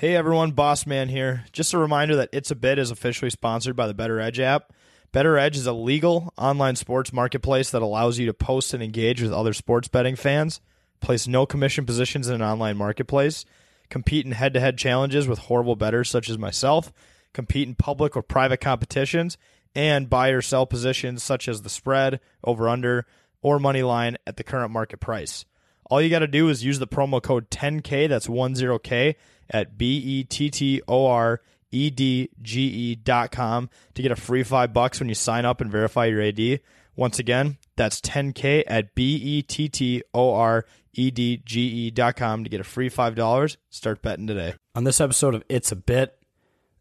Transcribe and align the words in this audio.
Hey 0.00 0.16
everyone, 0.16 0.52
Boss 0.52 0.86
Man 0.86 1.10
here. 1.10 1.44
Just 1.52 1.74
a 1.74 1.78
reminder 1.78 2.16
that 2.16 2.30
It's 2.32 2.50
a 2.50 2.54
Bit 2.54 2.78
is 2.78 2.90
officially 2.90 3.28
sponsored 3.28 3.76
by 3.76 3.86
the 3.86 3.92
BettorEdge 3.92 4.38
app. 4.38 4.72
BettorEdge 5.12 5.56
is 5.56 5.66
a 5.66 5.74
legal 5.74 6.32
online 6.38 6.76
sports 6.76 7.12
marketplace 7.12 7.68
that 7.68 7.82
allows 7.82 8.18
you 8.18 8.24
to 8.24 8.32
post 8.32 8.72
and 8.72 8.82
engage 8.82 9.20
with 9.20 9.30
other 9.30 9.52
sports 9.52 9.88
betting 9.88 10.16
fans, 10.16 10.62
place 11.02 11.28
no 11.28 11.44
commission 11.44 11.84
positions 11.84 12.28
in 12.28 12.36
an 12.36 12.40
online 12.40 12.78
marketplace, 12.78 13.44
compete 13.90 14.24
in 14.24 14.32
head 14.32 14.54
to 14.54 14.60
head 14.60 14.78
challenges 14.78 15.28
with 15.28 15.38
horrible 15.38 15.76
bettors 15.76 16.08
such 16.08 16.30
as 16.30 16.38
myself, 16.38 16.94
compete 17.34 17.68
in 17.68 17.74
public 17.74 18.16
or 18.16 18.22
private 18.22 18.62
competitions, 18.62 19.36
and 19.74 20.08
buy 20.08 20.30
or 20.30 20.40
sell 20.40 20.64
positions 20.64 21.22
such 21.22 21.46
as 21.46 21.60
the 21.60 21.68
spread, 21.68 22.20
over 22.42 22.70
under, 22.70 23.04
or 23.42 23.58
money 23.58 23.82
line 23.82 24.16
at 24.26 24.38
the 24.38 24.44
current 24.44 24.72
market 24.72 24.98
price. 24.98 25.44
All 25.90 26.00
you 26.00 26.08
got 26.08 26.20
to 26.20 26.26
do 26.26 26.48
is 26.48 26.64
use 26.64 26.78
the 26.78 26.86
promo 26.86 27.20
code 27.22 27.50
10K, 27.50 28.08
that's 28.08 28.28
10K, 28.28 29.16
at 29.50 29.76
B 29.76 29.96
E 29.98 30.24
T 30.24 30.50
T 30.50 30.82
O 30.88 31.06
R 31.06 31.40
E 31.70 31.90
D 31.90 32.30
G 32.40 32.62
E 32.62 32.94
dot 32.94 33.30
com 33.30 33.68
to 33.94 34.02
get 34.02 34.12
a 34.12 34.16
free 34.16 34.42
five 34.42 34.72
bucks 34.72 35.00
when 35.00 35.08
you 35.08 35.14
sign 35.14 35.44
up 35.44 35.60
and 35.60 35.70
verify 35.70 36.06
your 36.06 36.22
AD. 36.22 36.60
Once 36.96 37.18
again, 37.18 37.56
that's 37.76 38.00
10K 38.00 38.64
at 38.66 38.94
B 38.94 39.14
E 39.14 39.42
T 39.42 39.68
T 39.68 40.02
O 40.12 40.34
R 40.34 40.64
E 40.92 41.10
D 41.10 41.42
G 41.44 41.60
E 41.60 41.90
dot 41.90 42.16
com 42.16 42.44
to 42.44 42.50
get 42.50 42.60
a 42.60 42.64
free 42.64 42.90
$5. 42.90 43.56
Start 43.70 44.02
betting 44.02 44.26
today. 44.26 44.54
On 44.74 44.84
this 44.84 45.00
episode 45.00 45.34
of 45.34 45.44
It's 45.48 45.72
a 45.72 45.76
Bit, 45.76 46.16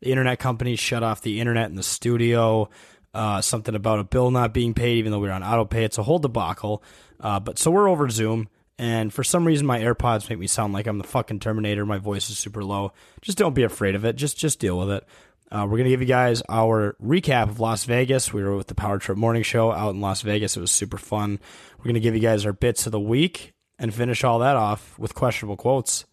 the 0.02 0.10
internet 0.10 0.40
company 0.40 0.76
shut 0.76 1.04
off 1.04 1.22
the 1.22 1.40
internet 1.40 1.70
in 1.70 1.76
the 1.76 1.84
studio. 1.84 2.70
Uh, 3.14 3.42
something 3.42 3.76
about 3.76 4.00
a 4.00 4.04
bill 4.04 4.30
not 4.30 4.54
being 4.54 4.74
paid, 4.74 4.98
even 4.98 5.12
though 5.12 5.20
we 5.20 5.30
are 5.30 5.34
on 5.34 5.44
auto 5.44 5.66
pay. 5.66 5.84
It's 5.84 5.98
a 5.98 6.04
whole 6.04 6.20
debacle. 6.20 6.84
Uh, 7.20 7.40
but 7.40 7.58
so 7.58 7.72
we're 7.72 7.90
over 7.90 8.10
Zoom. 8.10 8.50
And 8.80 9.14
for 9.14 9.26
some 9.26 9.46
reason, 9.46 9.68
my 9.68 9.80
AirPods 9.82 10.30
make 10.30 10.40
me 10.40 10.48
sound 10.48 10.72
like 10.72 10.88
I'm 10.88 11.00
the 11.00 11.04
fucking 11.04 11.42
Terminator. 11.42 11.86
My 11.86 11.98
voice 11.98 12.30
is 12.30 12.38
super 12.40 12.64
low. 12.64 12.94
Just 13.22 13.38
don't 13.38 13.54
be 13.54 13.64
afraid 13.64 13.94
of 13.94 14.06
it. 14.06 14.16
Just 14.16 14.38
just 14.38 14.60
deal 14.60 14.80
with 14.80 14.90
it. 14.90 15.06
Uh, 15.52 15.68
we're 15.70 15.78
gonna 15.78 15.90
give 15.90 16.00
you 16.00 16.08
guys 16.08 16.42
our 16.48 16.96
recap 17.04 17.50
of 17.50 17.60
Las 17.60 17.84
Vegas. 17.84 18.32
We 18.32 18.42
were 18.42 18.56
with 18.56 18.68
the 18.68 18.76
Power 18.76 18.98
Trip 18.98 19.18
Morning 19.18 19.44
Show 19.44 19.72
out 19.72 19.94
in 19.94 20.00
Las 20.00 20.22
Vegas. 20.22 20.56
It 20.56 20.62
was 20.62 20.72
super 20.72 20.98
fun. 20.98 21.40
We're 21.78 21.86
gonna 21.86 22.00
give 22.00 22.16
you 22.16 22.22
guys 22.22 22.46
our 22.46 22.54
bits 22.54 22.86
of 22.86 22.94
the 22.94 23.00
week 23.02 23.54
and 23.78 23.94
finish 23.94 24.24
all 24.24 24.40
that 24.40 24.56
off 24.56 24.98
with 24.98 25.14
questionable 25.14 25.58
quotes. 25.58 26.06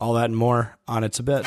All 0.00 0.14
that 0.14 0.26
and 0.26 0.36
more 0.36 0.78
on 0.88 1.04
It's 1.04 1.18
a 1.18 1.22
Bit. 1.22 1.46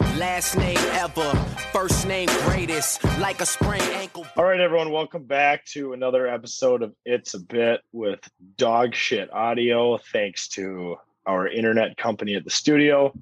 Last 0.00 0.56
name 0.56 0.78
ever, 0.92 1.32
first 1.72 2.06
name 2.06 2.28
greatest, 2.44 3.02
like 3.18 3.40
a 3.40 3.46
sprained 3.46 3.82
ankle. 3.82 4.26
All 4.36 4.44
right, 4.44 4.60
everyone. 4.60 4.92
Welcome 4.92 5.24
back 5.24 5.64
to 5.66 5.92
another 5.92 6.26
episode 6.26 6.82
of 6.82 6.94
It's 7.04 7.34
a 7.34 7.40
Bit 7.40 7.80
with 7.92 8.20
dog 8.56 8.94
shit 8.94 9.32
audio. 9.32 9.98
Thanks 9.98 10.48
to 10.50 10.96
our 11.26 11.48
internet 11.48 11.96
company 11.96 12.34
at 12.36 12.44
the 12.44 12.50
studio. 12.50 13.12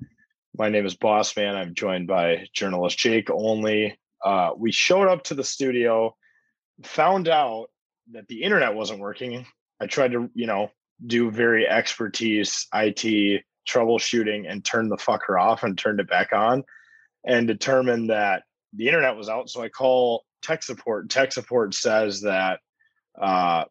My 0.56 0.68
name 0.68 0.84
is 0.84 0.94
Boss 0.94 1.36
Man. 1.36 1.56
I'm 1.56 1.74
joined 1.74 2.08
by 2.08 2.46
journalist 2.52 2.98
Jake 2.98 3.30
Only. 3.30 3.98
Uh, 4.24 4.50
we 4.56 4.70
showed 4.70 5.08
up 5.08 5.24
to 5.24 5.34
the 5.34 5.44
studio, 5.44 6.14
found 6.82 7.28
out 7.28 7.68
that 8.12 8.28
the 8.28 8.42
internet 8.42 8.74
wasn't 8.74 9.00
working. 9.00 9.46
I 9.80 9.86
tried 9.86 10.12
to, 10.12 10.30
you 10.34 10.46
know, 10.46 10.70
do 11.06 11.30
very 11.30 11.66
expertise 11.66 12.66
IT 12.74 13.44
troubleshooting 13.66 14.50
and 14.50 14.64
turned 14.64 14.90
the 14.90 14.96
fucker 14.96 15.40
off 15.40 15.62
and 15.62 15.76
turned 15.76 16.00
it 16.00 16.08
back 16.08 16.32
on 16.32 16.64
and 17.24 17.46
determined 17.46 18.10
that 18.10 18.44
the 18.74 18.86
internet 18.86 19.16
was 19.16 19.28
out. 19.28 19.50
So 19.50 19.62
I 19.62 19.68
call 19.68 20.24
tech 20.42 20.62
support. 20.62 21.10
Tech 21.10 21.32
support 21.32 21.74
says 21.74 22.20
that 22.22 22.60
uh, 23.20 23.64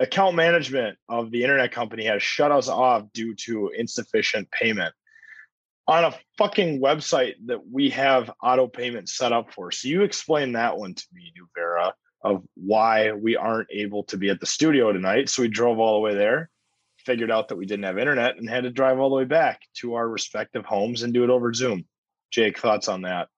account 0.00 0.36
management 0.36 0.98
of 1.08 1.30
the 1.30 1.42
internet 1.42 1.72
company 1.72 2.04
has 2.04 2.22
shut 2.22 2.52
us 2.52 2.68
off 2.68 3.04
due 3.12 3.34
to 3.46 3.70
insufficient 3.76 4.50
payment 4.50 4.94
on 5.86 6.04
a 6.04 6.14
fucking 6.38 6.80
website 6.80 7.34
that 7.46 7.60
we 7.70 7.90
have 7.90 8.30
auto 8.42 8.66
payment 8.66 9.08
set 9.08 9.32
up 9.32 9.52
for. 9.52 9.70
So 9.70 9.88
you 9.88 10.02
explain 10.02 10.52
that 10.52 10.78
one 10.78 10.94
to 10.94 11.06
me, 11.12 11.32
Nuvera, 11.36 11.92
of 12.22 12.42
why 12.54 13.12
we 13.12 13.36
aren't 13.36 13.68
able 13.70 14.04
to 14.04 14.16
be 14.16 14.30
at 14.30 14.40
the 14.40 14.46
studio 14.46 14.92
tonight. 14.92 15.28
So 15.28 15.42
we 15.42 15.48
drove 15.48 15.78
all 15.78 15.94
the 15.94 16.00
way 16.00 16.14
there, 16.14 16.48
figured 17.04 17.30
out 17.30 17.48
that 17.48 17.56
we 17.56 17.66
didn't 17.66 17.84
have 17.84 17.98
internet, 17.98 18.36
and 18.36 18.48
had 18.48 18.64
to 18.64 18.70
drive 18.70 18.98
all 18.98 19.10
the 19.10 19.16
way 19.16 19.24
back 19.24 19.62
to 19.74 19.94
our 19.94 20.08
respective 20.08 20.64
homes 20.64 21.02
and 21.02 21.12
do 21.12 21.24
it 21.24 21.30
over 21.30 21.52
Zoom. 21.52 21.84
Jake, 22.30 22.58
thoughts 22.58 22.88
on 22.88 23.02
that? 23.02 23.28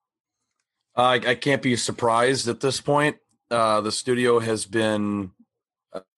Uh, 0.96 1.02
I, 1.02 1.14
I 1.14 1.34
can't 1.34 1.62
be 1.62 1.76
surprised 1.76 2.48
at 2.48 2.60
this 2.60 2.80
point. 2.80 3.16
Uh, 3.50 3.80
the 3.80 3.92
studio 3.92 4.38
has 4.38 4.64
been 4.64 5.30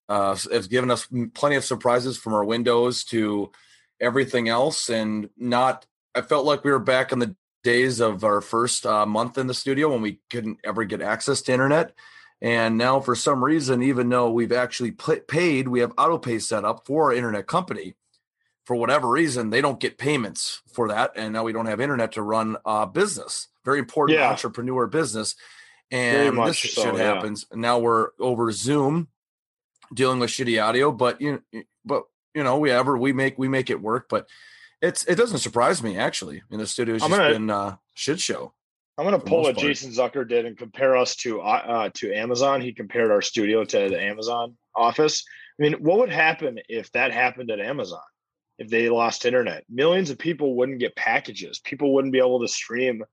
uh, 0.09 0.37
has 0.51 0.69
given 0.69 0.91
us 0.91 1.07
plenty 1.35 1.57
of 1.57 1.65
surprises 1.65 2.17
from 2.17 2.35
our 2.35 2.45
windows 2.45 3.05
to 3.05 3.51
everything 4.01 4.49
else, 4.49 4.89
and 4.89 5.29
not. 5.37 5.87
I 6.15 6.23
felt 6.23 6.47
like 6.47 6.65
we 6.65 6.71
were 6.71 6.79
back 6.79 7.13
in 7.13 7.19
the 7.19 7.37
days 7.63 8.01
of 8.01 8.25
our 8.25 8.41
first 8.41 8.87
uh, 8.87 9.05
month 9.05 9.37
in 9.37 9.47
the 9.47 9.55
studio 9.55 9.91
when 9.91 10.01
we 10.01 10.21
couldn't 10.31 10.59
ever 10.65 10.85
get 10.85 11.03
access 11.03 11.43
to 11.43 11.53
internet. 11.53 11.93
And 12.41 12.78
now, 12.78 13.00
for 13.00 13.15
some 13.16 13.43
reason, 13.44 13.82
even 13.82 14.09
though 14.09 14.31
we've 14.31 14.53
actually 14.53 14.93
paid, 14.93 15.69
we 15.69 15.81
have 15.81 15.93
auto 15.99 16.19
pay 16.19 16.38
set 16.38 16.65
up 16.65 16.87
for 16.87 17.04
our 17.06 17.12
internet 17.12 17.47
company. 17.47 17.94
For 18.65 18.76
whatever 18.76 19.09
reason, 19.09 19.50
they 19.50 19.60
don't 19.60 19.81
get 19.81 19.97
payments 19.99 20.60
for 20.72 20.88
that, 20.88 21.12
and 21.16 21.32
now 21.32 21.43
we 21.43 21.53
don't 21.53 21.66
have 21.66 21.81
internet 21.81 22.12
to 22.12 22.22
run 22.22 22.56
a 22.66 22.87
business. 22.87 23.49
Very 23.65 23.78
important 23.78 24.19
Yeah. 24.19 24.31
entrepreneur 24.31 24.87
business. 24.87 25.34
And 25.91 26.37
this 26.47 26.59
so, 26.59 26.82
shit 26.82 26.94
happens. 26.97 27.47
And 27.50 27.62
now 27.62 27.78
we're 27.78 28.10
over 28.21 28.53
Zoom, 28.53 29.09
dealing 29.93 30.19
with 30.20 30.28
shitty 30.31 30.62
audio. 30.62 30.93
But 30.93 31.20
you, 31.20 31.43
but 31.84 32.05
you 32.34 32.44
know, 32.44 32.59
we 32.59 32.70
ever 32.70 32.97
we 32.99 33.15
make 33.15 33.38
we 33.38 33.49
make 33.49 33.70
it 33.70 33.81
work. 33.81 34.06
But 34.10 34.28
it's 34.82 35.03
it 35.06 35.15
doesn't 35.15 35.38
surprise 35.38 35.82
me 35.82 35.97
actually. 35.97 36.43
In 36.50 36.59
the 36.59 36.66
studio, 36.66 36.97
I'm 36.97 37.00
just 37.00 37.10
gonna- 37.10 37.32
been 37.32 37.50
uh, 37.50 37.76
shit 37.94 38.20
show. 38.20 38.53
I'm 38.99 39.07
going 39.07 39.19
to 39.19 39.25
pull 39.25 39.43
what 39.43 39.55
part. 39.55 39.67
Jason 39.67 39.93
Zucker 39.93 40.29
did 40.29 40.45
and 40.45 40.59
compare 40.59 40.97
us 40.97 41.15
to 41.17 41.41
uh, 41.41 41.45
uh, 41.45 41.91
to 41.95 42.13
Amazon. 42.13 42.61
He 42.61 42.73
compared 42.73 43.13
our 43.13 43.23
studio 43.23 43.65
to 43.65 43.89
the 43.89 44.01
Amazon 44.01 44.57
office. 44.75 45.25
I 45.59 45.63
mean, 45.63 45.75
what 45.75 45.99
would 45.99 46.11
happen 46.11 46.59
if 46.69 46.91
that 46.93 47.13
happened 47.13 47.53
at 47.53 47.61
Amazon? 47.61 48.01
If 48.59 48.69
they 48.71 48.89
lost 48.89 49.25
internet, 49.25 49.65
millions 49.71 50.11
of 50.11 50.19
people 50.19 50.57
wouldn't 50.57 50.81
get 50.81 50.97
packages. 50.97 51.61
People 51.61 51.95
wouldn't 51.95 52.13
be 52.13 52.19
able 52.19 52.41
to 52.41 52.49
stream. 52.49 53.05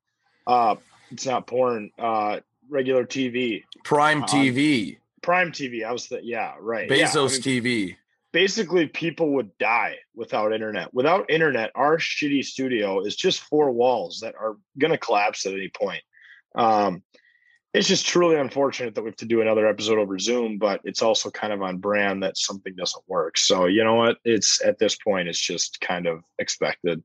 Uh, 0.47 0.75
it's 1.11 1.27
not 1.27 1.45
porn. 1.45 1.91
Uh, 1.99 2.39
regular 2.67 3.05
TV, 3.05 3.63
Prime 3.83 4.23
TV, 4.23 4.97
Prime 5.21 5.51
TV. 5.51 5.85
I 5.85 5.91
was 5.91 6.07
the 6.07 6.19
yeah 6.23 6.55
right. 6.59 6.89
Yeah, 6.89 6.95
I 6.95 7.07
Bezos 7.07 7.45
mean, 7.45 7.63
TV. 7.63 7.95
Basically 8.35 8.85
people 8.85 9.31
would 9.31 9.57
die 9.59 9.95
without 10.13 10.51
internet. 10.51 10.93
Without 10.93 11.31
internet, 11.31 11.71
our 11.73 11.97
shitty 11.97 12.43
studio 12.43 12.99
is 12.99 13.15
just 13.15 13.39
four 13.39 13.71
walls 13.71 14.19
that 14.19 14.35
are 14.37 14.57
going 14.77 14.91
to 14.91 14.97
collapse 14.97 15.45
at 15.45 15.53
any 15.53 15.69
point. 15.69 16.03
Um, 16.53 17.01
it's 17.73 17.87
just 17.87 18.05
truly 18.05 18.35
unfortunate 18.35 18.93
that 18.93 19.03
we 19.03 19.07
have 19.07 19.15
to 19.17 19.25
do 19.25 19.39
another 19.39 19.65
episode 19.65 19.99
over 19.99 20.19
Zoom, 20.19 20.57
but 20.57 20.81
it's 20.83 21.01
also 21.01 21.31
kind 21.31 21.53
of 21.53 21.61
on 21.61 21.77
brand 21.77 22.23
that 22.23 22.37
something 22.37 22.75
doesn't 22.75 23.05
work. 23.07 23.37
So 23.37 23.67
you 23.67 23.85
know 23.85 23.95
what? 23.95 24.17
It's 24.25 24.61
at 24.65 24.79
this 24.79 24.97
point, 24.97 25.29
it's 25.29 25.39
just 25.39 25.79
kind 25.79 26.05
of 26.05 26.21
expected. 26.37 27.01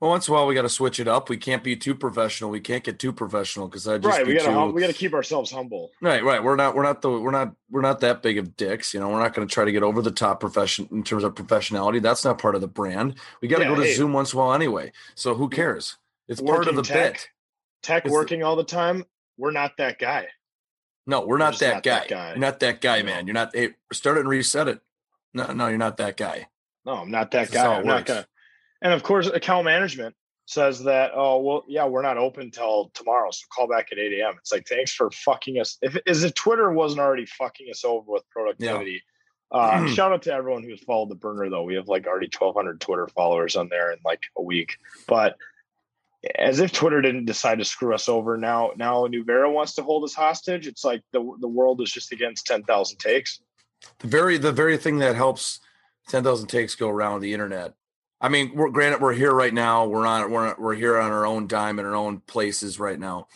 Well, 0.00 0.10
once 0.10 0.28
in 0.28 0.34
a 0.34 0.36
while 0.36 0.46
we 0.46 0.54
got 0.54 0.62
to 0.62 0.68
switch 0.68 1.00
it 1.00 1.08
up. 1.08 1.28
We 1.28 1.36
can't 1.36 1.62
be 1.64 1.76
too 1.76 1.94
professional. 1.94 2.50
We 2.50 2.60
can't 2.60 2.84
get 2.84 2.98
too 2.98 3.12
professional 3.12 3.68
because 3.68 3.86
I 3.88 3.96
just 3.98 4.06
right? 4.18 4.26
We 4.26 4.34
gotta 4.34 4.50
too, 4.52 4.72
we 4.72 4.80
gotta 4.80 4.92
keep 4.92 5.14
ourselves 5.14 5.50
humble. 5.50 5.92
Right, 6.02 6.22
right. 6.22 6.42
We're 6.42 6.56
not 6.56 6.74
we're 6.74 6.82
not 6.82 7.00
the 7.00 7.10
we're 7.10 7.30
not 7.30 7.54
we're 7.70 7.80
not 7.80 8.00
that 8.00 8.20
big 8.22 8.36
of 8.36 8.56
dicks, 8.56 8.92
you 8.92 9.00
know. 9.00 9.08
We're 9.08 9.20
not 9.22 9.32
going 9.34 9.46
to 9.48 9.52
try 9.52 9.64
to 9.64 9.72
get 9.72 9.82
over 9.82 10.02
the 10.02 10.10
top 10.10 10.40
profession 10.40 10.88
in 10.90 11.04
terms 11.04 11.24
of 11.24 11.34
professionality. 11.34 12.02
That's 12.02 12.24
not 12.24 12.38
part 12.38 12.54
of 12.54 12.60
the 12.60 12.68
brand. 12.68 13.14
We 13.40 13.48
got 13.48 13.58
to 13.58 13.62
Yeah, 13.64 13.68
go 13.70 13.76
to 13.76 13.82
hey. 13.84 13.94
Zoom 13.94 14.12
once 14.12 14.32
in 14.32 14.38
a 14.38 14.42
while 14.42 14.52
anyway. 14.54 14.92
So 15.14 15.34
who 15.34 15.48
cares? 15.48 15.96
It's 16.28 16.40
part 16.40 16.66
of 16.68 16.76
the 16.76 16.82
tech, 16.82 17.12
bit. 17.12 17.28
Tech 17.82 18.04
It's 18.04 18.10
the- 18.10 18.14
working 18.14 18.42
all 18.42 18.56
the 18.56 18.64
time. 18.64 19.04
We're 19.38 19.52
not 19.52 19.76
that 19.78 19.98
guy. 19.98 20.28
No, 21.06 21.24
we're 21.26 21.38
not, 21.38 21.58
that, 21.58 21.74
not 21.74 21.82
guy. 21.82 21.98
that 22.00 22.08
guy. 22.08 22.28
You're 22.30 22.38
not 22.38 22.60
that 22.60 22.80
guy, 22.80 22.98
No. 23.00 23.04
man. 23.06 23.26
You're 23.26 23.34
not. 23.34 23.54
Hey, 23.54 23.70
start 23.92 24.16
it 24.16 24.20
and 24.20 24.28
reset 24.28 24.68
it. 24.68 24.80
No, 25.34 25.52
no, 25.52 25.68
you're 25.68 25.76
not 25.78 25.96
that 25.98 26.16
guy. 26.16 26.48
No, 26.86 26.92
I'm 26.94 27.10
not 27.10 27.30
that 27.32 27.50
guy. 27.50 27.76
I'm 27.76 27.86
not 27.86 28.06
gonna. 28.06 28.26
And 28.82 28.92
of 28.92 29.02
course, 29.02 29.26
account 29.26 29.64
management 29.64 30.14
says 30.46 30.84
that. 30.84 31.12
Oh 31.14 31.40
well, 31.40 31.64
yeah, 31.68 31.86
we're 31.86 32.02
not 32.02 32.18
open 32.18 32.50
till 32.50 32.90
tomorrow, 32.94 33.30
so 33.30 33.44
call 33.54 33.68
back 33.68 33.88
at 33.92 33.98
8 33.98 34.20
a.m. 34.20 34.34
It's 34.38 34.52
like 34.52 34.66
thanks 34.66 34.92
for 34.92 35.10
fucking 35.10 35.58
us. 35.60 35.78
If 35.82 35.96
as 36.06 36.24
if 36.24 36.34
Twitter 36.34 36.72
wasn't 36.72 37.00
already 37.00 37.26
fucking 37.26 37.68
us 37.70 37.84
over 37.84 38.12
with 38.12 38.28
productivity. 38.30 39.02
Uh, 39.50 39.86
shout 39.94 40.12
out 40.12 40.22
to 40.22 40.32
everyone 40.32 40.62
who's 40.62 40.82
followed 40.82 41.10
the 41.10 41.14
burner 41.14 41.48
though. 41.48 41.62
We 41.62 41.74
have 41.76 41.88
like 41.88 42.06
already 42.06 42.26
1,200 42.26 42.80
Twitter 42.80 43.08
followers 43.08 43.56
on 43.56 43.68
there 43.68 43.92
in 43.92 43.98
like 44.04 44.24
a 44.36 44.42
week. 44.42 44.76
But 45.06 45.36
as 46.36 46.60
if 46.60 46.72
Twitter 46.72 47.02
didn't 47.02 47.26
decide 47.26 47.58
to 47.58 47.64
screw 47.64 47.94
us 47.94 48.08
over, 48.08 48.36
now 48.36 48.72
now 48.76 49.06
Nuvera 49.06 49.52
wants 49.52 49.74
to 49.74 49.82
hold 49.82 50.04
us 50.04 50.14
hostage. 50.14 50.66
It's 50.66 50.84
like 50.84 51.02
the 51.12 51.20
the 51.40 51.48
world 51.48 51.80
is 51.80 51.90
just 51.90 52.12
against 52.12 52.46
10,000 52.46 52.98
takes. 52.98 53.40
The 53.98 54.08
very 54.08 54.38
the 54.38 54.52
very 54.52 54.76
thing 54.76 54.98
that 54.98 55.16
helps 55.16 55.60
ten 56.08 56.24
thousand 56.24 56.48
takes 56.48 56.74
go 56.74 56.88
around 56.88 57.20
the 57.20 57.32
internet. 57.32 57.74
I 58.24 58.30
mean, 58.30 58.52
we're 58.54 58.70
granted 58.70 59.02
we're 59.02 59.12
here 59.12 59.34
right 59.34 59.52
now. 59.52 59.84
We're 59.84 60.06
on 60.06 60.30
we're 60.30 60.54
we're 60.58 60.74
here 60.74 60.98
on 60.98 61.12
our 61.12 61.26
own 61.26 61.46
dime 61.46 61.78
in 61.78 61.84
our 61.84 61.94
own 61.94 62.20
places 62.20 62.80
right 62.80 62.98
now, 62.98 63.28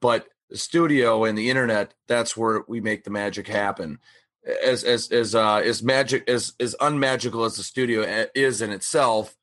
but 0.00 0.28
the 0.48 0.56
studio 0.56 1.24
and 1.24 1.36
the 1.36 1.50
internet 1.50 1.92
that's 2.08 2.38
where 2.38 2.62
we 2.66 2.80
make 2.80 3.04
the 3.04 3.10
magic 3.10 3.46
happen. 3.46 3.98
As 4.64 4.82
as 4.82 5.12
as 5.12 5.34
uh 5.34 5.56
as 5.56 5.82
magic 5.82 6.26
as 6.26 6.54
as 6.58 6.74
unmagical 6.80 7.44
as 7.44 7.56
the 7.56 7.62
studio 7.62 8.26
is 8.34 8.62
in 8.62 8.70
itself, 8.70 9.36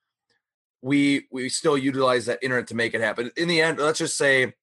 we 0.81 1.27
we 1.29 1.47
still 1.47 1.77
utilize 1.77 2.25
that 2.25 2.39
internet 2.41 2.65
to 2.69 2.75
make 2.75 2.95
it 2.95 3.01
happen. 3.01 3.29
In 3.37 3.47
the 3.47 3.61
end, 3.61 3.77
let's 3.77 3.99
just 3.99 4.17
say 4.17 4.55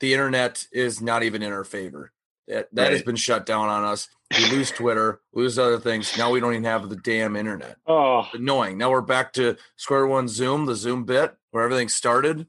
the 0.00 0.14
internet 0.14 0.64
is 0.72 1.02
not 1.02 1.22
even 1.22 1.42
in 1.42 1.52
our 1.52 1.64
favor. 1.64 2.12
That 2.48 2.68
that 2.72 2.92
has 2.92 3.02
been 3.02 3.16
shut 3.16 3.44
down 3.44 3.68
on 3.68 3.84
us. 3.84 4.08
We 4.36 4.50
lose 4.50 4.70
Twitter, 4.70 5.20
lose 5.34 5.58
other 5.58 5.78
things. 5.78 6.16
Now 6.16 6.30
we 6.30 6.40
don't 6.40 6.52
even 6.52 6.64
have 6.64 6.88
the 6.88 6.96
damn 6.96 7.36
internet. 7.36 7.76
Oh, 7.86 8.28
Annoying. 8.32 8.78
Now 8.78 8.90
we're 8.90 9.00
back 9.00 9.32
to 9.34 9.56
square 9.76 10.06
one 10.06 10.28
Zoom, 10.28 10.66
the 10.66 10.74
Zoom 10.74 11.04
bit 11.04 11.34
where 11.50 11.64
everything 11.64 11.88
started 11.88 12.46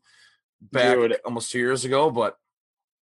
back 0.61 0.95
Dude. 0.95 1.17
almost 1.25 1.51
two 1.51 1.59
years 1.59 1.85
ago. 1.85 2.11
But 2.11 2.37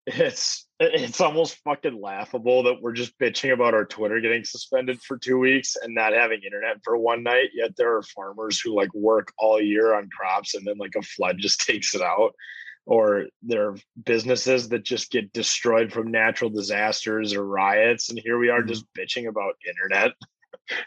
it's 0.05 0.67
it's 0.79 1.21
almost 1.21 1.57
fucking 1.63 1.99
laughable 1.99 2.63
that 2.63 2.81
we're 2.81 2.93
just 2.93 3.17
bitching 3.17 3.53
about 3.53 3.73
our 3.73 3.85
Twitter 3.85 4.19
getting 4.19 4.43
suspended 4.43 5.01
for 5.01 5.17
two 5.17 5.39
weeks 5.39 5.77
and 5.81 5.95
not 5.95 6.13
having 6.13 6.41
internet 6.43 6.77
for 6.83 6.97
one 6.97 7.23
night. 7.23 7.49
Yet 7.53 7.75
there 7.77 7.95
are 7.95 8.03
farmers 8.03 8.59
who 8.59 8.75
like 8.75 8.93
work 8.93 9.33
all 9.37 9.61
year 9.61 9.95
on 9.95 10.09
crops 10.09 10.53
and 10.53 10.65
then 10.67 10.77
like 10.77 10.95
a 10.97 11.01
flood 11.01 11.37
just 11.39 11.61
takes 11.65 11.95
it 11.95 12.01
out. 12.01 12.35
Or 12.85 13.25
there 13.41 13.69
are 13.69 13.75
businesses 14.03 14.69
that 14.69 14.83
just 14.83 15.09
get 15.11 15.33
destroyed 15.33 15.91
from 15.91 16.11
natural 16.11 16.51
disasters 16.51 17.33
or 17.33 17.43
riots, 17.43 18.09
and 18.09 18.19
here 18.19 18.37
we 18.37 18.49
are 18.49 18.59
mm-hmm. 18.59 18.69
just 18.69 18.85
bitching 18.93 19.27
about 19.27 19.55
internet. 19.67 20.11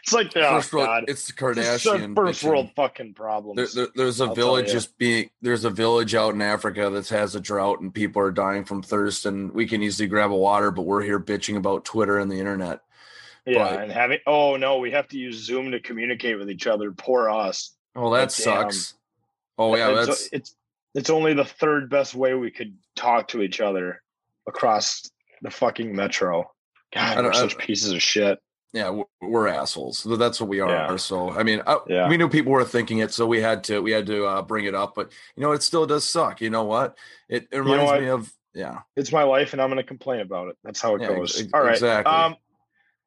It's 0.03 0.11
like, 0.11 0.35
oh 0.35 0.55
first 0.55 0.73
world, 0.73 0.85
god, 0.87 1.05
it's 1.07 1.27
the 1.27 1.33
Kardashian. 1.33 2.13
first 2.13 2.43
bitching. 2.43 2.49
world 2.49 2.69
fucking 2.75 3.13
problem. 3.13 3.55
There, 3.55 3.67
there- 3.73 3.87
there's 3.95 4.19
a 4.19 4.25
I'll 4.25 4.35
village 4.35 4.69
just 4.69 4.97
being 4.97 5.29
there's 5.41 5.63
a 5.63 5.69
village 5.69 6.15
out 6.15 6.33
in 6.33 6.41
Africa 6.41 6.89
that 6.89 7.07
has 7.09 7.33
a 7.35 7.39
drought 7.39 7.79
and 7.79 7.93
people 7.93 8.21
are 8.21 8.31
dying 8.31 8.65
from 8.65 8.81
thirst 8.81 9.25
and 9.25 9.53
we 9.53 9.65
can 9.67 9.81
easily 9.81 10.09
grab 10.09 10.31
a 10.31 10.35
water, 10.35 10.69
but 10.71 10.81
we're 10.81 11.03
here 11.03 11.17
bitching 11.19 11.55
about 11.55 11.85
Twitter 11.85 12.19
and 12.19 12.29
the 12.29 12.39
internet. 12.39 12.81
yeah, 13.45 13.69
but- 13.69 13.81
and 13.83 13.91
having 13.91 14.19
oh 14.27 14.57
no, 14.57 14.79
we 14.79 14.91
have 14.91 15.07
to 15.09 15.17
use 15.17 15.37
Zoom 15.45 15.71
to 15.71 15.79
communicate 15.79 16.37
with 16.37 16.49
each 16.49 16.67
other. 16.67 16.91
Poor 16.91 17.29
us. 17.29 17.73
Oh, 17.95 18.13
that 18.13 18.35
But 18.35 18.43
damn. 18.43 18.71
sucks. 18.71 18.95
Oh 19.57 19.77
yeah, 19.77 19.97
it's, 19.97 20.07
that's 20.07 20.29
it's 20.33 20.55
it's 20.95 21.09
only 21.09 21.33
the 21.33 21.45
third 21.45 21.89
best 21.89 22.15
way 22.15 22.33
we 22.33 22.51
could 22.51 22.75
talk 22.95 23.29
to 23.29 23.41
each 23.41 23.61
other 23.61 24.01
across 24.47 25.09
the 25.41 25.51
fucking 25.51 25.95
metro. 25.95 26.49
God, 26.93 27.23
we're 27.23 27.33
such 27.33 27.57
pieces 27.57 27.91
of 27.91 28.01
shit. 28.01 28.39
yeah, 28.73 29.01
we're, 29.21 29.47
assholes. 29.47 30.03
That's 30.03 30.39
what 30.41 30.49
we 30.49 30.59
are. 30.59 30.69
Yeah. 30.69 30.95
So 30.97 31.31
I 31.31 31.43
mean, 31.43 31.61
I, 31.67 31.77
Yeah. 31.87 32.09
we 32.09 32.17
knew 32.17 32.27
people 32.29 32.51
were 32.51 32.65
thinking 32.65 32.99
it, 32.99 33.11
so 33.11 33.27
we 33.27 33.41
had 33.41 33.63
to 33.65 33.79
we 33.81 33.91
had 33.91 34.07
to 34.07 34.25
uh, 34.25 34.41
bring 34.41 34.65
it 34.65 34.73
up. 34.75 34.95
But 34.95 35.11
you 35.35 35.43
know, 35.43 35.51
it 35.51 35.61
still 35.63 35.85
does 35.85 36.03
suck. 36.09 36.41
You 36.41 36.49
know 36.49 36.63
what? 36.63 36.97
It, 37.29 37.47
it 37.51 37.57
know 37.57 37.59
reminds 37.59 37.83
what? 37.91 38.01
me 38.01 38.07
of 38.09 38.33
yeah. 38.55 38.79
It's 38.95 39.11
my 39.11 39.23
life, 39.23 39.53
and 39.53 39.61
I'm 39.61 39.69
going 39.69 39.77
to 39.77 39.83
complain 39.83 40.21
about 40.21 40.49
it. 40.49 40.57
That's 40.63 40.81
how 40.81 40.95
it 40.95 41.01
Yeah, 41.01 41.09
goes. 41.09 41.39
ex- 41.39 41.49
all 41.53 41.61
right. 41.61 41.73
exactly. 41.73 42.11
Um, 42.11 42.35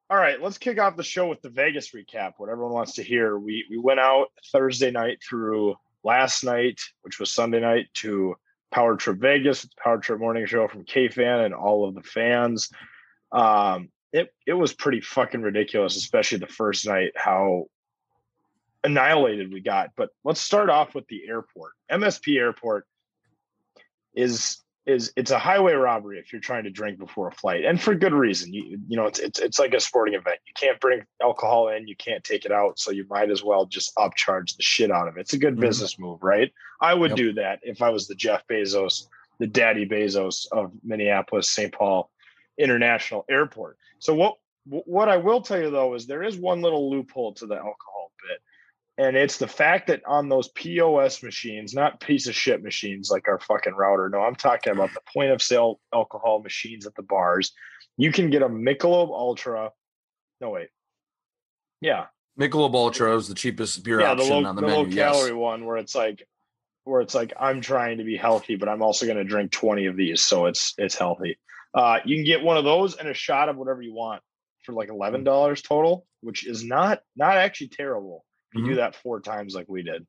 all 0.09 0.17
right. 0.17 0.41
Let's 0.41 0.57
kick 0.57 0.79
off 0.79 0.95
the 0.95 1.03
show 1.03 1.27
with 1.27 1.41
the 1.41 1.49
Vegas 1.49 1.91
recap. 1.91 2.33
What 2.37 2.49
everyone 2.49 2.71
wants 2.73 2.93
to 2.93 3.03
hear. 3.03 3.37
We 3.37 3.65
we 3.69 3.77
went 3.77 3.99
out 3.99 4.27
Thursday 4.53 4.91
night 4.91 5.19
through 5.27 5.75
last 6.03 6.43
night, 6.43 6.79
which 7.01 7.19
was 7.19 7.31
Sunday 7.31 7.59
night, 7.59 7.87
to 7.95 8.35
Power 8.71 8.95
Trip 8.95 9.17
Vegas, 9.17 9.67
Power 9.81 9.99
Trip 9.99 10.19
Morning 10.19 10.45
Show 10.45 10.67
from 10.67 10.85
KFAN 10.85 11.45
and 11.45 11.53
all 11.53 11.87
of 11.87 11.95
the 11.95 12.03
fans. 12.03 12.69
Um, 13.31 13.89
it 14.11 14.33
it 14.45 14.53
was 14.53 14.73
pretty 14.73 15.01
fucking 15.01 15.41
ridiculous, 15.41 15.95
especially 15.95 16.39
the 16.39 16.47
first 16.47 16.85
night. 16.87 17.11
How 17.15 17.65
annihilated 18.83 19.51
we 19.51 19.61
got. 19.61 19.91
But 19.95 20.09
let's 20.23 20.41
start 20.41 20.69
off 20.69 20.93
with 20.93 21.07
the 21.07 21.27
airport. 21.27 21.73
MSP 21.91 22.37
Airport 22.37 22.85
is 24.13 24.62
is 24.85 25.13
it's 25.15 25.31
a 25.31 25.39
highway 25.39 25.73
robbery 25.73 26.19
if 26.19 26.33
you're 26.33 26.41
trying 26.41 26.65
to 26.65 26.69
drink 26.69 26.99
before 26.99 27.27
a 27.29 27.31
flight, 27.31 27.63
and 27.63 27.81
for 27.81 27.95
good 27.95 28.13
reason. 28.13 28.53
You 28.53 28.79
you 28.87 28.97
know 28.97 29.05
it's 29.05 29.19
it's 29.19 29.39
it's 29.39 29.59
like 29.59 29.73
a 29.73 29.79
sporting 29.79 30.15
event. 30.15 30.39
You 30.45 30.53
can't 30.55 30.79
bring 30.79 31.03
alcohol 31.21 31.69
in, 31.69 31.87
you 31.87 31.95
can't 31.95 32.23
take 32.23 32.43
it 32.45 32.51
out, 32.51 32.79
so 32.79 32.91
you 32.91 33.05
might 33.09 33.31
as 33.31 33.43
well 33.43 33.65
just 33.65 33.95
upcharge 33.95 34.55
the 34.57 34.63
shit 34.63 34.91
out 34.91 35.07
of 35.07 35.17
it. 35.17 35.21
It's 35.21 35.33
a 35.33 35.37
good 35.37 35.55
Mhm. 35.55 35.61
business 35.61 35.97
move, 35.97 36.21
right? 36.21 36.51
I 36.81 36.93
would 36.93 37.11
Yep. 37.11 37.17
do 37.17 37.33
that 37.33 37.59
if 37.63 37.81
I 37.81 37.89
was 37.89 38.07
the 38.07 38.15
Jeff 38.15 38.45
Bezos, 38.47 39.07
the 39.39 39.47
Daddy 39.47 39.85
Bezos 39.85 40.45
of 40.51 40.71
Minneapolis 40.83 41.49
St. 41.49 41.71
Paul 41.71 42.11
International 42.57 43.25
Airport. 43.29 43.77
So 43.99 44.13
what 44.13 44.35
what 44.65 45.09
I 45.09 45.17
will 45.17 45.41
tell 45.41 45.61
you 45.61 45.69
though 45.69 45.93
is 45.93 46.07
there 46.07 46.23
is 46.23 46.37
one 46.37 46.61
little 46.61 46.89
loophole 46.89 47.33
to 47.35 47.45
the 47.45 47.55
alcohol 47.55 48.11
bit. 48.27 48.39
And 48.97 49.15
it's 49.17 49.37
the 49.37 49.47
fact 49.47 49.87
that 49.87 50.01
on 50.05 50.29
those 50.29 50.49
POS 50.49 51.23
machines, 51.23 51.73
not 51.73 51.99
piece 51.99 52.27
of 52.27 52.35
shit 52.35 52.61
machines 52.61 53.09
like 53.09 53.27
our 53.27 53.39
fucking 53.39 53.73
router. 53.73 54.07
No, 54.07 54.21
I'm 54.21 54.35
talking 54.35 54.71
about 54.71 54.93
the 54.93 55.01
point 55.11 55.31
of 55.31 55.41
sale 55.41 55.79
alcohol 55.93 56.43
machines 56.43 56.85
at 56.85 56.93
the 56.95 57.01
bars. 57.01 57.53
You 57.97 58.11
can 58.11 58.29
get 58.29 58.43
a 58.43 58.49
Michelob 58.49 59.09
Ultra. 59.09 59.71
No 60.41 60.51
wait. 60.51 60.67
Yeah, 61.81 62.05
Michelob 62.39 62.73
Ultra 62.73 63.15
is 63.15 63.27
the 63.27 63.35
cheapest 63.35 63.83
beer 63.83 63.99
yeah, 63.99 64.13
the 64.13 64.21
option 64.21 64.43
low, 64.43 64.49
on 64.49 64.55
the, 64.55 64.61
the 64.61 64.67
menu. 64.67 64.83
low 64.83 64.89
yes. 64.89 65.15
calorie 65.15 65.33
one 65.33 65.65
where 65.65 65.77
it's 65.77 65.95
like 65.95 66.27
where 66.83 67.01
it's 67.01 67.15
like 67.15 67.33
I'm 67.39 67.61
trying 67.61 67.97
to 67.97 68.03
be 68.03 68.17
healthy, 68.17 68.55
but 68.55 68.69
I'm 68.69 68.81
also 68.81 69.05
going 69.05 69.17
to 69.17 69.23
drink 69.23 69.51
20 69.51 69.85
of 69.85 69.95
these, 69.95 70.21
so 70.23 70.45
it's 70.45 70.73
it's 70.77 70.95
healthy. 70.95 71.37
Uh, 71.73 71.99
you 72.05 72.15
can 72.15 72.25
get 72.25 72.43
one 72.43 72.57
of 72.57 72.63
those 72.63 72.95
and 72.95 73.07
a 73.07 73.13
shot 73.13 73.49
of 73.49 73.57
whatever 73.57 73.81
you 73.81 73.93
want 73.93 74.21
for 74.63 74.73
like 74.73 74.89
eleven 74.89 75.23
dollars 75.23 75.61
total, 75.61 76.05
which 76.21 76.45
is 76.45 76.63
not 76.63 77.01
not 77.15 77.37
actually 77.37 77.69
terrible. 77.69 78.25
You 78.53 78.65
do 78.65 78.75
that 78.75 78.95
four 78.95 79.19
times 79.19 79.55
like 79.55 79.67
we 79.67 79.83
did. 79.83 80.05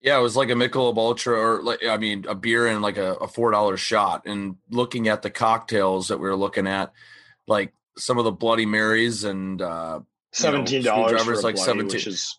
Yeah, 0.00 0.18
it 0.18 0.22
was 0.22 0.36
like 0.36 0.48
a 0.50 0.52
Michelob 0.52 0.96
Ultra, 0.96 1.38
or 1.38 1.62
like 1.62 1.84
I 1.84 1.96
mean, 1.96 2.24
a 2.28 2.34
beer 2.34 2.66
and 2.66 2.82
like 2.82 2.98
a, 2.98 3.14
a 3.14 3.28
four 3.28 3.50
dollar 3.50 3.76
shot. 3.76 4.26
And 4.26 4.56
looking 4.70 5.08
at 5.08 5.22
the 5.22 5.30
cocktails 5.30 6.08
that 6.08 6.18
we 6.18 6.28
were 6.28 6.36
looking 6.36 6.66
at, 6.66 6.92
like 7.46 7.72
some 7.96 8.18
of 8.18 8.24
the 8.24 8.32
Bloody 8.32 8.66
Marys 8.66 9.24
and 9.24 9.60
uh, 9.60 10.00
Seventeen 10.32 10.82
dollars 10.82 11.10
screwdrivers, 11.10 11.40
a 11.40 11.46
like 11.46 11.54
bloody, 11.56 11.66
seventeen. 11.66 12.12
is 12.12 12.38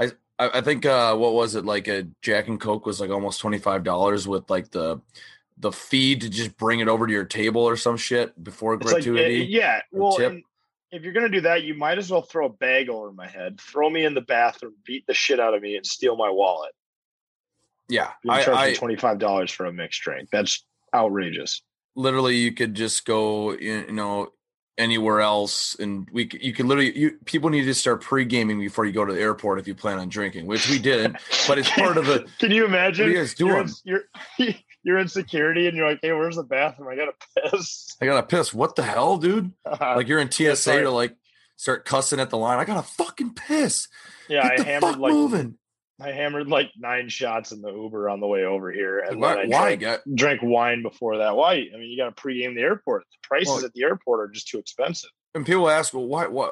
I 0.00 0.12
I 0.38 0.60
think 0.62 0.86
uh, 0.86 1.14
what 1.16 1.34
was 1.34 1.54
it 1.54 1.64
like 1.64 1.88
a 1.88 2.06
Jack 2.22 2.48
and 2.48 2.60
Coke 2.60 2.86
was 2.86 3.00
like 3.00 3.10
almost 3.10 3.40
twenty 3.40 3.58
five 3.58 3.84
dollars 3.84 4.26
with 4.26 4.48
like 4.50 4.70
the 4.70 5.00
the 5.58 5.72
fee 5.72 6.16
to 6.16 6.28
just 6.28 6.56
bring 6.56 6.80
it 6.80 6.88
over 6.88 7.06
to 7.06 7.12
your 7.12 7.24
table 7.24 7.62
or 7.62 7.76
some 7.76 7.96
shit 7.96 8.42
before 8.42 8.74
it's 8.74 8.84
like 8.84 8.94
gratuity. 9.04 9.42
uh, 9.42 9.46
yeah. 9.46 9.80
Well, 9.92 10.18
and 10.20 10.42
if 10.94 11.02
you're 11.02 11.12
gonna 11.12 11.28
do 11.28 11.42
that, 11.42 11.64
you 11.64 11.74
might 11.74 11.98
as 11.98 12.10
well 12.10 12.22
throw 12.22 12.46
a 12.46 12.50
bag 12.50 12.88
over 12.88 13.12
my 13.12 13.26
head, 13.26 13.60
throw 13.60 13.90
me 13.90 14.04
in 14.04 14.14
the 14.14 14.20
bathroom, 14.20 14.74
beat 14.84 15.06
the 15.06 15.14
shit 15.14 15.40
out 15.40 15.54
of 15.54 15.60
me, 15.62 15.76
and 15.76 15.84
steal 15.84 16.16
my 16.16 16.30
wallet. 16.30 16.72
yeah, 17.88 18.10
I, 18.28 18.42
charge 18.42 18.68
me 18.68 18.74
twenty 18.74 18.96
five 18.96 19.18
dollars 19.18 19.50
for 19.50 19.66
a 19.66 19.72
mixed 19.72 20.00
drink. 20.02 20.28
That's 20.30 20.64
outrageous. 20.94 21.62
literally 21.96 22.36
you 22.36 22.52
could 22.52 22.74
just 22.74 23.04
go 23.04 23.52
you 23.52 23.90
know 23.92 24.28
anywhere 24.78 25.20
else 25.20 25.76
and 25.78 26.08
we 26.12 26.28
you 26.40 26.52
could 26.52 26.66
literally 26.66 26.96
you 26.98 27.12
people 27.24 27.48
need 27.50 27.64
to 27.64 27.74
start 27.74 28.00
pre-gaming 28.00 28.58
before 28.58 28.84
you 28.84 28.92
go 28.92 29.04
to 29.04 29.12
the 29.12 29.20
airport 29.20 29.58
if 29.58 29.68
you 29.68 29.74
plan 29.74 29.98
on 29.98 30.08
drinking 30.08 30.46
which 30.46 30.68
we 30.68 30.80
didn't 30.80 31.16
but 31.46 31.58
it's 31.58 31.70
part 31.70 31.96
of 31.96 32.06
the 32.06 32.26
Can 32.40 32.50
you 32.50 32.64
imagine? 32.64 33.08
You 33.10 33.16
guys 33.16 33.38
You're 33.38 34.02
you're 34.36 34.54
you're 34.84 34.98
in 34.98 35.08
security 35.08 35.66
and 35.66 35.76
you're 35.76 35.88
like, 35.88 36.00
hey, 36.02 36.12
where's 36.12 36.36
the 36.36 36.42
bathroom? 36.44 36.88
I 36.88 36.96
gotta 36.96 37.14
piss. 37.50 37.96
i 38.00 38.06
gotta 38.06 38.26
piss 38.26 38.54
what 38.54 38.76
the 38.76 38.82
hell 38.82 39.16
dude 39.16 39.52
uh-huh. 39.64 39.94
like 39.96 40.08
you're 40.08 40.20
in 40.20 40.30
tsa 40.30 40.56
sorry. 40.56 40.82
to 40.82 40.90
like 40.90 41.16
start 41.56 41.84
cussing 41.84 42.20
at 42.20 42.30
the 42.30 42.36
line 42.36 42.58
i 42.58 42.64
gotta 42.64 42.82
fucking 42.82 43.34
piss 43.34 43.88
yeah, 44.28 44.48
Get 44.56 44.60
I 44.60 44.62
hammered 44.64 44.98
like 44.98 45.12
moving 45.12 45.58
I 46.00 46.10
hammered 46.10 46.48
like 46.48 46.70
nine 46.76 47.08
shots 47.08 47.52
in 47.52 47.62
the 47.62 47.72
Uber 47.72 48.08
on 48.08 48.18
the 48.20 48.26
way 48.26 48.44
over 48.44 48.72
here, 48.72 48.98
and 48.98 49.20
why, 49.20 49.36
then 49.36 49.38
I 49.38 49.46
why 49.46 49.76
drank, 49.76 50.00
drank 50.12 50.40
wine 50.42 50.82
before 50.82 51.18
that. 51.18 51.36
Why? 51.36 51.52
I 51.52 51.76
mean, 51.76 51.88
you 51.88 51.96
got 51.96 52.16
to 52.16 52.20
pregame 52.20 52.56
the 52.56 52.62
airport. 52.62 53.04
The 53.12 53.28
prices 53.28 53.48
Well- 53.48 53.64
at 53.64 53.72
the 53.74 53.84
airport 53.84 54.20
are 54.20 54.28
just 54.28 54.48
too 54.48 54.58
expensive. 54.58 55.10
and 55.34 55.46
people 55.46 55.68
ask 55.70 55.94
well 55.94 56.06
why 56.06 56.26
why 56.26 56.50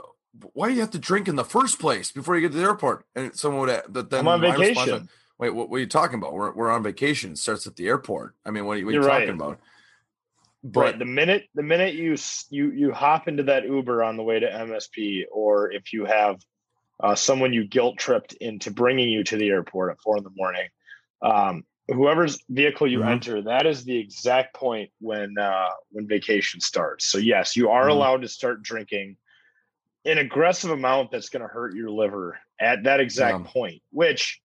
why 0.55 0.69
do 0.69 0.75
you 0.75 0.81
have 0.81 0.91
to 0.93 0.99
drink 0.99 1.29
in 1.29 1.37
the 1.37 1.45
first 1.45 1.79
place 1.79 2.11
before 2.13 2.37
you 2.37 2.43
get 2.43 2.53
to 2.53 2.59
the 2.59 2.65
airport 2.65 3.05
and 3.15 3.35
someone 3.35 3.67
would 3.67 3.83
but 3.89 4.11
then 4.11 4.21
I'm 4.21 4.29
on 4.29 4.41
response 4.41 4.59
vacation. 4.69 4.93
was, 4.93 5.09
wait 5.43 5.51
what, 5.51 5.69
what 5.69 5.79
are 5.79 5.81
you 5.81 5.87
talking 5.87 6.19
about 6.19 6.33
we're, 6.33 6.53
we're 6.53 6.71
on 6.71 6.85
vacation 6.85 7.33
it 7.33 7.39
starts 7.39 7.67
at 7.67 7.75
the 7.75 7.89
airport 7.89 8.37
i 8.47 8.51
mean 8.51 8.65
what 8.65 8.75
are 8.75 8.79
you, 8.79 8.87
what 8.87 8.95
are 8.95 8.99
you 8.99 9.03
talking 9.03 9.29
right. 9.29 9.29
about 9.29 9.61
But 10.63 10.81
right. 10.81 10.99
The 11.01 11.05
minute 11.05 11.49
the 11.57 11.65
minute 11.65 11.95
you 11.95 12.17
you 12.51 12.71
you 12.71 12.93
hop 12.93 13.27
into 13.27 13.43
that 13.45 13.65
Uber 13.67 14.05
on 14.05 14.17
the 14.17 14.23
way 14.23 14.39
to 14.39 14.47
MSP, 14.49 15.25
or 15.33 15.73
if 15.73 15.93
you 15.93 16.05
have 16.05 16.37
uh, 17.03 17.17
someone 17.17 17.53
you 17.53 17.67
guilt 17.67 17.99
tripped 17.99 18.35
into 18.35 18.71
bringing 18.71 19.09
you 19.09 19.25
to 19.25 19.37
the 19.37 19.49
airport 19.49 19.91
at 19.91 20.01
four 20.01 20.19
in 20.19 20.23
the 20.23 20.31
morning, 20.37 20.69
um, 21.21 21.65
whoever's 21.89 22.39
vehicle 22.49 22.87
you 22.87 23.01
Mhm. 23.01 23.11
enter, 23.11 23.43
that 23.43 23.67
is 23.67 23.83
the 23.83 23.99
exact 23.99 24.55
point 24.55 24.91
when 25.01 25.37
uh, 25.37 25.71
when 25.91 26.07
vacation 26.07 26.61
starts. 26.61 27.07
So 27.07 27.19
yes, 27.19 27.57
you 27.57 27.71
are 27.71 27.89
Mhm. 27.89 27.91
allowed 27.91 28.23
to 28.23 28.29
start 28.29 28.63
drinking 28.63 29.17
an 30.05 30.19
aggressive 30.19 30.71
amount 30.71 31.11
that's 31.11 31.29
going 31.29 31.43
to 31.43 31.49
hurt 31.49 31.75
your 31.75 31.91
liver 31.91 32.39
at 32.61 32.85
that 32.85 33.01
exact 33.01 33.39
Yeah. 33.41 33.51
point. 33.51 33.83
Which, 33.91 34.41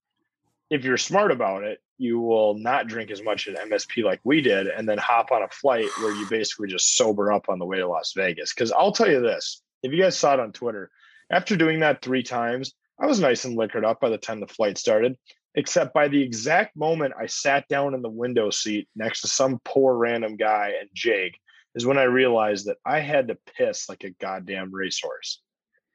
if 0.70 0.84
you're 0.84 0.98
smart 0.98 1.32
about 1.32 1.64
it, 1.64 1.80
you 1.98 2.20
will 2.20 2.56
not 2.56 2.88
drink 2.88 3.10
as 3.10 3.24
much 3.24 3.48
at 3.48 3.70
MSP 3.70 4.04
like 4.04 4.20
we 4.24 4.42
did, 4.42 4.68
and 4.68 4.88
then 4.88 4.98
hop 4.98 5.32
on 5.32 5.44
a 5.44 5.48
flight 5.48 5.90
where 6.02 6.14
you 6.14 6.26
basically 6.30 6.68
just 6.68 6.96
sober 6.96 7.32
up 7.32 7.50
on 7.50 7.60
the 7.60 7.66
way 7.66 7.78
to 7.78 7.88
Las 7.88 8.14
Vegas. 8.16 8.54
Because 8.54 8.72
I'll 8.72 8.92
tell 8.92 9.10
you 9.10 9.22
this: 9.22 9.62
if 9.82 9.92
you 9.92 10.02
guys 10.02 10.18
saw 10.18 10.34
it 10.34 10.40
on 10.40 10.52
Twitter, 10.52 10.92
after 11.32 11.56
doing 11.56 11.80
that 11.80 12.02
three 12.02 12.24
times, 12.24 12.74
I 13.00 13.06
was 13.06 13.20
nice 13.20 13.46
and 13.46 13.56
liquored 13.56 13.86
up 13.86 14.00
by 14.00 14.10
the 14.10 14.18
time 14.18 14.40
the 14.40 14.48
flight 14.48 14.78
started. 14.78 15.18
Except 15.56 15.92
by 15.92 16.08
the 16.08 16.22
exact 16.22 16.76
moment 16.76 17.16
I 17.20 17.26
sat 17.26 17.68
down 17.68 17.96
in 17.96 18.04
the 18.04 18.10
window 18.10 18.52
seat 18.52 18.88
next 18.96 19.22
to 19.22 19.28
some 19.28 19.60
poor 19.66 19.96
random 19.96 20.36
guy 20.36 20.74
and 20.80 20.88
Jake, 20.94 21.40
is 21.74 21.84
when 21.84 21.98
I 21.98 22.04
realized 22.04 22.68
that 22.68 22.78
I 22.86 23.00
had 23.00 23.30
to 23.30 23.40
piss 23.58 23.90
like 23.90 24.04
a 24.04 24.12
goddamn 24.12 24.72
racehorse. 24.72 25.42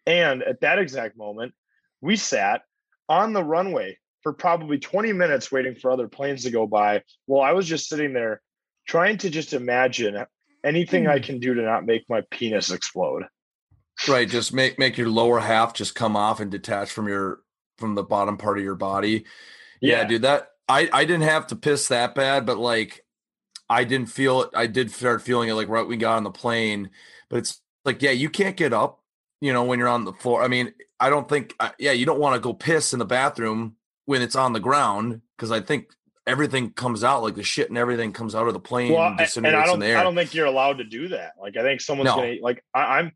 And 0.05 0.43
at 0.43 0.63
that 0.63 0.81
exact 0.81 1.17
moment, 1.17 1.55
we 2.01 2.17
sat 2.17 2.63
on 3.09 3.33
the 3.33 3.45
runway 3.45 3.99
for 4.23 4.33
probably 4.33 4.79
20 4.79 5.13
minutes 5.13 5.51
waiting 5.51 5.75
for 5.75 5.91
other 5.91 6.09
planes 6.09 6.45
to 6.45 6.51
go 6.51 6.67
by. 6.67 7.03
Well, 7.27 7.43
I 7.43 7.53
was 7.53 7.67
just 7.67 7.89
sitting 7.89 8.13
there 8.13 8.41
trying 8.87 9.19
to 9.19 9.31
just 9.31 9.53
imagine 9.53 10.25
anything 10.65 11.07
I 11.09 11.19
can 11.19 11.39
do 11.41 11.55
to 11.55 11.63
not 11.63 11.85
make 11.85 12.05
my 12.09 12.23
penis 12.31 12.71
explode. 12.71 13.25
right, 14.09 14.29
just 14.29 14.53
make 14.53 14.79
make 14.79 14.97
your 14.97 15.09
lower 15.09 15.39
half 15.41 15.75
just 15.75 15.95
come 15.95 16.17
off 16.17 16.41
and 16.41 16.51
detach 16.51 16.91
from 16.91 17.09
your 17.09 17.41
from 17.79 17.95
the 17.95 18.03
bottom 18.03 18.37
part 18.37 18.59
of 18.59 18.65
your 18.65 18.75
body. 18.75 19.25
Yeah, 19.81 20.03
Yeah. 20.03 20.05
dude, 20.05 20.23
that 20.23 20.49
I 20.69 20.89
I 20.93 21.05
didn't 21.05 21.23
have 21.25 21.49
to 21.49 21.57
piss 21.57 21.89
that 21.89 22.15
bad, 22.15 22.47
but 22.47 22.59
like 22.59 23.05
I 23.69 23.85
didn't 23.85 24.09
feel 24.09 24.43
it. 24.43 24.51
I 24.55 24.67
did 24.67 24.91
start 24.91 25.23
feeling 25.23 25.49
it 25.49 25.55
like 25.55 25.69
right 25.69 25.81
when 25.81 25.89
we 25.89 25.97
got 25.97 26.17
on 26.17 26.25
the 26.25 26.31
plane, 26.31 26.91
but 27.29 27.39
it's 27.39 27.61
like 27.85 28.03
yeah, 28.03 28.11
you 28.11 28.31
can't 28.31 28.57
get 28.57 28.73
up, 28.73 29.01
you 29.41 29.53
know, 29.53 29.65
when 29.65 29.79
you're 29.79 29.89
on 29.89 30.05
the 30.05 30.13
floor. 30.13 30.43
I 30.43 30.49
mean, 30.49 30.73
I 31.01 31.11
don't 31.11 31.29
think 31.29 31.55
uh, 31.59 31.71
yeah, 31.79 31.93
you 31.93 32.07
don't 32.07 32.21
want 32.21 32.35
to 32.35 32.41
go 32.41 32.53
piss 32.53 32.93
in 32.93 32.99
the 32.99 33.05
bathroom 33.05 33.77
when 34.05 34.23
it's 34.23 34.37
on 34.37 34.53
the 34.53 34.61
ground 34.61 35.21
because 35.37 35.51
I 35.51 35.61
think 35.61 35.87
everything 36.27 36.71
comes 36.73 37.03
out 37.03 37.23
like 37.23 37.35
the 37.35 37.43
shit 37.43 37.69
and 37.69 37.79
everything 37.79 38.13
comes 38.13 38.35
out 38.35 38.47
of 38.47 38.53
the 38.55 38.61
plane 38.61 38.93
Well, 38.93 39.09
and 39.09 39.21
I- 39.21 39.29
and 39.37 39.47
I 39.57 39.67
don't, 39.67 39.79
the 39.81 39.87
air. 39.87 39.99
I 39.99 40.03
don't 40.03 40.15
think 40.15 40.35
you're 40.35 40.47
allowed 40.47 40.79
to 40.79 40.85
do 40.85 41.09
that. 41.09 41.33
Like, 41.41 41.57
I 41.57 41.63
think 41.63 41.81
someone's 41.81 42.07
No. 42.11 42.17
gonna 42.17 42.35
like. 42.41 42.65
I, 42.75 42.99
I'm, 42.99 43.13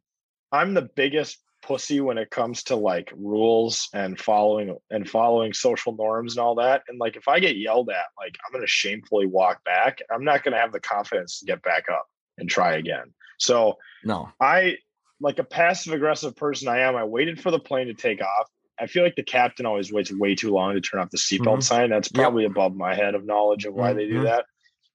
I'm 0.52 0.74
the 0.74 0.82
biggest 0.82 1.38
pussy 1.62 2.00
when 2.00 2.16
it 2.18 2.30
comes 2.30 2.62
to 2.64 2.76
like 2.76 3.12
rules 3.16 3.88
and 3.92 4.18
following 4.18 4.76
and 4.90 5.08
following 5.08 5.52
social 5.52 5.94
norms 5.96 6.36
and 6.36 6.42
all 6.44 6.56
that. 6.56 6.82
And 6.88 6.98
like, 6.98 7.16
if 7.16 7.26
I 7.28 7.40
get 7.40 7.56
yelled 7.56 7.90
at, 7.90 8.06
like, 8.18 8.36
I'm 8.46 8.52
gonna 8.52 8.66
shamefully 8.68 9.26
walk 9.26 9.64
back. 9.64 9.98
I'm 10.10 10.24
not 10.24 10.44
gonna 10.44 10.58
have 10.58 10.72
the 10.72 10.80
confidence 10.80 11.40
to 11.40 11.46
get 11.46 11.62
back 11.62 11.84
up 11.92 12.06
and 12.38 12.48
try 12.48 12.74
again. 12.76 13.12
So 13.38 13.78
no, 14.04 14.28
I, 14.40 14.76
like 15.20 15.38
a 15.38 15.44
passive 15.44 15.92
aggressive 15.94 16.36
person, 16.36 16.68
I 16.68 16.80
am. 16.80 16.94
I 16.96 17.04
waited 17.04 17.40
for 17.40 17.50
the 17.50 17.58
plane 17.58 17.86
to 17.88 17.94
take 17.94 18.20
off. 18.22 18.48
I 18.78 18.86
feel 18.86 19.02
like 19.02 19.16
the 19.16 19.22
captain 19.22 19.66
always 19.66 19.92
waits 19.92 20.12
way 20.12 20.34
too 20.34 20.50
long 20.52 20.74
to 20.74 20.80
turn 20.80 21.00
off 21.00 21.10
the 21.10 21.16
seatbelt 21.18 21.58
Mhm. 21.58 21.62
sign. 21.62 21.90
That's 21.90 22.10
Yep. 22.12 22.22
probably 22.22 22.44
above 22.44 22.74
my 22.74 22.94
head 22.94 23.14
of 23.14 23.24
knowledge 23.24 23.64
of 23.64 23.74
why 23.74 23.92
they 23.92 24.06
do 24.06 24.20
Mhm. 24.20 24.24
that. 24.24 24.44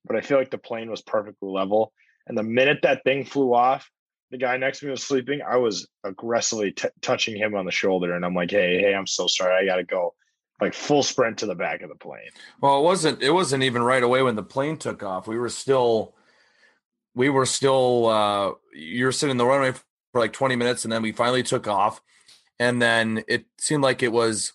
But 0.04 0.16
I 0.16 0.20
feel 0.20 0.38
like 0.38 0.50
the 0.50 0.58
plane 0.58 0.90
was 0.90 1.02
perfectly 1.02 1.48
level. 1.48 1.92
And 2.26 2.38
the 2.38 2.42
minute 2.42 2.80
that 2.82 3.02
thing 3.04 3.24
flew 3.24 3.54
off, 3.54 3.90
the 4.30 4.38
guy 4.38 4.56
next 4.56 4.80
to 4.80 4.86
me 4.86 4.92
was 4.92 5.02
sleeping. 5.02 5.42
I 5.42 5.56
was 5.56 5.88
aggressively 6.04 6.72
t- 6.72 6.88
touching 7.00 7.36
him 7.36 7.54
on 7.54 7.64
the 7.66 7.72
shoulder, 7.72 8.14
and 8.14 8.24
I'm 8.24 8.34
like, 8.34 8.50
"Hey, 8.50 8.78
hey, 8.78 8.94
I'm 8.94 9.06
so 9.06 9.26
sorry. 9.26 9.54
I 9.56 9.66
gotta 9.66 9.84
go." 9.84 10.14
Like 10.60 10.74
full 10.74 11.02
sprint 11.02 11.38
to 11.38 11.46
the 11.46 11.56
back 11.56 11.82
of 11.82 11.88
the 11.88 11.96
plane. 11.96 12.30
Well, 12.60 12.78
it 12.78 12.82
wasn't. 12.82 13.20
It 13.22 13.30
wasn't 13.32 13.64
even 13.64 13.82
right 13.82 14.02
away 14.02 14.22
when 14.22 14.36
the 14.36 14.42
plane 14.44 14.76
took 14.78 15.02
off. 15.02 15.26
We 15.26 15.36
were 15.38 15.48
still, 15.48 16.14
we 17.14 17.28
were 17.30 17.46
still. 17.46 18.06
uh 18.06 18.52
You 18.72 19.06
were 19.06 19.12
sitting 19.12 19.32
in 19.32 19.36
the 19.38 19.46
runway 19.46 19.72
for 20.12 20.20
like 20.20 20.32
twenty 20.32 20.54
minutes, 20.56 20.84
and 20.84 20.92
then 20.92 21.02
we 21.02 21.10
finally 21.12 21.42
took 21.42 21.66
off. 21.66 22.00
And 22.62 22.80
then 22.80 23.24
it 23.28 23.46
seemed 23.58 23.82
like 23.82 24.02
it 24.02 24.12
was, 24.12 24.52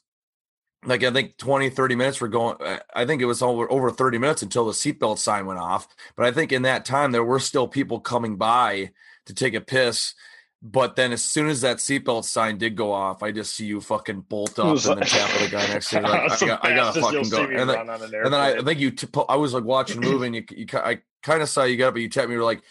like 0.85 1.03
I 1.03 1.11
think 1.11 1.37
20, 1.37 1.69
30 1.69 1.95
minutes 1.95 2.21
were 2.21 2.27
going. 2.27 2.55
I- 2.95 3.05
think 3.05 3.21
it 3.21 3.25
was 3.25 3.41
over 3.41 3.69
over 3.71 3.91
thirty 3.91 4.17
minutes 4.17 4.41
until 4.43 4.65
the 4.65 4.71
seatbelt 4.71 5.17
sign 5.17 5.45
went 5.45 5.59
off. 5.59 5.87
But 6.15 6.25
I 6.25 6.31
think 6.31 6.51
in 6.51 6.61
that 6.61 6.85
time 6.85 7.11
there 7.11 7.23
were 7.23 7.39
still 7.39 7.67
people 7.67 7.99
coming 7.99 8.37
by 8.37 8.91
to 9.25 9.33
take 9.33 9.53
a 9.55 9.61
piss. 9.61 10.13
But 10.61 10.95
then 10.95 11.11
as 11.11 11.23
soon 11.23 11.49
as 11.49 11.61
that 11.61 11.77
seatbelt 11.77 12.23
sign 12.25 12.57
did 12.57 12.75
go 12.75 12.91
off, 12.91 13.21
I 13.23 13.31
just 13.31 13.55
see 13.55 13.65
you 13.65 13.79
fucking 13.81 14.21
bolt 14.21 14.57
up 14.57 14.65
and 14.65 14.71
was 14.73 14.85
then 14.85 14.97
like- 14.99 15.07
tap 15.09 15.29
the 15.39 15.49
guy 15.49 15.67
next 15.67 15.89
to 15.89 15.97
you. 15.97 16.01
Like, 16.07 16.41
I, 16.41 16.45
got, 16.47 16.65
I 16.65 16.75
gotta 16.75 17.01
fucking 17.01 17.29
go. 17.29 17.43
And 17.43 17.69
then, 17.69 17.89
an 17.89 18.01
and 18.01 18.33
then 18.33 18.33
I, 18.33 18.55
I 18.57 18.61
think 18.63 18.79
you. 18.79 18.91
T- 18.91 19.07
I 19.29 19.35
was 19.35 19.53
like 19.53 19.63
watching 19.65 19.97
a 20.03 20.07
movie, 20.07 20.25
and 20.27 20.35
you, 20.35 20.43
you, 20.51 20.65
I 20.73 20.99
kind 21.23 21.41
of 21.41 21.49
saw 21.49 21.63
you 21.63 21.75
got 21.77 21.89
up, 21.89 21.93
but 21.95 22.01
you 22.01 22.09
tapped 22.09 22.27
me. 22.29 22.33
You 22.35 22.39
were 22.39 22.45
like, 22.45 22.61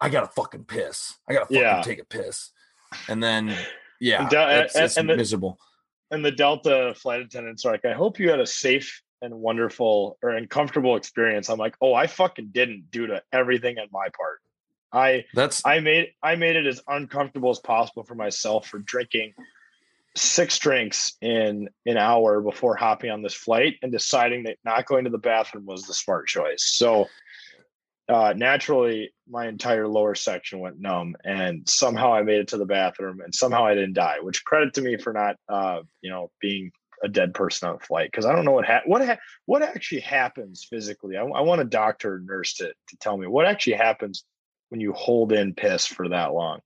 "I 0.00 0.08
gotta 0.10 0.28
fucking 0.28 0.64
piss. 0.64 1.14
I 1.28 1.32
gotta 1.32 1.46
fucking 1.46 1.60
Yeah. 1.60 1.82
take 1.82 2.00
a 2.00 2.04
piss." 2.04 2.50
And 3.08 3.20
then, 3.22 3.52
yeah, 4.04 4.26
it's, 4.62 4.74
and- 4.76 4.84
it's 4.84 4.96
and 4.96 5.08
the- 5.10 5.16
miserable. 5.16 5.58
and 6.10 6.24
the 6.24 6.30
Delta 6.30 6.94
flight 6.96 7.20
attendants 7.22 7.64
are 7.64 7.72
like, 7.72 7.84
I 7.84 7.92
hope 7.92 8.18
you 8.18 8.30
had 8.30 8.40
a 8.40 8.46
safe 8.46 9.02
and 9.22 9.34
wonderful 9.34 10.18
or 10.22 10.30
and 10.30 10.48
comfortable 10.50 10.96
experience. 10.96 11.48
I'm 11.48 11.58
like, 11.58 11.76
oh, 11.80 11.94
I 11.94 12.06
fucking 12.06 12.48
didn't 12.52 12.90
due 12.90 13.06
to 13.06 13.22
everything 13.32 13.78
on 13.78 13.86
my 13.90 14.08
part. 14.16 14.40
I 14.92 15.24
That's 15.34 15.62
I 15.64 15.80
made 15.80 16.12
I 16.22 16.36
made 16.36 16.56
it 16.56 16.66
as 16.66 16.80
uncomfortable 16.86 17.50
as 17.50 17.58
possible 17.58 18.04
for 18.04 18.14
myself 18.14 18.68
for 18.68 18.78
drinking 18.78 19.32
six 20.16 20.58
drinks 20.58 21.14
in 21.20 21.68
an 21.86 21.96
hour 21.96 22.40
before 22.40 22.76
hopping 22.76 23.10
on 23.10 23.20
this 23.22 23.34
flight 23.34 23.74
and 23.82 23.90
deciding 23.90 24.44
that 24.44 24.58
not 24.64 24.86
going 24.86 25.04
to 25.04 25.10
the 25.10 25.18
bathroom 25.18 25.66
was 25.66 25.82
the 25.82 25.94
smart 25.94 26.28
choice. 26.28 26.62
So 26.62 27.08
uh, 28.08 28.34
naturally, 28.36 29.12
my 29.28 29.46
entire 29.48 29.88
lower 29.88 30.14
section 30.14 30.60
went 30.60 30.78
numb, 30.80 31.16
and 31.24 31.68
somehow 31.68 32.12
I 32.12 32.22
made 32.22 32.40
it 32.40 32.48
to 32.48 32.58
the 32.58 32.66
bathroom, 32.66 33.20
and 33.20 33.34
somehow 33.34 33.64
I 33.64 33.74
didn't 33.74 33.94
die. 33.94 34.16
Which 34.20 34.44
credit 34.44 34.74
to 34.74 34.82
me 34.82 34.96
for 34.98 35.12
not, 35.12 35.36
uh, 35.48 35.80
you 36.02 36.10
know, 36.10 36.30
being 36.40 36.70
a 37.02 37.08
dead 37.08 37.34
person 37.34 37.68
on 37.68 37.76
a 37.76 37.78
flight 37.80 38.10
because 38.10 38.24
I 38.24 38.34
don't 38.34 38.44
know 38.44 38.52
what 38.52 38.66
ha- 38.66 38.82
what 38.86 39.04
ha- 39.04 39.18
what 39.46 39.62
actually 39.62 40.00
happens 40.02 40.66
physically. 40.68 41.16
I, 41.16 41.22
I 41.22 41.40
want 41.40 41.60
a 41.60 41.64
doctor 41.64 42.14
or 42.14 42.18
nurse 42.20 42.54
to 42.54 42.66
to 42.68 42.96
tell 43.00 43.16
me 43.16 43.26
what 43.26 43.46
actually 43.46 43.74
happens 43.76 44.24
when 44.68 44.80
you 44.80 44.92
hold 44.92 45.32
in 45.32 45.54
piss 45.54 45.86
for 45.86 46.08
that 46.10 46.32
long. 46.34 46.60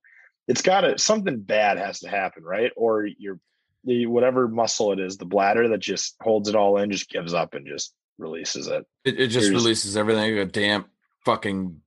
It's 0.49 0.63
got 0.63 0.81
to 0.83 0.99
something 0.99 1.41
bad 1.41 1.79
has 1.79 2.01
to 2.01 2.09
happen, 2.09 2.43
right? 2.43 2.73
Or 2.77 3.07
your 3.07 3.39
the 3.85 4.07
whatever 4.07 4.49
muscle 4.49 4.93
it 4.93 4.99
is, 5.01 5.17
the 5.17 5.25
bladder 5.25 5.69
that 5.69 5.81
just 5.81 6.17
holds 6.21 6.49
it 6.49 6.57
all 6.57 6.79
in, 6.79 6.91
just 6.91 7.09
gives 7.11 7.33
up 7.33 7.55
and 7.55 7.67
just 7.67 7.95
releases 8.19 8.67
it. 8.67 8.85
it, 9.05 9.21
it 9.21 9.27
just 9.29 9.47
Here's- 9.47 9.63
releases 9.63 9.97
everything 9.97 10.37
a 10.39 10.45
damp 10.45 10.89
fucking 11.25 11.81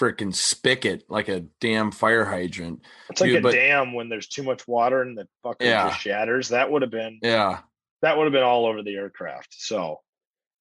freaking 0.00 0.34
spigot, 0.34 1.04
like 1.08 1.28
a 1.28 1.40
damn 1.60 1.92
fire 1.92 2.24
hydrant. 2.24 2.80
It's 3.10 3.20
like 3.20 3.30
Dude, 3.30 3.38
a 3.38 3.42
but- 3.42 3.52
dam 3.52 3.92
when 3.94 4.08
there's 4.08 4.28
too 4.28 4.42
much 4.42 4.66
water 4.66 5.02
and 5.02 5.16
the 5.16 5.28
fucker 5.44 5.56
Yeah. 5.60 5.88
just 5.88 6.00
shatters. 6.00 6.48
That 6.48 6.70
would 6.70 6.82
have 6.82 6.90
been 6.90 7.18
Yeah, 7.22 7.60
that 8.02 8.16
would 8.16 8.24
have 8.24 8.32
been 8.32 8.42
all 8.42 8.66
over 8.66 8.82
the 8.82 8.94
aircraft. 8.96 9.54
So 9.58 10.00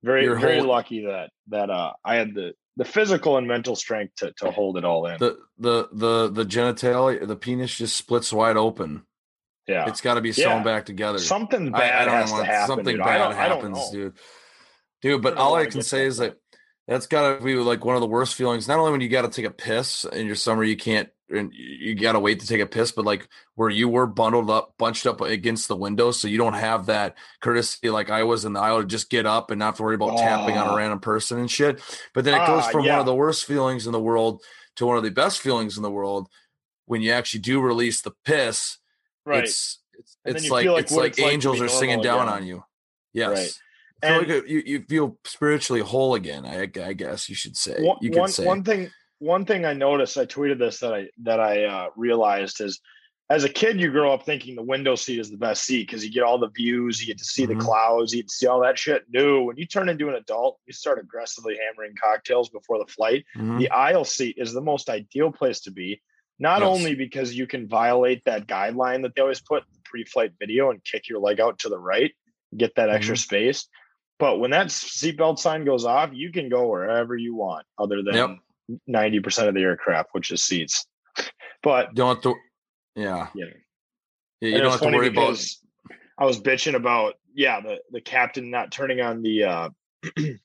very 0.02 0.24
Your 0.24 0.38
very 0.38 0.58
whole- 0.58 0.68
lucky 0.68 1.04
that 1.06 1.30
that 1.48 1.70
uh 1.70 1.92
I 2.04 2.16
had 2.16 2.34
the 2.34 2.54
the 2.76 2.84
physical 2.84 3.36
and 3.36 3.46
mental 3.46 3.76
strength 3.76 4.14
to 4.16 4.32
to 4.38 4.50
hold 4.50 4.76
it 4.78 4.84
all 4.84 5.06
in. 5.06 5.18
the 5.18 5.38
the 5.58 5.88
the 5.92 6.28
the 6.30 6.44
genitalia, 6.44 7.26
the 7.26 7.36
penis 7.36 7.76
just 7.76 7.96
splits 7.96 8.32
wide 8.32 8.56
open. 8.56 9.04
yeah. 9.66 9.86
It's 9.88 10.00
got 10.00 10.14
to 10.14 10.20
be 10.20 10.32
sewn 10.32 10.58
Yeah. 10.58 10.62
back 10.64 10.84
together. 10.86 11.18
Something 11.18 11.70
bad 11.70 12.02
I 12.02 12.04
don't 12.06 12.14
has 12.14 12.32
want- 12.32 12.44
to 12.44 12.50
happen. 12.50 12.66
Something 12.66 12.96
dude. 12.96 13.04
bad 13.04 13.20
I 13.20 13.30
I 13.30 13.34
happens, 13.34 13.90
dude. 13.90 14.16
Dude, 15.02 15.22
but 15.22 15.36
all 15.36 15.54
I 15.54 15.66
can 15.66 15.82
say 15.82 16.00
that 16.00 16.06
is 16.06 16.16
that 16.18 16.36
that's 16.90 17.06
got 17.06 17.38
to 17.38 17.44
be 17.44 17.54
like 17.54 17.85
one 17.85 17.94
of 17.94 18.00
the 18.00 18.09
worst 18.09 18.35
feelings. 18.35 18.66
Not 18.66 18.80
only 18.80 18.90
when 18.90 19.00
you 19.00 19.09
got 19.09 19.23
to 19.23 19.28
take 19.28 19.47
a 19.47 19.50
piss 19.50 20.04
in 20.04 20.26
your 20.26 20.35
summer, 20.35 20.64
you 20.64 20.76
can't, 20.76 21.09
and 21.32 21.52
you 21.54 21.94
got 21.94 22.12
to 22.14 22.18
wait 22.18 22.40
to 22.40 22.47
take 22.49 22.61
a 22.61 22.66
piss, 22.66 22.90
but 22.90 23.04
like 23.04 23.28
where 23.54 23.70
you 23.70 23.88
were 23.88 24.09
bundled 24.09 24.50
up, 24.50 24.75
bunched 24.76 25.06
up 25.06 25.20
against 25.20 25.68
the 25.68 25.76
window, 25.76 26.11
so 26.11 26.26
you 26.26 26.37
don't 26.37 26.54
have 26.54 26.87
that 26.87 27.16
courtesy 27.40 27.90
like 27.90 28.11
I 28.11 28.25
was 28.25 28.44
in 28.44 28.54
the 28.54 28.61
aisle 28.61 28.80
to 28.80 28.87
just 28.88 29.09
get 29.09 29.25
up 29.25 29.52
and 29.52 29.61
not 29.61 29.66
have 29.66 29.76
to 29.76 29.85
worry 29.85 29.94
about 29.94 30.18
tapping 30.18 30.59
on 30.59 30.75
a 30.75 30.76
random 30.76 30.99
person 30.99 31.38
and 31.38 31.49
shit. 31.49 31.80
But 32.12 32.25
then 32.25 32.35
it 32.35 32.44
goes 32.44 32.64
Ah, 32.64 32.70
from 32.70 32.80
one 32.80 32.87
yeah. 32.88 32.99
of 32.99 33.06
the 33.06 33.14
worst 33.14 33.44
feelings 33.44 33.87
in 33.87 33.92
the 33.92 34.00
world 34.00 34.42
to 34.76 34.87
one 34.87 34.97
of 34.97 35.04
the 35.04 35.11
best 35.12 35.40
feelings 35.40 35.76
in 35.76 35.85
the 35.85 35.90
world 35.92 36.28
when 36.87 37.00
you 37.02 37.12
actually 37.12 37.40
do 37.40 37.61
release 37.61 38.02
the 38.02 38.12
piss. 38.25 38.78
Right. 39.25 39.44
It's 39.44 39.78
it's, 39.92 40.16
it's 40.25 40.50
like 40.50 40.66
like 40.66 40.82
it's 40.82 40.92
like 40.92 41.11
it's 41.12 41.20
like 41.20 41.32
angels 41.32 41.61
are 41.61 41.68
singing 41.68 42.02
down 42.02 42.26
again. 42.26 42.35
on 42.35 42.47
you. 42.47 42.64
Yes. 43.12 43.30
Right. 43.30 43.50
And- 44.02 44.19
like 44.28 44.49
you, 44.49 44.62
you 44.64 44.85
feel 44.88 45.19
spiritually 45.25 45.80
whole 45.83 46.14
again. 46.14 46.45
I, 46.47 46.62
I 46.62 46.92
guess 46.92 47.28
you 47.28 47.35
should 47.35 47.57
say. 47.57 47.83
one, 47.83 47.99
you 48.00 48.11
could 48.11 48.21
one- 48.21 48.28
say. 48.30 48.45
one 48.47 48.64
thing 48.64 48.90
one 49.19 49.45
thing 49.45 49.66
I 49.66 49.75
noticed, 49.75 50.16
I 50.16 50.25
tweeted 50.25 50.59
this 50.59 50.80
that 50.80 50.95
I 50.95 51.09
that 51.25 51.40
I 51.40 51.64
uh, 51.64 51.87
realized 51.97 52.61
is 52.61 52.80
as 53.28 53.45
a 53.45 53.49
kid, 53.49 53.78
you 53.78 53.92
grow 53.92 54.12
up 54.12 54.25
thinking 54.25 54.57
the 54.57 54.62
window 54.62 54.97
seat 54.97 55.21
is 55.21 55.30
the 55.30 55.37
best 55.37 55.62
seat 55.62 55.87
because 55.87 56.04
you 56.04 56.11
get 56.11 56.25
all 56.25 56.38
the 56.38 56.49
views, 56.49 57.00
you 57.00 57.07
get 57.07 57.19
to 57.19 57.25
see 57.25 57.45
Mhm. 57.45 57.49
the 57.59 57.64
clouds, 57.64 58.12
you 58.12 58.23
get 58.23 58.28
to 58.28 58.35
see 58.35 58.47
all 58.49 58.61
that 58.62 58.76
shit. 58.78 59.04
No, 59.09 59.45
when 59.45 59.57
you 59.57 59.66
turn 59.66 59.88
into 59.88 60.09
an 60.09 60.14
adult, 60.16 60.59
you 60.66 60.73
start 60.73 60.99
aggressively 60.99 61.57
hammering 61.64 61.95
cocktails 62.02 62.49
before 62.49 62.78
the 62.78 62.90
flight. 62.90 63.25
Mhm. 63.37 63.59
The 63.61 63.71
aisle 63.71 64.04
seat 64.04 64.35
is 64.38 64.52
the 64.52 64.61
most 64.61 64.88
ideal 64.90 65.30
place 65.30 65.61
to 65.61 65.71
be, 65.71 66.02
not 66.40 66.62
Yes. 66.62 66.66
only 66.69 66.95
because 66.97 67.33
you 67.37 67.47
can 67.47 67.69
violate 67.69 68.25
that 68.25 68.49
guideline 68.49 69.02
that 69.02 69.14
they 69.14 69.23
always 69.23 69.40
put 69.42 69.62
in 69.62 69.69
the 69.75 69.80
pre-flight 69.85 70.33
video 70.40 70.71
and 70.71 70.83
kick 70.83 71.09
your 71.09 71.21
leg 71.21 71.38
out 71.40 71.59
to 71.61 71.69
the 71.69 71.78
right, 71.78 72.12
get 72.57 72.75
that 72.75 72.88
extra 72.90 73.14
Mm-hmm. 73.14 73.21
space, 73.21 73.69
but 74.20 74.38
when 74.38 74.50
that 74.52 74.66
seatbelt 74.68 75.38
sign 75.38 75.64
goes 75.64 75.84
off, 75.84 76.10
you 76.12 76.30
can 76.30 76.48
go 76.48 76.68
wherever 76.68 77.16
you 77.16 77.34
want, 77.34 77.66
other 77.78 78.02
than 78.02 78.14
Yep. 78.14 78.38
ninety 78.86 79.18
percent 79.18 79.48
of 79.48 79.54
the 79.54 79.62
aircraft, 79.62 80.10
which 80.12 80.30
is 80.30 80.44
seats. 80.44 80.86
But 81.62 81.94
Don't 81.94 82.14
have 82.14 82.22
to. 82.22 82.34
Yeah. 82.94 83.28
yeah, 83.34 83.46
Yeah, 84.40 84.48
you 84.48 84.60
don't 84.60 84.70
have 84.70 84.80
to 84.82 84.86
worry 84.88 85.08
about. 85.08 85.42
I 86.18 86.24
was 86.26 86.38
bitching 86.38 86.74
about 86.74 87.14
yeah 87.34 87.60
the 87.60 87.80
the 87.90 88.00
captain 88.00 88.50
not 88.50 88.70
turning 88.70 89.00
on 89.00 89.22
the 89.22 89.44
uh 89.44 89.68
the 90.16 90.36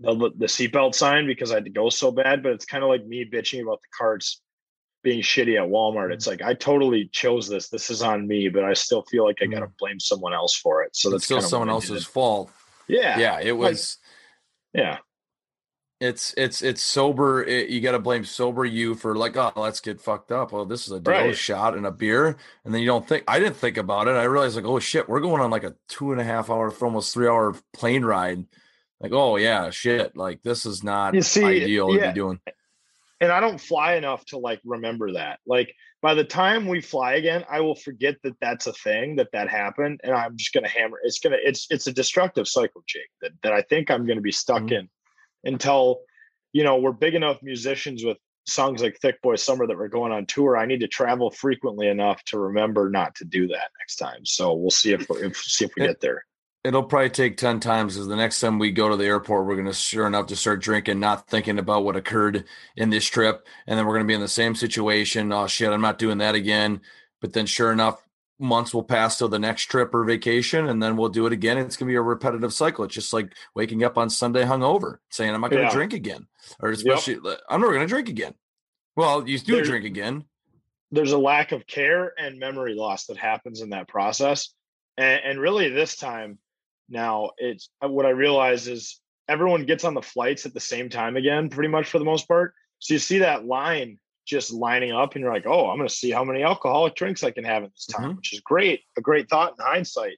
the 0.00 0.46
seatbelt 0.46 0.94
sign 0.94 1.26
because 1.26 1.50
I 1.50 1.54
had 1.54 1.64
to 1.64 1.70
go 1.70 1.88
so 1.88 2.12
bad, 2.12 2.42
but 2.42 2.52
it's 2.52 2.64
kind 2.64 2.84
of 2.84 2.88
like 2.88 3.04
me 3.04 3.24
bitching 3.24 3.62
about 3.62 3.80
the 3.82 3.88
carts 3.98 4.42
being 5.04 5.22
shitty 5.22 5.56
at 5.56 5.68
Walmart. 5.68 6.12
It's 6.12 6.26
mm. 6.26 6.30
like 6.30 6.42
I 6.42 6.54
totally 6.54 7.08
chose 7.12 7.48
this. 7.48 7.68
This 7.68 7.90
is 7.90 8.02
on 8.02 8.26
me, 8.26 8.48
but 8.48 8.64
I 8.64 8.72
still 8.72 9.02
feel 9.02 9.24
like 9.24 9.38
I 9.40 9.46
got 9.46 9.60
to 9.60 9.66
mm. 9.66 9.78
blame 9.78 10.00
someone 10.00 10.34
else 10.34 10.56
for 10.56 10.82
it. 10.82 10.96
So 10.96 11.10
it's 11.10 11.14
that's 11.14 11.24
still 11.26 11.36
kinda 11.38 11.48
someone 11.48 11.68
what 11.68 11.76
I 11.76 11.80
did. 11.86 11.90
else's 11.92 12.06
fault. 12.06 12.50
Yeah, 12.88 13.18
Yeah, 13.18 13.40
it 13.40 13.52
Like, 13.52 13.70
was. 13.70 13.98
yeah, 14.72 14.98
it's 16.00 16.34
it's 16.36 16.62
it's 16.62 16.82
sober. 16.82 17.42
It, 17.44 17.70
you 17.70 17.80
got 17.80 17.92
to 17.92 17.98
blame 17.98 18.24
sober 18.24 18.64
you 18.64 18.94
for 18.94 19.14
like, 19.16 19.36
oh, 19.36 19.52
let's 19.56 19.80
get 19.80 20.00
fucked 20.00 20.32
up. 20.32 20.52
Well, 20.52 20.64
this 20.66 20.86
is 20.86 20.92
a 20.92 21.00
deal 21.00 21.14
oh, 21.14 21.26
Right. 21.26 21.36
shot 21.36 21.76
and 21.76 21.86
a 21.86 21.90
beer, 21.90 22.36
and 22.64 22.74
then 22.74 22.80
you 22.80 22.86
don't 22.86 23.06
think. 23.06 23.24
I 23.28 23.38
didn't 23.38 23.56
think 23.56 23.76
about 23.76 24.08
it. 24.08 24.12
I 24.12 24.24
realized 24.24 24.56
like, 24.56 24.64
oh 24.64 24.80
shit, 24.80 25.08
we're 25.08 25.20
going 25.20 25.40
on 25.40 25.50
like 25.50 25.64
a 25.64 25.74
two 25.88 26.12
and 26.12 26.20
a 26.20 26.24
half 26.24 26.50
hour, 26.50 26.72
almost 26.82 27.14
three 27.14 27.28
hour 27.28 27.54
plane 27.72 28.04
ride. 28.04 28.44
Like, 29.00 29.12
oh 29.12 29.36
yeah, 29.36 29.70
shit. 29.70 30.16
Like 30.16 30.42
this 30.42 30.66
is 30.66 30.82
not 30.82 31.14
You 31.14 31.22
see, 31.22 31.44
ideal 31.44 31.92
to 31.92 32.00
be 32.00 32.12
doing. 32.12 32.40
And 33.20 33.30
I 33.32 33.40
don't 33.40 33.60
fly 33.60 33.94
enough 33.94 34.24
to 34.26 34.38
like 34.38 34.60
remember 34.64 35.12
that. 35.12 35.40
Like 35.46 35.74
by 36.02 36.14
the 36.14 36.24
time 36.24 36.66
we 36.66 36.80
fly 36.80 37.14
again, 37.14 37.44
I 37.50 37.60
will 37.60 37.74
forget 37.76 38.16
that 38.22 38.36
that's 38.40 38.66
a 38.66 38.72
thing 38.72 39.16
that 39.16 39.28
that 39.32 39.48
happened, 39.48 40.00
and 40.04 40.14
I'm 40.14 40.36
just 40.36 40.52
gonna 40.52 40.68
hammer. 40.68 40.98
It's 41.02 41.18
gonna 41.18 41.38
it's 41.42 41.66
it's 41.70 41.86
a 41.86 41.92
destructive 41.92 42.48
cycle, 42.48 42.82
Jake. 42.86 43.10
That 43.20 43.32
that 43.42 43.52
I 43.52 43.62
think 43.62 43.90
I'm 43.90 44.06
gonna 44.06 44.20
be 44.20 44.32
stuck 44.32 44.62
Mhm. 44.62 44.72
in 44.72 44.88
until 45.44 46.00
you 46.52 46.64
know 46.64 46.78
we're 46.78 46.92
big 46.92 47.14
enough 47.14 47.38
musicians 47.42 48.04
with 48.04 48.18
songs 48.46 48.82
like 48.82 48.98
Thick 49.00 49.22
Boy 49.22 49.36
Summer 49.36 49.66
that 49.66 49.78
we're 49.78 49.88
going 49.88 50.12
on 50.12 50.26
tour. 50.26 50.56
I 50.56 50.66
need 50.66 50.80
to 50.80 50.88
travel 50.88 51.30
frequently 51.30 51.88
enough 51.88 52.22
to 52.24 52.38
remember 52.38 52.90
not 52.90 53.14
to 53.16 53.24
do 53.24 53.46
that 53.48 53.70
next 53.80 53.96
time. 53.96 54.26
So 54.26 54.52
we'll 54.52 54.70
see 54.70 54.92
if 54.92 55.06
if 55.10 55.36
see 55.36 55.64
if 55.64 55.74
we 55.76 55.82
get 55.86 56.00
there. 56.00 56.26
It'll 56.64 56.82
probably 56.82 57.10
take 57.10 57.36
10 57.36 57.60
times 57.60 57.94
because 57.94 58.08
the 58.08 58.16
next 58.16 58.40
time 58.40 58.58
we 58.58 58.70
go 58.72 58.88
to 58.88 58.96
the 58.96 59.04
airport, 59.04 59.46
we're 59.46 59.54
going 59.56 59.66
to 59.66 59.74
sure 59.74 60.06
enough 60.06 60.28
to 60.28 60.36
start 60.36 60.62
drinking, 60.62 60.98
not 60.98 61.28
thinking 61.28 61.58
about 61.58 61.84
what 61.84 61.94
occurred 61.94 62.44
in 62.74 62.88
this 62.88 63.04
trip. 63.04 63.46
And 63.66 63.78
then 63.78 63.84
we're 63.84 63.92
going 63.92 64.06
to 64.06 64.08
be 64.08 64.14
in 64.14 64.22
the 64.22 64.28
same 64.28 64.54
situation. 64.54 65.30
Oh, 65.30 65.46
shit, 65.46 65.70
I'm 65.70 65.82
not 65.82 65.98
doing 65.98 66.18
that 66.18 66.34
again. 66.34 66.80
But 67.20 67.34
then, 67.34 67.44
sure 67.44 67.70
enough, 67.70 68.02
months 68.38 68.72
will 68.72 68.82
pass 68.82 69.18
till 69.18 69.28
the 69.28 69.38
next 69.38 69.64
trip 69.64 69.94
or 69.94 70.04
vacation, 70.04 70.66
and 70.68 70.82
then 70.82 70.96
we'll 70.96 71.10
do 71.10 71.26
it 71.26 71.34
again. 71.34 71.58
It's 71.58 71.76
going 71.76 71.86
to 71.88 71.92
be 71.92 71.96
a 71.96 72.02
repetitive 72.02 72.52
cycle. 72.54 72.84
It's 72.84 72.94
just 72.94 73.12
like 73.12 73.34
waking 73.54 73.84
up 73.84 73.98
on 73.98 74.08
Sunday 74.08 74.44
hungover, 74.44 74.96
saying, 75.10 75.34
I'm 75.34 75.42
not 75.42 75.50
going 75.50 75.62
to 75.64 75.68
Yeah. 75.68 75.74
drink 75.74 75.92
again. 75.92 76.26
Or 76.60 76.70
especially, 76.70 77.18
I'm 77.50 77.60
never 77.60 77.72
going 77.74 77.86
to 77.86 77.92
drink 77.92 78.08
again. 78.08 78.34
Well, 78.96 79.28
you 79.28 79.38
do 79.38 79.56
There- 79.56 79.64
drink 79.64 79.84
again. 79.84 80.24
there's 80.90 81.12
a 81.12 81.18
lack 81.18 81.52
of 81.52 81.66
care 81.66 82.12
and 82.18 82.38
memory 82.38 82.74
loss 82.74 83.06
that 83.06 83.16
happens 83.18 83.60
in 83.60 83.70
that 83.70 83.88
process 83.88 84.54
and, 84.96 85.20
and 85.24 85.40
really 85.40 85.68
this 85.68 85.96
time 85.96 86.38
now 86.88 87.30
it's 87.38 87.70
uh, 87.84 87.88
what 87.88 88.06
i 88.06 88.10
realize 88.10 88.68
is 88.68 89.00
everyone 89.28 89.64
gets 89.64 89.84
on 89.84 89.94
the 89.94 90.02
flights 90.02 90.44
at 90.46 90.54
the 90.54 90.60
same 90.60 90.88
time 90.88 91.16
again 91.16 91.48
pretty 91.48 91.68
much 91.68 91.88
for 91.88 91.98
the 91.98 92.04
most 92.04 92.28
part 92.28 92.52
so 92.78 92.94
you 92.94 92.98
see 92.98 93.18
that 93.18 93.46
line 93.46 93.98
just 94.26 94.52
lining 94.52 94.92
up 94.92 95.14
and 95.14 95.22
you're 95.22 95.32
like 95.32 95.46
oh 95.46 95.68
i'm 95.70 95.76
going 95.76 95.88
to 95.88 95.94
see 95.94 96.10
how 96.10 96.24
many 96.24 96.42
alcoholic 96.42 96.94
drinks 96.94 97.22
i 97.22 97.30
can 97.30 97.44
have 97.44 97.62
at 97.62 97.70
this 97.72 97.86
time 97.86 98.10
which 98.16 98.32
is 98.32 98.40
great 98.40 98.80
a 98.98 99.00
great 99.00 99.28
thought 99.28 99.54
in 99.58 99.64
hindsight 99.64 100.16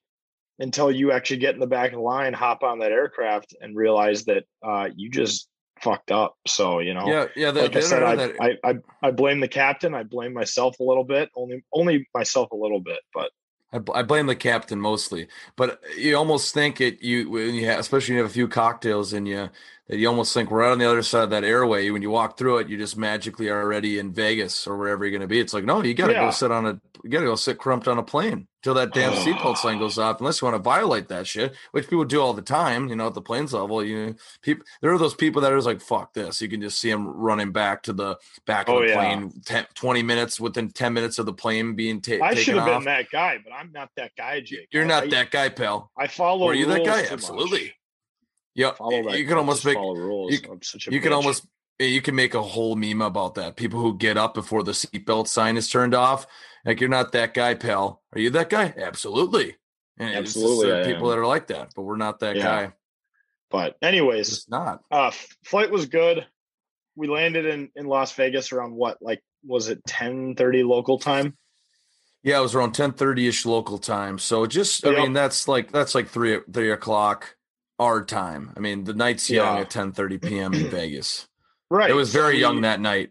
until 0.59 0.90
you 0.90 1.12
actually 1.12 1.37
get 1.37 1.55
in 1.55 1.61
the 1.61 1.67
back 1.67 1.90
of 1.93 1.97
the 1.97 2.01
line 2.03 2.33
hop 2.33 2.62
on 2.62 2.79
that 2.79 2.93
aircraft 2.93 3.55
and 3.61 3.77
realize 3.77 4.25
that 4.25 4.45
uh, 4.64 4.88
you 4.97 5.11
just 5.11 5.49
fucked 5.83 6.11
up 6.11 6.35
so 6.47 6.79
you 6.79 6.95
know 6.95 7.07
Yeah, 7.07 7.27
yeah. 7.37 7.51
The, 7.51 7.61
like 7.62 7.77
I 7.77 7.81
said, 7.81 8.03
I, 8.03 8.17
that- 8.17 8.33
I, 8.40 8.57
I 8.71 8.75
I 9.03 9.11
blame 9.11 9.40
the 9.40 9.49
captain. 9.49 9.95
I 9.95 10.03
blame 10.05 10.33
myself 10.33 10.81
a 10.81 10.83
little 10.83 11.05
bit. 11.05 11.29
Only 11.37 11.62
only 11.75 12.09
myself 12.14 12.51
a 12.53 12.57
little 12.57 12.81
bit, 12.81 13.01
but 13.12 13.31
I, 13.77 13.99
I 14.01 14.03
blame 14.03 14.27
the 14.27 14.37
captain 14.37 14.81
mostly, 14.81 15.29
but 15.57 15.81
you 15.97 16.17
almost 16.17 16.55
think 16.55 16.81
it. 16.81 17.03
You 17.03 17.31
when 17.31 17.55
you 17.55 17.67
have, 17.67 17.79
especially 17.81 18.12
when 18.15 18.19
you 18.19 18.23
have 18.25 18.31
a 18.31 18.35
few 18.35 18.49
cocktails 18.49 19.12
in 19.12 19.27
you, 19.27 19.51
that 19.89 19.97
you 19.99 20.09
almost 20.09 20.35
think 20.35 20.51
right 20.51 20.73
on 20.73 20.79
the 20.79 20.89
other 20.89 21.03
side 21.03 21.25
of 21.25 21.31
that 21.31 21.45
airway. 21.45 21.91
When 21.91 22.03
you 22.03 22.11
walk 22.11 22.39
through 22.39 22.59
it, 22.59 22.69
you 22.69 22.77
just 22.79 22.97
magically 22.97 23.49
are 23.49 23.61
already 23.62 23.99
in 23.99 24.12
Vegas 24.12 24.67
or 24.67 24.77
wherever 24.77 25.05
you're 25.05 25.12
going 25.12 25.21
to 25.23 25.27
be. 25.29 25.41
It's 25.41 25.55
like 25.55 25.65
no, 25.65 25.83
you 25.83 25.95
got 25.95 26.09
to 26.09 26.15
Yeah. 26.15 26.21
go 26.27 26.31
sit 26.31 26.51
on 26.51 26.67
a, 26.67 26.81
you 27.05 27.11
got 27.11 27.21
to 27.21 27.27
go 27.27 27.37
sit 27.37 27.59
crumped 27.59 27.89
on 27.89 27.99
a 27.99 28.03
plane 28.03 28.49
till 28.66 28.74
that 28.74 28.92
damn 28.92 29.12
seatbelt 29.12 29.57
sign 29.59 29.79
goes 29.79 29.96
off. 29.96 30.18
Unless 30.18 30.40
you 30.42 30.46
want 30.46 30.57
to 30.57 30.62
violate 30.62 31.07
that 31.07 31.24
shit, 31.24 31.55
which 31.70 31.88
people 31.88 32.05
do 32.05 32.20
all 32.20 32.33
the 32.33 32.42
time. 32.42 32.88
You 32.88 32.96
know, 32.96 33.07
at 33.07 33.14
the 33.14 33.22
planes 33.22 33.52
level, 33.52 33.85
you 33.85 34.16
people 34.42 34.64
there 34.83 34.92
are 34.92 34.98
those 34.98 35.14
people 35.14 35.40
that 35.42 35.52
are 35.52 35.57
just 35.57 35.68
like 35.68 35.81
fuck 35.81 36.12
this. 36.14 36.42
You 36.42 36.48
can 36.48 36.61
just 36.61 36.81
see 36.81 36.90
them 36.90 37.07
running 37.07 37.52
back 37.52 37.85
to 37.85 37.92
the 37.92 38.18
back 38.44 38.68
of 38.68 38.74
Oh, 38.74 38.81
the 38.83 38.88
yeah. 38.88 38.94
plane, 38.94 39.33
10, 39.44 39.66
20 39.74 40.02
minutes 40.02 40.40
within 40.40 40.68
ten 40.70 40.92
minutes 40.92 41.20
of 41.20 41.26
the 41.26 41.33
plane 41.33 41.76
being 41.76 42.00
ta- 42.00 42.14
I 42.20 42.31
taken 42.31 42.42
should 42.42 42.57
have 42.57 42.66
been 42.66 42.85
that 42.87 43.09
guy. 43.11 43.38
But 43.42 43.52
I'm 43.52 43.70
not 43.70 43.90
that 43.96 44.11
guy, 44.18 44.40
Jake. 44.40 44.66
You're 44.72 44.85
not 44.85 45.05
I- 45.05 45.09
that 45.11 45.31
guy, 45.31 45.48
pal. 45.48 45.92
I 45.96 46.09
follow. 46.09 46.46
Were 46.46 46.55
you 46.55 46.66
that 46.66 46.85
guy? 46.85 47.05
Absolutely. 47.09 47.66
much. 47.66 47.72
Yeah, 48.57 48.72
you 49.14 49.26
can 49.26 49.37
almost 49.38 49.64
make 49.64 49.76
rules. 49.76 50.33
you, 50.33 50.38
I'm 50.50 50.62
such 50.62 50.88
a 50.88 50.90
you 50.92 51.00
can 51.00 51.12
almost 51.12 51.46
you 51.79 52.00
can 52.00 52.14
make 52.14 52.33
a 52.35 52.42
whole 52.42 52.74
meme 52.74 53.02
about 53.02 53.35
that. 53.35 53.57
People 53.57 53.81
who 53.81 53.96
get 53.96 54.16
up 54.16 54.33
before 54.35 54.62
the 54.62 54.72
seatbelt 54.72 55.29
sign 55.29 55.57
is 55.59 55.68
turned 55.68 55.94
off, 55.94 56.26
like 56.66 56.81
you're 56.81 56.90
not 56.90 57.12
that 57.12 57.33
guy, 57.33 57.55
pal. 57.55 58.02
Are 58.12 58.18
you 58.20 58.31
that 58.31 58.50
guy? 58.50 58.74
Absolutely. 58.76 59.57
And 59.98 60.26
just, 60.26 60.37
Absolutely, 60.37 60.72
uh, 60.72 60.85
people 60.85 61.09
that 61.09 61.18
are 61.18 61.26
like 61.26 61.46
that, 61.46 61.70
but 61.74 61.83
we're 61.83 61.96
not 61.96 62.20
that 62.20 62.37
Yeah. 62.37 62.42
guy. 62.42 62.72
But 63.50 63.76
anyways, 63.81 64.29
It's 64.31 64.48
not. 64.50 64.83
uh, 64.90 65.11
flight 65.44 65.70
was 65.70 65.87
good. 65.87 66.26
We 66.96 67.09
landed 67.09 67.46
in 67.46 67.70
in 67.76 67.87
Las 67.87 68.12
Vegas 68.12 68.52
around 68.52 68.74
what? 68.74 69.00
Like, 69.00 69.22
was 69.44 69.68
it 69.68 69.83
10:30 69.87 70.64
local 70.64 70.98
time? 70.98 71.37
Yeah, 72.22 72.38
it 72.38 72.42
was 72.42 72.55
around 72.57 72.72
ten 72.72 72.92
thirty 72.92 73.29
ish 73.29 73.46
local 73.46 73.79
time. 73.79 74.18
So 74.18 74.46
just 74.46 74.85
I 74.85 74.90
Yep. 74.90 74.98
mean 74.98 75.12
that's 75.12 75.46
like 75.46 75.70
that's 75.70 75.94
like 75.94 76.09
three 76.09 76.40
three 76.52 76.72
o'clock 76.72 77.37
our 77.79 78.05
time. 78.05 78.52
I 78.57 78.61
mean 78.61 78.83
the 78.85 78.94
night's 78.94 79.31
young 79.31 79.57
Yeah. 79.57 79.61
at 79.62 79.70
ten 79.70 79.92
thirty 79.92 80.18
PM 80.18 80.52
in 80.55 80.66
Vegas. 80.70 81.29
Right. 81.70 81.88
It 81.90 81.94
was 81.94 82.12
very 82.12 82.38
young 82.38 82.62
that 82.62 82.81
night. 82.81 83.11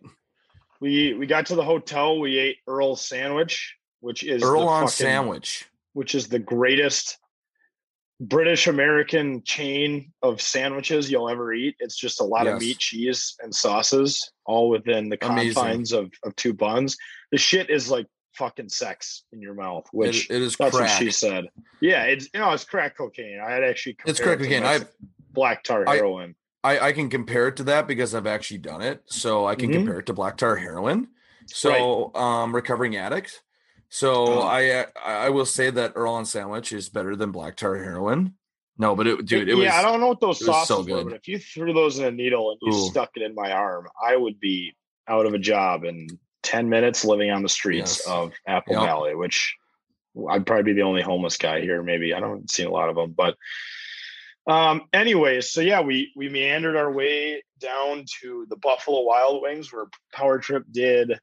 We 0.86 1.16
we 1.16 1.26
got 1.26 1.48
to 1.48 1.56
the 1.56 1.64
hotel. 1.64 2.20
We 2.20 2.38
ate 2.38 2.58
Earl's 2.68 3.04
sandwich, 3.04 3.76
which 4.02 4.24
is 4.24 4.44
Earl 4.44 4.68
on 4.68 4.84
fucking- 4.84 4.90
sandwich. 4.92 5.66
which 5.94 6.14
is 6.14 6.28
the 6.28 6.38
greatest 6.38 7.18
British 8.20 8.68
American 8.68 9.42
chain 9.44 10.14
of 10.22 10.40
sandwiches 10.40 11.10
you'll 11.10 11.28
ever 11.28 11.52
eat. 11.56 11.76
It's 11.80 11.96
just 11.96 12.22
a 12.22 12.24
lot 12.24 12.46
of 12.46 12.60
meat, 12.60 12.78
cheese, 12.78 13.36
and 13.42 13.54
sauces, 13.54 14.32
all 14.46 14.70
within 14.70 15.10
the 15.10 15.18
Amazing. 15.26 15.54
confines 15.56 15.92
of, 15.92 16.12
of 16.24 16.36
two 16.36 16.54
buns. 16.54 16.98
The 17.32 17.40
shit 17.40 17.72
is 17.72 17.90
like 17.90 18.06
fucking 18.36 18.70
sex 18.70 19.24
in 19.34 19.42
your 19.42 19.56
mouth, 19.56 19.88
which 19.92 20.30
it 20.30 20.40
is 20.44 20.56
that's 20.56 20.76
crack. 20.78 20.90
what 20.92 21.00
she 21.04 21.10
said. 21.10 21.46
Yeah, 21.82 22.04
it's 22.04 22.30
you 22.32 22.40
know 22.40 22.52
it's 22.52 22.64
crack 22.64 22.96
cocaine. 22.96 23.40
I 23.44 23.50
had 23.54 23.64
actually 23.64 23.98
It's 24.06 24.20
crack 24.20 24.40
it 24.40 24.44
cocaine. 24.44 24.64
I- 24.64 24.82
black 25.32 25.64
tar 25.64 25.84
heroin. 25.88 26.36
I, 26.66 26.88
I 26.88 26.92
can 26.94 27.10
compare 27.10 27.48
it 27.48 27.58
to 27.58 27.64
that 27.66 27.88
because 27.88 28.16
I've 28.16 28.26
actually 28.26 28.58
done 28.58 28.82
it. 28.82 29.04
So 29.06 29.46
I 29.46 29.56
can 29.56 29.70
Mhm. 29.70 29.74
compare 29.74 30.00
it 30.00 30.08
to 30.08 30.14
black 30.14 30.38
tar 30.38 30.56
heroin. 30.56 31.10
So 31.48 32.14
um 32.16 32.56
recovering 32.56 32.96
addict. 32.96 33.44
So 33.90 34.40
Oh. 34.40 34.42
I 34.42 34.70
uh, 34.70 34.86
I 35.04 35.30
will 35.30 35.46
say 35.46 35.70
that 35.70 35.94
Earl 35.96 36.18
of 36.18 36.28
Sandwich 36.28 36.74
is 36.74 36.90
better 36.90 37.16
than 37.16 37.32
black 37.32 37.56
tar 37.56 37.76
heroin. 37.78 38.34
No, 38.78 38.96
but 38.96 39.08
it 39.08 39.26
dude, 39.26 39.48
it 39.48 39.54
was 39.56 39.66
yeah, 39.66 39.76
I 39.78 39.84
don't 39.84 40.02
know 40.02 40.08
what 40.08 40.20
those 40.20 40.44
sauces 40.44 40.68
so 40.68 40.80
were, 40.80 41.04
good. 41.04 41.06
but 41.12 41.14
if 41.16 41.28
you 41.28 41.38
threw 41.40 41.72
those 41.72 42.00
in 42.00 42.06
a 42.06 42.12
needle 42.12 42.52
and 42.52 42.60
you 42.62 42.74
Ooh. 42.74 42.90
stuck 42.90 43.12
it 43.16 43.22
in 43.22 43.34
my 43.36 43.52
arm, 43.52 43.88
I 44.06 44.18
would 44.18 44.40
be 44.40 44.76
out 45.08 45.26
of 45.26 45.34
a 45.34 45.40
job 45.40 45.86
in 45.86 46.08
10 46.44 46.68
minutes 46.68 47.06
living 47.06 47.30
on 47.32 47.42
the 47.44 47.48
streets 47.50 48.00
Yes. 48.00 48.08
of 48.08 48.34
Apple 48.48 48.74
Yep. 48.74 48.84
Valley, 48.84 49.16
which 49.16 49.56
I'd 50.30 50.46
probably 50.46 50.64
be 50.64 50.74
the 50.74 50.82
only 50.86 51.02
homeless 51.04 51.38
guy 51.38 51.62
here. 51.62 51.82
Maybe 51.84 52.14
I 52.14 52.20
don't 52.20 52.50
see 52.50 52.64
a 52.64 52.70
lot 52.70 52.90
of 52.90 52.96
them, 52.96 53.14
but 53.16 53.38
um, 54.48 54.84
anyways, 54.94 55.52
so 55.52 55.62
yeah, 55.62 55.82
we 55.82 56.12
we 56.16 56.30
meandered 56.30 56.76
our 56.76 56.92
way 56.92 57.44
down 57.60 58.06
to 58.22 58.46
the 58.50 58.58
Buffalo 58.58 59.02
Wild 59.02 59.42
Wings 59.42 59.72
where 59.74 59.86
Power 60.14 60.40
Trip 60.40 60.64
did 60.72 61.20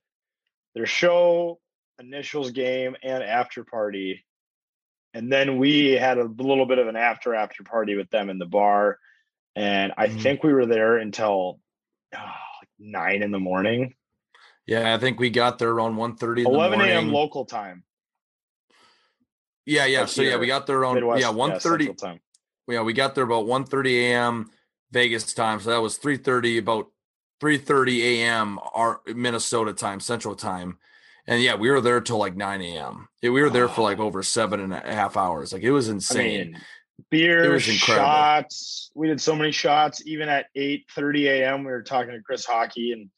their 0.74 0.86
show, 0.86 1.60
initials 2.00 2.50
game, 2.50 2.96
and 3.02 3.22
after 3.22 3.64
party. 3.64 4.24
And 5.14 5.30
then 5.30 5.58
we 5.58 5.92
had 5.92 6.18
a 6.18 6.24
little 6.24 6.66
bit 6.66 6.78
of 6.78 6.88
an 6.88 6.96
after 6.96 7.34
after 7.34 7.62
party 7.64 7.96
with 7.96 8.08
them 8.10 8.30
in 8.30 8.38
the 8.38 8.46
bar. 8.46 8.98
And 9.54 9.92
I 9.98 10.08
Mhm. 10.08 10.20
think 10.22 10.42
we 10.42 10.52
were 10.54 10.66
there 10.66 10.96
until 10.96 11.60
ah, 12.14 12.40
like 12.60 12.68
nine 12.78 13.22
in 13.22 13.30
the 13.30 13.38
morning. 13.38 13.94
Yeah, 14.66 14.94
I 14.94 14.98
think 14.98 15.20
we 15.20 15.30
got 15.30 15.58
there 15.58 15.70
around 15.70 15.96
1.30 15.96 16.38
in 16.38 16.44
the 16.44 16.50
11 16.50 16.80
a.m. 16.80 17.12
local 17.12 17.44
time. 17.44 17.84
Yeah, 19.66 19.86
yeah. 19.86 20.00
Like 20.00 20.08
So 20.08 20.22
yeah, 20.22 20.36
we 20.38 20.46
got 20.46 20.66
there 20.66 20.78
around 20.78 20.94
Midwest, 20.96 21.20
yeah 21.20 21.30
yeah, 21.30 21.36
1.30. 21.36 21.60
Central 21.60 21.94
time. 21.94 22.20
Yeah, 22.68 22.82
we 22.82 22.92
got 22.92 23.14
there 23.14 23.24
about 23.24 23.46
1.30 23.46 23.90
a.m. 24.10 24.50
Vegas 24.92 25.32
time. 25.32 25.60
So 25.60 25.70
that 25.70 25.82
was 25.82 25.98
3.30, 25.98 26.58
about 26.58 26.88
3.30 27.42 28.00
a.m. 28.02 28.58
our 28.74 29.00
Minnesota 29.06 29.72
time, 29.72 30.00
Central 30.00 30.34
time. 30.34 30.78
And 31.26 31.42
yeah, 31.42 31.54
we 31.54 31.70
were 31.70 31.80
there 31.80 32.00
till 32.00 32.18
like 32.18 32.36
9 32.36 32.60
a.m. 32.62 33.08
Yeah, 33.20 33.30
we 33.30 33.42
were 33.42 33.50
there 33.50 33.68
for 33.68 33.82
like 33.82 33.98
over 33.98 34.22
seven 34.22 34.60
and 34.60 34.72
a 34.72 34.80
half 34.80 35.16
hours. 35.16 35.52
Like 35.52 35.62
it 35.62 35.70
was 35.70 35.88
I 35.88 35.92
insane. 35.92 36.52
mean, 36.52 36.60
beer, 37.10 37.44
It 37.44 37.52
was 37.52 37.68
incredible. 37.68 38.06
shots. 38.08 38.90
We 38.94 39.06
did 39.06 39.20
so 39.20 39.36
many 39.36 39.52
shots. 39.52 40.02
Even 40.04 40.28
at 40.28 40.46
8:30 40.56 41.26
a.m., 41.28 41.60
we 41.60 41.70
were 41.70 41.82
talking 41.82 42.10
to 42.12 42.20
Chris 42.22 42.44
Hawkey, 42.44 42.92
and 42.92 43.08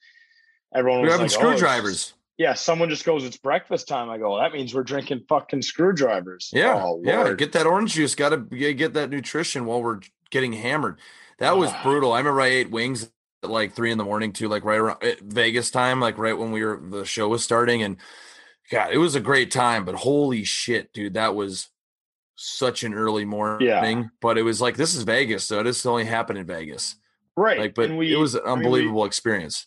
everyone 0.75 1.01
we 1.01 1.09
was 1.09 1.17
like, 1.19 1.25
"Oh, 1.25 1.29
screwdrivers. 1.29 2.13
Yeah, 2.37 2.55
someone 2.55 2.91
just 2.91 3.05
goes, 3.05 3.25
"It's 3.25 3.37
breakfast 3.37 3.87
time." 3.87 4.11
I 4.11 4.19
go, 4.19 4.39
"That 4.39 4.53
means 4.53 4.75
we're 4.75 4.83
drinking 4.83 5.25
fucking 5.29 5.63
screwdrivers." 5.63 6.51
Yeah, 6.53 6.83
oh, 6.85 7.01
yeah. 7.05 7.33
Get 7.35 7.53
that 7.53 7.67
orange 7.67 7.95
juice. 7.95 8.15
Got 8.15 8.31
to 8.31 8.75
get 8.75 8.95
that 8.95 9.11
nutrition 9.11 9.67
while 9.67 9.83
we're 9.83 10.01
getting 10.31 10.53
hammered. 10.53 10.99
That 11.39 11.57
was 11.57 11.73
brutal. 11.83 12.13
I 12.13 12.19
remember 12.19 12.41
I 12.41 12.47
ate 12.47 12.71
wings 12.71 13.11
at 13.43 13.51
like 13.51 13.75
three 13.75 13.93
in 13.93 13.99
the 13.99 14.05
morning 14.05 14.33
too, 14.33 14.49
like 14.49 14.65
right 14.65 14.81
around 14.81 14.99
Vegas 15.23 15.71
time, 15.71 16.01
like 16.01 16.19
right 16.19 16.37
when 16.37 16.51
we 16.51 16.65
were 16.65 16.81
the 16.83 17.05
show 17.05 17.29
was 17.29 17.45
starting, 17.45 17.83
and 17.83 17.99
God, 18.71 18.93
it 18.93 18.99
was 18.99 19.15
a 19.15 19.21
great 19.21 19.51
time. 19.51 19.85
But 19.85 19.95
holy 19.95 20.43
shit, 20.43 20.93
dude, 20.93 21.15
that 21.15 21.35
was 21.37 21.69
such 22.37 22.83
an 22.83 22.95
early 22.95 23.25
morning. 23.25 23.69
Thing. 23.69 24.11
But 24.21 24.39
it 24.39 24.43
was 24.43 24.61
like 24.61 24.77
this 24.77 24.95
is 24.95 25.05
Vegas, 25.05 25.45
so 25.45 25.63
this 25.63 25.87
only 25.87 26.05
happened 26.05 26.39
in 26.41 26.47
Vegas, 26.47 26.97
right. 27.37 27.59
like, 27.59 27.75
but 27.75 27.91
we, 27.91 28.13
it 28.13 28.17
was 28.17 28.35
an 28.35 28.43
mean, 28.45 28.49
we- 28.49 28.53
unbelievable 28.53 29.05
experience. 29.05 29.67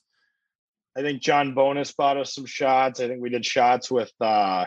I 0.97 1.01
think 1.01 1.21
John 1.21 1.53
Bonus 1.53 1.91
bought 1.93 2.17
us 2.17 2.33
some 2.33 2.45
shots. 2.45 2.99
I 2.99 3.07
think 3.07 3.21
we 3.21 3.29
did 3.29 3.45
shots 3.45 3.91
with 3.91 4.11
uh 4.19 4.65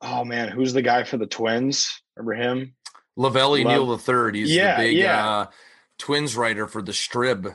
oh 0.00 0.24
man, 0.24 0.48
who's 0.48 0.72
the 0.72 0.82
guy 0.82 1.04
for 1.04 1.16
the 1.16 1.26
twins? 1.26 2.02
Remember 2.16 2.34
him? 2.42 2.74
Lavelli 3.18 3.64
Love- 3.64 3.72
Neal 3.74 3.86
the 3.86 3.98
third. 3.98 4.34
He's 4.34 4.54
Yeah, 4.54 4.76
the 4.80 4.88
big 4.88 4.96
yeah. 4.98 5.28
uh, 5.28 5.46
twins 5.98 6.36
writer 6.36 6.66
for 6.66 6.80
the 6.82 6.92
Strib. 6.92 7.54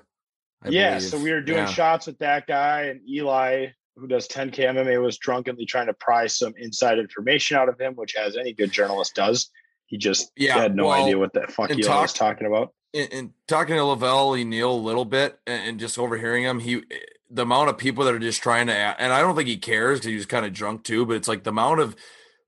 I 0.64 0.70
yeah, 0.70 0.96
believe. 0.96 1.10
so 1.10 1.18
we 1.20 1.32
were 1.32 1.42
doing 1.42 1.60
Yeah. 1.60 1.66
shots 1.68 2.08
with 2.08 2.18
that 2.20 2.46
guy 2.48 2.84
and 2.84 3.02
Eli, 3.08 3.68
who 3.96 4.08
does 4.08 4.28
10K 4.28 4.66
MMA, 4.66 5.02
was 5.02 5.18
drunkenly 5.18 5.66
trying 5.66 5.88
to 5.88 5.94
pry 5.94 6.28
some 6.28 6.54
inside 6.58 7.00
information 7.00 7.58
out 7.58 7.70
of 7.70 7.80
him, 7.80 7.94
which 7.96 8.16
as 8.16 8.36
any 8.36 8.52
good 8.54 8.72
journalist 8.72 9.16
does. 9.16 9.50
He 9.88 9.98
just 9.98 10.32
Yeah, 10.36 10.58
had 10.58 10.76
no 10.76 10.88
well, 10.88 11.04
idea 11.04 11.18
what 11.18 11.34
the 11.34 11.42
fuck 11.48 11.70
Eli 11.72 11.82
talk- 11.82 12.02
was 12.02 12.14
talking 12.14 12.48
about. 12.48 12.74
and, 12.94 13.14
and 13.14 13.34
talking 13.48 13.76
to 13.76 13.84
La 13.84 13.96
Velle 13.96 14.34
Neal 14.44 14.72
a 14.72 14.74
little 14.74 15.06
bit 15.06 15.40
and, 15.48 15.70
and 15.70 15.80
just 15.80 15.98
overhearing 15.98 16.44
him, 16.44 16.60
he 16.60 16.84
the 17.30 17.42
amount 17.42 17.70
of 17.70 17.78
people 17.78 18.06
that 18.06 18.14
are 18.14 18.20
just 18.20 18.44
trying 18.44 18.68
to, 18.68 18.74
and 18.74 19.12
I 19.12 19.22
don't 19.22 19.36
think 19.36 19.48
he 19.48 19.58
cares 19.58 20.00
because 20.00 20.10
he 20.10 20.16
was 20.16 20.26
kind 20.26 20.46
of 20.46 20.54
drunk 20.54 20.84
too. 20.84 21.06
But 21.06 21.16
it's 21.18 21.28
like 21.28 21.44
the 21.44 21.50
amount 21.50 21.80
of 21.80 21.96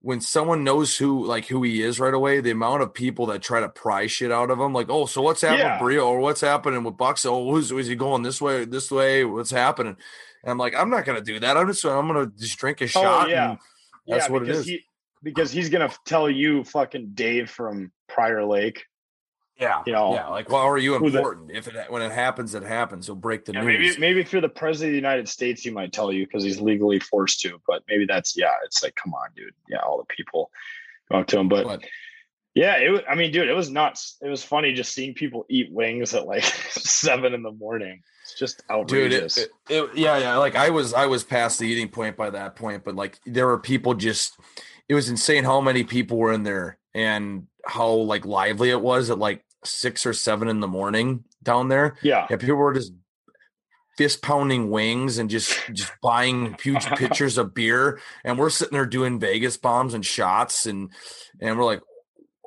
when 0.02 0.22
someone 0.22 0.64
knows 0.64 0.98
who 0.98 1.26
like 1.26 1.48
who 1.48 1.64
he 1.64 1.82
is 1.82 2.00
right 2.00 2.14
away, 2.14 2.40
the 2.40 2.52
amount 2.52 2.84
of 2.84 2.94
people 2.94 3.26
that 3.28 3.42
try 3.42 3.60
to 3.60 3.70
pry 3.70 4.08
shit 4.08 4.32
out 4.32 4.52
of 4.52 4.60
him, 4.60 4.74
like, 4.74 4.90
oh, 4.90 5.06
so 5.06 5.22
what's 5.22 5.42
happening 5.42 5.66
Yeah. 5.66 5.74
with 5.74 5.82
Brio 5.82 6.08
or 6.08 6.20
what's 6.20 6.42
happening 6.42 6.84
with 6.84 6.98
Bucks? 6.98 7.26
Oh, 7.26 7.52
who's 7.52 7.72
is 7.72 7.88
he 7.88 7.96
going 7.96 8.22
this 8.24 8.42
way, 8.42 8.66
this 8.66 8.92
way? 8.92 9.26
What's 9.26 9.52
happening? 9.52 9.98
And 10.44 10.52
I'm 10.52 10.58
like, 10.58 10.76
I'm 10.76 10.90
not 10.90 11.06
gonna 11.06 11.22
do 11.22 11.40
that. 11.40 11.58
I'm 11.58 11.68
just 11.68 11.84
I'm 11.84 12.08
gonna 12.08 12.32
just 12.38 12.58
drink 12.58 12.82
a 12.82 12.86
oh, 12.86 12.88
shot. 12.88 13.28
Oh, 13.28 13.30
yeah. 13.30 13.50
and 13.52 13.60
that's 14.08 14.28
yeah, 14.28 14.32
what 14.32 14.44
it 14.44 14.50
is. 14.50 14.58
because. 14.58 14.68
He, 14.68 14.84
because 15.24 15.52
he's 15.52 15.70
gonna 15.70 15.92
tell 16.06 16.30
you 16.30 16.64
fucking 16.64 17.12
Dave 17.16 17.50
from 17.50 17.92
Prior 18.08 18.46
Lake. 18.46 18.86
Yeah, 19.60 19.82
you 19.86 19.94
know, 19.94 20.14
yeah. 20.14 20.28
Like, 20.28 20.50
why 20.50 20.62
are 20.62 20.78
you 20.78 20.98
who 20.98 21.10
the- 21.10 21.18
important? 21.18 21.52
if 21.52 21.68
it 21.68 21.90
when 21.92 22.02
it 22.02 22.12
happens, 22.12 22.54
it 22.56 22.64
happens. 22.64 23.06
He'll 23.08 23.16
break 23.16 23.46
the 23.46 23.54
Yeah, 23.54 23.62
news. 23.62 23.98
maybe 23.98 24.00
maybe 24.00 24.20
if 24.22 24.32
you're 24.32 24.42
the 24.42 24.50
president 24.50 24.90
of 24.90 24.94
the 24.94 24.98
United 24.98 25.28
States, 25.30 25.64
he 25.64 25.70
might 25.72 25.92
tell 25.92 26.12
you 26.12 26.26
because 26.26 26.44
he's 26.44 26.60
legally 26.62 27.00
forced 27.00 27.42
to. 27.42 27.60
But 27.68 27.84
maybe 27.90 28.06
that's 28.06 28.38
yeah. 28.38 28.54
It's 28.66 28.84
like, 28.84 28.96
come 28.96 29.14
on, 29.14 29.30
dude. 29.36 29.54
Yeah, 29.70 29.80
all 29.80 29.98
the 29.98 30.06
people 30.16 30.52
go 31.12 31.20
up 31.20 31.28
to 31.28 31.40
him, 31.40 31.48
but, 31.50 31.66
But- 31.66 31.84
yeah, 32.54 32.76
it. 32.78 33.06
I 33.10 33.16
mean, 33.16 33.32
dude, 33.32 33.48
it 33.48 33.54
was 33.54 33.70
nuts. 33.70 34.18
It 34.22 34.30
was 34.30 34.44
funny 34.44 34.74
just 34.74 34.94
seeing 34.94 35.14
people 35.14 35.46
eat 35.50 35.72
wings 35.72 36.14
at 36.14 36.26
like 36.26 36.44
seven 36.72 37.34
in 37.34 37.44
the 37.44 37.52
morning. 37.52 38.02
It's 38.24 38.38
just 38.38 38.58
dude 38.68 38.72
outrageous. 38.78 39.38
it, 39.38 39.50
it, 39.70 39.84
it- 39.84 39.90
yeah 39.98 40.18
yeah 40.18 40.36
like 40.36 40.58
i 40.58 40.70
was 40.70 40.94
i 40.94 41.06
was 41.06 41.24
past 41.24 41.60
the 41.60 41.66
eating 41.66 41.88
point 41.88 42.18
by 42.18 42.30
that 42.30 42.58
point 42.58 42.84
but 42.84 42.94
like 42.94 43.20
there 43.26 43.48
were 43.48 43.58
people 43.58 43.94
just 43.94 44.38
it 44.90 44.96
was 44.96 45.08
insane 45.08 45.46
how 45.46 45.62
many 45.62 45.86
people 45.86 46.18
were 46.18 46.34
in 46.34 46.44
there 46.44 46.78
and 46.94 47.48
how 47.66 47.90
like 47.90 48.26
lively 48.26 48.70
it 48.70 48.82
was 48.82 49.10
at 49.10 49.18
like 49.18 49.46
six 49.68 50.06
or 50.06 50.14
seven 50.14 50.48
in 50.48 50.60
the 50.60 50.68
morning 50.68 51.24
down 51.44 51.68
there. 51.68 51.98
Yeah, 52.02 52.28
yeah 52.30 52.38
people 52.38 52.56
were 52.56 52.74
just 52.74 52.94
fist 53.98 54.22
pounding 54.22 54.70
wings 54.70 55.18
and 55.18 55.30
just 55.30 55.60
just 55.74 55.92
buying 56.02 56.56
huge 56.62 56.86
pitchers 56.98 57.38
of 57.38 57.54
beer 57.54 58.00
and 58.24 58.38
we're 58.38 58.50
sitting 58.50 58.74
there 58.74 58.86
doing 58.86 59.20
vegas 59.20 59.58
bombs 59.58 59.94
and 59.94 60.06
shots 60.06 60.68
and 60.68 60.92
and 61.42 61.58
we're 61.58 61.66
like 61.66 61.82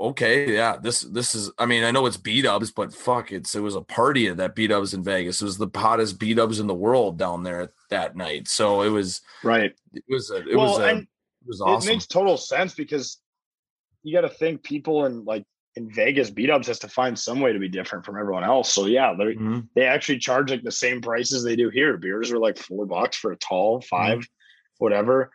okay 0.00 0.54
yeah 0.54 0.76
this 0.80 1.00
this 1.00 1.34
is 1.34 1.50
i 1.58 1.66
mean 1.66 1.82
i 1.82 1.90
know 1.90 2.06
it's 2.06 2.16
b-dubs 2.16 2.70
but 2.70 2.94
fuck 2.94 3.32
it's 3.32 3.54
it 3.54 3.60
was 3.60 3.74
a 3.74 3.82
party 3.82 4.28
at 4.28 4.38
that 4.38 4.54
b-dubs 4.54 4.94
in 4.94 5.02
vegas. 5.02 5.42
It 5.42 5.44
was 5.44 5.58
the 5.58 5.68
hottest 5.74 6.18
b-dubs 6.18 6.60
in 6.60 6.68
the 6.68 6.74
world 6.74 7.18
down 7.18 7.42
there 7.42 7.72
that 7.90 8.16
night. 8.16 8.48
So 8.48 8.82
it 8.82 8.88
was 8.88 9.20
right. 9.42 9.72
it 9.92 10.04
was 10.08 10.30
a, 10.30 10.36
it 10.36 10.56
well, 10.56 10.70
was 10.70 10.78
a, 10.78 10.96
it 10.98 11.06
was 11.44 11.60
awesome 11.60 11.88
it 11.88 11.92
makes 11.92 12.06
total 12.06 12.36
sense 12.36 12.74
because 12.74 13.18
you 14.02 14.14
got 14.14 14.22
to 14.26 14.34
think 14.34 14.62
people 14.62 15.04
in 15.04 15.24
like 15.24 15.44
in 15.76 15.88
Vegas 15.92 16.30
B-Dubs 16.30 16.66
has 16.66 16.80
to 16.80 16.88
find 16.88 17.18
some 17.18 17.40
way 17.40 17.52
to 17.52 17.58
be 17.58 17.68
different 17.68 18.04
from 18.04 18.18
everyone 18.18 18.42
else. 18.44 18.72
So 18.72 18.86
yeah, 18.86 19.14
they 19.16 19.34
Mhm. 19.34 19.68
they 19.74 19.86
actually 19.86 20.18
charge 20.18 20.50
like 20.50 20.62
the 20.64 20.72
same 20.72 21.00
prices 21.00 21.44
they 21.44 21.56
do 21.56 21.70
here. 21.70 21.96
Beers 21.96 22.32
are 22.32 22.38
like 22.38 22.58
four 22.58 22.86
bucks 22.86 23.16
for 23.16 23.32
a 23.32 23.36
tall, 23.36 23.80
5 23.80 24.18
Mm-hmm. 24.18 24.24
whatever. 24.78 25.30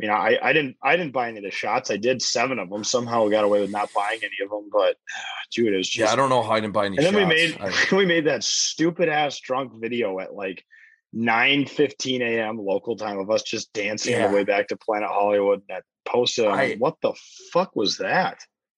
You 0.00 0.06
know, 0.06 0.14
I, 0.14 0.38
I 0.40 0.52
didn't 0.52 0.76
I 0.82 0.96
didn't 0.96 1.12
buy 1.12 1.28
any 1.28 1.38
of 1.38 1.44
the 1.44 1.50
shots. 1.50 1.90
I 1.90 1.96
did 1.96 2.22
seven 2.22 2.58
of 2.60 2.70
them. 2.70 2.84
Somehow 2.84 3.26
got 3.28 3.44
away 3.44 3.60
with 3.60 3.70
not 3.70 3.92
buying 3.92 4.20
any 4.22 4.44
of 4.44 4.48
them. 4.50 4.70
But 4.72 4.96
dude, 5.52 5.74
it 5.74 5.76
was 5.76 5.88
just 5.88 6.06
yeah 6.06 6.12
i 6.12 6.16
don't 6.16 6.28
know 6.30 6.42
how 6.42 6.52
i 6.52 6.60
didn't 6.60 6.72
buy 6.74 6.86
any 6.86 6.98
and 6.98 7.06
then 7.06 7.14
we 7.16 7.24
made 7.24 7.56
I- 7.60 7.72
we 7.96 8.06
made 8.06 8.26
that 8.26 8.44
stupid 8.44 9.08
ass 9.08 9.40
drunk 9.40 9.72
video 9.80 10.18
at 10.20 10.34
like 10.34 10.64
9 11.12 11.66
15 11.66 12.22
a.m. 12.22 12.58
local 12.58 12.96
time 12.96 13.18
of 13.18 13.30
us 13.30 13.42
just 13.42 13.72
dancing 13.72 14.14
on 14.14 14.30
the 14.30 14.36
way 14.36 14.44
back 14.44 14.68
to 14.68 14.76
Planet 14.76 15.08
Hollywood. 15.10 15.62
That 15.68 15.82
posted, 16.04 16.46
I'm 16.46 16.52
like, 16.70 16.78
what 16.78 16.96
the 17.02 17.12
fuck 17.52 17.74
was 17.74 17.96
that? 17.98 18.38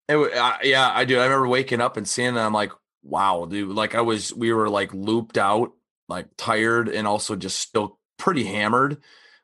It, 0.09 0.16
I, 0.16 0.59
yeah, 0.64 0.90
I 0.92 1.05
do. 1.05 1.18
I 1.18 1.25
remember 1.25 1.49
waking 1.49 1.81
up 1.81 1.97
and 1.97 2.09
seeing 2.09 2.35
it. 2.35 2.40
I'm 2.40 2.53
like, 2.53 2.73
wow, 3.03 3.47
dude. 3.49 3.68
Like 3.75 3.94
I 3.94 4.01
was, 4.01 4.33
we 4.35 4.53
were 4.53 4.68
like 4.68 4.92
looped 4.94 5.38
out, 5.38 5.73
like 6.09 6.29
tired, 6.37 6.88
and 6.88 7.07
also 7.07 7.37
just 7.37 7.59
still 7.61 7.99
pretty 8.18 8.44
hammered. 8.44 8.99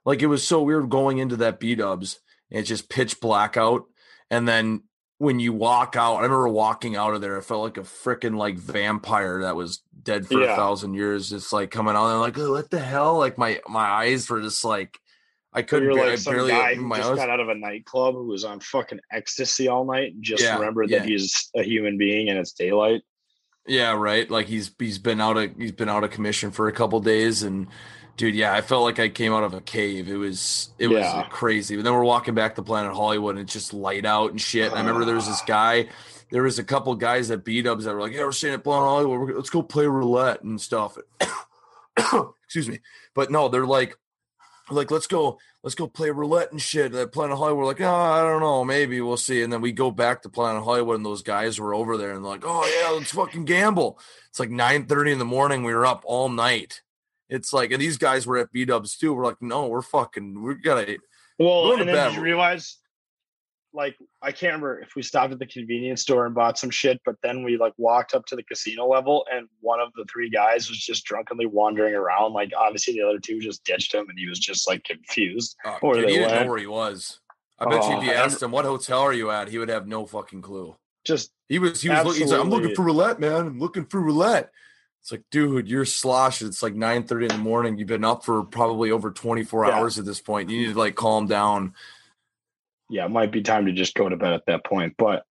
Like 0.05 0.23
it 0.23 0.27
was 0.27 0.47
so 0.47 0.63
weird 0.63 0.91
going 0.91 1.19
into 1.19 1.37
that 1.37 1.61
B 1.61 1.75
Dubs. 1.75 2.21
and 2.51 2.61
It's 2.61 2.69
just 2.69 2.89
pitch 2.89 3.21
blackout, 3.21 3.85
and 4.31 4.49
then 4.49 4.83
when 5.19 5.39
you 5.39 5.53
walk 5.53 5.97
out, 5.97 6.17
I 6.17 6.23
remember 6.23 6.49
walking 6.49 6.97
out 6.97 7.15
of 7.15 7.21
there. 7.21 7.39
I 7.39 7.41
felt 7.41 7.63
like 7.63 7.77
a 7.77 7.83
freaking 7.83 8.37
like 8.37 8.57
vampire 8.59 9.43
that 9.43 9.57
was 9.57 9.83
dead 10.03 10.27
for 10.27 10.43
a 10.43 10.47
thousand 10.57 10.95
years. 10.95 11.33
It's 11.33 11.53
like 11.53 11.71
coming 11.71 11.95
out 11.95 12.11
and 12.11 12.21
like, 12.21 12.37
oh, 12.39 12.53
what 12.53 12.71
the 12.71 12.81
hell? 12.81 13.19
Like 13.19 13.39
my 13.39 13.61
my 13.69 13.85
eyes 13.85 14.29
were 14.29 14.43
just 14.43 14.65
like, 14.65 14.99
I 15.55 15.63
couldn't 15.63 15.85
you're 15.85 15.95
like 15.95 16.13
I 16.13 16.15
some 16.17 16.35
guy 16.49 16.75
who 16.75 16.89
just 16.97 17.11
eyes. 17.11 17.17
got 17.17 17.31
out 17.31 17.41
of 17.41 17.49
a 17.49 17.55
nightclub 17.55 18.15
who 18.15 18.27
was 18.27 18.45
on 18.45 18.59
fucking 18.61 18.99
ecstasy 19.13 19.69
all 19.69 19.85
night 19.85 20.13
and 20.15 20.23
just 20.23 20.43
Yeah, 20.43 20.59
remembered 20.59 20.91
yeah. 20.91 20.99
that 21.01 21.09
he's 21.09 21.51
a 21.55 21.63
human 21.63 21.97
being 21.97 22.29
and 22.29 22.39
it's 22.39 22.53
daylight. 22.53 23.03
Yeah, 23.67 23.93
right. 23.93 24.29
Like 24.31 24.47
he's 24.47 24.73
he's 24.79 24.99
been 24.99 25.21
out 25.21 25.37
of 25.37 25.57
he's 25.57 25.73
been 25.73 25.89
out 25.89 26.05
of 26.05 26.11
commission 26.11 26.51
for 26.51 26.69
a 26.69 26.73
couple 26.73 27.01
days, 27.01 27.43
and 27.45 27.67
dude, 28.19 28.35
yeah, 28.35 28.53
I 28.53 28.61
felt 28.61 28.83
like 28.83 28.99
I 28.99 29.09
came 29.09 29.33
out 29.33 29.43
of 29.45 29.55
a 29.55 29.61
cave. 29.63 30.09
It 30.09 30.17
was 30.17 30.71
it 30.79 30.91
Yeah. 30.91 31.19
was 31.21 31.27
crazy. 31.31 31.77
But 31.77 31.85
then 31.85 31.95
we're 31.95 32.05
walking 32.05 32.35
back 32.35 32.57
to 32.57 32.63
Planet 32.63 32.93
Hollywood, 32.93 33.37
and 33.37 33.45
it's 33.45 33.53
just 33.55 33.73
light 33.73 34.05
out 34.05 34.33
and 34.33 34.41
shit. 34.41 34.67
And 34.71 34.75
I 34.75 34.81
remember 34.81 35.05
there 35.07 35.15
was 35.15 35.27
this 35.29 35.41
guy. 35.47 35.89
There 36.31 36.43
was 36.43 36.59
a 36.59 36.65
couple 36.65 36.95
guys 36.97 37.31
at 37.31 37.45
B 37.45 37.63
Dubs 37.63 37.85
that 37.85 37.95
were 37.95 38.01
like, 38.03 38.13
"Yeah, 38.13 38.25
we're 38.25 38.33
staying 38.33 38.55
at 38.55 38.65
Planet 38.65 38.87
Hollywood. 38.87 39.35
Let's 39.35 39.51
go 39.51 39.63
play 39.63 39.87
roulette 39.87 40.43
and 40.43 40.61
stuff." 40.61 40.99
Excuse 42.45 42.69
me, 42.69 42.81
but 43.15 43.31
no, 43.31 43.49
they're 43.49 43.67
like, 43.67 43.97
like 44.71 44.91
let's 44.91 45.07
go, 45.07 45.39
let's 45.63 45.75
go 45.75 45.87
play 45.87 46.11
roulette 46.11 46.53
and 46.53 46.61
shit 46.61 46.95
at 46.95 47.13
Planet 47.13 47.37
Hollywood. 47.37 47.67
Like, 47.67 47.81
oh, 47.81 47.95
I 47.95 48.23
don't 48.23 48.41
know, 48.41 48.65
maybe 48.65 49.01
we'll 49.01 49.17
see. 49.17 49.43
And 49.43 49.53
then 49.53 49.61
we 49.61 49.73
go 49.73 49.91
back 49.91 50.23
to 50.23 50.29
Planet 50.29 50.63
Hollywood, 50.63 50.97
and 50.97 51.07
those 51.07 51.23
guys 51.23 51.61
were 51.61 51.75
over 51.75 51.97
there, 51.97 52.13
and 52.13 52.25
they're 52.25 52.31
like, 52.31 52.45
oh 52.45 52.67
yeah, 52.81 52.91
let's 52.91 53.13
fucking 53.13 53.45
gamble. 53.45 53.99
It's 54.31 54.41
like 54.41 54.51
nine 54.51 54.87
thirty 54.87 55.13
in 55.13 55.19
the 55.19 55.25
morning. 55.25 55.65
We 55.65 55.75
were 55.75 55.87
up 55.87 56.03
all 56.07 56.29
night. 56.29 56.83
It's 57.29 57.53
like, 57.53 57.73
and 57.73 57.81
these 57.81 57.99
guys 57.99 58.27
were 58.27 58.39
at 58.39 58.53
B 58.53 58.65
Dubs 58.65 58.97
too. 58.97 59.15
We're 59.15 59.25
like, 59.25 59.41
no, 59.41 59.67
we're 59.67 59.83
fucking, 59.83 60.43
we 60.43 60.55
gotta. 60.57 60.99
Well, 61.39 61.73
and 61.73 61.81
then 61.81 61.87
bed. 61.89 62.09
did 62.09 62.17
you 62.17 62.23
realize, 62.23 62.77
like, 63.75 63.97
I 64.23 64.31
can't 64.31 64.53
remember 64.53 64.81
if 64.81 64.95
we 64.95 65.03
stopped 65.03 65.33
at 65.33 65.39
the 65.39 65.47
convenience 65.47 66.03
store 66.03 66.27
and 66.27 66.35
bought 66.35 66.57
some 66.59 66.71
shit, 66.71 67.01
but 67.05 67.17
then 67.23 67.43
we 67.43 67.57
like 67.57 67.75
walked 67.77 68.15
up 68.15 68.25
to 68.27 68.37
the 68.37 68.43
casino 68.43 68.87
level, 68.87 69.27
and 69.33 69.49
one 69.61 69.81
of 69.81 69.93
the 69.97 70.05
three 70.11 70.31
guys 70.31 70.69
was 70.69 70.79
just 70.79 71.05
drunkenly 71.05 71.47
wandering 71.47 71.95
around. 71.95 72.33
Like, 72.33 72.53
obviously, 72.57 72.95
the 72.95 73.03
other 73.03 73.19
two 73.19 73.41
just 73.41 73.65
ditched 73.65 73.93
him, 73.93 74.09
and 74.09 74.19
he 74.19 74.29
was 74.29 74.39
just 74.39 74.69
like 74.69 74.85
confused. 74.85 75.57
Uh, 75.65 75.77
Where 75.81 75.97
dude, 75.97 76.07
they 76.07 76.13
he 76.13 76.19
didn't 76.19 76.33
went. 76.33 76.45
know 76.47 76.51
where 76.51 76.59
he 76.61 76.67
was. 76.67 77.21
I 77.59 77.67
bet 77.67 77.89
you 77.89 77.97
if 77.97 78.05
you 78.05 78.11
Oh, 78.11 78.15
asked 78.15 78.43
him 78.43 78.51
what 78.51 78.65
hotel 78.65 79.01
are 79.01 79.13
you 79.13 79.31
at, 79.31 79.49
he 79.49 79.59
would 79.59 79.69
have 79.69 79.87
no 79.87 80.07
fucking 80.07 80.43
clue. 80.43 80.77
Just 81.05 81.33
He 81.49 81.59
was 81.59 81.83
he 81.83 81.89
was 81.89 82.05
looking, 82.05 82.23
he's 82.23 82.33
like, 82.33 82.41
I'm 82.41 82.51
looking 82.51 82.75
for 82.75 82.83
roulette, 82.83 83.21
man. 83.21 83.33
I'm 83.47 83.59
looking 83.59 83.85
for 83.85 84.01
roulette. 84.01 84.51
It's 85.03 85.13
like, 85.13 85.23
dude, 85.31 85.69
you're 85.69 85.85
sloshed. 85.85 86.41
It's 86.43 86.63
like 86.63 86.75
9 86.75 87.03
30 87.05 87.27
in 87.27 87.33
the 87.33 87.39
morning. 87.39 87.77
You've 87.77 87.89
been 87.89 88.05
up 88.05 88.25
for 88.25 88.43
probably 88.43 88.91
over 88.91 89.11
24 89.11 89.67
Yeah. 89.67 89.77
hours 89.77 89.99
at 89.99 90.07
this 90.07 90.21
point. 90.21 90.49
You 90.49 90.61
need 90.67 90.73
to 90.73 90.79
like 90.79 90.95
calm 90.95 91.27
down. 91.27 91.75
Yeah, 92.95 93.07
it 93.07 93.11
might 93.11 93.33
be 93.33 93.43
time 93.43 93.67
to 93.67 93.73
just 93.73 93.95
go 93.95 94.09
to 94.09 94.17
bed 94.17 94.33
at 94.33 94.47
that 94.47 94.65
point. 94.65 94.95
But 94.97 95.25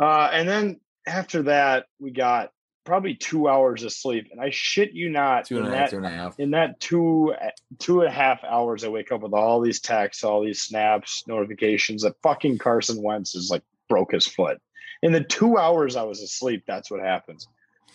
uh 0.00 0.30
and 0.32 0.48
then 0.48 0.80
after 1.06 1.42
that, 1.42 1.86
we 1.98 2.12
got 2.12 2.50
probably 2.84 3.14
two 3.16 3.48
hours 3.48 3.82
of 3.82 3.92
sleep. 3.92 4.28
And 4.30 4.40
I 4.40 4.50
shit 4.50 4.92
you 4.92 5.10
not, 5.10 5.46
Two 5.46 5.58
and 5.58 5.66
in 5.66 5.72
a 5.72 5.76
half, 5.76 5.86
that, 5.86 5.90
two 5.90 5.96
and 5.96 6.06
a 6.06 6.10
half. 6.10 6.38
in 6.38 6.50
that 6.52 6.78
two 6.78 7.34
two 7.80 8.00
and 8.00 8.08
a 8.08 8.12
half 8.12 8.44
hours, 8.44 8.84
I 8.84 8.88
wake 8.88 9.10
up 9.10 9.22
with 9.22 9.32
all 9.32 9.60
these 9.60 9.80
texts, 9.80 10.22
all 10.22 10.44
these 10.44 10.62
snaps, 10.62 11.24
notifications 11.26 12.02
that 12.02 12.14
fucking 12.22 12.58
Carson 12.58 13.02
Wentz 13.02 13.34
is 13.34 13.50
like 13.50 13.62
broke 13.88 14.12
his 14.12 14.26
foot. 14.26 14.58
In 15.02 15.12
the 15.12 15.24
two 15.24 15.58
hours 15.58 15.96
I 15.96 16.04
was 16.04 16.22
asleep, 16.22 16.62
that's 16.66 16.90
what 16.90 17.00
happens. 17.00 17.48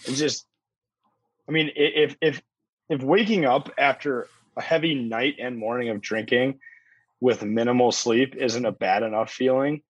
It's 0.06 0.20
just, 0.20 0.46
I 1.48 1.54
mean, 1.54 1.72
if 1.76 2.18
if 2.22 2.42
if 2.90 3.02
waking 3.02 3.46
up 3.46 3.72
after 3.78 4.28
a 4.58 4.62
heavy 4.62 4.94
night 4.94 5.36
and 5.40 5.58
morning 5.58 5.88
of 5.90 6.02
drinking 6.02 6.60
with 7.22 7.44
minimal 7.44 7.92
sleep 7.92 8.36
isn't 8.36 8.66
a 8.66 8.72
bad 8.72 9.04
enough 9.04 9.32
feeling 9.32 9.82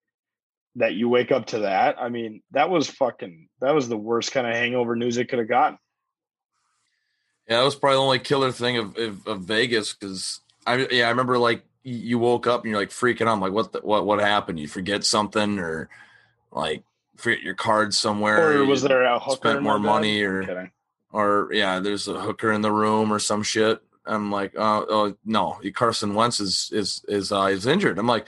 that 0.76 0.94
you 0.94 1.10
wake 1.10 1.32
up 1.32 1.48
to 1.48 1.60
that. 1.60 1.98
I 2.00 2.10
mean, 2.10 2.42
that 2.52 2.70
was 2.70 2.90
fucking 2.90 3.50
that 3.62 3.74
was 3.74 3.90
the 3.90 3.98
worst 3.98 4.32
kind 4.32 4.48
of 4.48 4.54
hangover 4.54 4.96
news 4.96 5.18
it 5.18 5.30
could 5.30 5.40
have 5.40 5.50
gotten. 5.50 5.78
Yeah, 7.48 7.60
that 7.60 7.66
was 7.66 7.76
probably 7.76 7.98
the 7.98 8.02
only 8.02 8.20
killer 8.20 8.52
thing 8.52 8.78
of, 8.78 8.98
of, 8.98 9.28
of 9.28 9.42
Vegas 9.42 9.94
because 9.94 10.42
I 10.66 10.88
yeah 10.92 11.08
I 11.08 11.10
remember 11.10 11.38
like 11.38 11.64
you 11.84 12.20
woke 12.20 12.46
up 12.46 12.64
and 12.64 12.72
you're 12.72 12.80
like 12.80 12.90
freaking 12.90 13.22
out 13.22 13.30
I'm 13.30 13.42
like 13.42 13.54
what 13.54 13.74
the, 13.74 13.80
what 13.80 14.06
what 14.06 14.20
happened 14.20 14.60
you 14.60 14.68
forget 14.68 15.04
something 15.04 15.60
or 15.60 15.90
like 16.52 16.84
forget 17.16 17.42
your 17.42 17.56
card 17.56 17.94
somewhere 17.94 18.60
Or 18.60 18.66
was 18.66 18.84
there 18.84 19.04
a 19.04 19.20
hooker 19.20 19.50
spent 19.50 19.64
more 19.64 19.80
money 19.80 20.22
or 20.22 20.72
or 21.12 21.50
yeah 21.52 21.80
there's 21.80 22.08
a 22.08 22.22
hooker 22.22 22.52
in 22.52 22.62
the 22.62 22.72
room 22.72 23.12
or 23.12 23.20
some 23.20 23.44
shit 23.44 23.82
I'm 24.10 24.32
like 24.32 24.54
oh, 24.58 24.86
oh 24.90 25.16
no 25.26 25.60
Carson 25.74 26.16
Wentz 26.16 26.40
is 26.40 26.70
is 26.74 27.04
is 27.08 27.32
uh, 27.32 27.44
is 27.44 27.66
injured 27.66 28.00
I'm 28.00 28.08
like 28.08 28.28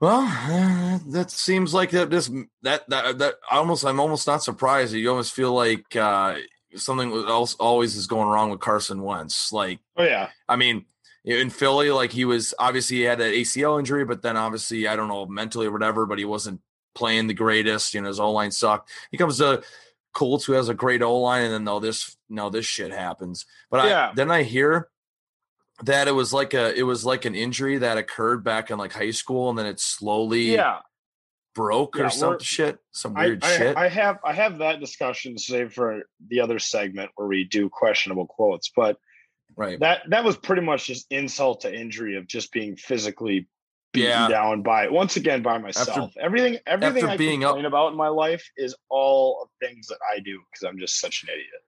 well 0.00 0.20
uh, 0.20 0.98
that 1.08 1.30
seems 1.30 1.74
like 1.74 1.90
that 1.90 2.10
this 2.10 2.30
that 2.62 2.88
that 2.88 3.18
that 3.18 3.34
almost 3.50 3.84
I'm 3.84 4.00
almost 4.00 4.26
not 4.26 4.42
surprised 4.42 4.94
you 4.94 5.10
almost 5.10 5.34
feel 5.34 5.52
like 5.52 5.96
uh 5.96 6.36
something 6.76 7.12
else 7.12 7.54
always 7.54 7.96
is 7.96 8.06
going 8.06 8.28
wrong 8.28 8.50
with 8.50 8.60
Carson 8.60 9.02
Wentz 9.02 9.52
like 9.52 9.80
Oh 9.96 10.04
yeah. 10.04 10.30
I 10.48 10.56
mean, 10.56 10.84
in 11.24 11.50
Philly, 11.50 11.90
like 11.90 12.12
he 12.12 12.24
was 12.24 12.54
obviously 12.58 12.98
he 12.98 13.02
had 13.02 13.20
an 13.20 13.32
ACL 13.32 13.78
injury, 13.78 14.04
but 14.04 14.22
then 14.22 14.36
obviously 14.36 14.88
I 14.88 14.96
don't 14.96 15.08
know 15.08 15.26
mentally 15.26 15.66
or 15.66 15.72
whatever, 15.72 16.06
but 16.06 16.18
he 16.18 16.24
wasn't 16.24 16.60
playing 16.94 17.26
the 17.26 17.34
greatest. 17.34 17.94
You 17.94 18.00
know, 18.00 18.08
his 18.08 18.20
O 18.20 18.30
line 18.32 18.50
sucked. 18.50 18.90
He 19.10 19.18
comes 19.18 19.38
to 19.38 19.62
Colts, 20.14 20.44
who 20.44 20.54
has 20.54 20.68
a 20.68 20.74
great 20.74 21.02
O 21.02 21.18
line, 21.18 21.44
and 21.44 21.52
then 21.52 21.64
no, 21.64 21.80
this 21.80 22.16
no, 22.28 22.50
this 22.50 22.66
shit 22.66 22.92
happens. 22.92 23.46
But 23.70 23.86
Yeah. 23.86 24.10
I 24.10 24.14
then 24.14 24.30
I 24.30 24.42
hear 24.42 24.88
that 25.84 26.08
it 26.08 26.12
was 26.12 26.32
like 26.32 26.54
a 26.54 26.74
it 26.76 26.82
was 26.82 27.04
like 27.04 27.24
an 27.24 27.34
injury 27.34 27.78
that 27.78 27.98
occurred 27.98 28.42
back 28.44 28.70
in 28.70 28.78
like 28.78 28.92
high 28.92 29.10
school, 29.12 29.48
and 29.50 29.58
then 29.58 29.66
it 29.66 29.78
slowly 29.80 30.52
Yeah. 30.54 30.80
broke 31.54 31.96
Yeah, 31.96 32.06
or 32.06 32.10
some 32.10 32.38
shit, 32.40 32.78
some 32.92 33.14
weird 33.14 33.42
I, 33.44 33.56
shit. 33.56 33.76
I 33.76 33.88
have 33.88 34.18
I 34.24 34.32
have 34.32 34.58
that 34.58 34.80
discussion 34.80 35.38
saved 35.38 35.74
for 35.74 36.02
the 36.28 36.40
other 36.40 36.58
segment 36.58 37.10
where 37.16 37.28
we 37.28 37.44
do 37.44 37.68
questionable 37.68 38.26
quotes, 38.26 38.70
but 38.74 38.98
right. 39.56 39.78
that 39.80 40.02
that 40.10 40.24
was 40.24 40.36
pretty 40.36 40.62
much 40.62 40.86
just 40.86 41.06
insult 41.10 41.60
to 41.62 41.72
injury 41.74 42.16
of 42.16 42.26
just 42.26 42.52
being 42.52 42.76
physically 42.76 43.48
beaten 43.92 44.10
Yeah. 44.10 44.28
down 44.28 44.62
by 44.62 44.88
once 44.88 45.16
again 45.16 45.42
by 45.42 45.58
myself. 45.58 46.12
everything 46.20 46.58
everything 46.66 47.04
after 47.04 47.08
I 47.14 47.16
being 47.16 47.42
up- 47.44 47.50
complain 47.52 47.64
about 47.66 47.92
in 47.92 47.96
my 47.96 48.08
life 48.08 48.46
is 48.56 48.74
all 48.90 49.48
things 49.60 49.86
that 49.86 49.98
I 50.14 50.18
do 50.20 50.40
because 50.52 50.68
I'm 50.68 50.78
just 50.78 51.00
such 51.00 51.22
an 51.22 51.30
idiot. 51.30 51.62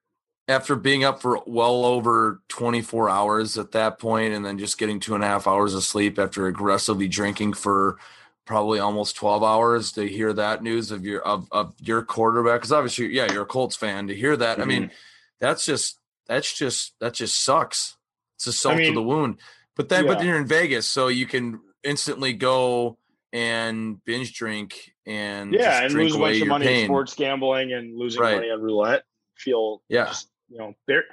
After 0.51 0.77
being 0.77 1.05
up 1.05 1.23
for 1.23 1.41
well 1.47 1.85
over 1.85 2.41
24 2.49 3.09
hours 3.09 3.57
at 3.59 3.73
that 3.73 3.99
point 3.99 4.35
and 4.35 4.45
then 4.45 4.59
just 4.59 4.79
getting 4.79 5.01
two 5.01 5.15
and 5.15 5.23
a 5.23 5.27
half 5.27 5.47
hours 5.47 5.75
of 5.75 5.83
sleep 5.83 6.19
after 6.19 6.47
aggressively 6.47 7.09
drinking 7.09 7.53
for 7.53 7.99
probably 8.47 8.81
almost 8.81 9.17
12 9.17 9.45
hours 9.45 9.93
to 9.93 10.09
hear 10.09 10.33
that 10.33 10.63
news 10.63 10.91
of 10.91 11.05
your 11.05 11.23
of, 11.23 11.47
of 11.53 11.75
your 11.81 12.03
quarterback 12.03 12.61
because 12.61 12.73
obviously 12.73 13.07
yeah 13.15 13.31
you're 13.33 13.43
a 13.43 13.47
colts 13.47 13.77
fan 13.77 14.09
to 14.09 14.15
hear 14.15 14.37
that 14.37 14.61
i 14.61 14.65
mean 14.65 14.85
mm-hmm. 14.85 14.95
that's 15.39 15.65
just 15.65 15.99
that's 16.27 16.53
just 16.53 16.95
that 17.01 17.15
just 17.15 17.43
sucks 17.43 17.97
it's 18.37 18.47
a 18.47 18.53
salt 18.53 18.77
to 18.77 18.83
mean, 18.83 18.95
the 18.95 19.03
wound 19.03 19.37
but 19.77 19.89
then 19.89 20.07
but 20.07 20.19
then 20.19 20.27
you're 20.27 20.39
in 20.39 20.47
vegas 20.47 20.89
so 20.89 21.09
you 21.09 21.27
can 21.27 21.61
instantly 21.85 22.33
go 22.33 22.99
and 23.33 24.05
binge 24.05 24.35
drink 24.35 24.95
and 25.07 25.53
Yeah, 25.53 25.83
and 25.83 25.91
drink 25.91 26.11
lose 26.11 26.17
a 26.17 26.19
bunch 26.19 26.41
of 26.43 26.49
money 26.49 26.83
in 26.83 26.87
sports 26.87 27.15
gambling 27.15 27.73
and 27.73 27.97
losing 27.97 28.21
Right. 28.21 28.37
money 28.37 28.51
on 28.51 28.61
roulette. 28.61 29.05
Feel 29.37 29.83
Yeah. 29.89 30.13
You 30.51 30.59
know, 30.59 30.75
there 30.87 31.05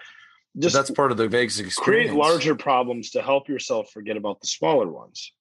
But 0.55 0.63
just 0.63 0.75
that's 0.75 0.91
part 0.91 1.11
of 1.11 1.17
the 1.17 1.27
vegas 1.27 1.59
experience 1.59 2.09
create 2.09 2.17
larger 2.17 2.55
problems 2.55 3.11
to 3.11 3.21
help 3.21 3.47
yourself 3.47 3.91
forget 3.91 4.17
about 4.17 4.41
the 4.41 4.47
smaller 4.47 4.87
ones. 4.87 5.31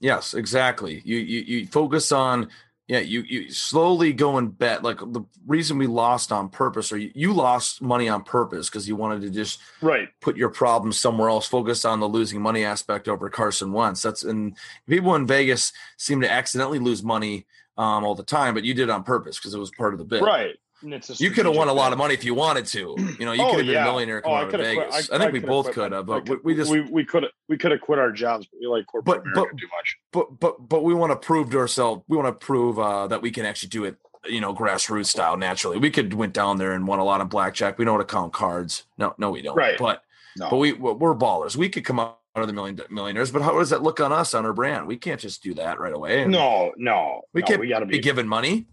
Yes, 0.00 0.34
exactly. 0.34 1.00
You 1.04 1.18
you 1.18 1.40
you 1.40 1.66
focus 1.66 2.10
on 2.12 2.48
yeah, 2.88 2.98
you 2.98 3.20
you 3.22 3.50
slowly 3.50 4.12
go 4.12 4.36
and 4.38 4.58
bet 4.58 4.82
like 4.82 4.98
the 4.98 5.22
reason 5.46 5.78
we 5.78 5.86
lost 5.86 6.32
on 6.32 6.48
purpose 6.48 6.92
or 6.92 6.98
you, 6.98 7.12
you 7.14 7.32
lost 7.32 7.80
money 7.80 8.08
on 8.08 8.24
purpose 8.24 8.68
because 8.68 8.88
you 8.88 8.96
wanted 8.96 9.22
to 9.22 9.30
just 9.30 9.60
Right. 9.80 10.08
put 10.20 10.36
your 10.36 10.48
problems 10.50 10.98
somewhere 10.98 11.28
else, 11.30 11.46
focus 11.46 11.84
on 11.84 12.00
the 12.00 12.08
losing 12.08 12.42
money 12.42 12.64
aspect 12.64 13.06
over 13.06 13.30
Carson 13.30 13.72
Wentz. 13.72 14.02
That's 14.02 14.24
and 14.24 14.56
people 14.88 15.14
in 15.14 15.26
Vegas 15.26 15.72
seem 15.96 16.20
to 16.22 16.30
accidentally 16.30 16.80
lose 16.80 17.02
money 17.02 17.46
um 17.78 18.04
all 18.04 18.16
the 18.16 18.24
time, 18.24 18.52
but 18.54 18.64
you 18.64 18.74
did 18.74 18.90
on 18.90 19.04
purpose 19.04 19.38
because 19.38 19.54
it 19.54 19.60
was 19.60 19.70
part 19.70 19.94
of 19.94 19.98
the 19.98 20.04
bit. 20.04 20.22
Right. 20.22 20.56
And 20.82 20.92
it's 20.94 21.10
a 21.10 21.14
You 21.22 21.30
could 21.30 21.46
have 21.46 21.54
won 21.54 21.68
a 21.68 21.72
lot 21.72 21.92
of 21.92 21.98
money 21.98 22.14
if 22.14 22.24
you 22.24 22.34
wanted 22.34 22.66
to. 22.66 22.94
You 22.98 23.16
know, 23.26 23.32
you 23.32 23.42
Oh, 23.42 23.50
could 23.50 23.58
have 23.58 23.66
been 23.66 23.74
yeah. 23.74 23.82
a 23.82 23.90
millionaire 23.92 24.18
Oh, 24.24 24.30
coming 24.30 24.36
I 24.36 24.42
out 24.44 24.54
of 24.54 24.60
Vegas. 24.60 24.94
I- 24.94 24.98
I, 25.14 25.18
think 25.18 25.30
I 25.30 25.32
we 25.32 25.38
both 25.40 25.72
could 25.72 25.92
have, 25.92 26.06
but 26.06 26.28
we, 26.28 26.36
we 26.44 26.54
just 26.54 26.70
we 26.70 26.80
we 26.82 27.04
could 27.04 27.22
have 27.24 27.32
we 27.48 27.56
could 27.56 27.70
have 27.72 27.80
quit 27.80 27.98
our 27.98 28.10
jobs, 28.12 28.46
but 28.46 28.60
we 28.60 28.66
like 28.66 28.86
corporate 28.86 29.22
But- 29.24 29.30
America 29.32 29.52
but- 29.54 29.60
too 29.60 29.68
much. 29.76 29.96
but 30.12 30.40
but 30.40 30.68
but 30.68 30.84
we 30.84 30.94
want 30.94 31.12
to 31.12 31.16
prove 31.16 31.50
to 31.50 31.58
ourselves 31.58 32.02
we 32.08 32.16
want 32.16 32.28
to 32.28 32.44
prove 32.46 32.78
uh, 32.78 33.06
that 33.08 33.22
we 33.22 33.30
can 33.30 33.44
actually 33.46 33.68
do 33.70 33.84
it 33.84 33.96
you 34.26 34.40
know 34.40 34.54
grassroots 34.54 35.06
style 35.06 35.36
naturally 35.36 35.78
we 35.78 35.90
could 35.90 36.14
went 36.14 36.32
down 36.32 36.56
there 36.58 36.72
and 36.72 36.86
won 36.86 37.00
a 37.00 37.04
lot 37.04 37.20
of 37.20 37.28
blackjack 37.28 37.76
we 37.76 37.84
know 37.84 37.92
how 37.92 37.98
to 37.98 38.04
count 38.04 38.32
cards 38.32 38.84
no 38.96 39.12
no 39.18 39.30
we 39.32 39.42
don't 39.42 39.56
Right. 39.56 39.76
but 39.76 40.04
No. 40.36 40.48
but 40.48 40.58
we 40.58 40.72
we're 40.74 41.14
ballers 41.16 41.56
we 41.56 41.68
could 41.68 41.84
come 41.84 41.98
out 41.98 42.18
of 42.36 42.46
the 42.46 42.52
million 42.52 42.80
millionaires 42.88 43.32
but 43.32 43.42
how 43.42 43.58
does 43.58 43.70
that 43.70 43.82
look 43.82 43.98
on 43.98 44.12
us 44.12 44.32
on 44.32 44.46
our 44.46 44.52
brand 44.52 44.86
we 44.86 44.96
can't 44.96 45.20
just 45.20 45.42
do 45.42 45.54
that 45.54 45.80
right 45.80 45.92
away 45.92 46.24
No, 46.24 46.72
no. 46.76 47.22
we 47.34 47.40
no, 47.40 47.46
can't 47.48 47.58
we 47.60 47.68
gotta 47.68 47.84
be 47.84 47.96
be 47.96 47.98
giving 47.98 48.28
money 48.28 48.66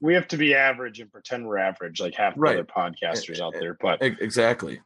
we 0.00 0.14
have 0.14 0.28
to 0.28 0.36
be 0.36 0.54
average 0.54 1.00
and 1.00 1.10
pretend 1.12 1.46
we're 1.46 1.58
average 1.58 2.00
like 2.00 2.14
half 2.14 2.34
the 2.34 2.40
other 2.46 2.64
podcasters 2.64 3.40
out 3.40 3.52
there. 3.52 3.76
But 3.80 4.02
E- 4.02 4.16
exactly 4.20 4.80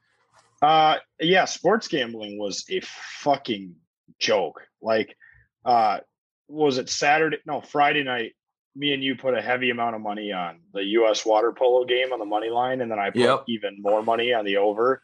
Uh 0.62 0.96
yeah, 1.20 1.44
sports 1.44 1.88
gambling 1.88 2.38
was 2.38 2.64
a 2.70 2.80
fucking 2.80 3.74
joke. 4.18 4.60
Like 4.82 5.16
uh 5.64 6.00
was 6.48 6.78
it 6.78 6.88
Saturday? 6.88 7.38
No, 7.46 7.60
Friday 7.60 8.02
night. 8.02 8.32
Me 8.76 8.92
and 8.92 9.02
you 9.04 9.14
put 9.14 9.34
a 9.38 9.40
heavy 9.40 9.70
amount 9.70 9.94
of 9.94 10.02
money 10.02 10.32
on 10.32 10.58
the 10.72 10.82
US 10.98 11.24
water 11.24 11.52
polo 11.52 11.84
game 11.84 12.12
on 12.12 12.18
the 12.18 12.24
money 12.24 12.50
line, 12.50 12.80
and 12.80 12.90
then 12.90 12.98
I 12.98 13.10
put 13.10 13.20
Yep. 13.20 13.44
even 13.48 13.76
more 13.80 14.02
money 14.02 14.32
on 14.32 14.44
the 14.44 14.56
over. 14.56 15.00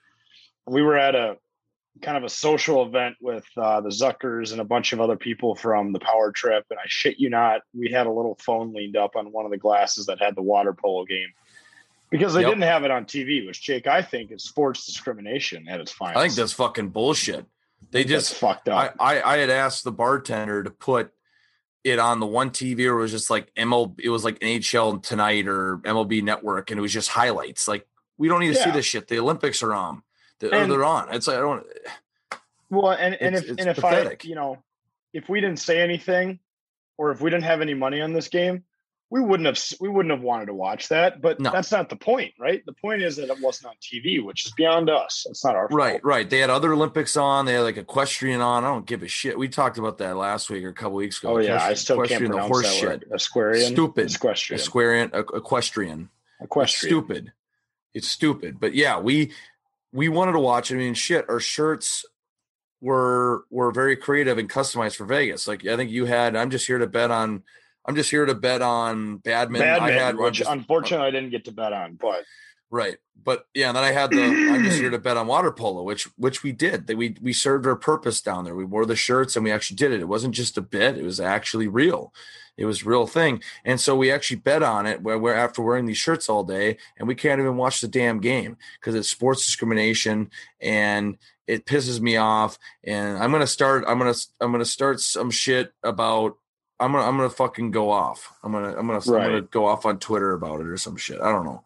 We 0.67 0.83
were 0.83 0.99
at 0.99 1.15
a 1.15 1.37
kind 2.03 2.17
of 2.17 2.25
a 2.25 2.29
social 2.29 2.85
event 2.87 3.17
with 3.21 3.45
uh, 3.57 3.81
the 3.81 3.91
Zuckers 3.91 4.53
and 4.53 4.61
a 4.61 4.65
bunch 4.65 4.93
of 4.93 5.01
other 5.01 5.17
people 5.17 5.55
from 5.55 5.93
the 5.93 5.99
power 6.01 6.33
trip. 6.33 6.65
And 6.71 6.79
I 6.79 6.85
shit 6.87 7.19
you 7.19 7.31
not, 7.31 7.61
we 7.75 7.91
had 7.91 8.07
a 8.07 8.11
little 8.13 8.37
phone 8.41 8.73
leaned 8.73 8.97
up 8.97 9.17
on 9.17 9.33
one 9.33 9.45
of 9.45 9.51
the 9.51 9.59
glasses 9.59 10.07
that 10.07 10.21
had 10.21 10.35
the 10.35 10.43
water 10.43 10.73
polo 10.73 11.05
game 11.05 11.29
because 12.11 12.35
they 12.35 12.41
Yep. 12.43 12.51
didn't 12.51 12.63
have 12.63 12.85
it 12.85 12.91
on 12.91 13.05
TV, 13.05 13.47
which 13.47 13.63
Jake, 13.63 13.87
I 13.87 14.03
think 14.03 14.33
is 14.33 14.45
sports 14.45 14.87
discrimination 14.87 15.69
at 15.69 15.81
its 15.81 15.93
finest. 15.93 16.19
i 16.19 16.23
think 16.23 16.35
that's 16.35 16.53
fucking 16.53 16.89
bullshit 16.89 17.47
they 17.91 18.05
That's 18.05 18.29
just 18.29 18.35
fucked 18.41 18.69
up. 18.69 18.95
I, 19.01 19.17
I 19.19 19.35
I 19.35 19.37
had 19.39 19.49
asked 19.51 19.85
the 19.85 19.93
bartender 19.93 20.63
to 20.63 20.71
put 20.71 21.13
it 21.83 21.99
on 21.99 22.21
the 22.21 22.27
one 22.27 22.51
TV 22.51 22.81
or 22.87 22.99
it 22.99 23.03
was 23.03 23.11
just 23.11 23.31
like 23.31 23.53
ML 23.55 23.99
it 23.99 24.11
was 24.11 24.23
like 24.23 24.39
NHL 24.41 25.03
tonight 25.03 25.49
or 25.49 25.79
MLB 25.79 26.23
network 26.23 26.71
and 26.71 26.79
it 26.79 26.83
was 26.83 26.93
just 26.93 27.09
highlights. 27.09 27.67
Like 27.67 27.87
we 28.19 28.29
don't 28.29 28.41
need 28.41 28.55
to 28.55 28.63
see 28.63 28.71
this 28.71 28.85
shit. 28.85 29.09
The 29.09 29.19
Olympics 29.19 29.63
are 29.63 29.73
on. 29.73 30.03
The, 30.41 30.51
or 30.51 30.55
And- 30.55 30.73
they're 30.73 30.85
on. 30.85 31.15
It's 31.15 31.27
like 31.27 31.37
I 31.37 31.41
don't 31.41 31.67
Well, 32.71 32.91
and, 32.91 33.15
and 33.21 33.35
if 33.37 33.49
and 33.49 33.61
if. 33.69 33.85
I, 33.85 34.17
you 34.23 34.35
know, 34.35 34.59
if 35.13 35.29
we 35.29 35.41
didn't 35.41 35.59
say 35.59 35.81
anything, 35.81 36.39
or 36.99 37.11
if 37.11 37.21
we 37.21 37.31
didn't 37.31 37.45
have 37.45 37.61
any 37.61 37.75
money 37.75 38.01
on 38.01 38.13
this 38.13 38.29
game, 38.29 38.65
we 39.11 39.21
wouldn't 39.21 39.47
have 39.47 39.61
we 39.81 39.89
wouldn't 39.89 40.13
have 40.15 40.23
wanted 40.23 40.47
to 40.47 40.55
watch 40.55 40.89
that. 40.91 41.21
But 41.21 41.41
No. 41.41 41.51
that's 41.51 41.73
not 41.73 41.89
the 41.89 41.97
point, 41.97 42.35
right? 42.39 42.65
The 42.65 42.73
point 42.75 43.03
is 43.03 43.17
that 43.17 43.29
it 43.29 43.41
wasn't 43.41 43.71
on 43.71 43.75
TV, 43.83 44.23
which 44.25 44.47
is 44.47 44.53
beyond 44.53 44.89
us. 44.89 45.27
It's 45.29 45.45
not 45.45 45.57
our 45.57 45.67
right, 45.69 45.95
fault. 45.95 46.05
right. 46.05 46.31
They 46.31 46.39
had 46.39 46.49
other 46.49 46.73
Olympics 46.73 47.17
on, 47.17 47.45
they 47.45 47.55
had 47.55 47.63
like 47.63 47.77
equestrian 47.77 48.41
on. 48.41 48.63
I 48.65 48.69
don't 48.69 48.87
give 48.87 49.03
a 49.03 49.09
shit. 49.09 49.37
We 49.37 49.49
talked 49.49 49.79
about 49.79 49.99
that 49.99 50.17
last 50.17 50.49
week 50.49 50.63
or 50.65 50.69
a 50.69 50.73
couple 50.75 50.93
weeks 50.95 51.19
ago. 51.19 51.35
Oh 51.35 51.39
yeah, 51.39 51.55
I 51.55 51.71
Equestrian- 51.73 51.77
still 51.77 51.97
can't 51.97 52.07
equestrian, 52.07 52.31
the 52.31 52.37
pronounce 52.39 52.51
horse 52.53 52.81
that 52.81 52.87
word. 52.87 53.01
shit. 53.11 53.27
Aquarian, 53.29 53.73
Stupid. 53.73 54.15
equestrian, 54.15 54.61
Equestrian, 54.61 55.09
equ- 55.11 55.37
equestrian. 55.37 56.01
It's 56.39 56.45
equestrian. 56.45 56.91
stupid. 56.93 57.33
It's 57.95 58.09
stupid. 58.09 58.61
But 58.61 58.75
yeah, 58.75 59.01
we 59.01 59.33
we 59.93 60.09
wanted 60.09 60.33
to 60.33 60.41
watch. 60.41 60.73
I 60.73 60.77
mean, 60.77 60.95
shit, 60.95 61.27
our 61.29 61.41
shirts 61.41 62.05
were 62.81 63.45
were 63.51 63.73
very 63.73 63.97
creative 63.97 64.39
and 64.39 64.49
customized 64.49 64.97
for 64.97 65.05
Vegas. 65.05 65.47
Like 65.47 65.67
I 65.67 65.77
think 65.77 65.91
you 65.91 66.07
had. 66.07 66.37
I'm 66.37 66.51
just 66.51 66.67
here 66.67 66.79
to 66.79 66.87
bet 66.87 67.11
on. 67.11 67.43
I'm 67.87 67.97
just 67.97 68.11
here 68.11 68.27
to 68.27 68.35
bet 68.35 68.63
on 68.63 69.19
badminton. 69.19 69.69
Badminton, 69.69 69.99
I 69.99 70.05
had 70.05 70.17
which 70.17 70.35
just- 70.37 70.51
unfortunately 70.51 71.09
I 71.09 71.11
didn't 71.11 71.31
get 71.31 71.47
to 71.47 71.53
bet 71.53 71.73
on, 71.73 71.95
but 71.95 72.25
right, 72.71 72.99
but 73.23 73.47
yeah, 73.55 73.69
and 73.69 73.77
then 73.77 73.85
I 73.85 73.93
had 73.93 74.11
the 74.11 74.23
I'm 74.23 74.65
just 74.65 74.79
here 74.79 74.91
to 74.91 74.99
bet 74.99 75.17
on 75.17 75.27
water 75.27 75.51
polo, 75.51 75.83
which 75.83 76.05
which 76.17 76.43
we 76.43 76.53
did. 76.53 76.87
That 76.87 76.97
we 76.97 77.17
we 77.21 77.33
served 77.33 77.67
our 77.67 77.77
purpose 77.77 78.21
down 78.21 78.45
there. 78.45 78.55
We 78.55 78.65
wore 78.65 78.87
the 78.87 78.97
shirts 78.97 79.35
and 79.37 79.45
we 79.45 79.51
actually 79.51 79.77
did 79.77 79.93
it. 79.93 80.01
It 80.01 80.09
wasn't 80.09 80.35
just 80.35 80.59
a 80.59 80.63
bit; 80.63 80.99
it 80.99 81.05
was 81.05 81.21
actually 81.21 81.69
real. 81.69 82.13
It 82.57 82.67
was 82.67 82.85
real 82.85 83.07
thing. 83.07 83.43
And 83.65 83.81
so 83.81 83.97
we 83.97 84.11
actually 84.11 84.37
bet 84.37 84.63
on 84.63 84.87
it 84.87 85.03
where 85.03 85.19
we're 85.19 85.35
after 85.35 85.63
wearing 85.63 85.87
these 85.87 85.97
shirts 85.97 86.29
all 86.29 86.45
day 86.45 86.77
and 86.99 87.09
we 87.09 87.15
can't 87.15 87.41
even 87.41 87.57
watch 87.57 87.81
the 87.81 87.89
damn 87.89 88.21
game 88.21 88.57
because 88.79 88.95
it's 88.95 89.09
sports 89.09 89.45
discrimination 89.47 90.31
and 90.61 91.17
it 91.47 91.67
pisses 91.67 92.01
me 92.01 92.17
off. 92.17 92.59
And 92.85 93.19
I'm 93.19 93.33
gonna 93.33 93.47
start. 93.47 93.85
I'm 93.89 93.99
gonna 93.99 94.15
I'm 94.41 94.53
gonna 94.53 94.65
start 94.65 95.01
some 95.01 95.31
shit 95.31 95.73
about. 95.83 96.37
I'm 96.79 96.93
gonna 96.93 97.05
I'm 97.07 97.17
gonna 97.17 97.31
fucking 97.31 97.73
go 97.73 97.91
off. 97.91 98.33
I'm 98.43 98.53
gonna 98.53 98.77
I'm 98.77 98.87
gonna 98.87 99.01
Right. 99.01 99.25
I'm 99.25 99.31
gonna 99.31 99.43
go 99.43 99.67
off 99.67 99.85
on 99.85 99.99
Twitter 99.99 100.33
about 100.33 100.61
it 100.61 100.67
or 100.67 100.77
some 100.77 100.97
shit. 100.97 101.21
I 101.21 101.33
don't 101.33 101.45
know. 101.45 101.63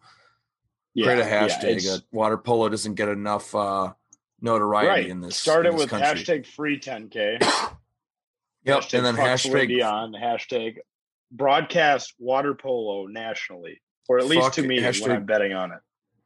Yeah, 0.93 1.05
Create 1.05 1.19
a 1.19 1.23
hashtag. 1.23 1.93
uh, 1.93 1.99
water 2.11 2.37
polo 2.37 2.69
doesn't 2.69 2.95
get 2.95 3.09
enough 3.09 3.53
uh, 3.53 3.93
notoriety 4.41 4.87
right. 4.89 5.07
in 5.07 5.19
this. 5.19 5.35
Start 5.37 5.65
in 5.65 5.73
it 5.73 5.77
this 5.77 5.81
with 5.81 5.89
country. 5.89 6.23
hashtag 6.23 6.45
free 6.45 6.79
10K. 6.79 7.74
Yep, 8.65 8.79
hashtag 8.79 8.93
and 8.97 9.05
then 9.05 9.15
hashtag 9.15 10.15
hashtag 10.19 10.77
broadcast 11.31 12.13
water 12.19 12.55
polo 12.55 13.05
nationally, 13.05 13.81
or 14.09 14.17
at 14.19 14.25
least 14.25 14.53
to 14.53 14.63
me 14.63 14.75
when 14.75 14.83
hashtag- 14.83 15.11
I'm 15.15 15.25
betting 15.25 15.53
on 15.53 15.71
it. 15.71 15.79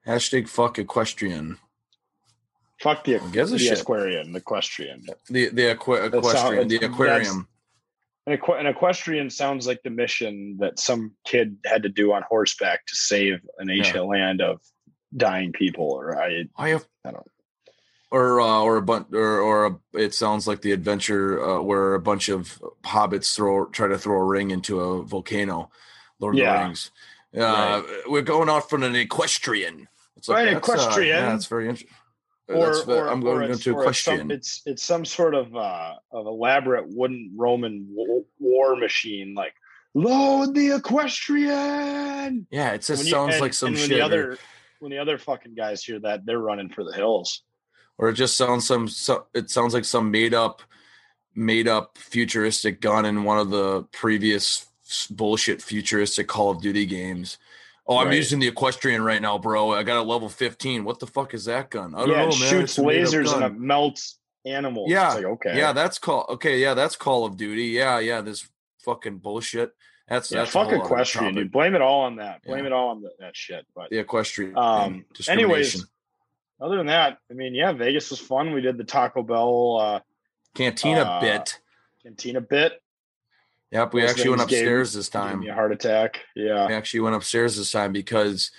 hashtag 0.08 0.48
fuck 0.48 0.80
equestrian. 0.80 1.58
Fuck 2.82 3.04
the, 3.04 3.18
the 3.18 3.60
shit? 3.60 3.82
Aquarian, 3.82 4.32
the 4.32 4.40
equestrian. 4.40 5.04
Uh, 5.10 5.14
the 5.30 5.50
the 5.50 5.72
aqua- 5.72 5.98
sound- 6.04 6.14
equestrian, 6.16 6.68
the 6.70 6.76
aquarium. 6.86 7.48
An, 8.26 8.38
equ- 8.38 8.60
an 8.60 8.68
equestrian 8.68 9.30
sounds 9.30 9.68
like 9.68 9.82
the 9.84 9.90
mission 9.90 10.56
that 10.60 10.80
some 10.80 11.14
kid 11.26 11.58
had 11.66 11.84
to 11.84 11.90
do 11.90 12.14
on 12.14 12.22
horseback 12.30 12.86
to 12.86 12.96
save 12.96 13.40
an 13.58 13.70
ancient 13.70 14.06
land 14.06 14.40
of 14.40 14.62
dying 15.18 15.52
people. 15.52 15.86
Or 15.92 16.22
I, 16.22 16.46
I 16.56 16.70
have 16.70 16.86
I 17.04 17.12
don't. 17.12 17.28
Or 18.12 18.42
uh, 18.42 18.60
or 18.62 18.78
a 18.78 18.82
bunch 18.82 19.08
or 19.14 19.40
or 19.40 19.66
a, 19.68 19.80
it 19.94 20.14
sounds 20.14 20.48
like 20.48 20.62
the 20.62 20.72
adventure 20.72 21.44
uh, 21.44 21.62
where 21.62 21.94
a 21.94 22.00
bunch 22.00 22.30
of 22.30 22.62
hobbits 22.84 23.36
throw 23.36 23.66
try 23.66 23.88
to 23.88 23.98
throw 23.98 24.18
a 24.20 24.26
ring 24.26 24.52
into 24.52 24.80
a 24.80 25.04
volcano. 25.04 25.70
Lord 26.20 26.36
of 26.36 26.40
the 26.40 26.46
Rings. 26.52 26.92
Uh, 27.38 27.82
We're 28.08 28.24
going 28.24 28.50
off 28.50 28.70
from 28.70 28.84
an 28.84 28.96
equestrian. 28.96 29.88
It's 30.18 30.28
Right, 30.28 30.46
that's, 30.54 30.56
uh, 30.56 30.74
equestrian. 30.74 31.08
yeah, 31.18 31.30
that's 31.32 31.46
very 31.46 31.70
interesting. 31.70 31.96
Or, 32.50 32.76
or, 32.90 33.08
I'm 33.08 33.22
going 33.22 33.50
it's, 33.52 33.66
into 33.66 33.76
or 33.78 33.88
it's 33.88 34.00
some- 34.00 34.16
equestrian. 34.16 34.32
It's 34.32 34.62
it's 34.66 34.84
some 34.84 35.06
sort 35.06 35.36
of 35.36 35.56
uh, 35.56 35.94
of 36.12 36.26
elaborate 36.26 36.86
wooden 36.90 37.34
Roman 37.38 37.88
wa- 37.92 38.24
war 38.40 38.76
machine, 38.76 39.36
like 39.36 39.54
load 39.94 40.56
the 40.56 40.72
equestrian. 40.76 42.48
Yeah, 42.50 42.72
it 42.72 42.82
just 42.82 43.06
you- 43.06 43.12
sounds 43.12 43.34
and- 43.36 43.42
like 43.42 43.54
some 43.54 43.68
and 43.70 43.78
when 43.78 43.88
shit. 43.90 43.98
The 43.98 44.02
other 44.04 44.38
when 44.80 44.92
the 44.92 44.98
other 44.98 45.18
fucking 45.18 45.56
guys 45.56 45.84
hear 45.84 46.00
that, 46.00 46.26
they're 46.26 46.40
running 46.40 46.70
for 46.70 46.84
the 46.84 46.94
hills. 46.94 47.44
Or 48.00 48.10
it 48.10 48.14
just 48.14 48.36
sounds 48.36 48.66
some 48.66 48.88
so, 48.88 49.28
it 49.36 49.52
sounds 49.52 49.74
like 49.76 49.86
some 49.86 50.10
made 50.10 50.34
up 50.34 50.64
made 51.36 51.68
up 51.68 51.98
futuristic 51.98 52.82
gun 52.82 53.06
in 53.06 53.24
one 53.24 53.38
of 53.38 53.52
the 53.52 53.84
previous 53.92 54.66
bullshit 55.12 55.62
futuristic 55.62 56.28
call 56.28 56.50
of 56.50 56.62
duty 56.62 56.86
games 56.86 57.38
oh 57.88 57.98
i'm 57.98 58.08
Right. 58.08 58.16
using 58.18 58.40
the 58.40 58.48
equestrian 58.48 59.04
right 59.04 59.22
now 59.22 59.38
bro 59.38 59.72
i 59.72 59.84
got 59.84 59.98
a 59.98 60.02
level 60.02 60.28
15 60.30 60.84
what 60.84 61.00
the 61.00 61.06
fuck 61.08 61.34
is 61.36 61.46
that 61.46 61.70
gun 61.70 61.94
i 61.94 62.00
don't 62.00 62.10
yeah, 62.10 62.16
know 62.22 62.30
man 62.30 62.32
shoots 62.32 62.72
It's 62.72 62.78
a 62.80 62.84
made-up 62.84 63.14
lasers 63.14 63.36
and 63.36 63.44
it 63.46 63.60
melts 63.60 64.18
animals. 64.46 64.90
yeah 64.90 65.08
It's 65.08 65.16
like, 65.18 65.26
okay, 65.26 65.58
yeah 65.58 65.74
that's 65.74 66.00
call 66.00 66.26
okay 66.30 66.60
yeah 66.60 66.74
that's 66.74 66.96
call 66.96 67.26
of 67.26 67.38
duty 67.38 67.66
yeah 67.66 68.00
yeah 68.00 68.22
this 68.22 68.48
fucking 68.84 69.18
bullshit 69.20 69.72
that's 70.08 70.32
yeah, 70.32 70.40
that's 70.40 70.52
fuck 70.52 70.72
equestrian, 70.72 71.36
dude. 71.36 71.52
Blame 71.52 71.76
it 71.76 71.84
all 71.84 72.02
on 72.02 72.16
that. 72.16 72.42
Blame 72.44 72.62
Yeah. 72.62 72.72
it 72.72 72.74
all 72.74 72.88
on 72.90 73.02
the, 73.04 73.12
that 73.20 73.36
shit. 73.38 73.64
But 73.76 73.92
the 73.92 74.00
equestrian 74.00 74.58
Um, 74.58 75.06
discrimination 75.14 75.30
anyways, 75.52 75.86
other 76.62 76.78
than 76.78 76.88
that, 76.88 77.18
I 77.30 77.34
mean, 77.34 77.54
yeah, 77.56 77.72
Vegas 77.72 78.10
was 78.12 78.20
fun. 78.20 78.54
We 78.54 78.62
did 78.62 78.78
the 78.78 78.84
Taco 78.84 79.24
Bell 79.24 79.78
uh, 79.80 80.00
cantina 80.56 81.02
uh, 81.02 81.22
bit 81.22 81.60
cantina 82.04 82.42
bit. 82.42 82.82
yep 83.72 83.94
we 83.94 84.02
Those 84.02 84.10
actually 84.12 84.30
went 84.30 84.42
things 84.42 84.52
gave- 84.52 84.60
upstairs 84.62 84.94
this 84.94 85.10
Gave 85.10 85.22
time 85.22 85.40
me 85.42 85.50
a 85.50 85.54
heart 85.54 85.72
attack. 85.72 86.22
Yeah, 86.36 86.66
I 86.66 86.72
actually 86.74 87.02
went 87.02 87.16
upstairs 87.16 87.58
this 87.58 87.72
time 87.72 87.92
because 87.92 88.52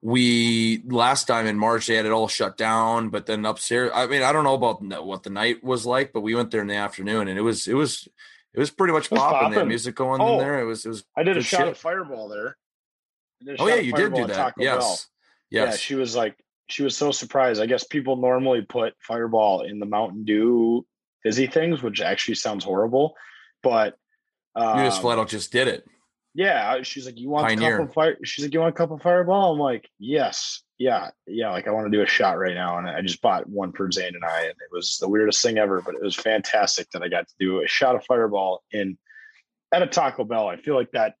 we 0.00 0.82
last 0.86 1.24
time 1.24 1.46
in 1.46 1.58
March 1.58 1.86
they 1.86 1.94
had 1.96 2.06
it 2.06 2.12
all 2.12 2.28
shut 2.28 2.56
down, 2.56 3.08
but 3.08 3.26
then 3.26 3.44
upstairs. 3.44 3.90
I 3.94 4.06
mean, 4.06 4.22
I 4.22 4.32
don't 4.32 4.44
know 4.44 4.54
about 4.54 4.82
what 5.04 5.22
the 5.24 5.30
night 5.30 5.64
was 5.64 5.84
like, 5.86 6.12
but 6.12 6.20
we 6.20 6.34
went 6.34 6.50
there 6.50 6.60
in 6.60 6.68
the 6.68 6.76
afternoon 6.76 7.26
and 7.28 7.38
it 7.38 7.42
was 7.42 7.66
it 7.66 7.74
was 7.74 8.06
it 8.54 8.60
was 8.60 8.70
pretty 8.70 8.92
much 8.92 9.10
was 9.10 9.18
popping. 9.18 9.50
They 9.50 9.56
had 9.58 9.66
music 9.68 9.94
going 9.96 10.20
Oh, 10.20 10.34
in 10.34 10.38
there. 10.38 10.60
It 10.60 10.64
was 10.64 10.86
it 10.86 10.88
was. 10.90 11.04
I 11.16 11.22
did 11.24 11.36
a 11.36 11.42
shot 11.42 11.60
shit. 11.60 11.68
of 11.68 11.78
Fireball 11.78 12.28
there. 12.28 12.56
I 13.42 13.44
did 13.44 13.58
a 13.58 13.62
Oh 13.62 13.66
yeah, 13.66 13.76
you 13.76 13.92
did 13.92 14.14
do 14.14 14.26
that. 14.28 14.54
Yes, 14.56 14.78
Bell. 14.78 14.98
yes. 15.50 15.70
Yeah, 15.72 15.76
she 15.76 15.94
was 15.96 16.14
like, 16.14 16.36
she 16.68 16.82
was 16.82 16.96
so 16.96 17.10
surprised. 17.10 17.60
I 17.60 17.66
guess 17.66 17.84
people 17.84 18.16
normally 18.16 18.62
put 18.62 18.94
Fireball 19.00 19.62
in 19.62 19.78
the 19.78 19.86
Mountain 19.86 20.24
Dew 20.24 20.86
fizzy 21.22 21.46
things, 21.46 21.82
which 21.82 22.00
actually 22.00 22.36
sounds 22.36 22.64
horrible. 22.64 23.14
But 23.62 23.96
um, 24.54 24.78
you 24.78 24.84
just 24.84 25.00
flat 25.00 25.18
out 25.18 25.28
just 25.28 25.52
did 25.52 25.68
it. 25.68 25.86
yeah, 26.34 26.82
she's 26.82 27.06
like, 27.06 27.18
you 27.18 27.28
want 27.28 27.46
a 27.46 27.48
Pioneer. 27.48 27.78
cup 27.78 27.88
of 27.88 27.94
fire? 27.94 28.16
She's 28.24 28.44
like, 28.44 28.54
you 28.54 28.60
want 28.60 28.74
a 28.74 28.76
cup 28.76 28.90
of 28.90 29.02
Fireball? 29.02 29.52
I'm 29.52 29.58
like, 29.58 29.88
yes, 29.98 30.62
yeah, 30.78 31.10
yeah. 31.26 31.50
Like 31.50 31.66
I 31.66 31.72
want 31.72 31.90
to 31.90 31.96
do 31.96 32.02
a 32.02 32.06
shot 32.06 32.38
right 32.38 32.54
now, 32.54 32.78
and 32.78 32.88
I 32.88 33.00
just 33.02 33.20
bought 33.20 33.48
one 33.48 33.72
for 33.72 33.90
Zane 33.90 34.14
and 34.14 34.24
I, 34.24 34.42
and 34.42 34.50
it 34.50 34.70
was 34.70 34.98
the 34.98 35.08
weirdest 35.08 35.42
thing 35.42 35.58
ever, 35.58 35.80
but 35.80 35.94
it 35.94 36.02
was 36.02 36.14
fantastic 36.14 36.90
that 36.90 37.02
I 37.02 37.08
got 37.08 37.26
to 37.28 37.34
do 37.40 37.62
a 37.62 37.66
shot 37.66 37.96
of 37.96 38.04
Fireball 38.04 38.62
in 38.70 38.96
at 39.72 39.82
a 39.82 39.86
Taco 39.86 40.24
Bell. 40.24 40.48
I 40.48 40.56
feel 40.56 40.74
like 40.74 40.92
that. 40.92 41.14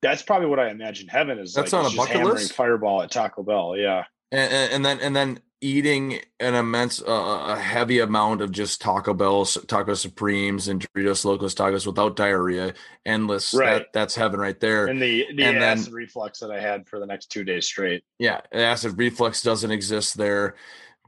That's 0.00 0.22
probably 0.22 0.46
what 0.46 0.60
I 0.60 0.70
imagine 0.70 1.08
heaven 1.08 1.38
is. 1.38 1.54
That's 1.54 1.72
like, 1.72 1.84
on 1.84 1.92
a 1.92 1.96
bucket 1.96 2.22
list? 2.24 2.52
Fireball 2.52 3.02
at 3.02 3.10
Taco 3.10 3.42
Bell. 3.42 3.76
Yeah. 3.76 4.04
And, 4.32 4.52
and, 4.52 4.72
and 4.72 4.84
then 4.84 5.00
and 5.00 5.16
then 5.16 5.40
eating 5.60 6.20
an 6.38 6.54
immense 6.54 7.02
uh, 7.02 7.46
a 7.48 7.58
heavy 7.58 7.98
amount 7.98 8.40
of 8.40 8.52
just 8.52 8.80
Taco 8.80 9.12
Bell 9.12 9.44
Taco 9.44 9.94
Supremes 9.94 10.68
and 10.68 10.86
Doritos 10.94 11.24
Locos 11.24 11.54
Tacos 11.54 11.86
without 11.86 12.14
diarrhea, 12.14 12.74
endless. 13.04 13.52
Right. 13.54 13.78
That, 13.78 13.92
that's 13.92 14.14
heaven 14.14 14.38
right 14.38 14.58
there. 14.60 14.86
And 14.86 15.02
the 15.02 15.26
the 15.34 15.44
And 15.44 15.56
then- 15.60 15.78
acid 15.78 15.92
reflux 15.92 16.38
that 16.40 16.50
I 16.50 16.60
had 16.60 16.86
for 16.88 17.00
the 17.00 17.06
next 17.06 17.26
two 17.32 17.42
days 17.44 17.66
straight. 17.66 18.04
yeah, 18.18 18.40
acid 18.52 18.96
reflux 18.98 19.42
doesn't 19.42 19.70
exist 19.70 20.16
there, 20.16 20.54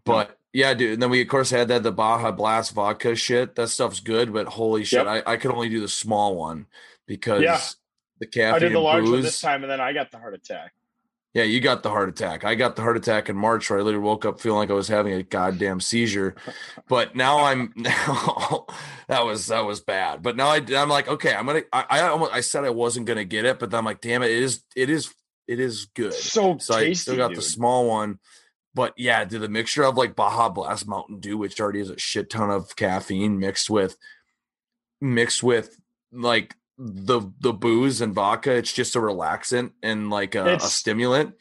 but. 0.04 0.36
Yeah, 0.52 0.74
dude. 0.74 0.94
And 0.94 1.02
then 1.02 1.10
we 1.10 1.22
of 1.22 1.28
course 1.28 1.50
had 1.50 1.68
that 1.68 1.84
the 1.84 1.92
Baja 1.92 2.32
Blast 2.32 2.72
vodka 2.72 3.14
shit. 3.14 3.54
That 3.54 3.68
stuff's 3.68 4.00
good, 4.00 4.32
but 4.32 4.48
holy 4.48 4.82
shit, 4.82 5.04
Yep. 5.06 5.24
I, 5.24 5.34
I 5.34 5.36
could 5.36 5.52
only 5.52 5.68
do 5.68 5.78
the 5.78 5.86
small 5.86 6.34
one 6.34 6.66
because 7.06 7.40
Yeah. 7.42 7.60
the 8.18 8.26
caffeine 8.26 8.54
I 8.56 8.58
did 8.58 8.72
the 8.72 8.80
large 8.80 9.04
one 9.08 9.22
this 9.22 9.40
time, 9.40 9.62
and 9.62 9.70
then 9.70 9.80
I 9.80 9.92
got 9.92 10.10
the 10.10 10.18
heart 10.18 10.34
attack. 10.34 10.72
Yeah, 11.32 11.44
you 11.44 11.60
got 11.60 11.84
the 11.84 11.90
heart 11.90 12.08
attack. 12.08 12.44
I 12.44 12.56
got 12.56 12.74
the 12.74 12.82
heart 12.82 12.96
attack 12.96 13.28
in 13.28 13.36
March 13.36 13.70
where 13.70 13.78
I 13.78 13.82
literally 13.82 14.04
woke 14.04 14.24
up 14.24 14.40
feeling 14.40 14.58
like 14.58 14.70
I 14.70 14.74
was 14.74 14.88
having 14.88 15.12
a 15.12 15.22
goddamn 15.22 15.80
seizure. 15.80 16.34
But 16.88 17.14
now 17.14 17.44
I'm 17.44 17.72
now 17.76 18.66
that 19.06 19.24
was 19.24 19.46
that 19.46 19.64
was 19.64 19.80
bad. 19.80 20.22
But 20.22 20.36
now 20.36 20.48
I, 20.48 20.60
I'm 20.76 20.88
like, 20.88 21.06
okay, 21.06 21.32
I'm 21.32 21.46
gonna. 21.46 21.62
I 21.72 21.84
I, 21.88 22.08
almost, 22.08 22.32
I 22.32 22.40
said 22.40 22.64
I 22.64 22.70
wasn't 22.70 23.06
gonna 23.06 23.24
get 23.24 23.44
it, 23.44 23.60
but 23.60 23.70
then 23.70 23.78
I'm 23.78 23.84
like, 23.84 24.00
damn 24.00 24.24
it, 24.24 24.30
it 24.32 24.42
is 24.42 24.62
it 24.74 24.90
is 24.90 25.14
it 25.46 25.60
is 25.60 25.86
good. 25.94 26.14
So, 26.14 26.58
So 26.58 26.74
I 26.74 26.84
tasty, 26.84 26.94
still 27.02 27.16
got 27.16 27.34
the 27.34 27.42
small 27.42 27.88
one. 27.88 28.18
But 28.74 28.94
yeah, 28.96 29.24
dude, 29.24 29.42
the 29.42 29.48
mixture 29.48 29.84
of 29.84 29.96
like 29.96 30.16
Baja 30.16 30.48
Blast 30.48 30.88
Mountain 30.88 31.20
Dew, 31.20 31.38
which 31.38 31.60
already 31.60 31.80
has 31.80 31.90
a 31.90 31.98
shit 31.98 32.30
ton 32.30 32.50
of 32.50 32.74
caffeine, 32.74 33.38
mixed 33.38 33.70
with 33.70 33.96
mixed 35.00 35.42
with 35.42 35.76
like 36.12 36.56
the 36.82 37.30
the 37.40 37.52
booze 37.52 38.00
and 38.00 38.14
vodka, 38.14 38.52
it's 38.54 38.72
just 38.72 38.96
a 38.96 39.00
relaxant 39.00 39.72
and 39.82 40.08
like 40.08 40.34
a, 40.34 40.54
a 40.54 40.60
stimulant. 40.60 41.34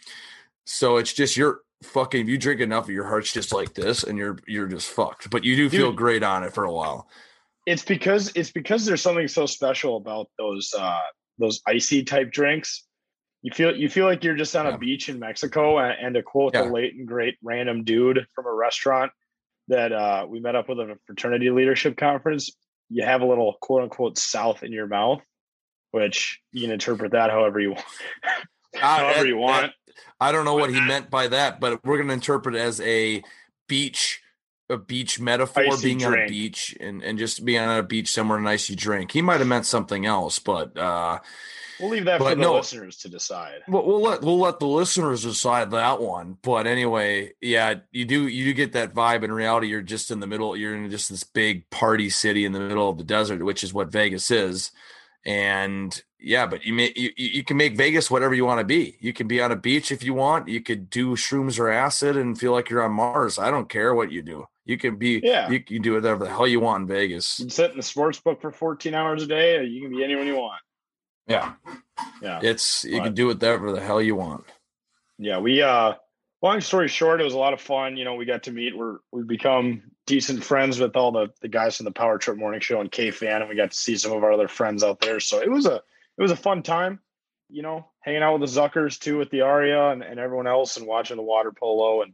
So 0.65 0.97
it's 0.97 1.13
just 1.13 1.37
you're 1.37 1.61
fucking. 1.83 2.21
If 2.21 2.27
you 2.27 2.37
drink 2.37 2.59
enough, 2.61 2.89
your 2.89 3.05
heart's 3.07 3.31
just 3.31 3.53
like 3.53 3.73
this, 3.73 4.03
and 4.03 4.17
you're 4.17 4.37
you're 4.47 4.67
just 4.67 4.89
fucked. 4.89 5.29
But 5.29 5.43
you 5.45 5.55
do 5.55 5.69
feel 5.69 5.91
Dude. 5.91 5.97
great 5.97 6.23
on 6.23 6.43
it 6.43 6.53
for 6.53 6.65
a 6.65 6.71
while. 6.73 7.07
it's 7.65 7.83
because 7.85 8.31
it's 8.35 8.51
because 8.51 8.85
there's 8.85 9.01
something 9.01 9.27
so 9.27 9.45
special 9.45 9.97
about 9.97 10.27
those 10.37 10.73
uh 10.77 10.99
those 11.37 11.61
icy 11.65 12.03
type 12.03 12.31
drinks. 12.31 12.85
You 13.41 13.51
feel 13.53 13.73
you 13.75 13.87
feel 13.87 14.05
like 14.05 14.23
you're 14.25 14.35
just 14.35 14.53
on 14.57 14.65
Yeah. 14.65 14.75
a 14.75 14.77
beach 14.77 15.07
in 15.07 15.19
Mexico, 15.19 15.77
and, 15.79 15.95
and 16.05 16.15
to 16.15 16.21
quote 16.23 16.53
Yeah. 16.53 16.63
the 16.65 16.69
late 16.71 16.95
and 16.95 17.07
great 17.07 17.37
random 17.41 17.85
dude 17.85 18.27
from 18.35 18.45
a 18.45 18.53
restaurant 18.53 19.13
that 19.69 19.93
uh, 19.93 20.25
we 20.27 20.41
met 20.41 20.55
up 20.55 20.67
with 20.67 20.79
at 20.81 20.89
a 20.89 20.97
fraternity 21.05 21.49
leadership 21.49 21.95
conference, 21.95 22.51
you 22.89 23.05
have 23.05 23.21
a 23.21 23.25
little 23.25 23.55
quote 23.61 23.83
unquote 23.83 24.17
south 24.17 24.63
in 24.63 24.71
your 24.73 24.87
mouth, 24.87 25.21
which 25.91 26.39
you 26.51 26.61
can 26.63 26.71
interpret 26.71 27.11
that 27.13 27.29
however 27.31 27.59
you 27.59 27.71
want. 27.73 27.85
however 28.75 29.25
you 29.25 29.37
want. 29.37 29.71
I 30.19 30.31
don't 30.31 30.45
know 30.45 30.55
what 30.55 30.69
he 30.69 30.79
meant 30.81 31.09
by 31.09 31.27
that, 31.29 31.59
but 31.59 31.83
we're 31.85 31.97
gonna 31.97 32.13
interpret 32.13 32.55
it 32.55 32.59
as 32.59 32.79
a 32.81 33.23
beach, 33.67 34.21
a 34.69 34.77
beach 34.77 35.19
metaphor, 35.19 35.63
Icy 35.73 35.87
being 35.87 36.05
on 36.05 36.13
a 36.17 36.27
beach 36.27 36.75
and 36.79 37.01
and 37.03 37.17
just 37.17 37.43
being 37.45 37.59
on 37.61 37.79
a 37.79 37.83
beach 37.83 38.09
somewhere 38.09 38.39
nice 38.39 38.69
you 38.69 38.75
drink. 38.75 39.11
He 39.11 39.21
might 39.21 39.39
have 39.39 39.47
meant 39.47 39.65
something 39.65 40.05
else, 40.05 40.39
but 40.39 40.77
uh, 40.77 41.19
We'll 41.79 41.91
leave 41.91 42.03
that 42.05 42.19
But 42.19 42.31
for 42.31 42.35
the 42.35 42.41
no. 42.41 42.55
listeners 42.55 42.97
to 42.97 43.09
decide. 43.09 43.61
we'll, 43.69 43.85
we'll 43.85 44.01
let 44.01 44.21
we'll 44.21 44.39
let 44.39 44.59
the 44.59 44.67
listeners 44.67 45.23
decide 45.23 45.71
that 45.71 46.01
one. 46.01 46.37
But 46.41 46.67
anyway, 46.67 47.31
yeah, 47.41 47.75
you 47.91 48.03
do 48.03 48.27
you 48.27 48.43
do 48.45 48.53
get 48.53 48.73
that 48.73 48.93
vibe. 48.93 49.23
In 49.23 49.31
reality, 49.31 49.67
you're 49.67 49.81
just 49.81 50.11
in 50.11 50.19
the 50.19 50.27
middle. 50.27 50.57
You're 50.57 50.75
in 50.75 50.89
just 50.91 51.09
this 51.09 51.23
big 51.23 51.69
party 51.69 52.09
city 52.09 52.43
in 52.43 52.51
the 52.51 52.59
middle 52.59 52.89
of 52.89 52.97
the 52.97 53.05
desert, 53.05 53.41
which 53.45 53.63
is 53.63 53.73
what 53.73 53.91
Vegas 53.93 54.29
is. 54.29 54.71
And 55.25 56.01
yeah, 56.19 56.45
but 56.45 56.65
you 56.65 56.73
may 56.73 56.93
you, 56.95 57.11
you 57.17 57.43
can 57.43 57.57
make 57.57 57.75
Vegas 57.75 58.09
whatever 58.09 58.33
you 58.33 58.45
want 58.45 58.59
to 58.59 58.65
be. 58.65 58.95
You 58.99 59.13
can 59.13 59.27
be 59.27 59.41
on 59.41 59.51
a 59.51 59.55
beach 59.55 59.91
if 59.91 60.03
you 60.03 60.13
want. 60.13 60.47
You 60.47 60.61
could 60.61 60.89
do 60.89 61.11
shrooms 61.15 61.59
or 61.59 61.69
acid 61.69 62.15
and 62.17 62.39
feel 62.39 62.51
like 62.51 62.69
you're 62.69 62.83
on 62.83 62.93
Mars. 62.93 63.37
I 63.37 63.51
don't 63.51 63.69
care 63.69 63.93
what 63.93 64.11
you 64.11 64.21
do. 64.21 64.45
You 64.65 64.77
can 64.77 64.97
be 64.97 65.19
Yeah. 65.23 65.49
You 65.49 65.59
can 65.63 65.81
do 65.81 65.93
whatever 65.93 66.23
the 66.23 66.29
hell 66.29 66.47
you 66.47 66.59
want 66.59 66.83
in 66.83 66.87
Vegas. 66.87 67.39
You 67.39 67.45
can 67.45 67.49
sit 67.51 67.71
in 67.71 67.77
the 67.77 67.83
sports 67.83 68.19
book 68.19 68.41
for 68.41 68.51
14 68.51 68.93
hours 68.93 69.23
a 69.23 69.27
day, 69.27 69.57
or 69.57 69.63
you 69.63 69.81
can 69.81 69.91
be 69.95 70.03
anyone 70.03 70.27
you 70.27 70.35
want. 70.37 70.61
Yeah, 71.27 71.53
Yeah. 72.21 72.39
it's 72.41 72.85
you 72.85 72.97
But- 72.97 73.03
can 73.05 73.13
do 73.13 73.27
whatever 73.27 73.71
the 73.71 73.81
hell 73.81 74.01
you 74.01 74.15
want. 74.15 74.45
yeah 75.19 75.37
we 75.39 75.61
uh 75.61 75.93
long 76.41 76.61
story 76.61 76.87
short 76.87 77.19
it 77.19 77.25
was 77.25 77.33
a 77.33 77.37
lot 77.37 77.51
of 77.53 77.59
fun 77.59 77.97
you 77.97 78.05
know 78.05 78.15
we 78.15 78.23
got 78.25 78.43
to 78.43 78.51
meet 78.51 78.75
we're 78.77 78.99
we've 79.11 79.27
become 79.27 79.83
decent 80.09 80.43
friends 80.43 80.79
with 80.79 80.95
all 80.97 81.11
the 81.11 81.27
the 81.41 81.47
guys 81.47 81.77
from 81.77 81.85
the 81.85 81.91
power 81.91 82.17
trip 82.17 82.35
morning 82.35 82.59
show 82.59 82.81
and 82.81 82.91
KFAN 82.91 83.41
and 83.41 83.47
we 83.49 83.55
got 83.55 83.69
to 83.71 83.77
see 83.77 83.95
some 83.95 84.11
of 84.11 84.23
our 84.23 84.33
other 84.33 84.47
friends 84.47 84.83
out 84.83 84.99
there. 84.99 85.19
So 85.19 85.39
it 85.39 85.49
was 85.49 85.65
a 85.67 85.75
it 85.75 86.21
was 86.21 86.31
a 86.31 86.35
fun 86.35 86.63
time 86.63 86.99
you 87.49 87.61
know 87.61 87.85
hanging 88.01 88.23
out 88.23 88.39
with 88.39 88.49
the 88.49 88.59
zuckers 88.59 88.99
too 88.99 89.17
with 89.17 89.29
the 89.29 89.41
aria 89.41 89.89
and, 89.91 90.01
and 90.03 90.19
everyone 90.19 90.47
else 90.47 90.77
and 90.77 90.87
watching 90.87 91.15
the 91.17 91.23
water 91.23 91.51
polo. 91.51 92.01
And 92.01 92.13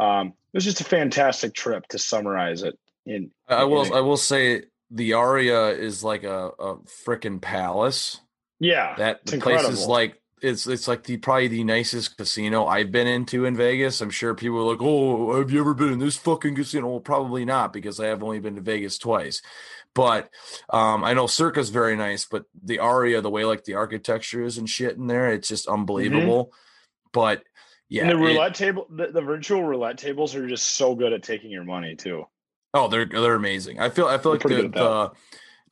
um 0.00 0.28
it 0.28 0.56
was 0.56 0.64
just 0.64 0.80
a 0.80 0.84
fantastic 0.84 1.52
trip 1.54 1.86
to 1.88 1.98
summarize 1.98 2.62
it 2.62 2.78
in 3.04 3.30
I 3.46 3.64
will 3.64 3.84
in- 3.84 3.92
I 3.92 4.00
will 4.00 4.16
say 4.16 4.64
the 4.90 5.12
Aria 5.14 5.68
is 5.68 6.02
like 6.02 6.24
a, 6.24 6.48
a 6.58 6.76
freaking 7.06 7.40
palace. 7.40 8.20
yeah 8.58 8.94
That 8.96 9.26
the 9.26 9.38
place 9.38 9.68
is 9.68 9.86
like 9.86 10.20
it's 10.44 10.66
it's 10.66 10.86
like 10.86 11.04
the 11.04 11.16
probably 11.16 11.48
the 11.48 11.64
nicest 11.64 12.16
casino 12.16 12.66
I've 12.66 12.92
been 12.92 13.06
into 13.06 13.44
in 13.44 13.56
Vegas. 13.56 14.00
I'm 14.00 14.10
sure 14.10 14.34
people 14.34 14.58
are 14.58 14.72
like, 14.72 14.82
"Oh, 14.82 15.36
have 15.38 15.50
you 15.50 15.60
ever 15.60 15.74
been 15.74 15.92
in 15.92 15.98
this 15.98 16.16
fucking 16.16 16.54
casino?" 16.54 16.88
Well, 16.88 17.00
probably 17.00 17.44
not 17.44 17.72
because 17.72 17.98
I 17.98 18.06
have 18.06 18.22
only 18.22 18.38
been 18.40 18.56
to 18.56 18.60
Vegas 18.60 18.98
twice. 18.98 19.42
But 19.94 20.28
um, 20.70 21.04
I 21.04 21.14
know 21.14 21.26
Circa's 21.26 21.70
very 21.70 21.96
nice, 21.96 22.24
but 22.24 22.44
the 22.62 22.80
Aria, 22.80 23.20
the 23.20 23.30
way 23.30 23.44
like 23.44 23.64
the 23.64 23.74
architecture 23.74 24.44
is 24.44 24.58
and 24.58 24.68
shit 24.68 24.96
in 24.96 25.06
there, 25.06 25.32
it's 25.32 25.48
just 25.48 25.68
unbelievable. 25.68 26.52
But 27.12 27.44
yeah, 27.88 28.02
and 28.02 28.10
the 28.10 28.16
it- 28.24 28.26
roulette 28.34 28.54
table 28.54 28.86
the, 28.90 29.08
the 29.08 29.22
virtual 29.22 29.62
roulette 29.64 29.98
tables 29.98 30.34
are 30.34 30.48
just 30.48 30.66
so 30.76 30.94
good 30.94 31.12
at 31.12 31.22
taking 31.22 31.50
your 31.50 31.64
money 31.64 31.94
too 31.96 32.24
Oh, 32.76 32.88
they're 32.88 33.06
they're 33.06 33.36
amazing. 33.36 33.78
I 33.78 33.88
feel 33.88 34.06
I 34.08 34.18
feel 34.18 34.36
They're 34.36 34.62
like 34.62 34.72
the, 34.72 34.78
the 34.80 35.10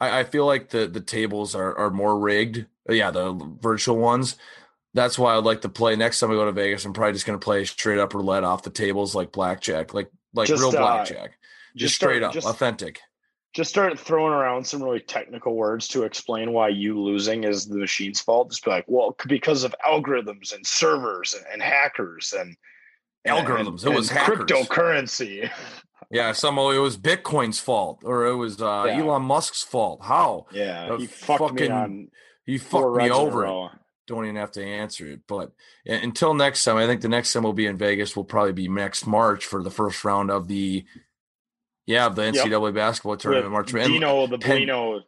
I, 0.00 0.20
I 0.20 0.24
feel 0.24 0.46
like 0.46 0.68
the 0.68 0.86
the 0.86 1.00
tables 1.00 1.56
are 1.56 1.76
are 1.76 1.90
more 1.90 2.16
rigged. 2.16 2.66
Yeah, 2.88 3.10
the 3.10 3.56
virtual 3.60 3.96
ones. 3.98 4.36
That's 4.94 5.18
why 5.18 5.36
I'd 5.36 5.44
like 5.44 5.62
to 5.62 5.68
play 5.68 5.96
next 5.96 6.20
time 6.20 6.30
I 6.30 6.34
go 6.34 6.44
to 6.44 6.52
Vegas. 6.52 6.84
I'm 6.84 6.92
probably 6.92 7.14
just 7.14 7.24
gonna 7.26 7.38
play 7.38 7.64
straight 7.64 7.98
up 7.98 8.14
roulette 8.14 8.44
off 8.44 8.62
the 8.62 8.70
tables 8.70 9.14
like 9.14 9.32
blackjack, 9.32 9.94
like 9.94 10.10
like 10.34 10.48
Just, 10.48 10.60
real 10.62 10.70
uh, 10.70 10.80
blackjack. 10.80 11.30
Just, 11.76 11.76
just 11.76 11.94
start- 11.96 12.10
straight 12.12 12.22
up, 12.22 12.32
just- 12.32 12.46
authentic. 12.46 13.00
just 13.54 13.70
start 13.70 13.98
throwing 13.98 14.32
around 14.32 14.66
some 14.66 14.82
really 14.82 15.00
technical 15.00 15.54
words 15.56 15.88
to 15.88 16.02
explain 16.04 16.52
why 16.52 16.68
you 16.68 17.00
losing 17.00 17.44
is 17.44 17.66
the 17.66 17.78
machine's 17.78 18.20
fault. 18.20 18.50
Just 18.50 18.64
be 18.64 18.70
like, 18.70 18.84
well, 18.86 19.16
because 19.28 19.64
of 19.64 19.74
algorithms 19.86 20.54
and 20.54 20.66
servers 20.66 21.34
and, 21.34 21.44
and 21.52 21.62
hackers 21.62 22.34
and 22.38 22.56
Algorithms. 23.26 23.84
and 23.84 23.92
it 23.94 23.96
was 23.96 24.10
hackers. 24.10 24.38
cryptocurrency. 24.50 25.50
Yeah, 26.10 26.32
some 26.32 26.58
it 26.58 26.76
was 26.76 26.98
Bitcoin's 26.98 27.58
fault 27.58 28.02
or 28.04 28.26
it 28.26 28.34
was 28.36 28.60
uh, 28.60 28.84
Yeah. 28.86 29.00
Elon 29.00 29.22
Musk's 29.22 29.62
fault. 29.62 30.00
How? 30.02 30.44
Yeah, 30.52 30.98
he 30.98 31.06
fucked 31.06 31.54
me 31.54 31.60
fucking- 31.62 31.72
on 31.72 32.08
He 32.44 32.58
fucked 32.58 32.96
me 32.98 33.08
over. 33.10 33.70
Don't 34.14 34.24
even 34.24 34.36
have 34.36 34.52
to 34.52 34.64
answer 34.64 35.06
it. 35.08 35.20
But 35.26 35.52
until 35.86 36.34
next 36.34 36.64
time, 36.64 36.76
I 36.76 36.86
think 36.86 37.00
the 37.00 37.08
next 37.08 37.32
time 37.32 37.42
we'll 37.42 37.52
be 37.52 37.66
in 37.66 37.76
Vegas 37.76 38.14
will 38.16 38.24
probably 38.24 38.52
be 38.52 38.68
next 38.68 39.06
March 39.06 39.44
for 39.46 39.62
the 39.62 39.70
first 39.70 40.04
round 40.04 40.30
of 40.30 40.48
the 40.48 40.84
yeah 41.86 42.06
of 42.06 42.14
the 42.16 42.22
Yep. 42.24 42.34
NCAA 42.34 42.74
basketball 42.74 43.16
tournament. 43.16 43.46
With 43.46 43.52
March 43.52 43.74
and 43.74 43.92
Dino 43.92 44.26
the 44.26 44.38
Blino 44.38 45.02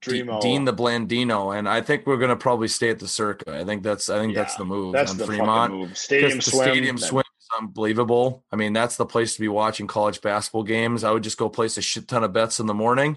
Dreamo. 0.00 0.40
Dean 0.40 0.64
the 0.66 0.72
Blandino, 0.74 1.56
and 1.58 1.66
I 1.68 1.80
think 1.80 2.06
we're 2.06 2.18
gonna 2.18 2.36
probably 2.36 2.68
stay 2.68 2.90
at 2.90 2.98
the 2.98 3.08
Circa. 3.08 3.58
I 3.58 3.64
think 3.64 3.82
that's 3.82 4.10
I 4.10 4.18
think 4.18 4.34
that's 4.34 4.54
the 4.56 4.64
move 4.64 4.92
That's 4.92 5.12
on 5.12 5.16
the 5.18 5.26
Fremont. 5.26 5.72
move. 5.72 5.96
Stadium 5.96 6.40
swim. 6.42 6.62
stadium 6.62 6.98
swim 6.98 7.24
is 7.40 7.48
unbelievable. 7.58 8.44
I 8.52 8.56
mean, 8.56 8.74
that's 8.74 8.96
the 8.96 9.06
place 9.06 9.34
to 9.34 9.40
be 9.40 9.48
watching 9.48 9.86
college 9.86 10.20
basketball 10.20 10.62
games. 10.62 11.04
I 11.04 11.10
would 11.10 11.22
just 11.22 11.38
go 11.38 11.48
place 11.48 11.78
a 11.78 11.82
shit 11.82 12.06
ton 12.06 12.22
of 12.22 12.34
bets 12.34 12.60
in 12.60 12.66
the 12.66 12.74
morning, 12.74 13.16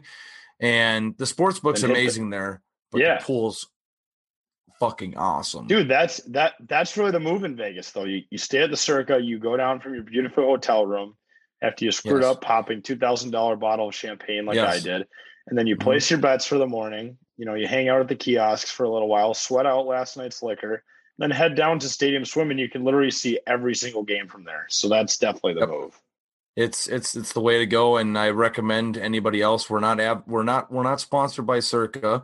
and 0.62 1.18
the 1.18 1.26
sports 1.26 1.60
book's 1.60 1.82
hit 1.82 1.88
the- 1.88 1.94
amazing 1.94 2.30
there. 2.30 2.62
But 2.92 3.02
Yeah. 3.02 3.18
the 3.20 3.26
pool's 3.26 3.68
fucking 4.80 5.18
awesome, 5.18 5.68
Dude, 5.68 5.88
that's 5.90 6.18
that 6.28 6.54
that's 6.68 6.98
really 6.98 7.12
the 7.12 7.20
move 7.20 7.44
in 7.44 7.56
Vegas 7.56 7.92
though. 7.92 8.06
You 8.06 8.24
you 8.30 8.38
stay 8.38 8.62
at 8.64 8.70
the 8.72 8.78
Circa, 8.78 9.20
you 9.20 9.40
go 9.40 9.58
down 9.58 9.80
from 9.80 9.94
your 9.94 10.04
beautiful 10.04 10.44
hotel 10.46 10.86
room 10.86 11.16
after 11.62 11.86
you 11.86 11.92
screwed 11.92 12.22
Yes. 12.24 12.36
up 12.36 12.42
popping 12.42 12.82
two 12.82 12.96
thousand 12.96 13.32
dollar 13.32 13.56
bottle 13.56 13.88
of 13.90 13.96
champagne 13.96 14.46
like 14.46 14.58
I 14.60 14.80
did, 14.80 15.08
and 15.48 15.58
then 15.58 15.68
you 15.68 15.76
Mhm. 15.76 15.82
place 15.82 16.10
your 16.12 16.20
bets 16.20 16.46
for 16.46 16.58
the 16.58 16.68
morning. 16.68 17.18
You 17.38 17.46
know, 17.46 17.54
you 17.56 17.68
hang 17.68 17.88
out 17.90 18.02
at 18.02 18.08
the 18.08 18.16
kiosks 18.16 18.72
for 18.72 18.84
a 18.84 18.90
little 18.90 19.08
while, 19.08 19.34
sweat 19.34 19.66
out 19.66 19.86
last 19.86 20.18
night's 20.18 20.42
liquor, 20.42 20.84
then 21.20 21.30
head 21.32 21.56
down 21.56 21.80
to 21.80 21.90
Stadium 21.90 22.26
Swim, 22.26 22.50
and 22.52 22.60
you 22.60 22.70
can 22.70 22.84
literally 22.84 23.12
see 23.12 23.40
every 23.46 23.76
single 23.76 24.04
game 24.04 24.28
from 24.28 24.44
there. 24.44 24.66
So 24.70 24.88
that's 24.90 25.18
definitely 25.18 25.54
the 25.54 25.60
Yep. 25.62 25.70
move. 25.70 26.02
It's 26.56 26.88
it's 26.88 27.16
it's 27.16 27.34
the 27.34 27.42
way 27.42 27.60
to 27.60 27.68
go, 27.68 27.98
and 27.98 28.18
I 28.18 28.32
recommend 28.32 28.98
anybody 28.98 29.42
else. 29.44 29.70
We're 29.70 29.80
not 29.80 30.00
ab- 30.00 30.24
we're 30.26 30.42
not 30.44 30.72
we're 30.72 30.82
not 30.84 31.00
sponsored 31.00 31.46
by 31.46 31.60
Circa. 31.60 32.24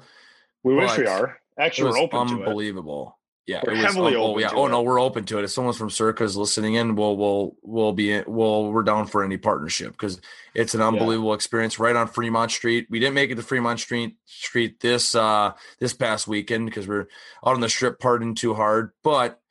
We 0.64 0.74
wish 0.74 0.97
we 0.97 1.06
are. 1.06 1.39
Actually, 1.60 1.91
we're 1.91 1.99
open 1.99 2.28
to 2.28 2.34
it. 2.34 2.47
unbelievable. 2.47 3.18
Yeah, 3.45 3.62
We're 3.66 3.74
it 3.74 3.78
was, 3.78 3.86
heavily 3.88 4.16
oh, 4.16 4.24
open 4.28 4.41
yeah. 4.41 4.49
to 4.49 4.56
Oh 4.56 4.68
it. 4.68 4.70
no, 4.70 4.82
we're 4.84 5.01
open 5.01 5.26
to 5.26 5.38
it. 5.38 5.43
If 5.43 5.51
someone's 5.51 5.76
from 5.76 5.89
Circa 5.89 6.24
is 6.24 6.38
listening 6.38 6.76
in, 6.76 6.95
we'll 6.95 7.18
we'll 7.18 7.58
we'll 7.62 7.91
be 7.91 8.22
we'll 8.26 8.72
we're 8.72 8.84
down 8.84 9.06
for 9.06 9.22
any 9.22 9.36
partnership 9.36 9.91
because 9.91 10.22
it's 10.56 10.76
an 10.76 10.82
unbelievable 10.82 11.34
experience 11.34 11.78
right 11.78 11.95
on 11.95 12.08
Fremont 12.08 12.51
Street. 12.51 12.88
We 12.89 12.99
didn't 12.99 13.16
make 13.16 13.32
it 13.32 13.36
to 13.36 13.43
Fremont 13.43 13.82
Street 13.82 14.16
Street 14.26 14.80
this 14.80 15.14
uh 15.14 15.51
this 15.82 15.93
past 15.93 16.26
weekend 16.26 16.68
because 16.68 16.88
we're 16.88 17.08
out 17.45 17.56
on 17.56 17.60
the 17.60 17.68
strip 17.68 17.99
partying 17.99 18.34
too 18.34 18.54
hard, 18.54 18.91
but 19.04 19.41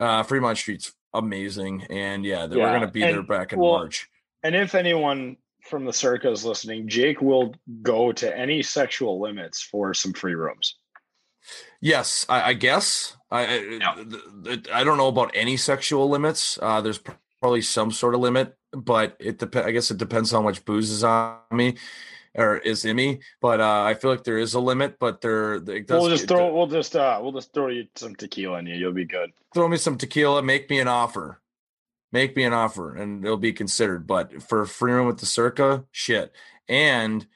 uh 0.00 0.24
Fremont 0.24 0.58
Street's 0.58 0.92
amazing, 1.14 1.84
and 1.90 2.24
yeah, 2.24 2.46
we're 2.46 2.56
gonna 2.56 2.90
be 2.90 3.02
there 3.02 3.22
back 3.22 3.52
in 3.52 3.60
well, 3.60 3.78
March. 3.78 4.08
And 4.42 4.56
if 4.56 4.74
anyone 4.74 5.36
from 5.62 5.84
the 5.84 5.92
Circa 5.92 6.28
is 6.30 6.44
listening, 6.44 6.88
Jake 6.88 7.20
will 7.20 7.54
go 7.82 8.10
to 8.10 8.36
any 8.36 8.62
sexual 8.62 9.20
limits 9.20 9.62
for 9.62 9.94
some 9.94 10.12
free 10.12 10.34
rooms. 10.34 10.77
Yes, 11.80 12.26
I, 12.28 12.50
I 12.50 12.52
guess. 12.54 13.16
I 13.30 13.42
I, 13.44 13.94
th- 13.94 14.22
th- 14.44 14.68
I 14.72 14.84
don't 14.84 14.96
know 14.98 15.08
about 15.08 15.30
any 15.34 15.56
sexual 15.56 16.08
limits. 16.08 16.58
Uh, 16.60 16.80
there's 16.80 16.98
pr- 16.98 17.12
probably 17.40 17.62
some 17.62 17.92
sort 17.92 18.14
of 18.14 18.20
limit, 18.20 18.56
but 18.72 19.16
it 19.20 19.38
depends. 19.38 19.66
I 19.66 19.70
guess 19.70 19.90
it 19.90 19.98
depends 19.98 20.30
how 20.30 20.42
much 20.42 20.64
booze 20.64 20.90
is 20.90 21.04
on 21.04 21.36
me 21.52 21.76
or 22.34 22.56
is 22.58 22.84
in 22.84 22.96
me. 22.96 23.20
But 23.40 23.60
uh, 23.60 23.82
I 23.82 23.94
feel 23.94 24.10
like 24.10 24.24
there 24.24 24.38
is 24.38 24.54
a 24.54 24.60
limit. 24.60 24.98
But 24.98 25.20
there, 25.20 25.54
it 25.54 25.86
does, 25.86 26.00
we'll 26.00 26.10
just 26.10 26.24
it- 26.24 26.28
throw 26.28 26.52
we'll 26.54 26.66
just 26.66 26.96
uh 26.96 27.18
we'll 27.22 27.32
just 27.32 27.52
throw 27.52 27.68
you 27.68 27.86
some 27.94 28.14
tequila 28.14 28.58
in 28.58 28.66
you. 28.66 28.74
You'll 28.76 28.92
be 28.92 29.04
good. 29.04 29.32
throw 29.54 29.68
me 29.68 29.76
some 29.76 29.98
tequila. 29.98 30.42
Make 30.42 30.68
me 30.70 30.80
an 30.80 30.88
offer. 30.88 31.40
Make 32.10 32.34
me 32.34 32.44
an 32.44 32.54
offer, 32.54 32.96
and 32.96 33.22
it'll 33.22 33.36
be 33.36 33.52
considered. 33.52 34.06
But 34.06 34.42
for 34.42 34.64
free 34.64 34.92
room 34.92 35.06
with 35.06 35.18
the 35.18 35.26
Circa, 35.26 35.84
shit. 35.92 36.32
And 36.66 37.26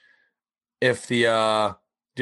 if 0.81 1.07
the 1.07 1.27
uh 1.27 1.73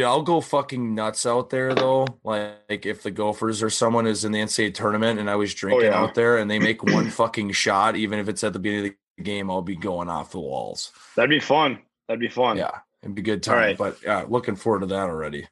dude, 0.00 0.06
I'll 0.06 0.22
go 0.22 0.40
fucking 0.40 0.94
nuts 0.94 1.26
out 1.26 1.50
there 1.50 1.74
though. 1.74 2.06
Like 2.24 2.86
if 2.86 3.02
the 3.02 3.10
Gophers 3.10 3.62
or 3.62 3.70
someone 3.70 4.06
is 4.06 4.24
in 4.24 4.32
the 4.32 4.40
NCAA 4.40 4.74
tournament 4.74 5.20
and 5.20 5.28
I 5.28 5.36
was 5.36 5.52
oh, 5.52 5.56
drinking 5.56 5.92
yeah. 5.92 6.00
out 6.00 6.14
there 6.14 6.38
and 6.38 6.50
they 6.50 6.58
make 6.58 6.82
one 6.84 7.10
fucking 7.10 7.52
shot, 7.52 7.96
even 7.96 8.18
if 8.18 8.28
it's 8.28 8.42
at 8.42 8.52
the 8.52 8.58
beginning 8.58 8.86
of 8.86 8.94
the 9.18 9.22
game, 9.22 9.50
I'll 9.50 9.62
be 9.62 9.76
going 9.76 10.08
off 10.08 10.32
the 10.32 10.40
walls. 10.40 10.92
That'd 11.16 11.30
be 11.30 11.40
fun. 11.40 11.80
That'd 12.08 12.20
be 12.20 12.28
fun. 12.28 12.56
Yeah, 12.56 12.78
it'd 13.02 13.14
be 13.14 13.22
good 13.22 13.42
time. 13.42 13.56
Right. 13.56 13.78
But 13.78 13.98
yeah, 14.02 14.24
looking 14.26 14.56
forward 14.56 14.80
to 14.80 14.86
that 14.86 15.08
already. 15.08 15.46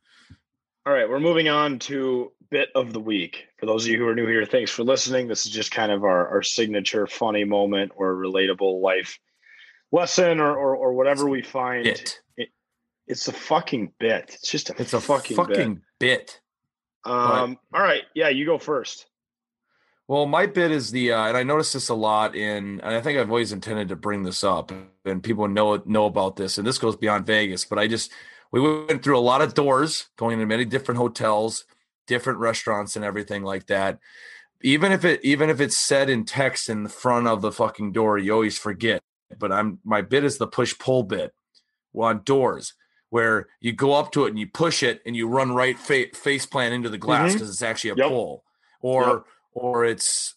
All 0.86 0.94
right, 0.94 1.08
we're 1.08 1.20
moving 1.20 1.48
on 1.48 1.78
to 1.80 2.32
bit 2.50 2.70
of 2.74 2.94
the 2.94 3.00
week. 3.00 3.48
For 3.58 3.66
those 3.66 3.84
of 3.84 3.90
you 3.90 3.98
who 3.98 4.08
are 4.08 4.14
new 4.14 4.26
here, 4.26 4.46
thanks 4.46 4.70
for 4.70 4.82
listening. 4.82 5.28
This 5.28 5.44
is 5.44 5.52
just 5.52 5.70
kind 5.70 5.92
of 5.92 6.02
our, 6.02 6.28
our 6.28 6.42
signature 6.42 7.06
funny 7.06 7.44
moment 7.44 7.92
or 7.94 8.14
relatable 8.14 8.80
life 8.80 9.18
lesson 9.92 10.40
or 10.40 10.56
or, 10.56 10.74
or 10.74 10.94
whatever 10.94 11.28
we 11.28 11.42
find. 11.42 11.86
It, 11.86 12.20
it's 13.08 13.28
a 13.28 13.32
fucking 13.32 13.92
bit. 13.98 14.30
It's 14.34 14.50
just 14.50 14.70
a 14.70 14.74
It's 14.80 14.92
a 14.92 15.00
fucking, 15.00 15.36
fucking, 15.36 15.74
bit. 15.98 16.40
bit. 17.04 17.10
Um, 17.10 17.58
all 17.72 17.80
right, 17.80 18.02
yeah, 18.14 18.28
you 18.28 18.44
go 18.44 18.58
first. 18.58 19.06
Well, 20.08 20.26
my 20.26 20.46
bit 20.46 20.70
is 20.70 20.90
the, 20.90 21.12
uh, 21.12 21.26
and 21.26 21.36
I 21.36 21.42
noticed 21.42 21.74
this 21.74 21.88
a 21.88 21.94
lot 21.94 22.34
in, 22.34 22.80
and 22.80 22.94
I 22.94 23.00
think 23.00 23.18
I've 23.18 23.30
always 23.30 23.52
intended 23.52 23.88
to 23.88 23.96
bring 23.96 24.22
this 24.22 24.44
up, 24.44 24.72
and 25.04 25.22
people 25.22 25.48
know 25.48 25.82
know 25.86 26.06
about 26.06 26.36
this, 26.36 26.58
and 26.58 26.66
this 26.66 26.78
goes 26.78 26.96
beyond 26.96 27.26
Vegas. 27.26 27.64
But 27.64 27.78
I 27.78 27.88
just, 27.88 28.10
we 28.50 28.60
went 28.60 29.02
through 29.02 29.18
a 29.18 29.20
lot 29.20 29.42
of 29.42 29.54
doors, 29.54 30.06
going 30.16 30.34
into 30.34 30.46
many 30.46 30.64
different 30.64 30.98
hotels, 30.98 31.64
different 32.06 32.38
restaurants, 32.38 32.96
and 32.96 33.04
everything 33.04 33.42
like 33.42 33.66
that. 33.66 33.98
Even 34.62 34.92
if 34.92 35.04
it, 35.04 35.20
even 35.22 35.50
if 35.50 35.60
it's 35.60 35.76
said 35.76 36.10
in 36.10 36.24
text 36.24 36.68
in 36.68 36.82
the 36.82 36.88
front 36.88 37.26
of 37.26 37.42
the 37.42 37.52
fucking 37.52 37.92
door, 37.92 38.18
you 38.18 38.32
always 38.32 38.58
forget. 38.58 39.00
But 39.38 39.52
I'm 39.52 39.78
my 39.84 40.00
bit 40.00 40.24
is 40.24 40.38
the 40.38 40.46
push 40.46 40.76
pull 40.78 41.02
bit 41.02 41.32
on 41.94 42.22
doors 42.24 42.74
where 43.10 43.46
you 43.60 43.72
go 43.72 43.92
up 43.94 44.12
to 44.12 44.26
it 44.26 44.30
and 44.30 44.38
you 44.38 44.46
push 44.46 44.82
it 44.82 45.00
and 45.06 45.16
you 45.16 45.26
run 45.28 45.52
right 45.52 45.78
fa- 45.78 46.12
face 46.14 46.46
plant 46.46 46.74
into 46.74 46.88
the 46.88 46.98
glass 46.98 47.28
mm-hmm. 47.30 47.34
because 47.34 47.50
it's 47.50 47.62
actually 47.62 47.90
a 47.90 47.96
Yep. 47.96 48.08
pull, 48.08 48.44
or 48.80 49.06
Yep. 49.06 49.24
or 49.54 49.84
it's 49.84 50.34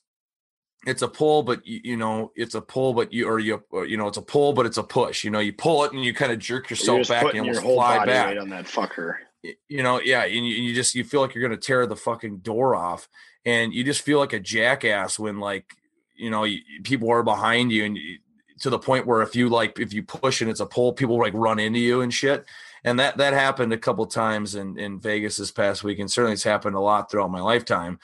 it's 0.87 1.03
a 1.03 1.07
pull, 1.07 1.43
but 1.43 1.65
you, 1.65 1.79
you 1.83 1.97
know 1.97 2.31
it's 2.35 2.55
a 2.55 2.61
pull, 2.61 2.93
but 2.93 3.13
you 3.13 3.27
or 3.27 3.39
you 3.39 3.61
or, 3.69 3.85
you 3.85 3.97
know 3.97 4.07
it's 4.07 4.17
a 4.17 4.21
pull, 4.21 4.53
but 4.53 4.65
it's 4.65 4.77
a 4.77 4.83
push. 4.83 5.23
You 5.23 5.29
know 5.31 5.39
you 5.39 5.53
pull 5.53 5.83
it 5.83 5.91
and 5.93 6.03
you 6.03 6.13
kind 6.13 6.31
of 6.31 6.39
jerk 6.39 6.69
yourself 6.69 7.07
back 7.07 7.21
and 7.21 7.27
putting 7.27 7.45
you 7.45 7.51
your 7.51 7.61
almost 7.61 7.75
fly 7.75 8.05
back. 8.05 8.27
weight 8.29 8.37
on 8.37 8.49
that 8.49 8.65
fucker. 8.65 9.15
you 9.67 9.83
know, 9.83 9.99
yeah, 10.01 10.23
and 10.23 10.33
you, 10.47 10.55
you 10.55 10.73
just 10.73 10.95
you 10.95 11.03
feel 11.03 11.21
like 11.21 11.35
you're 11.35 11.43
gonna 11.47 11.59
tear 11.59 11.85
the 11.85 11.95
fucking 11.95 12.39
door 12.39 12.75
off, 12.75 13.07
and 13.45 13.73
you 13.73 13.83
just 13.83 14.01
feel 14.01 14.19
like 14.19 14.33
a 14.33 14.39
jackass 14.39 15.19
when 15.19 15.39
like 15.39 15.75
you 16.15 16.29
know 16.29 16.43
you, 16.45 16.59
people 16.83 17.11
are 17.11 17.23
behind 17.23 17.71
you, 17.71 17.85
and 17.85 17.97
you, 17.97 18.17
to 18.61 18.69
the 18.69 18.79
point 18.79 19.05
where 19.05 19.21
if 19.21 19.35
you 19.35 19.49
like 19.49 19.79
if 19.79 19.93
you 19.93 20.03
push 20.03 20.41
and 20.41 20.49
it's 20.49 20.59
a 20.59 20.65
pull, 20.65 20.93
people 20.93 21.17
like 21.17 21.33
run 21.33 21.59
into 21.59 21.79
you 21.79 22.01
and 22.01 22.13
shit. 22.13 22.45
And 22.83 22.99
that 22.99 23.17
that 23.17 23.33
happened 23.33 23.73
a 23.73 23.77
couple 23.77 24.05
times 24.05 24.55
in 24.55 24.79
in 24.79 24.99
Vegas 24.99 25.37
this 25.37 25.51
past 25.51 25.83
week, 25.83 25.99
and 25.99 26.11
certainly 26.11 26.33
it's 26.33 26.43
happened 26.43 26.75
a 26.75 26.79
lot 26.79 27.11
throughout 27.11 27.31
my 27.31 27.41
lifetime. 27.41 27.99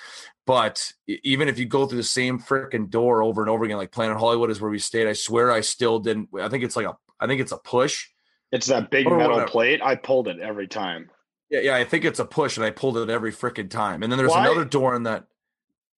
But 0.46 0.94
even 1.08 1.50
if 1.50 1.60
you 1.60 1.66
go 1.66 1.86
through 1.86 1.98
the 1.98 2.04
same 2.04 2.40
freaking 2.40 2.90
door 2.90 3.22
over 3.22 3.42
and 3.42 3.50
over 3.50 3.66
again, 3.66 3.78
like 3.78 3.92
Planet 3.92 4.18
Hollywood 4.18 4.50
is 4.50 4.62
where 4.62 4.72
we 4.72 4.80
stayed, 4.80 5.08
I 5.08 5.14
swear 5.14 5.52
I 5.52 5.62
still 5.62 6.00
didn't. 6.00 6.30
I 6.40 6.48
think 6.48 6.64
it's 6.64 6.76
like 6.76 6.86
a, 6.86 6.96
I 7.20 7.28
think 7.28 7.42
it's 7.42 7.52
a 7.52 7.58
push. 7.58 8.08
It's 8.52 8.68
that 8.68 8.90
big 8.90 9.06
metal 9.10 9.32
whatever. 9.32 9.48
plate. 9.48 9.82
I 9.84 9.96
pulled 9.96 10.28
it 10.30 10.40
every 10.40 10.68
time. 10.68 11.10
Yeah, 11.50 11.60
yeah, 11.62 11.76
I 11.76 11.84
think 11.84 12.06
it's 12.06 12.20
a 12.20 12.26
push, 12.26 12.58
and 12.58 12.66
I 12.66 12.72
pulled 12.72 12.98
it 12.98 13.10
every 13.10 13.32
freaking 13.32 13.70
time. 13.70 14.04
And 14.04 14.12
then 14.12 14.18
there's 14.18 14.34
another 14.34 14.66
door 14.66 14.96
in 14.96 15.04
that 15.04 15.26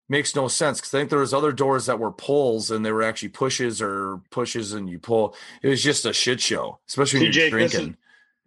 makes 0.10 0.36
no 0.36 0.47
sense 0.47 0.80
because 0.82 0.93
I 0.93 0.99
think 0.99 1.10
there 1.12 1.20
was 1.20 1.34
other 1.34 1.51
doors 1.51 1.86
that 1.86 1.99
were 1.99 2.12
pulls 2.12 2.72
and 2.72 2.86
they 2.86 2.91
were 2.91 3.03
actually 3.03 3.30
pushes 3.30 3.82
or 3.82 4.20
pushes 4.32 4.74
and 4.74 4.89
you 4.89 4.99
pull. 4.99 5.36
It 5.62 5.70
was 5.70 5.82
just 5.84 6.05
a 6.05 6.14
shit 6.14 6.41
show, 6.41 6.80
especially 6.88 7.22
when 7.22 7.32
TJ, 7.32 7.49
you're 7.51 7.60
this 7.60 7.72
is, 7.74 7.78
drinking. 7.80 7.97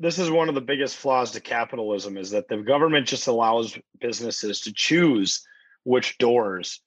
this 0.00 0.18
is 0.18 0.30
one 0.30 0.48
of 0.48 0.54
the 0.54 0.60
biggest 0.60 0.96
flaws 0.96 1.30
to 1.32 1.40
capitalism 1.40 2.16
is 2.16 2.30
that 2.32 2.48
the 2.48 2.58
government 2.58 3.06
just 3.06 3.28
allows 3.28 3.78
businesses 4.00 4.60
to 4.62 4.72
choose 4.72 5.46
which 5.84 6.18
doors 6.18 6.80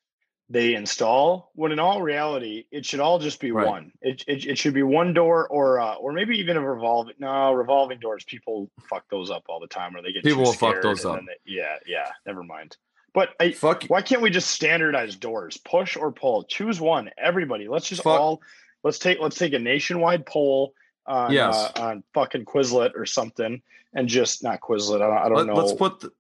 they 0.48 0.76
install 0.76 1.50
when 1.56 1.72
in 1.72 1.80
all 1.80 2.04
reality 2.04 2.66
it 2.70 2.86
should 2.86 3.00
all 3.00 3.18
just 3.18 3.40
be 3.40 3.52
Right. 3.52 3.68
one 3.68 3.92
it, 4.02 4.24
it, 4.28 4.46
it 4.46 4.58
should 4.60 4.76
be 4.76 4.84
one 4.84 5.12
door 5.12 5.48
or 5.48 5.80
uh, 5.80 5.96
or 5.96 6.14
maybe 6.14 6.38
even 6.38 6.56
a 6.56 6.62
revolving 6.62 7.16
no 7.18 7.52
revolving 7.52 8.00
doors 8.00 8.24
people 8.26 8.70
fuck 8.88 9.06
those 9.10 9.32
up 9.32 9.46
all 9.50 9.60
the 9.60 9.66
time 9.68 9.96
or 9.96 10.04
they 10.04 10.12
get 10.14 10.24
People 10.24 10.44
will 10.44 10.54
fuck 10.54 10.84
those 10.84 11.04
up. 11.04 11.20
they- 11.26 11.52
yeah 11.52 11.78
yeah 11.88 12.10
never 12.28 12.44
mind 12.44 12.78
but 13.16 13.30
I, 13.40 13.52
Fuck 13.54 13.86
why 13.86 14.04
can't 14.04 14.22
we 14.22 14.30
just 14.30 14.52
standardize 14.52 15.16
doors 15.16 15.58
push 15.58 15.98
or 15.98 16.12
pull 16.12 16.44
choose 16.44 16.80
one 16.80 17.10
everybody 17.18 17.68
let's 17.68 17.90
just 17.90 18.04
Fuck. 18.04 18.20
all 18.20 18.42
let's 18.84 19.00
take 19.00 19.20
let's 19.20 19.38
take 19.38 19.54
a 19.54 19.60
nationwide 19.60 20.28
poll 20.28 20.74
on 21.08 21.32
Yes. 21.34 21.56
uh, 21.76 21.82
on 21.82 22.04
fucking 22.14 22.46
quizlet 22.46 22.92
or 22.96 23.08
something 23.08 23.62
and 23.96 24.08
just 24.08 24.44
not 24.44 24.60
quizlet 24.62 25.02
i 25.02 25.08
don't, 25.08 25.18
I 25.18 25.30
don't 25.30 25.38
Let, 25.38 25.48
know 25.48 25.56
let's 25.56 25.74
put 25.74 26.02
the, 26.02 26.12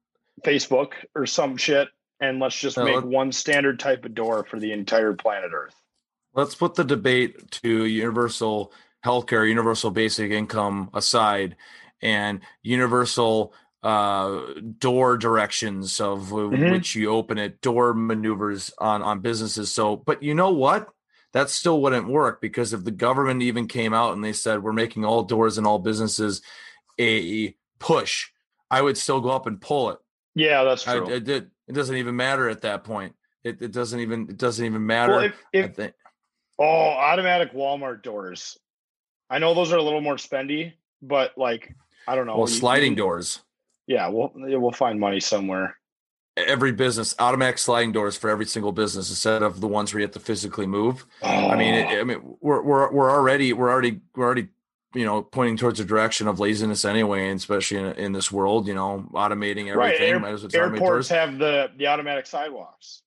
facebook 0.43 0.93
or 1.14 1.28
some 1.28 1.58
shit 1.58 1.89
and 2.20 2.39
let's 2.39 2.58
just 2.58 2.78
No, 2.78 2.86
make 2.86 2.96
let- 2.96 3.06
one 3.06 3.32
standard 3.32 3.80
type 3.80 4.06
of 4.06 4.16
door 4.16 4.46
for 4.50 4.60
the 4.60 4.72
entire 4.72 5.14
planet 5.14 5.52
earth 5.54 5.76
let's 6.34 6.56
put 6.56 6.74
the 6.76 6.84
debate 6.84 7.52
to 7.52 7.86
universal 7.86 8.74
healthcare, 9.06 9.48
universal 9.48 9.91
basic 9.91 10.32
income 10.32 10.89
aside, 10.93 11.56
and 12.02 12.41
universal 12.64 13.54
uh, 13.86 14.42
door 14.80 15.16
directions 15.18 16.02
of 16.02 16.30
Mhm. 16.30 16.72
which 16.72 16.96
you 16.96 17.10
open 17.12 17.38
it, 17.38 17.62
door 17.62 17.94
maneuvers 17.94 18.74
on 18.80 19.02
on 19.04 19.20
businesses. 19.20 19.72
So, 19.72 19.96
but 19.96 20.24
you 20.24 20.34
know 20.34 20.52
what? 20.52 20.90
That 21.34 21.50
still 21.50 21.82
wouldn't 21.82 22.08
work 22.08 22.42
because 22.42 22.74
if 22.74 22.84
the 22.84 22.92
government 22.92 23.42
even 23.44 23.68
came 23.68 23.94
out 23.94 24.14
and 24.14 24.24
they 24.24 24.34
said 24.34 24.64
we're 24.64 24.74
making 24.74 25.06
all 25.06 25.22
doors 25.24 25.58
and 25.58 25.68
all 25.68 25.80
businesses 25.80 26.42
a 27.00 27.56
push, 27.80 28.30
I 28.72 28.82
would 28.82 28.98
still 28.98 29.22
go 29.22 29.30
up 29.30 29.46
and 29.46 29.62
pull 29.62 29.92
it. 29.92 30.00
yeah 30.34 30.64
that's 30.64 30.88
I, 30.88 30.98
true 30.98 31.16
I 31.16 31.20
did. 31.20 31.52
It 31.68 31.74
doesn't 31.74 31.96
even 31.98 32.16
matter 32.16 32.50
at 32.50 32.62
that 32.62 32.84
point. 32.84 33.16
It, 33.44 33.62
it 33.62 33.72
doesn't 33.72 34.00
even 34.00 34.30
it 34.30 34.38
doesn't 34.38 34.66
even 34.66 34.86
matter. 34.86 35.12
well, 35.14 35.22
if, 35.24 35.34
I 35.54 35.58
if 35.58 35.76
think. 35.76 35.94
oh 36.58 36.66
automatic 36.66 37.54
walmart 37.54 38.02
doors 38.02 38.58
i 39.30 39.38
know 39.40 39.54
those 39.54 39.72
are 39.74 39.78
a 39.78 39.84
little 39.84 40.02
more 40.02 40.16
spendy 40.16 40.74
but 41.02 41.38
like 41.38 41.76
i 42.08 42.16
don't 42.16 42.26
know 42.28 42.38
Well, 42.38 42.48
sliding 42.48 42.94
you- 42.94 42.98
doors. 42.98 43.42
Yeah 43.88 44.08
we'll 44.08 44.32
we'll 44.36 44.72
find 44.72 45.00
money 45.00 45.20
somewhere 45.20 45.78
every 46.38 46.72
business 46.74 47.16
automatic 47.20 47.58
sliding 47.58 47.92
doors 47.94 48.18
for 48.18 48.30
every 48.30 48.46
single 48.46 48.72
business 48.74 49.10
instead 49.10 49.42
of 49.42 49.62
the 49.62 49.68
ones 49.68 49.94
where 49.94 50.02
you 50.02 50.06
have 50.06 50.14
to 50.14 50.20
physically 50.20 50.68
move. 50.68 51.06
I 51.24 51.56
mean, 51.56 51.74
it, 51.74 51.88
oh. 51.92 52.02
I 52.02 52.04
mean, 52.04 52.38
we're 52.42 52.62
we're 52.62 52.92
we're 52.92 53.10
already 53.12 53.54
we're 53.54 53.72
already 53.72 54.02
we're 54.16 54.26
already 54.26 54.50
you 54.94 55.06
know 55.06 55.22
pointing 55.24 55.56
towards 55.56 55.80
a 55.80 55.86
direction 55.86 56.28
of 56.28 56.38
laziness 56.40 56.84
anyway, 56.84 57.30
and 57.30 57.38
especially 57.40 57.78
in, 57.78 57.86
in 57.94 58.12
this 58.12 58.34
world, 58.34 58.68
you 58.68 58.74
know, 58.74 59.08
automating 59.14 59.68
everything. 59.70 59.76
right 59.78 60.02
air- 60.02 60.20
well 60.20 60.38
airports 60.54 60.80
doors. 60.80 61.10
have 61.10 61.38
the 61.38 61.72
the 61.78 61.88
automatic 61.88 62.26
sidewalks 62.26 63.02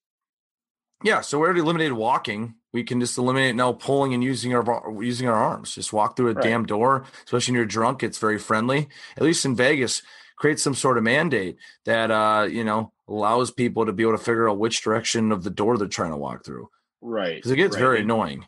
Yeah, 1.05 1.21
so 1.21 1.39
we 1.39 1.45
already 1.45 1.61
eliminated 1.61 1.93
walking. 1.93 2.55
We 2.73 2.83
can 2.83 2.99
just 2.99 3.19
eliminate 3.19 3.55
now 3.55 3.73
pulling 3.73 4.15
and 4.15 4.25
using 4.25 4.55
our 4.55 4.65
using 5.03 5.29
our 5.29 5.37
arms. 5.37 5.75
Just 5.75 5.93
walk 5.93 6.17
through 6.17 6.31
a 6.31 6.35
Right. 6.35 6.45
damn 6.45 6.65
door, 6.65 7.05
especially 7.25 7.53
when 7.53 7.57
you're 7.57 7.67
drunk. 7.67 8.03
It's 8.03 8.19
very 8.19 8.39
friendly. 8.39 8.89
At 9.19 9.23
least 9.23 9.45
in 9.45 9.55
Vegas, 9.55 10.03
create 10.39 10.61
some 10.61 10.75
sort 10.75 10.99
of 10.99 11.05
mandate 11.05 11.57
that 11.85 12.11
uh, 12.11 12.47
you 12.51 12.65
know 12.65 12.93
allows 13.09 13.51
people 13.51 13.87
to 13.87 13.93
be 13.93 14.03
able 14.03 14.17
to 14.17 14.25
figure 14.25 14.49
out 14.49 14.59
which 14.59 14.83
direction 14.83 15.33
of 15.33 15.43
the 15.43 15.51
door 15.51 15.77
they're 15.77 15.89
trying 15.89 16.11
to 16.11 16.17
walk 16.17 16.45
through. 16.45 16.69
right 17.01 17.37
Because 17.37 17.51
it 17.51 17.57
gets 17.57 17.75
right. 17.75 17.83
very 17.83 18.01
annoying. 18.01 18.47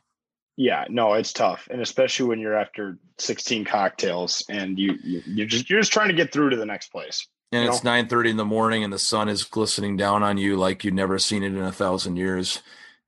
Yeah, 0.57 0.85
no, 0.91 1.15
it's 1.15 1.33
tough, 1.33 1.69
and 1.71 1.81
especially 1.81 2.27
when 2.27 2.39
you're 2.39 2.57
after 2.57 2.99
16 3.19 3.65
cocktails 3.65 4.45
and 4.51 4.79
you, 4.79 4.99
you 5.03 5.23
you're 5.27 5.47
just 5.47 5.71
you're 5.71 5.81
just 5.81 5.93
trying 5.93 6.09
to 6.09 6.15
get 6.15 6.33
through 6.33 6.51
to 6.51 6.57
the 6.57 6.67
next 6.67 6.89
place. 6.93 7.27
And 7.53 7.67
it's 7.67 7.83
know? 7.83 7.91
nine 7.91 8.09
thirty 8.09 8.31
in 8.31 8.37
the 8.37 8.45
morning, 8.45 8.85
and 8.85 8.93
the 8.93 8.99
sun 8.99 9.29
is 9.29 9.43
glistening 9.43 9.97
down 9.97 10.23
on 10.23 10.39
you 10.39 10.57
like 10.57 10.85
you've 10.85 10.95
never 10.95 11.19
seen 11.19 11.43
it 11.43 11.53
in 11.53 11.59
a 11.59 11.73
thousand 11.73 12.17
years. 12.17 12.63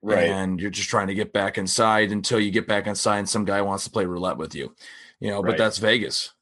Right. 0.05 0.30
And 0.30 0.61
you're 0.61 0.70
just 0.70 0.89
trying 0.89 1.07
to 1.09 1.14
get 1.14 1.33
back 1.33 1.59
inside 1.59 2.11
until 2.11 2.41
you 2.41 2.51
get 2.51 2.66
back 2.66 2.89
inside, 2.89 3.18
and 3.18 3.28
some 3.28 3.45
guy 3.45 3.62
wants 3.62 3.85
to 3.85 3.91
play 3.91 4.05
roulette 4.05 4.37
with 4.37 4.55
you. 4.55 4.74
You 5.20 5.30
know, 5.30 5.43
but 5.43 5.51
Right. 5.51 5.59
that's 5.59 5.78
Vegas. 5.78 6.33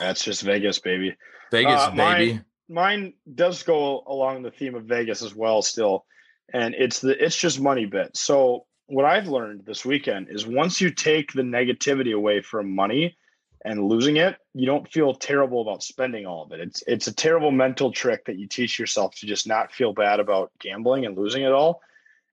That's 0.00 0.24
just 0.24 0.42
Vegas, 0.42 0.78
baby. 0.78 1.16
Vegas, 1.50 1.80
Uh, 1.80 1.90
baby. 1.90 2.32
Mine, 2.32 2.44
mine 2.68 3.12
does 3.34 3.62
go 3.62 4.02
along 4.06 4.42
the 4.42 4.50
theme 4.50 4.74
of 4.74 4.84
Vegas 4.84 5.22
as 5.22 5.34
well, 5.34 5.62
still, 5.62 6.06
and 6.52 6.74
it's 6.74 7.00
the 7.00 7.22
it's 7.22 7.36
just 7.36 7.60
money 7.60 7.86
bit. 7.86 8.16
So 8.16 8.66
what 8.86 9.04
I've 9.04 9.28
learned 9.28 9.64
this 9.66 9.84
weekend 9.84 10.28
is 10.30 10.46
once 10.46 10.80
you 10.80 10.90
take 10.90 11.32
the 11.32 11.42
negativity 11.42 12.14
away 12.14 12.40
from 12.40 12.74
money 12.74 13.16
and 13.64 13.84
losing 13.84 14.16
it, 14.16 14.36
you 14.54 14.66
don't 14.66 14.90
feel 14.90 15.14
terrible 15.14 15.60
about 15.60 15.82
spending 15.82 16.26
all 16.26 16.44
of 16.44 16.52
it. 16.52 16.60
It's 16.60 16.82
it's 16.86 17.06
a 17.06 17.14
terrible 17.14 17.50
mental 17.50 17.92
trick 17.92 18.24
that 18.26 18.38
you 18.38 18.46
teach 18.46 18.78
yourself 18.78 19.14
to 19.16 19.26
just 19.26 19.46
not 19.46 19.72
feel 19.72 19.92
bad 19.92 20.20
about 20.20 20.52
gambling 20.58 21.06
and 21.06 21.16
losing 21.16 21.42
it 21.42 21.52
all. 21.52 21.80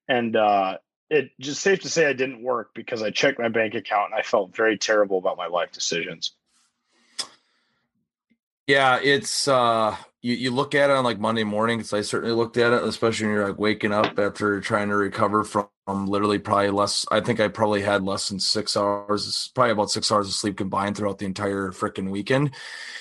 And 0.08 0.36
uh, 0.36 0.78
it 1.10 1.32
just 1.40 1.62
safe 1.62 1.82
to 1.82 1.90
say 1.90 2.06
I 2.06 2.14
didn't 2.14 2.44
work 2.44 2.72
because 2.74 3.02
I 3.02 3.10
checked 3.10 3.40
my 3.40 3.50
bank 3.50 3.74
account 3.76 4.12
and 4.12 4.20
I 4.20 4.22
felt 4.22 4.56
very 4.56 4.78
terrible 4.78 5.18
about 5.18 5.38
my 5.38 5.48
life 5.48 5.72
decisions. 5.72 6.34
Yeah, 8.68 9.00
it's 9.02 9.48
uh 9.48 9.96
you, 10.22 10.34
you 10.34 10.52
look 10.52 10.74
at 10.74 10.90
it 10.90 10.96
on 10.96 11.04
like 11.04 11.20
Monday 11.20 11.44
mornings. 11.44 11.94
I 11.94 12.02
certainly 12.02 12.36
looked 12.36 12.58
at 12.58 12.74
it, 12.74 12.84
especially 12.84 13.28
when 13.28 13.36
you're 13.36 13.48
like 13.50 13.60
waking 13.60 13.92
up 13.92 14.18
after 14.18 14.60
trying 14.60 14.90
to 14.90 14.96
recover 14.96 15.44
from, 15.44 15.68
literally 15.88 16.40
probably 16.40 16.72
less 16.72 17.06
I 17.12 17.20
think 17.22 17.40
I 17.40 17.48
probably 17.48 17.84
had 17.84 18.04
less 18.04 18.30
than 18.30 18.40
six 18.40 18.76
hours, 18.76 19.52
probably 19.54 19.72
about 19.72 19.92
six 19.92 20.12
hours 20.12 20.28
of 20.28 20.34
sleep 20.34 20.58
combined 20.58 20.98
throughout 20.98 21.20
the 21.20 21.28
entire 21.28 21.72
freaking 21.72 22.10
weekend. 22.10 22.56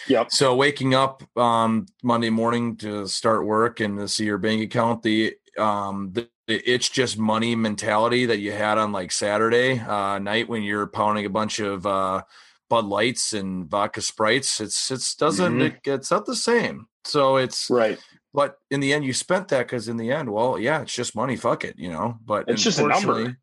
Yep. 0.06 0.30
So 0.32 0.54
waking 0.54 0.94
up 0.94 1.22
um 1.38 1.86
Monday 2.02 2.28
morning 2.28 2.76
to 2.78 3.06
start 3.08 3.46
work 3.46 3.80
and 3.80 3.98
to 3.98 4.06
see 4.06 4.26
your 4.26 4.36
bank 4.38 4.62
account, 4.62 5.02
the 5.02 5.34
um 5.56 6.10
the, 6.12 6.28
the 6.46 6.60
it's 6.70 6.90
just 6.90 7.16
money 7.16 7.54
mentality 7.56 8.26
that 8.26 8.38
you 8.40 8.52
had 8.52 8.76
on 8.76 8.92
like 8.92 9.10
Saturday 9.10 9.78
uh 9.78 10.18
night 10.18 10.46
when 10.46 10.62
you're 10.62 10.86
pounding 10.86 11.24
a 11.24 11.30
bunch 11.30 11.58
of 11.58 11.86
uh 11.86 12.22
Bud 12.70 12.86
Lights 12.86 13.32
and 13.32 13.68
vodka 13.68 14.00
sprites. 14.00 14.60
It's 14.60 14.90
it's 14.90 15.14
doesn't 15.14 15.58
Mhm. 15.58 15.62
it, 15.66 15.80
it's 15.84 16.10
not 16.10 16.26
the 16.26 16.36
same. 16.36 16.86
So 17.04 17.36
it's 17.36 17.68
Right. 17.70 17.98
but 18.32 18.58
in 18.70 18.80
the 18.80 18.92
end 18.92 19.04
you 19.04 19.12
spent 19.12 19.48
that 19.48 19.66
because 19.66 19.88
in 19.88 19.96
the 19.98 20.10
end, 20.10 20.30
well, 20.32 20.58
yeah, 20.58 20.80
it's 20.82 20.94
just 20.94 21.14
money. 21.14 21.36
Fuck 21.36 21.64
it, 21.64 21.78
you 21.78 21.90
know. 21.90 22.18
But 22.24 22.48
It's 22.48 22.62
just 22.62 22.78
a 22.78 22.86
number. 22.86 23.36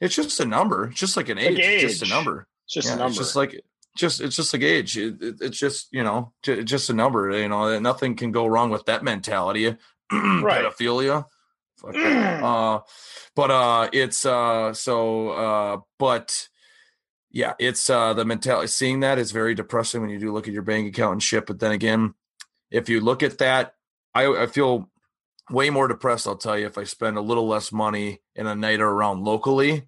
It's 0.00 0.14
just 0.14 0.38
a 0.40 0.44
number. 0.44 0.84
It's 0.88 1.00
just 1.00 1.16
like 1.16 1.28
an 1.28 1.38
age. 1.38 1.56
Like 1.56 1.64
It's 1.64 1.98
just 1.98 2.02
a 2.10 2.14
number. 2.14 2.46
It's 2.66 2.74
just 2.74 2.88
a 2.88 2.96
number. 2.96 3.06
It's 3.08 3.16
just 3.18 3.34
like 3.36 3.60
just 3.96 4.20
it's 4.20 4.36
just 4.36 4.52
like 4.52 4.62
age. 4.62 4.96
It, 4.96 5.20
it- 5.22 5.36
it's 5.40 5.58
just 5.58 5.88
you 5.90 6.04
know 6.04 6.32
ju- 6.42 6.62
just 6.62 6.90
a 6.90 6.92
number. 6.92 7.30
You 7.36 7.48
know, 7.48 7.78
nothing 7.80 8.14
can 8.14 8.30
go 8.30 8.46
wrong 8.46 8.70
with 8.70 8.84
that 8.86 9.02
mentality. 9.02 9.76
right. 10.12 10.64
Pedophilia. 10.64 11.24
Fuck 11.80 11.94
uh, 11.96 12.80
but 13.34 13.50
uh, 13.50 13.88
it's 13.92 14.26
uh, 14.26 14.72
so 14.74 15.30
uh, 15.30 15.76
but 15.98 16.48
yeah, 17.38 17.54
it's 17.60 17.88
uh, 17.88 18.14
the 18.14 18.24
mentality. 18.24 18.66
Seeing 18.66 18.98
that 19.00 19.16
is 19.16 19.30
very 19.30 19.54
depressing 19.54 20.00
when 20.00 20.10
you 20.10 20.18
do 20.18 20.32
look 20.32 20.48
at 20.48 20.52
your 20.52 20.64
bank 20.64 20.88
account 20.88 21.12
and 21.12 21.22
shit. 21.22 21.46
But 21.46 21.60
then 21.60 21.70
again, 21.70 22.14
if 22.72 22.88
you 22.88 23.00
look 23.00 23.22
at 23.22 23.38
that, 23.38 23.76
I, 24.12 24.26
I 24.26 24.46
feel 24.48 24.90
way 25.48 25.70
more 25.70 25.86
depressed. 25.86 26.26
I'll 26.26 26.34
tell 26.36 26.58
you 26.58 26.66
if 26.66 26.76
I 26.76 26.82
spend 26.82 27.16
a 27.16 27.20
little 27.20 27.46
less 27.46 27.70
money 27.70 28.22
in 28.34 28.48
a 28.48 28.56
night 28.56 28.80
or 28.80 28.88
around 28.88 29.22
locally. 29.22 29.86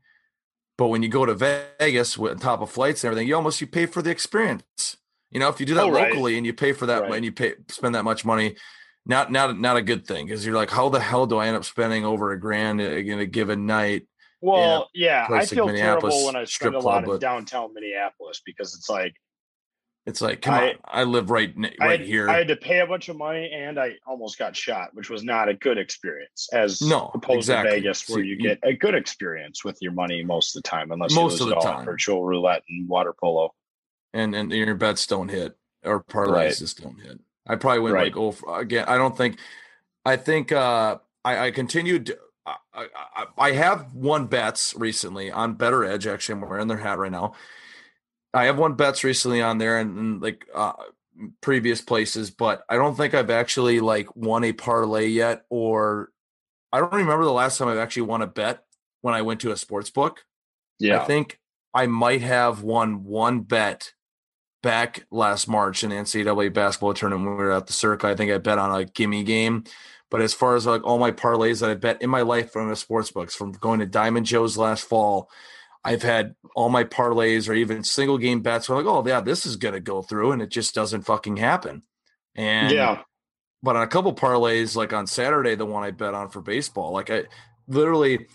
But 0.79 0.89
when 0.89 1.03
you 1.03 1.09
go 1.09 1.27
to 1.27 1.35
Vegas 1.35 2.17
with 2.17 2.31
on 2.31 2.39
top 2.39 2.61
of 2.63 2.71
flights 2.71 3.03
and 3.03 3.09
everything, 3.11 3.27
you 3.27 3.35
almost 3.35 3.61
you 3.61 3.67
pay 3.67 3.87
for 3.87 4.01
the 4.01 4.11
experience. 4.11 4.97
You 5.33 5.41
know, 5.41 5.49
if 5.49 5.59
you 5.59 5.67
do 5.67 5.75
that 5.75 5.87
Oh, 5.87 5.91
right. 5.91 6.13
locally 6.13 6.37
and 6.37 6.47
you 6.47 6.55
pay 6.55 6.73
for 6.73 6.87
that 6.87 7.03
Right. 7.03 7.15
and 7.17 7.25
you 7.25 7.33
pay 7.33 7.55
spend 7.67 7.97
that 7.97 8.05
much 8.05 8.25
money, 8.25 8.55
not 9.05 9.33
not 9.33 9.59
not 9.59 9.77
a 9.77 9.83
good 9.83 10.07
thing 10.07 10.27
because 10.27 10.47
you're 10.47 10.55
like, 10.55 10.71
how 10.71 10.89
the 10.89 11.01
hell 11.01 11.27
do 11.27 11.39
I 11.39 11.49
end 11.49 11.57
up 11.57 11.65
spending 11.65 12.05
over 12.05 12.31
a 12.31 12.39
grand 12.39 12.81
in 12.81 13.19
a 13.19 13.27
given 13.27 13.67
night? 13.67 14.07
Well, 14.41 14.89
yeah, 14.95 15.27
I 15.29 15.33
like 15.33 15.49
feel 15.49 15.69
terrible 15.69 16.25
when 16.27 16.37
I 16.37 16.45
spend 16.45 16.75
a 16.75 16.81
club, 16.81 17.07
lot 17.07 17.15
in 17.15 17.21
downtown 17.21 17.75
Minneapolis 17.75 18.41
because 18.45 18.75
it's 18.75 18.89
like 18.89 19.15
It's 20.07 20.21
like, 20.23 20.41
come 20.41 20.55
I- 20.55 20.69
on, 20.71 20.75
I 20.85 21.03
live 21.05 21.29
right 21.31 21.53
right 21.79 22.01
had, 22.01 22.09
here. 22.09 22.29
I 22.31 22.39
had 22.39 22.49
to 22.49 22.57
pay 22.57 22.81
a 22.81 22.87
bunch 22.87 23.09
of 23.11 23.17
money 23.19 23.51
and 23.53 23.79
I 23.79 23.97
almost 24.07 24.39
got 24.39 24.57
shot, 24.57 24.95
which 24.95 25.11
was 25.11 25.23
not 25.23 25.49
a 25.51 25.55
good 25.55 25.77
experience 25.77 26.49
as 26.55 26.81
No, 26.81 27.11
opposed 27.15 27.41
exactly. 27.51 27.71
to 27.73 27.77
Vegas 27.83 28.09
where 28.09 28.17
So 28.17 28.21
you 28.21 28.37
you- 28.37 28.43
get 28.43 28.59
a 28.63 28.73
good 28.73 28.95
experience 28.95 29.63
with 29.63 29.77
your 29.83 29.93
money 29.93 30.25
most 30.25 30.57
of 30.57 30.63
the 30.63 30.69
time, 30.69 30.91
unless 30.91 31.15
Most 31.15 31.39
you 31.39 31.45
of 31.45 31.51
the 31.51 31.57
it 31.57 31.59
all 31.59 31.69
on 31.69 31.75
time. 31.77 31.85
virtual 31.85 32.25
roulette 32.25 32.63
and 32.69 32.89
water 32.89 33.13
polo. 33.13 33.55
and 34.15 34.35
and 34.35 34.51
your 34.51 34.75
bets 34.75 35.07
don't 35.07 35.29
hit 35.29 35.57
or 35.85 36.03
parlays 36.03 36.33
Right. 36.33 36.57
just 36.57 36.83
don't 36.83 36.99
hit. 37.01 37.21
I 37.47 37.57
probably 37.57 37.81
went 37.81 37.95
Right. 37.95 38.15
like 38.17 38.37
oh 38.45 38.55
again. 38.55 38.87
I 38.89 38.97
don't 38.97 39.17
think. 39.17 39.39
I 40.05 40.17
think 40.17 40.51
uh, 40.51 40.97
I, 41.25 41.47
I 41.47 41.51
continued. 41.51 42.17
I, 42.75 43.27
I, 43.37 43.53
have 43.53 43.95
won 43.95 44.27
bets 44.27 44.75
recently 44.77 45.31
on 45.31 45.57
BettorEdge. 45.57 46.13
Actually, 46.13 46.35
I'm 46.35 46.49
wearing 46.49 46.69
their 46.69 46.79
hat 46.79 46.99
right 46.99 47.13
now. 47.13 47.35
I 48.33 48.45
have 48.45 48.59
won 48.59 48.75
bets 48.75 49.05
recently 49.05 49.43
on 49.43 49.59
there 49.59 49.79
and, 49.79 49.99
and 49.99 50.23
like 50.23 50.47
uh, 50.55 50.73
previous 51.41 51.81
places, 51.81 52.31
but 52.31 52.63
I 52.69 52.77
don't 52.77 52.97
think 52.97 53.15
I've 53.15 53.31
actually 53.31 53.81
like 53.81 54.15
won 54.17 54.45
a 54.45 54.53
parlay 54.53 55.09
yet, 55.09 55.45
or 55.51 56.11
I 56.73 56.81
don't 56.81 56.93
remember 56.93 57.25
the 57.25 57.33
last 57.33 57.59
time 57.59 57.69
I've 57.69 57.79
actually 57.79 58.03
won 58.03 58.23
a 58.23 58.27
bet 58.27 58.65
when 59.01 59.15
I 59.15 59.23
went 59.23 59.41
to 59.41 59.53
a 59.53 59.57
sports 59.57 59.91
book. 59.91 60.25
Yeah. 60.79 61.03
I 61.03 61.05
think 61.05 61.39
I 61.75 61.87
might 61.87 62.23
have 62.23 62.63
won 62.63 63.05
one 63.05 63.41
bet 63.41 63.93
back 64.63 65.07
last 65.11 65.49
March 65.49 65.83
in 65.83 65.91
the 65.91 65.97
NCAA 65.97 66.53
basketball 66.53 66.95
tournament 66.95 67.29
when 67.29 67.39
we 67.39 67.45
were 67.45 67.53
at 67.53 67.67
the 67.67 67.73
Circa. 67.73 68.09
I 68.09 68.15
think 68.15 68.31
I 68.31 68.39
bet 68.39 68.59
on 68.59 68.79
a 68.79 68.85
gimme 68.85 69.25
game. 69.25 69.65
But 70.11 70.23
as 70.23 70.35
far 70.35 70.57
as 70.57 70.67
like 70.67 70.85
all 70.85 70.99
my 70.99 71.13
parlays 71.13 71.61
that 71.61 71.71
I 71.71 71.75
bet 71.75 72.03
in 72.03 72.11
my 72.11 72.23
life 72.23 72.53
from 72.53 72.69
the 72.69 72.77
sports 72.77 73.11
books, 73.11 73.35
from 73.35 73.53
going 73.53 73.81
to 73.81 73.87
Diamond 73.87 74.27
Joe's 74.27 74.59
last 74.59 74.85
fall, 74.85 75.31
I've 75.85 76.03
had 76.03 76.35
all 76.55 76.69
my 76.69 76.85
parlays 76.85 77.49
or 77.49 77.55
even 77.55 77.85
single 77.85 78.19
game 78.19 78.43
bets 78.43 78.69
where 78.69 78.79
I'm 78.79 78.85
like, 78.85 78.93
oh 78.93 79.07
yeah, 79.07 79.21
this 79.21 79.47
is 79.47 79.57
gonna 79.57 79.81
go 79.81 80.03
through, 80.03 80.33
and 80.33 80.43
it 80.43 80.51
just 80.51 80.75
doesn't 80.75 81.03
fucking 81.03 81.39
happen. 81.39 81.83
And 82.35 82.73
yeah. 82.73 83.03
but 83.63 83.77
on 83.77 83.83
a 83.83 83.87
couple 83.87 84.13
parlays, 84.15 84.77
like 84.77 84.93
on 84.93 85.07
Saturday, 85.07 85.55
the 85.55 85.67
one 85.67 85.83
I 85.83 85.91
bet 85.91 86.15
on 86.15 86.29
for 86.29 86.43
baseball, 86.43 86.93
like 86.93 87.11
I 87.11 87.25
literally, 87.67 88.27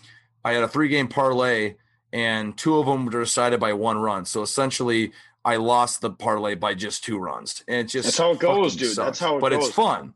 I 0.44 0.54
had 0.54 0.64
a 0.64 0.68
three 0.68 0.88
game 0.88 1.08
parlay, 1.08 1.76
and 2.12 2.56
two 2.56 2.78
of 2.78 2.86
them 2.86 3.06
were 3.06 3.20
decided 3.20 3.60
by 3.60 3.74
one 3.74 3.98
run. 3.98 4.24
So 4.24 4.42
essentially, 4.42 5.12
I 5.44 5.56
lost 5.56 6.00
the 6.00 6.10
parlay 6.10 6.56
by 6.56 6.74
just 6.74 7.04
two 7.04 7.18
runs, 7.18 7.62
and 7.68 7.76
it 7.76 7.84
just 7.84 8.06
That's 8.06 8.18
how 8.18 8.32
it 8.32 8.40
goes, 8.40 8.74
dude. 8.74 8.96
That's 8.96 9.20
how 9.20 9.36
it 9.36 9.40
goes. 9.40 9.40
But 9.42 9.52
it's 9.52 9.70
fun. 9.70 10.14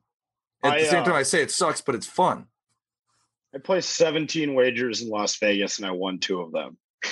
At 0.62 0.72
I, 0.72 0.80
the 0.80 0.86
same 0.88 1.02
uh, 1.02 1.06
time, 1.06 1.14
I 1.14 1.22
say 1.22 1.42
it 1.42 1.50
sucks, 1.50 1.80
but 1.80 1.94
it's 1.94 2.06
fun. 2.06 2.46
I 3.54 3.58
placed 3.58 3.90
17 3.96 4.54
wagers 4.54 5.02
in 5.02 5.08
Las 5.08 5.36
Vegas 5.38 5.78
and 5.78 5.86
I 5.86 5.90
won 5.90 6.18
two 6.18 6.40
of 6.40 6.52
them. 6.52 6.76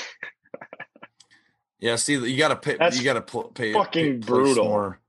Yeah, 1.80 1.94
see, 1.96 2.14
you 2.14 2.36
got 2.36 2.48
to 2.48 2.56
pay. 2.56 2.76
That's 2.76 2.98
you 2.98 3.04
got 3.04 3.12
to 3.14 3.20
pl- 3.22 3.52
pay. 3.54 3.72
fucking 3.72 4.20
pay- 4.20 4.26
brutal. 4.26 4.64
More. 4.64 5.00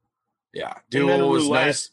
Yeah, 0.53 0.75
dude, 0.91 1.07
was 1.07 1.45
roulette. 1.45 1.65
nice. 1.65 1.89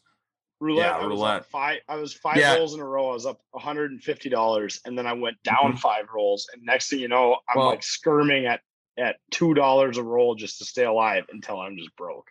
Roulette, 0.61 0.87
Yeah, 0.87 0.97
I 0.99 1.07
was 1.07 1.17
roulette. 1.19 1.37
up 1.41 1.47
five. 1.47 1.79
I 1.89 1.97
was 1.97 2.13
five 2.13 2.37
Yeah. 2.37 2.57
rolls 2.57 2.75
in 2.75 2.81
a 2.81 2.85
row. 2.85 3.09
I 3.11 3.13
was 3.15 3.25
up 3.27 3.41
150 3.53 4.29
dollars, 4.29 4.81
and 4.85 4.97
then 4.99 5.07
I 5.07 5.15
went 5.15 5.43
down 5.43 5.77
five 5.79 6.05
rolls. 6.15 6.49
And 6.53 6.63
next 6.63 6.91
thing 6.91 6.99
you 7.01 7.09
know, 7.09 7.33
I'm 7.49 7.57
Mm-hmm. 7.57 7.59
Well- 7.59 7.69
like 7.71 7.81
skirming 7.81 8.47
at 8.47 8.61
at 8.99 9.17
two 9.31 9.55
dollars 9.55 9.97
a 9.99 10.03
roll 10.03 10.35
just 10.35 10.59
to 10.59 10.67
stay 10.67 10.85
alive 10.85 11.25
until 11.31 11.59
I'm 11.59 11.77
just 11.79 11.95
broke. 11.97 12.31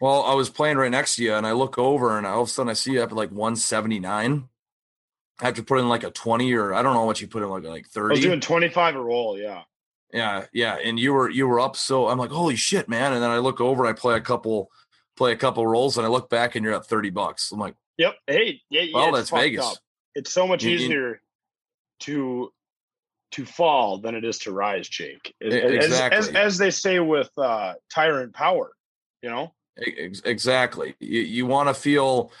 Well, 0.00 0.22
I 0.24 0.34
was 0.34 0.50
playing 0.50 0.76
right 0.76 0.90
next 0.90 1.16
to 1.16 1.24
you, 1.24 1.34
and 1.34 1.46
I 1.46 1.52
look 1.52 1.78
over, 1.78 2.18
and 2.18 2.26
all 2.26 2.42
of 2.42 2.48
a 2.48 2.50
sudden 2.50 2.70
I 2.70 2.74
see 2.74 2.92
you 2.92 3.02
up 3.02 3.10
at 3.10 3.16
like 3.16 3.30
179. 3.30 4.48
I 5.40 5.44
have 5.44 5.54
to 5.54 5.62
put 5.62 5.78
in 5.80 5.88
like 5.88 6.04
a 6.04 6.10
20 6.10 6.52
or 6.54 6.74
I 6.74 6.82
don't 6.82 6.94
know 6.94 7.04
what 7.04 7.20
you 7.20 7.26
put 7.26 7.42
in 7.42 7.48
like 7.48 7.64
like 7.64 7.86
30. 7.88 8.06
I 8.06 8.10
was 8.12 8.20
doing 8.20 8.40
25 8.40 8.96
a 8.96 9.00
roll. 9.00 9.38
Yeah. 9.38 9.62
yeah, 10.12 10.46
yeah, 10.52 10.76
and 10.82 10.98
you 10.98 11.12
were 11.12 11.28
you 11.28 11.48
were 11.48 11.58
up 11.58 11.76
so 11.76 12.08
I'm 12.08 12.18
like 12.18 12.30
holy 12.30 12.56
shit, 12.56 12.88
man! 12.88 13.12
And 13.12 13.22
then 13.22 13.30
I 13.30 13.38
look 13.38 13.60
over, 13.60 13.86
I 13.86 13.92
play 13.94 14.14
a 14.14 14.20
couple 14.20 14.70
play 15.16 15.32
a 15.32 15.36
couple 15.36 15.66
rolls, 15.66 15.96
and 15.96 16.06
I 16.06 16.10
look 16.10 16.28
back, 16.30 16.54
and 16.54 16.64
you're 16.64 16.74
at 16.74 16.86
30 16.86 17.10
bucks. 17.10 17.50
I'm 17.52 17.58
like, 17.58 17.74
Yep. 17.98 18.14
Hey. 18.26 18.60
Yeah. 18.70 18.82
yeah 18.82 18.94
Well, 18.94 19.16
it's 19.16 19.30
that's 19.30 19.42
Vegas. 19.42 19.64
Up. 19.64 19.78
It's 20.14 20.32
so 20.32 20.46
much 20.46 20.64
easier 20.64 21.20
to 22.00 22.52
to 23.32 23.44
fall 23.44 23.98
than 23.98 24.14
it 24.14 24.24
is 24.24 24.38
to 24.40 24.52
rise, 24.52 24.88
Jake. 24.88 25.34
As, 25.44 25.52
E- 25.54 25.60
as- 25.60 25.84
exactly. 25.86 26.18
as, 26.18 26.28
as 26.36 26.58
they 26.58 26.70
say 26.70 27.00
with 27.00 27.30
uh, 27.36 27.74
tyrant 27.92 28.32
power. 28.34 28.72
You 29.22 29.30
know. 29.30 29.54
Ex- 29.78 30.22
Exactly. 30.24 30.94
You, 31.00 31.20
you 31.22 31.46
want 31.46 31.68
to 31.68 31.74
feel 31.74 32.32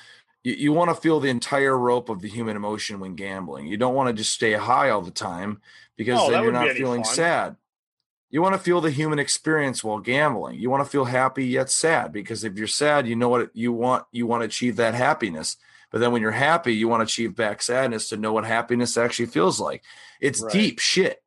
you, 0.42 0.54
you 0.54 0.72
want 0.72 0.90
to 0.94 1.00
feel 1.00 1.20
the 1.20 1.30
entire 1.30 1.76
rope 1.76 2.08
of 2.08 2.20
the 2.20 2.28
human 2.28 2.56
emotion 2.56 3.00
when 3.00 3.14
gambling. 3.14 3.66
You 3.66 3.76
don't 3.76 3.94
want 3.94 4.08
to 4.08 4.12
just 4.14 4.32
stay 4.32 4.52
high 4.52 4.90
all 4.90 5.02
the 5.02 5.10
time 5.10 5.60
because 5.96 6.18
Oh, 6.20 6.30
then 6.30 6.42
you're 6.44 6.68
be 6.68 6.74
feeling 6.78 7.04
fun. 7.04 7.14
sad. 7.14 7.56
You 8.30 8.42
want 8.42 8.54
to 8.54 8.60
feel 8.60 8.80
the 8.80 8.90
human 8.90 9.18
experience 9.20 9.84
while 9.84 10.00
gambling. 10.00 10.58
You 10.58 10.68
want 10.68 10.84
to 10.84 10.90
feel 10.90 11.04
happy 11.04 11.46
yet 11.46 11.70
sad 11.70 12.12
because 12.12 12.42
if 12.44 12.56
you're 12.58 12.66
sad, 12.66 13.06
you 13.06 13.14
know 13.16 13.28
what 13.28 13.50
you 13.54 13.72
want. 13.72 14.04
You 14.12 14.26
want 14.26 14.40
to 14.42 14.46
achieve 14.46 14.76
that 14.76 14.94
happiness. 14.94 15.56
But 15.92 16.00
then 16.00 16.10
when 16.10 16.20
you're 16.22 16.32
happy, 16.32 16.74
you 16.74 16.88
want 16.88 17.00
to 17.00 17.04
achieve 17.04 17.36
back 17.36 17.62
sadness 17.62 18.08
to 18.08 18.16
know 18.16 18.32
what 18.32 18.44
happiness 18.44 18.96
actually 18.96 19.26
feels 19.26 19.60
like. 19.60 19.84
It's 20.20 20.42
Right. 20.42 20.52
deep 20.52 20.78
shit. 20.80 21.22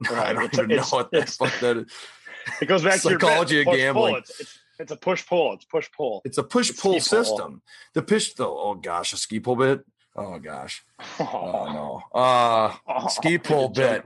I 0.08 0.12
Right. 0.14 0.32
don't 0.34 0.44
It's- 0.44 0.58
even 0.58 0.76
know 0.76 0.82
what 0.84 1.10
the 1.10 1.26
fuck 1.26 1.52
that 1.60 1.76
is. 1.78 1.92
It 2.62 2.66
goes 2.66 2.82
back 2.84 3.00
to 3.02 3.10
your 3.10 3.18
Psychology 3.20 3.64
bit, 3.64 3.66
of 3.68 3.76
gambling. 3.76 4.16
It's, 4.16 4.58
it's, 4.78 4.92
a 4.92 4.96
push 4.96 5.26
pull. 5.26 5.54
It's 5.54 5.64
push 5.64 5.88
pull. 5.96 6.22
It's 6.24 6.38
a 6.38 6.42
push 6.42 6.76
pull 6.76 7.00
system. 7.00 7.62
The 7.94 8.02
push 8.02 8.32
though. 8.34 8.58
Oh 8.58 8.74
gosh, 8.74 9.12
a 9.12 9.16
ski 9.16 9.40
pull 9.40 9.56
bit. 9.56 9.84
Oh 10.14 10.38
gosh. 10.38 10.84
Oh 11.20 11.24
Oh, 11.32 11.72
no. 12.12 12.18
Uh 12.20 12.74
Oh, 12.88 13.08
ski 13.08 13.38
pull 13.38 13.68
bit. 13.68 14.04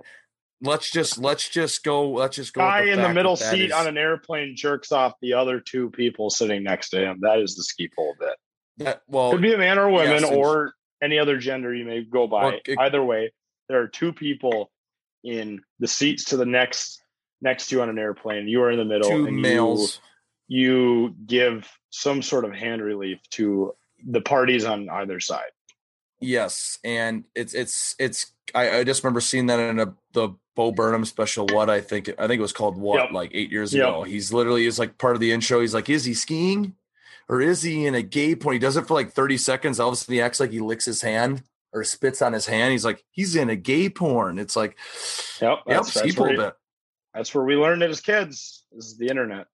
Let's 0.63 0.91
just 0.91 1.19
let's 1.19 1.49
just 1.49 1.83
go. 1.85 2.11
Let's 2.11 2.37
just 2.37 2.53
go. 2.53 2.61
Guy 2.61 2.83
in 2.85 3.01
the 3.01 3.15
middle 3.15 3.37
that 3.37 3.45
that 3.45 3.51
seat 3.53 3.67
is- 3.67 3.73
on 3.73 3.87
an 3.87 3.97
airplane 3.97 4.55
jerks 4.57 4.93
off 4.93 5.15
the 5.23 5.33
other 5.35 5.59
two 5.61 5.91
people 5.91 6.29
sitting 6.31 6.63
next 6.63 6.91
to 6.91 7.01
him. 7.01 7.21
That 7.23 7.39
is 7.39 7.57
the 7.57 7.63
ski 7.63 7.89
pole 7.95 8.15
bit. 8.19 8.37
that, 8.79 9.03
well, 9.09 9.31
Could 9.33 9.41
be 9.43 9.55
a 9.55 9.59
man 9.59 9.79
or 9.79 9.89
women 9.91 10.23
yes, 10.23 10.31
or 10.31 10.75
any 11.03 11.19
other 11.19 11.39
gender 11.39 11.75
you 11.75 11.85
may 11.87 12.03
go 12.05 12.27
by. 12.27 12.45
Well, 12.45 12.59
it- 12.67 12.79
Either 12.79 13.03
way, 13.03 13.33
there 13.69 13.81
are 13.81 13.89
two 13.89 14.13
people 14.13 14.71
in 15.25 15.63
the 15.79 15.89
seats 15.89 16.25
to 16.27 16.37
the 16.37 16.45
next 16.47 17.03
next 17.41 17.69
to 17.69 17.77
you 17.77 17.83
on 17.83 17.89
an 17.89 17.99
airplane. 17.99 18.47
You 18.47 18.63
are 18.63 18.71
in 18.71 18.79
the 18.79 18.85
middle. 18.85 19.09
two 19.09 19.27
and 19.27 19.37
you- 19.37 19.43
males. 19.43 20.01
You 20.51 21.15
give 21.27 21.71
some 21.91 22.21
sort 22.23 22.45
of 22.45 22.53
hand 22.53 22.83
relief 22.83 23.21
to 23.31 23.73
the 24.05 24.21
parties 24.21 24.65
on 24.65 24.89
either 24.89 25.21
side. 25.21 25.51
Yes, 26.21 26.79
and 26.85 27.25
it's 27.37 27.55
it's 27.55 27.95
it's. 27.99 28.33
I, 28.53 28.79
I 28.79 28.85
just 28.85 29.05
remember 29.05 29.21
seeing 29.21 29.47
that 29.47 29.61
in 29.61 29.79
a 29.79 29.95
the 30.13 30.31
Bo 30.57 30.73
Burnham 30.73 31.05
special. 31.05 31.47
What 31.47 31.71
I 31.71 31.81
think 31.81 32.09
I 32.19 32.27
think 32.27 32.41
it 32.41 32.43
was 32.43 32.53
called 32.53 32.77
what 32.77 33.01
Yep. 33.01 33.13
like 33.13 33.31
eight 33.33 33.51
years 33.53 33.73
Yep. 33.73 33.89
ago. 33.89 34.03
He's 34.03 34.33
literally 34.33 34.67
is 34.67 34.79
like 34.79 34.99
part 34.99 35.15
of 35.15 35.21
the 35.21 35.31
intro. 35.33 35.61
He's 35.61 35.73
like, 35.73 35.89
is 35.89 36.05
he 36.05 36.13
skiing, 36.13 36.75
or 37.29 37.41
is 37.41 37.63
he 37.63 37.87
in 37.87 37.95
a 37.95 38.03
gay 38.03 38.35
porn? 38.35 38.55
He 38.55 38.59
does 38.59 38.77
it 38.77 38.87
for 38.89 38.95
like 38.95 39.13
thirty 39.13 39.39
seconds. 39.39 39.79
All 39.79 39.89
of 39.89 39.95
a 39.95 39.97
sudden, 39.97 40.15
he 40.15 40.21
acts 40.21 40.41
like 40.41 40.51
he 40.51 40.61
licks 40.61 40.85
his 40.85 41.01
hand 41.01 41.45
or 41.73 41.85
spits 41.85 42.21
on 42.21 42.33
his 42.33 42.47
hand. 42.47 42.73
He's 42.73 42.85
like, 42.85 43.05
he's 43.13 43.37
in 43.37 43.49
a 43.49 43.55
gay 43.57 43.89
porn. 43.89 44.41
It's 44.41 44.57
like, 44.57 44.77
Yep, 45.41 45.59
yep, 45.69 45.85
that's- 45.87 46.17
where-. 46.19 46.55
That's 47.15 47.35
where 47.35 47.45
we 47.45 47.55
learned 47.57 47.83
it 47.83 47.91
as 47.91 48.01
kids. 48.01 48.65
This 48.73 48.87
is 48.87 48.97
the 48.99 49.07
internet. 49.09 49.47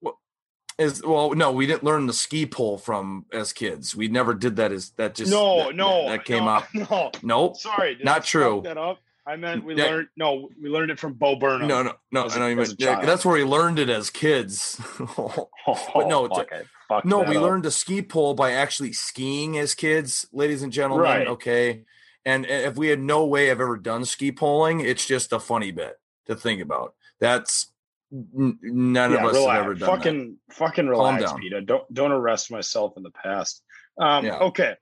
Is 0.78 1.02
well, 1.02 1.34
no, 1.34 1.52
we 1.52 1.66
didn't 1.66 1.84
learn 1.84 2.06
the 2.06 2.12
ski 2.12 2.44
pole 2.44 2.76
from 2.76 3.24
as 3.32 3.54
kids. 3.54 3.96
We 3.96 4.08
never 4.08 4.34
did 4.34 4.56
that. 4.56 4.72
As 4.72 4.90
that 4.90 5.14
just 5.14 5.30
no, 5.30 5.64
that, 5.68 5.74
no, 5.74 6.08
that 6.10 6.24
came 6.26 6.44
no, 6.44 6.50
up. 6.50 6.68
No, 6.74 7.10
Nope, 7.22 7.56
sorry, 7.56 7.96
not 8.02 8.18
I 8.18 8.20
true. 8.20 8.60
That 8.62 8.76
up. 8.76 8.98
I 9.26 9.36
meant 9.36 9.64
we 9.64 9.74
Yeah. 9.74 9.84
learned. 9.86 10.08
No, 10.16 10.50
we 10.62 10.68
learned 10.68 10.90
it 10.90 11.00
from 11.00 11.14
Bo 11.14 11.36
Burnham. 11.36 11.66
No, 11.66 11.82
no, 11.82 11.94
no. 12.12 12.26
as 12.26 12.34
I 12.34 12.36
a- 12.36 12.40
know 12.40 12.46
you 12.48 12.56
meant 12.56 12.74
yeah, 12.78 13.04
that's 13.04 13.24
where 13.24 13.34
we 13.34 13.44
learned 13.44 13.78
it 13.78 13.88
as 13.88 14.10
kids. 14.10 14.80
Oh, 15.18 15.48
but 15.94 16.06
no, 16.08 16.28
fuck, 16.28 16.52
I 16.52 16.62
fucked 16.88 17.06
no, 17.06 17.22
we 17.22 17.36
up. 17.36 17.42
learned 17.42 17.64
to 17.64 17.72
ski 17.72 18.02
pole 18.02 18.34
by 18.34 18.52
actually 18.52 18.92
skiing 18.92 19.58
as 19.58 19.74
kids, 19.74 20.26
ladies 20.32 20.62
and 20.62 20.72
gentlemen. 20.72 21.02
Right. 21.04 21.26
Okay, 21.26 21.82
and 22.24 22.46
if 22.46 22.76
we 22.76 22.88
had 22.88 23.00
no 23.00 23.24
way 23.24 23.48
of 23.48 23.60
ever 23.60 23.76
done 23.78 24.04
ski 24.04 24.30
poling, 24.30 24.80
it's 24.80 25.06
just 25.06 25.32
a 25.32 25.40
funny 25.40 25.72
bit 25.72 25.98
to 26.26 26.36
think 26.36 26.60
about. 26.60 26.94
That's 27.18 27.72
n- 28.12 28.58
none 28.62 29.12
yeah, 29.12 29.18
of 29.18 29.24
us 29.26 29.34
relax. 29.34 29.52
have 29.56 29.64
ever 29.64 29.74
done 29.74 29.88
that. 29.90 29.96
fucking, 29.96 30.36
fucking 30.50 30.84
Calm 30.86 30.90
relax, 30.90 31.24
down. 31.24 31.40
Peter. 31.40 31.60
Don't 31.60 31.92
don't 31.94 32.12
arrest 32.12 32.50
myself 32.50 32.94
in 32.96 33.02
the 33.02 33.10
past. 33.10 33.62
Um, 34.00 34.24
Yeah. 34.24 34.38
Okay. 34.38 34.74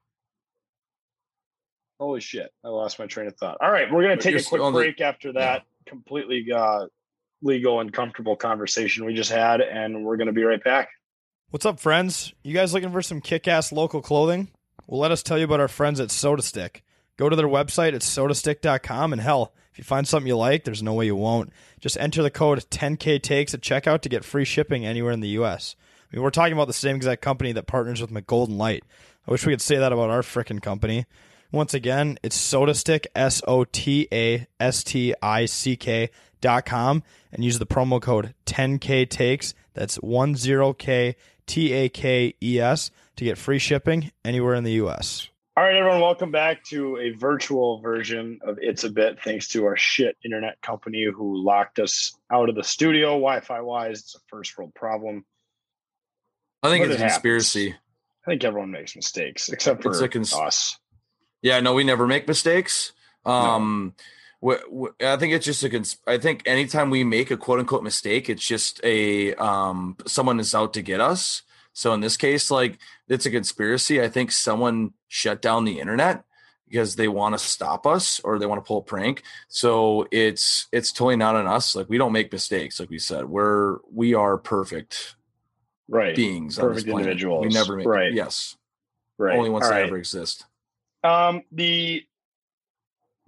Holy 2.01 2.21
shit! 2.21 2.51
I 2.65 2.69
lost 2.69 2.99
my 2.99 3.07
train 3.07 3.29
of 3.29 3.37
thought. 3.37 3.59
All 3.61 3.71
right, 3.71 3.91
we're 3.91 4.03
gonna 4.03 4.17
But 4.17 4.23
take 4.23 4.33
a 4.35 4.39
quick 4.39 4.47
still 4.47 4.65
on 4.65 4.73
the- 4.73 4.79
break 4.81 5.01
after 5.01 5.33
that 5.35 5.63
completely 5.87 6.47
uh, 6.55 6.87
legal 7.43 7.81
and 7.81 7.93
comfortable 7.93 8.37
conversation 8.37 9.05
we 9.05 9.15
just 9.15 9.31
had, 9.31 9.61
and 9.61 10.05
we're 10.05 10.17
gonna 10.17 10.33
be 10.33 10.43
right 10.43 10.63
back. 10.63 10.89
What's 11.51 11.65
up, 11.67 11.79
friends? 11.79 12.33
You 12.43 12.53
guys 12.53 12.75
looking 12.75 12.91
for 12.91 13.01
some 13.03 13.21
kick 13.21 13.47
ass 13.47 13.71
local 13.71 14.03
clothing? 14.03 14.49
Well, 14.89 14.99
let 15.01 15.13
us 15.13 15.23
tell 15.23 15.39
you 15.39 15.45
about 15.45 15.61
our 15.61 15.69
friends 15.69 16.01
at 16.01 16.09
SotaStick. 16.09 16.81
Go 17.17 17.29
to 17.29 17.37
their 17.37 17.47
website 17.47 17.95
at 17.95 18.01
sotastick.com 18.03 19.13
and 19.13 19.23
hell, 19.23 19.55
if 19.75 19.79
you 19.79 19.83
find 19.83 20.07
something 20.07 20.29
you 20.29 20.37
like, 20.37 20.63
there's 20.63 20.85
no 20.85 20.95
way 20.95 21.07
you 21.07 21.17
won't. 21.17 21.53
Just 21.81 21.97
enter 21.99 22.23
the 22.23 22.31
code 22.31 22.65
10K 22.71 23.21
Takes 23.21 23.55
at 23.55 23.61
checkout 23.61 24.03
to 24.03 24.09
get 24.09 24.25
free 24.25 24.45
shipping 24.45 24.87
anywhere 24.87 25.11
in 25.11 25.19
the 25.19 25.31
U.S. 25.31 25.75
I 25.81 26.15
mean, 26.15 26.23
we're 26.23 26.31
talking 26.31 26.53
about 26.53 26.69
the 26.69 26.73
same 26.73 26.95
exact 26.95 27.23
company 27.23 27.51
that 27.51 27.67
partners 27.67 28.01
with 28.01 28.13
McGolden 28.13 28.57
Light. 28.57 28.85
I 29.27 29.33
wish 29.33 29.45
we 29.45 29.53
could 29.53 29.61
say 29.61 29.75
that 29.75 29.93
about 29.93 30.11
our 30.11 30.23
frickin' 30.23 30.63
company. 30.63 31.07
Once 31.51 31.75
again, 31.75 32.21
it's 32.23 32.39
SotaStick, 32.39 33.07
S 33.17 33.43
O 33.49 33.65
T 33.65 34.07
A 34.13 34.47
S 34.61 34.85
T 34.85 35.13
I 35.21 35.47
C 35.47 35.75
K 35.75 36.11
dot 36.41 36.67
com, 36.67 37.03
and 37.33 37.45
use 37.45 37.59
the 37.59 37.67
promo 37.67 38.01
code 38.01 38.33
10K 38.47 39.11
Takes. 39.11 39.55
That's 39.73 39.97
10K 39.97 41.17
T 41.47 41.73
A 41.73 41.89
K 41.89 42.35
E 42.41 42.61
S 42.61 42.93
to 43.17 43.25
get 43.25 43.39
free 43.39 43.59
shipping 43.59 44.13
anywhere 44.25 44.55
in 44.55 44.63
the 44.63 44.73
US. 44.85 45.31
All 45.57 45.63
right, 45.63 45.77
everyone, 45.77 46.01
welcome 46.01 46.33
back 46.33 46.65
to 46.65 46.97
a 46.97 47.11
virtual 47.13 47.81
version 47.81 48.41
of 48.43 48.59
It's 48.61 48.83
a 48.83 48.91
Bit, 48.91 49.23
thanks 49.23 49.47
to 49.49 49.67
our 49.67 49.77
shit 49.77 50.17
internet 50.25 50.61
company 50.61 51.05
who 51.05 51.37
locked 51.45 51.79
us 51.79 52.19
out 52.29 52.49
of 52.49 52.57
the 52.57 52.65
studio 52.65 53.11
Wi 53.11 53.39
Fi 53.39 53.61
wise. 53.61 54.01
It's 54.01 54.17
a 54.17 54.19
first 54.27 54.59
world 54.59 54.75
problem. 54.75 55.25
I 56.61 56.71
think 56.71 56.85
But 56.85 56.91
it's 56.91 57.01
a 57.01 57.05
it 57.05 57.09
conspiracy. 57.09 57.73
I 58.27 58.31
think 58.31 58.43
everyone 58.43 58.73
makes 58.73 58.97
mistakes 58.97 59.49
except 59.49 59.85
for 59.85 60.09
cons- 60.09 60.35
us. 60.35 60.77
Yeah, 61.41 61.61
no, 61.61 61.73
we 61.73 61.85
never 61.85 62.09
make 62.09 62.27
mistakes. 62.27 62.91
Um, 63.25 63.95
wh- 64.45 64.55
wh- 64.73 65.05
I 65.05 65.17
think 65.19 65.35
it's 65.35 65.47
just 65.47 65.63
a. 65.63 65.71
Cons- 65.71 65.99
I 66.05 66.19
think 66.19 66.43
anytime 66.47 66.91
we 66.91 67.05
make 67.05 67.31
a 67.31 67.37
quote 67.37 67.61
unquote 67.61 67.85
mistake, 67.85 68.29
it's 68.29 68.45
just 68.45 68.81
a 68.83 69.35
um 69.35 69.99
someone 70.05 70.41
is 70.41 70.53
out 70.53 70.75
to 70.75 70.83
get 70.83 71.01
us. 71.01 71.43
So 71.75 71.93
in 71.93 72.01
this 72.01 72.17
case, 72.17 72.51
like 72.51 72.79
it's 73.09 73.27
a 73.27 73.31
conspiracy. 73.31 74.03
I 74.03 74.09
think 74.09 74.33
someone 74.33 74.95
shut 75.15 75.41
down 75.41 75.65
the 75.65 75.79
internet 75.79 76.25
because 76.69 76.97
they 76.97 77.07
want 77.07 77.35
to 77.35 77.39
stop 77.39 77.87
us 77.87 78.19
or 78.25 78.37
they 78.37 78.47
want 78.47 78.63
to 78.63 78.67
pull 78.67 78.79
a 78.79 78.83
prank. 78.83 79.23
So 79.47 80.09
it's 80.11 80.67
it's 80.73 80.91
totally 80.91 81.15
not 81.15 81.37
on 81.37 81.47
us. 81.47 81.77
Like 81.77 81.89
we 81.89 81.99
don't 81.99 82.11
make 82.11 82.33
mistakes. 82.33 82.81
Like 82.81 82.91
we 82.91 82.99
said, 82.99 83.27
we're 83.27 83.79
we 83.93 84.15
are 84.15 84.37
perfect 84.39 85.15
Right. 85.89 86.17
beings. 86.17 86.59
on 86.59 86.67
this 86.75 86.83
Perfect 86.83 86.99
individuals. 86.99 87.47
We 87.47 87.53
never 87.53 87.77
make 87.77 87.87
Right. 87.87 88.13
Yes, 88.13 88.57
Right. 89.19 89.37
only 89.39 89.51
ones 89.51 89.67
All 89.67 89.71
that 89.71 89.77
right. 89.77 89.87
ever 89.87 89.99
exist. 89.99 90.45
Um, 91.05 91.43
the 91.53 92.03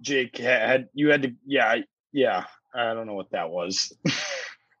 Jake 0.01 0.37
had 0.37 0.89
you 0.93 1.09
had 1.11 1.21
to, 1.23 1.33
yeah, 1.45 1.77
yeah. 2.11 2.43
I 2.75 2.93
don't 2.93 3.07
know 3.07 3.13
what 3.13 3.31
that 3.31 3.49
was. 3.49 3.93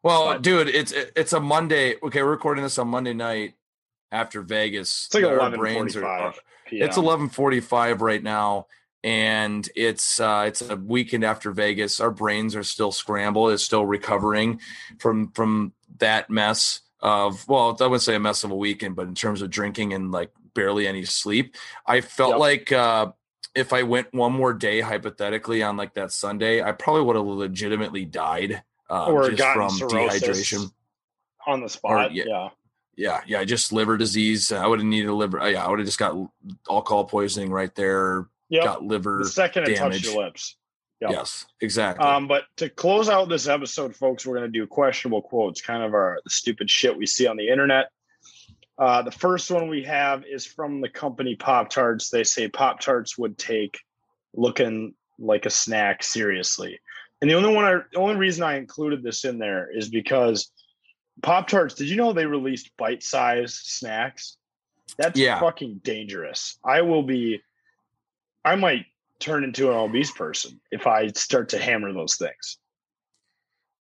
Well, 0.03 0.25
But- 0.27 0.41
dude, 0.43 0.69
it's 0.69 0.91
it's 0.91 1.33
a 1.33 1.39
Monday. 1.39 1.95
Okay, 2.01 2.21
we're 2.21 2.29
recording 2.31 2.63
this 2.63 2.77
on 2.77 2.87
Monday 2.87 3.13
night 3.13 3.55
after 4.11 4.41
Vegas. 4.41 5.05
It's 5.07 5.15
like 5.15 5.23
Our 5.25 5.49
brains 5.51 5.95
are- 5.95 6.33
It's 6.69 6.97
eleven 6.97 7.29
forty 7.29 7.59
five 7.59 8.01
right 8.01 8.21
now, 8.21 8.67
and 9.03 9.67
it's 9.75 10.19
uh, 10.19 10.45
it's 10.47 10.61
a 10.61 10.75
weekend 10.75 11.23
after 11.23 11.51
Vegas. 11.51 11.99
Our 11.99 12.11
brains 12.11 12.55
are 12.55 12.63
still 12.63 12.91
scrambled. 12.91 13.51
It's 13.53 13.63
still 13.63 13.85
recovering 13.85 14.59
from 14.99 15.31
from 15.31 15.73
that 15.99 16.29
mess 16.29 16.81
of 16.99 17.47
well, 17.47 17.77
I 17.79 17.83
wouldn't 17.83 18.01
say 18.01 18.15
a 18.15 18.19
mess 18.19 18.43
of 18.43 18.51
a 18.51 18.55
weekend, 18.55 18.95
but 18.95 19.07
in 19.07 19.15
terms 19.15 19.41
of 19.41 19.49
drinking 19.49 19.93
and 19.93 20.11
like 20.11 20.31
barely 20.53 20.87
any 20.87 21.05
sleep, 21.05 21.55
I 21.85 22.01
felt 22.01 22.31
Yep. 22.31 22.39
like 22.39 22.71
uh, 22.71 23.11
if 23.55 23.71
I 23.71 23.83
went 23.83 24.13
one 24.13 24.33
more 24.33 24.53
day 24.53 24.81
hypothetically 24.81 25.63
on 25.63 25.77
like 25.77 25.93
that 25.93 26.11
Sunday, 26.11 26.61
I 26.61 26.71
probably 26.73 27.03
would 27.03 27.15
have 27.15 27.25
legitimately 27.25 28.05
died 28.05 28.61
uh, 28.89 29.05
or 29.05 29.29
just 29.31 29.53
from 29.53 29.69
cirrhosis 29.69 30.21
dehydration. 30.23 30.71
on 31.45 31.61
the 31.61 31.69
spot. 31.69 32.13
yeah. 32.13 32.23
yeah. 32.27 32.49
Yeah, 32.97 33.21
yeah, 33.27 33.43
just 33.43 33.71
liver 33.71 33.95
disease. 33.95 34.51
I 34.51 34.65
would 34.65 34.79
have 34.79 34.87
needed 34.87 35.07
a 35.07 35.13
liver. 35.13 35.37
Yeah, 35.49 35.63
I 35.63 35.69
would 35.69 35.77
have 35.77 35.87
just 35.87 35.99
got 35.99 36.15
alcohol 36.69 37.05
poisoning 37.05 37.51
right 37.51 37.73
there. 37.75 38.25
Yep. 38.49 38.63
Got 38.63 38.83
liver. 38.83 39.19
The 39.23 39.29
second 39.29 39.69
it 39.69 39.77
touched 39.77 40.03
your 40.03 40.23
lips. 40.23 40.55
Yep. 41.01 41.11
Yes, 41.11 41.45
exactly. 41.61 42.03
Um, 42.03 42.27
but 42.27 42.45
to 42.57 42.69
close 42.69 43.07
out 43.07 43.29
this 43.29 43.47
episode, 43.47 43.95
folks, 43.95 44.25
we're 44.25 44.35
going 44.37 44.51
to 44.51 44.59
do 44.59 44.65
questionable 44.65 45.21
quotes, 45.21 45.61
kind 45.61 45.83
of 45.83 45.93
our 45.93 46.19
the 46.23 46.31
stupid 46.31 46.71
shit 46.71 46.97
we 46.97 47.05
see 47.05 47.27
on 47.27 47.37
the 47.37 47.49
internet. 47.49 47.91
Uh, 48.79 49.03
the 49.03 49.11
first 49.11 49.51
one 49.51 49.69
we 49.69 49.83
have 49.83 50.23
is 50.25 50.45
from 50.45 50.81
the 50.81 50.89
company 50.89 51.35
Pop 51.35 51.69
Tarts. 51.69 52.09
They 52.09 52.23
say 52.23 52.47
Pop 52.47 52.79
Tarts 52.79 53.15
would 53.15 53.37
take 53.37 53.77
looking 54.33 54.95
like 55.19 55.45
a 55.45 55.51
snack 55.51 56.01
seriously, 56.01 56.79
and 57.21 57.29
the 57.29 57.35
only 57.35 57.53
one, 57.53 57.65
I, 57.65 57.79
the 57.91 57.99
only 57.99 58.15
reason 58.15 58.43
I 58.43 58.57
included 58.57 59.03
this 59.03 59.23
in 59.23 59.37
there 59.37 59.69
is 59.71 59.89
because 59.89 60.51
Pop 61.21 61.47
Tarts. 61.47 61.75
Did 61.75 61.89
you 61.89 61.95
know 61.95 62.13
they 62.13 62.25
released 62.25 62.75
bite-sized 62.77 63.55
snacks? 63.65 64.37
That's 64.97 65.19
Yeah. 65.19 65.39
fucking 65.39 65.81
dangerous. 65.83 66.57
I 66.63 66.81
will 66.81 67.03
be. 67.03 67.41
I 68.45 68.55
might 68.55 68.85
turn 69.19 69.43
into 69.43 69.69
an 69.71 69.77
obese 69.77 70.11
person 70.11 70.59
if 70.71 70.87
I 70.87 71.07
start 71.07 71.49
to 71.49 71.57
hammer 71.59 71.91
those 71.91 72.15
things. 72.15 72.57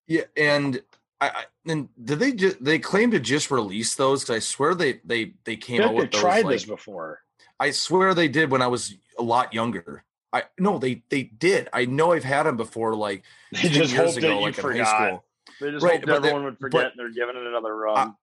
yeah, 0.08 0.22
and 0.38 0.82
I, 1.20 1.28
I 1.30 1.44
and 1.68 1.90
did 2.04 2.20
they 2.20 2.32
just 2.34 2.64
they 2.64 2.80
claim 2.80 3.12
to 3.12 3.20
just 3.20 3.52
release 3.52 3.96
those? 3.96 4.24
Because 4.24 4.36
I 4.36 4.40
swear 4.40 4.76
they 4.76 5.00
they 5.06 5.34
they 5.44 5.56
came 5.58 5.82
out 5.82 5.94
with 5.96 6.12
those. 6.12 6.22
tried 6.22 6.46
like- 6.46 6.56
this 6.56 6.66
before. 6.66 7.22
I 7.60 7.72
swear 7.72 8.14
they 8.14 8.28
did 8.28 8.52
when 8.52 8.62
I 8.62 8.68
was 8.68 8.96
a 9.18 9.24
lot 9.24 9.54
younger. 9.54 10.04
I 10.34 10.44
no, 10.60 10.78
they 10.80 11.04
they 11.10 11.24
did. 11.24 11.70
I 11.72 11.86
know 11.86 12.12
I've 12.12 12.24
had 12.26 12.44
them 12.44 12.58
before, 12.58 12.96
like 12.96 13.24
They 13.52 13.70
just 13.70 13.94
years 13.94 14.18
ago, 14.18 14.40
like 14.42 14.58
in 14.58 14.78
high 14.84 15.08
school. 15.08 15.26
They 15.62 15.72
just 15.72 15.84
Right, 15.84 15.94
hoped 15.96 16.06
but 16.08 16.22
they- 16.22 16.30
everyone 16.30 16.46
would 16.46 16.60
forget 16.60 16.94
they're 16.98 17.10
giving 17.12 17.36
it 17.36 17.46
another 17.46 17.76
run. 17.76 18.16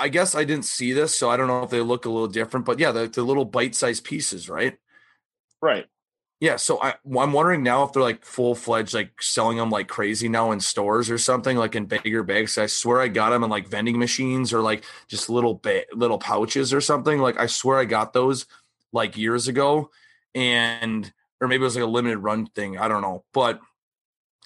I 0.00 0.08
guess 0.08 0.34
I 0.36 0.44
didn't 0.44 0.64
see 0.64 0.92
this, 0.92 1.16
so 1.16 1.28
I 1.28 1.36
don't 1.36 1.48
know 1.48 1.64
if 1.64 1.70
they 1.70 1.80
look 1.80 2.04
a 2.04 2.08
little 2.08 2.28
different. 2.28 2.64
But 2.66 2.78
yeah, 2.78 2.92
the, 2.92 3.08
the 3.08 3.24
little 3.24 3.44
bite-sized 3.44 4.04
pieces, 4.04 4.48
right? 4.48 4.78
right. 5.60 5.86
Yeah, 6.40 6.54
so 6.54 6.80
I, 6.80 6.94
I'm 7.18 7.32
wondering 7.32 7.64
now 7.64 7.82
if 7.82 7.92
they're 7.92 8.00
like 8.00 8.24
full 8.24 8.54
fledged, 8.54 8.94
like 8.94 9.20
selling 9.20 9.56
them 9.56 9.70
like 9.70 9.88
crazy 9.88 10.28
now 10.28 10.52
in 10.52 10.60
stores 10.60 11.10
or 11.10 11.18
something, 11.18 11.56
like 11.56 11.74
in 11.74 11.86
bigger 11.86 12.22
bags. 12.22 12.56
I 12.58 12.66
swear 12.66 13.00
I 13.00 13.08
got 13.08 13.30
them 13.30 13.42
in 13.42 13.50
like 13.50 13.66
vending 13.66 13.98
machines 13.98 14.52
or 14.52 14.60
like 14.60 14.84
just 15.08 15.28
little 15.28 15.54
ba- 15.54 15.86
little 15.92 16.18
pouches 16.20 16.72
or 16.72 16.80
something. 16.80 17.18
Like 17.18 17.40
I 17.40 17.46
swear 17.46 17.78
I 17.80 17.86
got 17.86 18.12
those 18.12 18.46
like 18.92 19.16
years 19.16 19.48
ago, 19.48 19.90
and 20.32 21.12
or 21.40 21.48
maybe 21.48 21.62
it 21.62 21.64
was 21.64 21.74
like 21.74 21.82
a 21.82 21.88
limited 21.88 22.18
run 22.18 22.46
thing. 22.46 22.78
I 22.78 22.86
don't 22.86 23.02
know, 23.02 23.24
but 23.34 23.60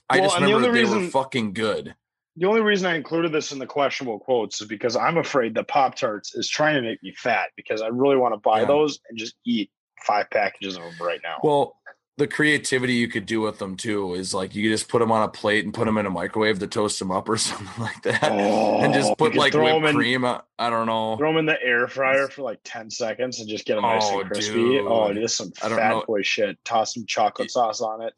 I 0.09 0.16
Well, 0.16 0.24
just 0.30 0.38
the 0.38 0.47
remember 0.47 0.68
only 0.68 0.84
they 0.84 0.88
were 0.88 1.11
fucking 1.11 1.53
good. 1.53 1.95
The 2.37 2.47
only 2.47 2.62
reason 2.62 2.87
I 2.87 2.95
included 2.97 3.30
this 3.33 3.53
in 3.53 3.59
the 3.59 3.66
questionable 3.66 4.18
quotes 4.18 4.61
is 4.61 4.66
because 4.68 4.97
I'm 4.97 5.18
afraid 5.18 5.55
that 5.57 5.68
Pop 5.68 5.95
Tarts 5.97 6.35
is 6.35 6.49
trying 6.49 6.76
to 6.76 6.83
make 6.83 7.03
me 7.03 7.12
fat 7.16 7.51
because 7.57 7.83
I 7.83 7.89
really 7.89 8.16
want 8.16 8.33
to 8.35 8.39
buy 8.39 8.61
Yeah. 8.61 8.66
those 8.66 9.01
and 9.09 9.18
just 9.18 9.35
eat 9.45 9.70
five 10.07 10.30
packages 10.30 10.76
of 10.76 10.83
them 10.83 10.95
right 11.01 11.20
now. 11.22 11.39
Well, 11.43 11.76
the 12.18 12.26
creativity 12.26 12.95
you 12.95 13.09
could 13.09 13.24
do 13.26 13.41
with 13.41 13.59
them 13.59 13.76
too 13.76 14.14
is 14.14 14.33
like 14.35 14.55
you 14.55 14.68
just 14.70 14.89
put 14.89 14.99
them 15.01 15.11
on 15.12 15.22
a 15.22 15.28
plate 15.28 15.64
and 15.64 15.72
put 15.74 15.87
them 15.87 15.97
in 15.99 16.05
a 16.07 16.11
microwave 16.11 16.59
to 16.61 16.66
toast 16.66 16.99
them 16.99 17.11
up 17.11 17.28
or 17.28 17.37
something 17.39 17.68
like 17.83 18.03
that, 18.03 18.22
and 18.24 18.95
Oh, 18.95 18.99
just 18.99 19.16
put 19.18 19.35
like 19.35 19.53
whipped 19.55 19.87
in- 19.87 19.95
cream. 19.95 20.24
uh, 20.24 20.41
I 20.59 20.70
don't 20.70 20.87
know. 20.87 21.16
Throw 21.16 21.30
them 21.30 21.39
in 21.39 21.47
the 21.47 21.62
air 21.62 21.87
fryer 21.89 22.28
for 22.28 22.43
like 22.43 22.61
10 22.64 22.91
seconds 22.91 23.41
and 23.41 23.49
just 23.49 23.64
get 23.66 23.74
them 23.76 23.83
nice 23.83 24.05
Oh, 24.07 24.20
and 24.20 24.30
crispy. 24.30 24.78
Oh, 24.80 25.09
dude. 25.12 25.22
this 25.22 25.33
is 25.33 25.37
some 25.37 25.53
I 25.62 25.68
don't 25.68 25.78
fat 25.78 25.89
know. 25.91 26.05
boy 26.07 26.22
shit. 26.22 26.62
Toss 26.64 26.95
some 26.95 27.05
chocolate 27.07 27.51
sauce 27.51 27.80
on 27.80 28.03
it. 28.03 28.14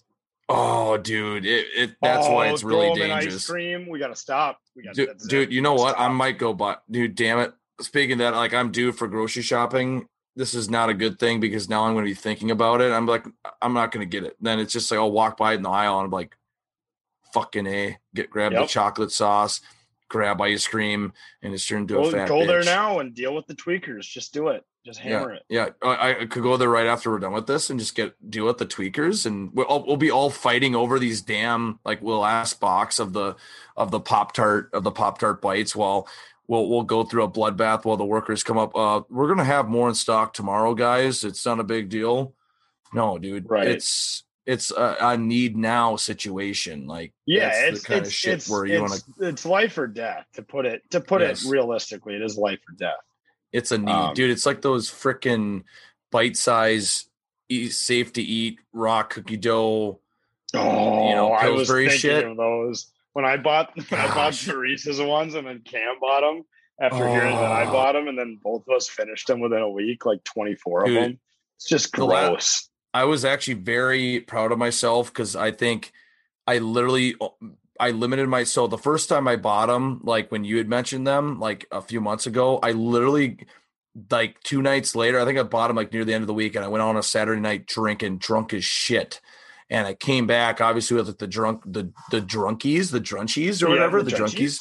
Oh, 0.49 0.97
dude, 0.99 1.47
it, 1.47 1.67
it 1.75 1.97
that's 2.03 2.29
why 2.29 2.49
Oh, 2.51 2.53
it's 2.53 2.63
really 2.63 3.01
in 3.01 3.11
Ice 3.11 3.23
dangerous. 3.25 3.47
cream. 3.49 3.89
We 3.89 3.99
got 3.99 4.09
to 4.09 4.17
stop. 4.17 4.59
We 4.77 4.83
got 4.83 4.95
Dude, 4.95 5.17
dude, 5.29 5.53
you 5.53 5.63
know 5.63 5.75
what? 5.75 5.99
I 5.99 6.09
might 6.09 6.39
go 6.39 6.53
buy. 6.53 6.77
Dude, 6.91 7.15
damn 7.15 7.39
it. 7.39 7.53
Speaking 7.81 8.13
of 8.13 8.19
that, 8.19 8.35
like 8.35 8.53
I'm 8.53 8.71
due 8.71 8.93
for 8.93 9.09
grocery 9.09 9.43
shopping. 9.43 10.07
This 10.37 10.53
is 10.53 10.69
not 10.69 10.89
a 10.91 10.95
good 10.95 11.19
thing 11.19 11.41
because 11.41 11.69
now 11.69 11.85
I'm 11.85 11.95
going 11.95 12.05
to 12.05 12.11
be 12.11 12.15
thinking 12.15 12.51
about 12.51 12.81
it. 12.81 12.93
I'm 12.93 13.07
like, 13.07 13.25
I'm 13.63 13.73
not 13.73 13.91
going 13.93 14.09
to 14.09 14.11
get 14.11 14.25
it. 14.29 14.37
Then 14.41 14.59
it's 14.59 14.73
just 14.73 14.91
like 14.91 14.99
I'll 14.99 15.13
walk 15.13 15.37
by 15.37 15.53
it 15.53 15.57
in 15.57 15.63
the 15.63 15.71
aisle 15.71 15.99
and 16.01 16.07
I'm 16.07 16.11
like, 16.11 16.37
fucking 17.33 17.67
a, 17.67 17.97
get 18.15 18.31
grab 18.31 18.53
the 18.53 18.67
chocolate 18.67 19.13
sauce, 19.13 19.61
grab 20.09 20.41
ice 20.41 20.67
cream, 20.67 21.13
and 21.43 21.55
it's 21.55 21.67
turned 21.67 21.91
into 21.91 21.95
Go, 22.03 22.09
a 22.09 22.13
fat. 22.13 22.29
go 22.29 22.47
there 22.47 22.63
now 22.65 22.99
and 22.99 23.15
deal 23.15 23.35
with 23.35 23.47
the 23.47 23.55
tweakers. 23.55 24.03
Just 24.03 24.35
do 24.35 24.49
it. 24.49 24.65
Just 24.85 25.01
hammer 25.01 25.33
it. 25.33 25.43
Yeah, 25.49 25.71
I, 25.83 26.11
I 26.21 26.27
could 26.27 26.43
go 26.43 26.57
there 26.59 26.69
right 26.69 26.87
after 26.87 27.11
we're 27.11 27.19
done 27.19 27.33
with 27.33 27.47
this 27.47 27.71
and 27.71 27.81
just 27.81 27.95
get 27.95 28.15
deal 28.31 28.45
with 28.45 28.59
the 28.59 28.67
tweakers, 28.67 29.25
and 29.25 29.51
we'll, 29.55 29.67
all- 29.67 29.87
we'll 29.87 29.97
be 29.97 30.11
all 30.11 30.29
fighting 30.31 30.75
over 30.75 30.99
these 30.99 31.23
damn 31.23 31.79
like 31.85 32.03
little 32.03 32.25
ass 32.25 32.53
box 32.53 32.99
of 32.99 33.13
the 33.15 33.37
of 33.77 33.91
the 33.91 34.01
pop 34.01 34.33
tart 34.33 34.69
of 34.75 34.85
the 34.85 34.91
pop 34.91 35.19
tart 35.19 35.41
bites. 35.41 35.75
While 35.75 36.07
we'll 36.49 36.69
we'll 36.69 36.83
go 36.83 37.03
through 37.05 37.25
a 37.25 37.31
bloodbath 37.31 37.87
while 37.87 37.97
the 37.97 38.05
workers 38.05 38.43
come 38.43 38.59
up. 38.59 38.77
Uh, 38.77 39.01
we're 39.09 39.29
gonna 39.29 39.45
have 39.45 39.69
more 39.69 39.89
in 39.89 39.95
stock 39.95 40.35
tomorrow, 40.35 40.75
guys. 40.75 41.25
It's 41.25 41.47
not 41.47 41.61
a 41.61 41.65
big 41.65 41.89
deal. 41.89 42.35
No, 42.93 43.17
dude, 43.19 43.49
Right. 43.49 43.67
It's 43.69 44.23
it's 44.47 44.71
a, 44.71 44.97
a 45.01 45.17
need 45.17 45.57
now 45.57 45.97
situation. 45.97 46.87
Like 46.87 47.15
Yeah, 47.25 47.51
it's 47.55 47.81
the 47.81 47.87
kind 47.89 48.01
it's 48.01 48.09
of 48.11 48.15
shit 48.15 48.35
it's, 48.35 48.51
where 48.51 48.67
you 48.67 48.83
want 48.83 49.03
to. 49.19 49.29
it's 49.29 49.47
life 49.47 49.79
or 49.79 49.87
death. 49.87 50.27
To 50.35 50.43
put 50.43 50.67
it 50.67 50.83
to 50.91 51.01
put 51.01 51.23
Yes. 51.23 51.47
it 51.47 51.51
realistically, 51.51 52.15
it 52.17 52.21
is 52.23 52.37
life 52.37 52.61
or 52.69 52.75
death. 52.77 53.01
It's 53.55 53.71
a 53.71 53.79
need, 53.79 53.91
Um, 53.91 54.15
dude. 54.15 54.31
It's 54.31 54.45
like 54.47 54.61
those 54.63 54.91
freaking 54.91 55.63
bite 56.11 56.37
size, 56.37 57.07
safe 57.71 58.13
to 58.15 58.23
eat 58.23 58.59
raw 58.73 59.05
cookie 59.05 59.37
dough. 59.37 60.01
Oh, 60.55 61.09
you 61.09 61.15
know, 61.15 61.31
I 61.33 61.49
was 61.51 61.71
thinking 61.71 61.97
shit. 61.99 62.25
of 62.27 62.37
those 62.37 62.91
when 63.13 63.25
I 63.25 63.37
bought 63.37 63.71
when 63.77 64.01
I 64.01 64.09
bought 64.15 64.33
Teresa's 64.35 65.01
ones, 65.01 65.35
and 65.35 65.47
then 65.47 65.63
Cam 65.65 66.01
bought 66.01 66.21
them 66.23 66.43
after 66.81 67.09
hearing 67.09 67.37
that 67.37 67.53
I 67.53 67.65
Oh. 67.67 67.73
bought 67.73 67.93
them, 67.93 68.09
and 68.09 68.19
then 68.19 68.41
both 68.43 68.65
of 68.69 68.75
us 68.75 68.89
finished 68.89 69.29
them 69.29 69.39
within 69.41 69.61
a 69.61 69.71
week, 69.71 70.05
like 70.05 70.23
twenty 70.25 70.57
four 70.57 70.85
of 70.85 70.93
them. 70.93 71.19
It's 71.57 71.69
just 71.69 71.93
gross. 71.93 72.69
I 72.93 73.05
was 73.05 73.25
actually 73.25 73.55
very 73.55 74.21
proud 74.21 74.51
of 74.53 74.59
myself 74.59 75.13
because 75.13 75.35
I 75.37 75.53
think 75.53 75.93
I 76.47 76.59
literally 76.59 77.15
I 77.81 77.91
limited 77.91 78.29
my 78.29 78.45
so 78.45 78.67
the 78.67 78.79
first 78.79 79.09
time 79.09 79.27
I 79.27 79.37
bought 79.37 79.67
them, 79.67 80.01
like 80.05 80.31
when 80.31 80.45
you 80.45 80.59
had 80.59 80.69
mentioned 80.69 81.07
them, 81.07 81.41
like 81.41 81.67
a 81.73 81.81
few 81.83 82.01
months 82.01 82.27
ago, 82.27 82.59
I 82.63 82.73
literally 82.73 83.39
like 84.11 84.41
two 84.43 84.63
nights 84.63 84.95
later, 84.95 85.21
I 85.21 85.25
think 85.25 85.39
I 85.39 85.43
bought 85.43 85.69
them 85.69 85.77
like 85.77 85.93
near 85.93 86.05
the 86.05 86.15
end 86.15 86.23
of 86.23 86.29
the 86.29 86.35
week, 86.35 86.55
and 86.55 86.65
I 86.65 86.69
went 86.69 86.83
on 86.83 86.97
a 86.97 87.03
Saturday 87.03 87.41
night 87.41 87.67
drinking, 87.67 88.19
drunk 88.19 88.55
as 88.55 88.65
shit. 88.65 89.21
And 89.71 89.87
I 89.87 89.95
came 89.95 90.27
back 90.27 90.61
obviously 90.61 90.97
with 90.97 91.09
like 91.09 91.19
the 91.19 91.27
drunk 91.27 91.63
the 91.67 91.93
the 92.11 92.21
drunkies, 92.21 92.91
the 92.91 93.01
drunchies 93.01 93.63
or 93.63 93.69
Yeah, 93.69 93.75
whatever, 93.75 94.03
the 94.03 94.11
the, 94.11 94.17
drunkies. 94.17 94.61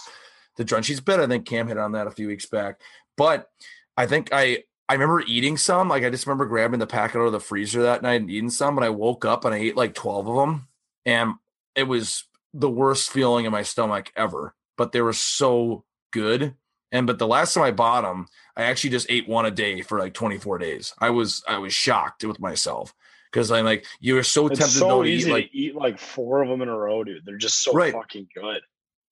the 0.56 0.66
Drunchies 0.66 1.04
bit. 1.04 1.20
I 1.20 1.28
think 1.28 1.46
Cam 1.46 1.68
hit 1.68 1.78
on 1.78 1.92
that 1.92 2.08
a 2.08 2.12
few 2.12 2.28
weeks 2.28 2.46
back. 2.46 2.80
But 3.18 3.50
I 3.98 4.08
think 4.08 4.30
I 4.32 4.64
I 4.88 4.94
remember 4.94 5.22
eating 5.22 5.58
some. 5.58 5.90
Like 5.90 6.04
I 6.04 6.10
just 6.10 6.26
remember 6.26 6.46
grabbing 6.46 6.80
the 6.80 6.88
packet 6.88 7.20
out 7.20 7.26
of 7.26 7.32
the 7.32 7.40
freezer 7.40 7.84
that 7.84 8.02
night 8.02 8.22
and 8.22 8.30
eating 8.30 8.50
some. 8.50 8.78
And 8.78 8.86
I 8.86 8.90
woke 8.90 9.26
up 9.26 9.46
and 9.46 9.54
I 9.54 9.58
ate 9.58 9.76
like 9.78 9.94
twelve 9.94 10.28
of 10.28 10.36
them, 10.36 10.68
and 11.06 11.34
it 11.76 11.84
was 11.84 12.24
the 12.54 12.70
worst 12.70 13.10
feeling 13.12 13.46
in 13.46 13.52
my 13.52 13.64
stomach 13.64 14.12
ever. 14.16 14.56
But 14.78 14.92
they 14.92 15.02
were 15.02 15.14
so 15.14 15.86
good. 16.12 16.56
And 16.92 17.08
but 17.08 17.18
the 17.20 17.28
last 17.28 17.54
time 17.54 17.64
I 17.64 17.72
bought 17.72 18.02
them, 18.04 18.28
I 18.56 18.64
actually 18.64 18.92
just 18.92 19.08
ate 19.10 19.28
one 19.28 19.46
a 19.46 19.52
day 19.52 19.82
for 19.82 19.98
like 20.00 20.14
24 20.14 20.60
days. 20.60 20.94
I 21.00 21.10
was 21.10 21.44
I 21.48 21.58
was 21.58 21.74
shocked 21.74 22.24
with 22.24 22.40
myself 22.40 22.94
because 23.32 23.52
I'm 23.52 23.66
like 23.66 23.86
you 24.00 24.18
are 24.18 24.24
so 24.24 24.48
It's 24.48 24.60
tempted 24.60 24.78
so 24.80 25.02
to 25.04 25.10
easy 25.10 25.30
eat 25.30 25.34
like 25.34 25.52
to 25.52 25.58
eat 25.58 25.76
like 25.76 25.98
four 26.00 26.44
of 26.44 26.50
them 26.50 26.62
in 26.62 26.70
a 26.70 26.78
row, 26.78 27.04
dude. 27.04 27.26
They're 27.26 27.38
just 27.38 27.64
so 27.64 27.74
Right. 27.74 27.94
fucking 27.94 28.28
good. 28.36 28.62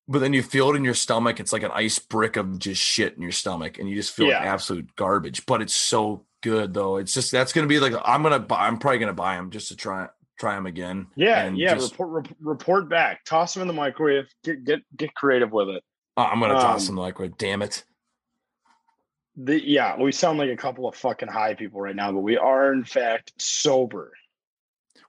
but 0.08 0.20
then 0.20 0.34
you 0.34 0.44
feel 0.44 0.70
it 0.72 0.76
in 0.76 0.84
your 0.84 0.94
stomach. 0.94 1.40
It's 1.40 1.54
like 1.54 1.64
an 1.64 1.72
ice 1.74 1.98
brick 1.98 2.36
of 2.36 2.60
just 2.60 2.82
shit 2.82 3.16
in 3.16 3.22
your 3.24 3.32
stomach, 3.32 3.80
and 3.80 3.90
you 3.90 3.96
just 3.96 4.14
feel 4.14 4.28
like 4.28 4.48
absolute 4.48 4.96
garbage. 4.96 5.46
But 5.48 5.62
it's 5.64 5.74
so 5.76 6.26
good 6.44 6.74
though. 6.76 6.98
It's 6.98 7.14
just 7.16 7.32
that's 7.32 7.54
gonna 7.54 7.68
be 7.68 7.80
like 7.80 7.94
I'm 8.06 8.22
gonna 8.22 8.40
buy. 8.40 8.68
I'm 8.68 8.78
probably 8.78 9.00
gonna 9.00 9.14
buy 9.14 9.36
them 9.38 9.50
just 9.52 9.70
to 9.70 9.76
try 9.76 10.08
try 10.42 10.56
them 10.56 10.66
again. 10.66 11.08
Yeah, 11.16 11.44
and 11.44 11.58
yeah. 11.58 11.76
just- 11.76 11.92
report 11.92 12.10
rep- 12.28 12.38
report 12.42 12.90
back. 12.90 13.24
Toss 13.24 13.54
them 13.54 13.62
in 13.62 13.68
the 13.68 13.74
microwave. 13.74 14.28
Get 14.44 14.64
get 14.64 14.82
get 14.96 15.14
creative 15.14 15.52
with 15.52 15.70
it. 15.70 15.84
oh, 16.18 16.24
I'm 16.24 16.40
gonna 16.40 16.56
toss 16.56 16.90
um, 16.90 16.96
them 16.96 17.04
like 17.04 17.38
damn 17.38 17.62
it. 17.62 17.84
The, 19.38 19.66
yeah, 19.66 19.98
we 19.98 20.12
sound 20.12 20.40
like 20.40 20.50
a 20.50 20.58
couple 20.58 20.90
of 20.90 20.96
fucking 20.96 21.30
high 21.30 21.54
people 21.54 21.80
right 21.80 21.96
now, 21.96 22.12
but 22.12 22.20
we 22.20 22.36
are 22.38 22.74
in 22.74 22.84
fact 22.84 23.32
sober. 23.42 24.12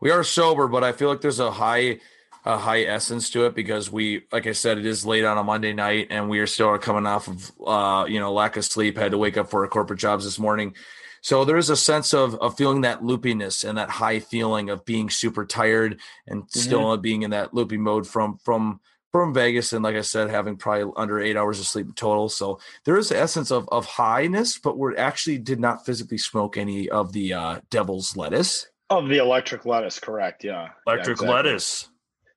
We 0.01 0.13
are 0.13 0.23
sober, 0.23 0.69
but 0.69 0.85
I 0.85 0.93
feel 0.93 1.09
like 1.09 1.21
there's 1.21 1.41
a 1.41 1.51
high 1.51 1.99
a 2.45 2.59
high 2.59 2.83
essence 2.83 3.31
to 3.31 3.47
it 3.47 3.55
because 3.55 3.91
we 3.91 4.23
like 4.31 4.47
I 4.47 4.53
said, 4.53 4.79
it 4.79 4.87
is 4.87 5.07
late 5.07 5.25
on 5.25 5.39
a 5.39 5.45
Monday 5.45 5.73
night 5.73 6.09
and 6.11 6.29
we 6.29 6.39
are 6.41 6.47
still 6.47 6.77
coming 6.79 7.07
off 7.07 7.29
of 7.29 7.53
uh, 7.67 8.05
you 8.07 8.21
know, 8.21 8.33
lack 8.33 8.57
of 8.57 8.65
sleep, 8.65 8.97
had 8.97 9.13
to 9.13 9.19
wake 9.19 9.37
up 9.37 9.51
for 9.51 9.63
our 9.63 9.69
corporate 9.69 10.01
jobs 10.01 10.25
this 10.25 10.39
morning. 10.39 10.75
So 11.23 11.45
there 11.45 11.57
is 11.57 11.71
a 11.71 11.77
sense 11.77 12.13
of 12.13 12.35
of 12.37 12.57
feeling 12.57 12.83
that 12.83 13.01
loopiness 13.01 13.67
and 13.67 13.79
that 13.79 13.89
high 13.89 14.19
feeling 14.21 14.71
of 14.71 14.85
being 14.85 15.09
super 15.09 15.47
tired 15.47 16.01
and 16.27 16.45
still 16.51 16.97
being 16.97 17.23
in 17.23 17.31
that 17.31 17.55
loopy 17.55 17.79
mode 17.79 18.07
from 18.07 18.39
from 18.39 18.81
from 19.13 19.33
Vegas 19.33 19.73
and 19.73 19.85
like 19.85 19.95
I 19.95 20.01
said, 20.01 20.31
having 20.31 20.57
probably 20.57 20.93
under 20.97 21.21
eight 21.21 21.37
hours 21.37 21.61
of 21.61 21.67
sleep 21.67 21.95
total. 21.95 22.29
So 22.29 22.61
there 22.85 22.97
is 22.97 23.11
the 23.11 23.19
essence 23.19 23.53
of 23.53 23.69
of 23.71 23.87
highness, 23.87 24.59
but 24.59 24.77
we 24.79 24.97
actually 24.97 25.39
did 25.39 25.61
not 25.61 25.87
physically 25.87 26.19
smoke 26.19 26.57
any 26.57 26.89
of 26.89 27.13
the 27.13 27.35
uh 27.35 27.61
devil's 27.71 28.17
lettuce. 28.17 28.69
Of 28.91 29.09
the 29.09 29.19
electric 29.19 29.65
lettuce, 29.65 30.01
correct? 30.01 30.45
Yeah. 30.45 30.53
Yeah, 30.53 30.69
Electric 30.87 31.15
exactly. 31.15 31.35
lettuce. 31.35 31.89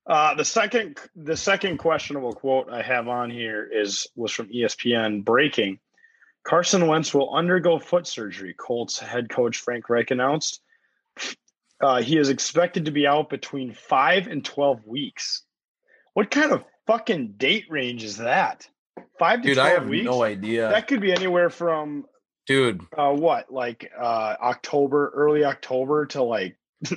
Uh, 0.07 0.35
the 0.35 0.45
second 0.45 0.99
the 1.15 1.35
second 1.35 1.77
questionable 1.77 2.33
quote 2.33 2.69
I 2.71 2.83
have 2.83 3.07
on 3.07 3.31
here 3.31 3.67
is 3.71 4.07
was 4.15 4.31
from 4.31 4.49
ESPN 4.49 5.25
breaking. 5.25 5.79
Carson 6.45 6.87
Wentz 6.87 7.13
will 7.13 7.33
undergo 7.33 7.79
foot 7.79 8.05
surgery. 8.07 8.53
Colts 8.57 8.99
head 8.99 9.29
coach 9.29 9.57
Frank 9.57 9.89
Reich 9.89 10.11
announced. 10.11 10.61
Uh, 11.81 12.01
he 12.01 12.17
is 12.17 12.29
expected 12.29 12.85
to 12.85 12.91
be 12.91 13.05
out 13.07 13.29
between 13.29 13.73
five 13.73 14.27
and 14.27 14.43
twelve 14.45 14.85
weeks. 14.85 15.43
What 16.13 16.31
kind 16.31 16.51
of 16.51 16.63
fucking 16.87 17.33
date 17.37 17.65
range 17.69 18.03
is 18.03 18.17
that? 18.17 18.67
Five 19.19 19.41
to 19.41 19.47
Dude, 19.49 19.55
twelve 19.57 19.69
I 19.69 19.73
have 19.73 19.87
weeks. 19.87 20.05
no 20.05 20.23
idea. 20.23 20.69
That 20.69 20.87
could 20.87 21.01
be 21.01 21.11
anywhere 21.11 21.49
from 21.49 22.05
Dude, 22.47 22.81
uh, 22.97 23.11
what, 23.11 23.51
like 23.51 23.91
uh, 23.99 24.35
October, 24.41 25.11
early 25.15 25.43
October 25.43 26.05
to 26.07 26.21
like 26.23 26.55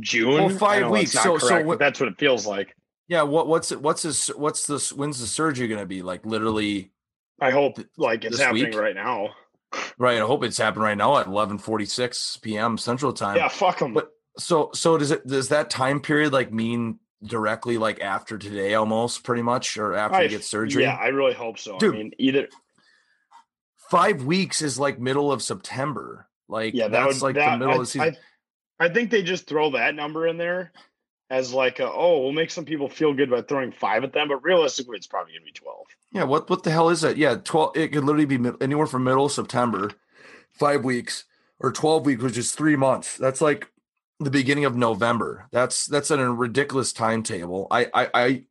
June. 0.00 0.34
Well, 0.34 0.48
five 0.50 0.90
weeks. 0.90 1.12
So- 1.12 1.38
so 1.38 1.62
what- 1.64 1.78
that's 1.78 1.98
what 2.00 2.08
it 2.10 2.18
feels 2.18 2.46
like. 2.46 2.76
yeah. 3.08 3.22
What 3.22 3.46
what's 3.48 3.72
it? 3.72 3.80
What's 3.80 4.02
this? 4.02 4.28
What's 4.28 4.66
this? 4.66 4.92
When's 4.92 5.18
the 5.20 5.26
surgery 5.26 5.68
going 5.68 5.80
to 5.80 5.86
be? 5.86 6.02
Like 6.02 6.24
literally, 6.26 6.92
I 7.40 7.50
hope 7.50 7.78
like 7.96 8.24
it's 8.24 8.38
happening 8.38 8.66
week? 8.66 8.78
right 8.78 8.94
now. 8.94 9.30
right? 9.98 10.18
I 10.18 10.26
hope 10.26 10.44
it's 10.44 10.58
happening 10.58 10.84
right 10.84 10.98
now 10.98 11.18
at 11.18 11.26
eleven 11.26 11.58
forty 11.58 11.86
six 11.86 12.36
p.m. 12.38 12.78
Central 12.78 13.12
Time. 13.12 13.36
Yeah, 13.36 13.48
fuck 13.48 13.78
them. 13.78 13.94
But 13.94 14.10
so 14.38 14.70
so 14.74 14.98
does 14.98 15.10
it? 15.10 15.26
Does 15.26 15.48
that 15.48 15.70
time 15.70 16.00
period 16.00 16.32
like 16.32 16.52
mean 16.52 16.98
directly 17.22 17.78
like 17.78 18.00
after 18.00 18.38
today, 18.38 18.74
almost 18.74 19.24
pretty 19.24 19.42
much, 19.42 19.76
or 19.76 19.94
after 19.94 20.18
I, 20.18 20.22
you 20.22 20.28
get 20.28 20.44
surgery? 20.44 20.82
Yeah, 20.82 20.94
I 20.94 21.08
really 21.08 21.34
hope 21.34 21.58
so. 21.58 21.78
Dude. 21.78 21.94
I 21.94 21.98
mean, 21.98 22.12
either 22.18 22.48
Five 23.90 24.24
weeks 24.24 24.62
is 24.62 24.78
like 24.78 24.98
middle 24.98 25.30
of 25.30 25.42
September. 25.42 26.26
Like 26.48 26.74
yeah, 26.74 26.88
that 26.88 27.04
that's 27.04 27.14
would 27.14 27.22
like 27.22 27.34
that, 27.36 27.52
the 27.52 27.58
middle 27.58 27.74
I, 27.74 27.76
of 27.76 27.80
the 27.82 27.86
season. 27.86 28.16
I, 28.80 28.86
I 28.86 28.88
think 28.88 29.10
they 29.10 29.22
just 29.22 29.46
throw 29.46 29.70
that 29.72 29.94
number 29.94 30.26
in 30.26 30.36
there 30.38 30.72
as 31.30 31.52
like, 31.52 31.80
a, 31.80 31.90
oh, 31.90 32.20
we'll 32.20 32.32
make 32.32 32.50
some 32.50 32.64
people 32.64 32.88
feel 32.88 33.14
good 33.14 33.30
by 33.30 33.42
throwing 33.42 33.72
five 33.72 34.02
at 34.02 34.12
them, 34.12 34.28
but 34.28 34.42
realistically, 34.42 34.96
it's 34.96 35.06
probably 35.06 35.34
gonna 35.34 35.44
be 35.44 35.52
twelve. 35.52 35.86
Yeah, 36.14 36.24
what 36.24 36.48
what 36.48 36.62
the 36.62 36.70
hell 36.70 36.88
is 36.88 37.00
that? 37.02 37.16
Yeah, 37.18 37.34
twelve. 37.42 37.76
It 37.76 37.88
could 37.92 38.04
literally 38.04 38.24
be 38.24 38.38
mid- 38.38 38.62
anywhere 38.62 38.86
from 38.86 39.04
middle 39.04 39.26
of 39.26 39.32
September, 39.32 39.90
five 40.52 40.84
weeks, 40.84 41.24
or 41.58 41.72
twelve 41.72 42.06
weeks, 42.06 42.22
which 42.22 42.38
is 42.38 42.52
three 42.52 42.76
months. 42.76 43.16
That's 43.18 43.40
like 43.40 43.68
the 44.20 44.30
beginning 44.30 44.64
of 44.64 44.76
November. 44.76 45.48
That's 45.50 45.86
that's 45.86 46.10
a 46.12 46.30
ridiculous 46.30 46.92
timetable. 46.92 47.66
I 47.70 47.88
I, 47.92 48.08
I 48.14 48.42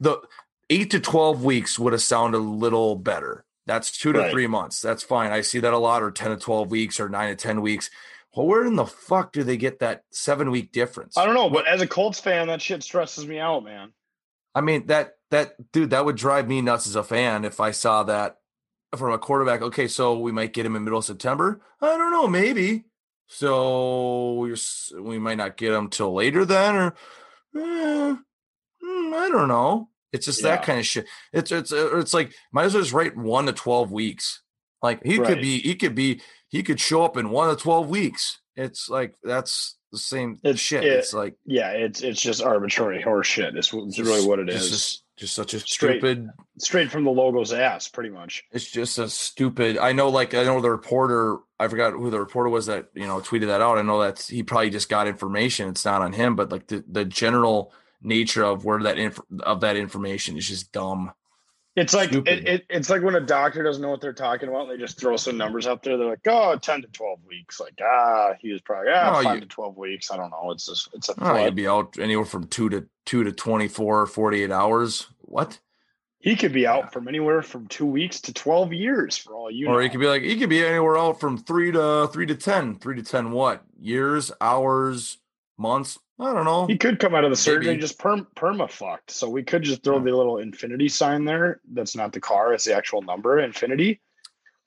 the 0.00 0.22
eight 0.70 0.90
to 0.92 1.00
twelve 1.00 1.44
weeks 1.44 1.78
would 1.78 1.92
have 1.92 2.02
sounded 2.02 2.38
a 2.38 2.40
little 2.40 2.96
better. 2.96 3.44
That's 3.66 3.96
two 3.96 4.12
to 4.14 4.18
Right. 4.20 4.32
three 4.32 4.46
months. 4.48 4.80
That's 4.80 5.02
fine. 5.04 5.30
I 5.30 5.42
see 5.42 5.60
that 5.60 5.74
a 5.74 5.78
lot, 5.78 6.02
or 6.02 6.10
ten 6.10 6.30
to 6.30 6.36
twelve 6.38 6.70
weeks, 6.70 6.98
or 6.98 7.08
nine 7.10 7.28
to 7.28 7.36
ten 7.36 7.60
weeks. 7.60 7.90
Well, 8.34 8.46
where 8.46 8.64
in 8.64 8.76
the 8.76 8.86
fuck 8.86 9.32
do 9.32 9.42
they 9.44 9.58
get 9.58 9.80
that 9.80 10.04
seven 10.10 10.50
week 10.50 10.72
difference? 10.72 11.18
I 11.18 11.26
don't 11.26 11.34
know, 11.34 11.50
but 11.50 11.66
as 11.68 11.82
a 11.82 11.86
Colts 11.86 12.18
fan, 12.18 12.46
that 12.46 12.62
shit 12.62 12.82
stresses 12.82 13.26
me 13.26 13.38
out, 13.38 13.62
man. 13.64 13.92
I 14.54 14.62
mean 14.62 14.86
that 14.86 15.16
that 15.32 15.72
dude 15.72 15.90
that 15.90 16.04
would 16.04 16.16
drive 16.16 16.46
me 16.48 16.62
nuts 16.62 16.86
as 16.86 16.94
a 16.96 17.02
fan 17.02 17.44
if 17.44 17.58
I 17.60 17.72
saw 17.72 18.04
that 18.04 18.36
from 18.96 19.12
a 19.12 19.18
quarterback. 19.18 19.60
Okay, 19.62 19.88
so 19.88 20.18
we 20.18 20.30
might 20.32 20.52
get 20.52 20.64
him 20.64 20.76
in 20.76 20.84
middle 20.84 21.00
of 21.00 21.04
September. 21.04 21.60
I 21.80 21.96
don't 21.98 22.12
know, 22.12 22.28
maybe. 22.28 22.84
So 23.26 24.54
we 25.00 25.18
might 25.18 25.38
not 25.38 25.56
get 25.56 25.72
him 25.72 25.88
till 25.88 26.12
later 26.14 26.44
then, 26.44 26.76
or 26.76 26.94
eh, 27.56 28.14
hmm, 28.82 29.14
I 29.14 29.28
don't 29.32 29.48
know. 29.48 29.88
It's 30.12 30.26
just 30.26 30.42
that 30.42 30.62
kind 30.62 30.78
of 30.78 30.86
shit. 30.86 31.06
It's 31.32 31.50
it's 31.50 31.72
uh, 31.72 31.96
it's 31.98 32.12
like 32.12 32.34
might 32.52 32.64
as 32.64 32.74
well 32.74 32.82
just 32.82 32.92
write 32.92 33.16
one 33.16 33.46
to 33.46 33.52
twelve 33.52 33.90
weeks. 33.90 34.42
Like 34.82 35.02
he 35.02 35.18
Right. 35.18 35.26
could 35.28 35.40
be 35.40 35.60
he 35.60 35.74
could 35.74 35.94
be 35.94 36.20
he 36.50 36.62
could 36.62 36.78
show 36.78 37.02
up 37.04 37.16
in 37.16 37.30
one 37.30 37.48
to 37.48 37.60
twelve 37.60 37.88
weeks. 37.88 38.38
It's 38.54 38.90
like 38.90 39.14
that's 39.22 39.76
the 39.92 39.98
same 39.98 40.32
It's- 40.44 40.58
shit. 40.58 40.84
it- 40.84 40.92
it's 40.92 41.14
like 41.14 41.34
Yeah, 41.46 41.70
it's 41.70 42.02
it's 42.02 42.20
just 42.20 42.42
arbitrary 42.42 43.02
horseshit. 43.02 43.56
It's, 43.56 43.72
it's 43.72 43.98
really 43.98 44.26
what 44.26 44.38
it 44.40 44.50
is. 44.50 44.68
Just, 44.70 45.01
just 45.16 45.34
such 45.34 45.54
a 45.54 45.60
Straight- 45.60 45.98
stupid 46.00 46.28
Straight 46.58 46.90
from 46.90 47.04
the 47.04 47.10
logo's 47.10 47.52
ass, 47.52 47.88
pretty 47.88 48.10
much. 48.10 48.44
it's 48.52 48.70
just 48.70 48.98
a 48.98 49.08
stupid 49.08 49.76
i 49.78 49.92
know 49.92 50.08
like 50.08 50.34
i 50.34 50.42
know 50.44 50.60
the 50.60 50.70
reporter 50.70 51.38
i 51.60 51.68
forgot 51.68 51.92
who 51.92 52.10
the 52.10 52.18
reporter 52.20 52.48
was 52.50 52.66
that 52.66 52.86
you 52.94 53.06
know 53.06 53.18
tweeted 53.20 53.46
that 53.46 53.60
out. 53.62 53.78
I 53.78 53.82
know 53.82 54.00
that 54.02 54.20
he 54.22 54.42
probably 54.42 54.70
just 54.70 54.88
got 54.88 55.06
information. 55.08 55.68
It's 55.68 55.84
not 55.84 56.02
on 56.02 56.12
him 56.12 56.36
but 56.36 56.50
like 56.52 56.66
the, 56.66 56.84
the 56.88 57.04
general 57.04 57.72
nature 58.02 58.42
of 58.44 58.64
where 58.64 58.82
that 58.82 58.98
inf- 58.98 59.20
of 59.40 59.60
that 59.60 59.76
information 59.76 60.36
is 60.36 60.48
just 60.48 60.72
dumb 60.72 61.12
It's 61.74 61.94
like 61.94 62.12
it, 62.12 62.28
it, 62.28 62.66
it's 62.68 62.90
like 62.90 63.02
when 63.02 63.14
a 63.14 63.20
doctor 63.20 63.62
doesn't 63.62 63.80
know 63.80 63.88
what 63.88 64.02
they're 64.02 64.12
talking 64.12 64.50
about. 64.50 64.68
They 64.68 64.76
just 64.76 65.00
throw 65.00 65.16
some 65.16 65.38
numbers 65.38 65.66
out 65.66 65.82
there. 65.82 65.96
They're 65.96 66.06
like, 66.08 66.26
"Oh, 66.26 66.54
10 66.56 66.82
to 66.82 66.88
twelve 66.88 67.20
weeks." 67.26 67.60
Like, 67.60 67.78
ah, 67.82 68.32
he 68.40 68.52
was 68.52 68.60
probably 68.60 68.90
ah, 68.94 69.18
Oh, 69.18 69.22
five 69.22 69.34
you- 69.36 69.40
to 69.40 69.46
twelve 69.46 69.78
weeks. 69.78 70.10
I 70.10 70.18
don't 70.18 70.30
know. 70.30 70.50
It's 70.50 70.66
just 70.66 70.90
it's 70.92 71.08
a 71.08 71.14
Oh, 71.18 71.34
he'd 71.36 71.54
be 71.54 71.66
out 71.66 71.98
anywhere 71.98 72.26
from 72.26 72.46
two 72.48 72.68
to 72.68 72.86
two 73.06 73.24
to 73.24 73.32
24 73.32 74.02
or 74.02 74.06
48 74.06 74.50
hours 74.52 75.06
what 75.22 75.58
He 76.20 76.36
could 76.36 76.52
be 76.52 76.66
out 76.66 76.92
from 76.92 77.08
anywhere 77.08 77.40
from 77.42 77.66
two 77.68 77.86
weeks 77.86 78.20
to 78.22 78.34
twelve 78.34 78.74
years 78.74 79.16
for 79.16 79.34
all 79.34 79.50
you 79.50 79.68
or 79.68 79.72
know. 79.74 79.78
he 79.78 79.88
could 79.88 80.00
be 80.00 80.06
like 80.06 80.22
he 80.22 80.36
could 80.36 80.50
be 80.50 80.62
anywhere 80.62 80.98
out 80.98 81.18
from 81.20 81.38
three 81.38 81.72
to 81.72 82.06
three 82.12 82.26
to 82.26 82.34
ten 82.34 82.78
three 82.80 82.96
to 82.96 83.02
ten 83.02 83.30
what 83.32 83.62
years 83.80 84.30
hours 84.42 85.16
months 85.58 85.98
i 86.22 86.32
don't 86.32 86.44
know 86.44 86.66
He 86.66 86.76
could 86.76 86.98
come 86.98 87.14
out 87.14 87.24
of 87.24 87.30
the 87.30 87.36
surgery 87.36 87.76
just 87.76 87.98
perm 87.98 88.26
perma 88.36 88.70
fucked. 88.70 89.10
So 89.10 89.28
we 89.28 89.42
could 89.42 89.62
just 89.62 89.82
throw 89.82 89.98
the 89.98 90.12
little 90.16 90.38
infinity 90.38 90.88
sign 90.88 91.24
there. 91.24 91.60
That's 91.72 91.96
not 91.96 92.12
the 92.12 92.20
car; 92.20 92.54
it's 92.54 92.64
the 92.64 92.74
actual 92.74 93.02
number, 93.02 93.40
infinity. 93.40 94.00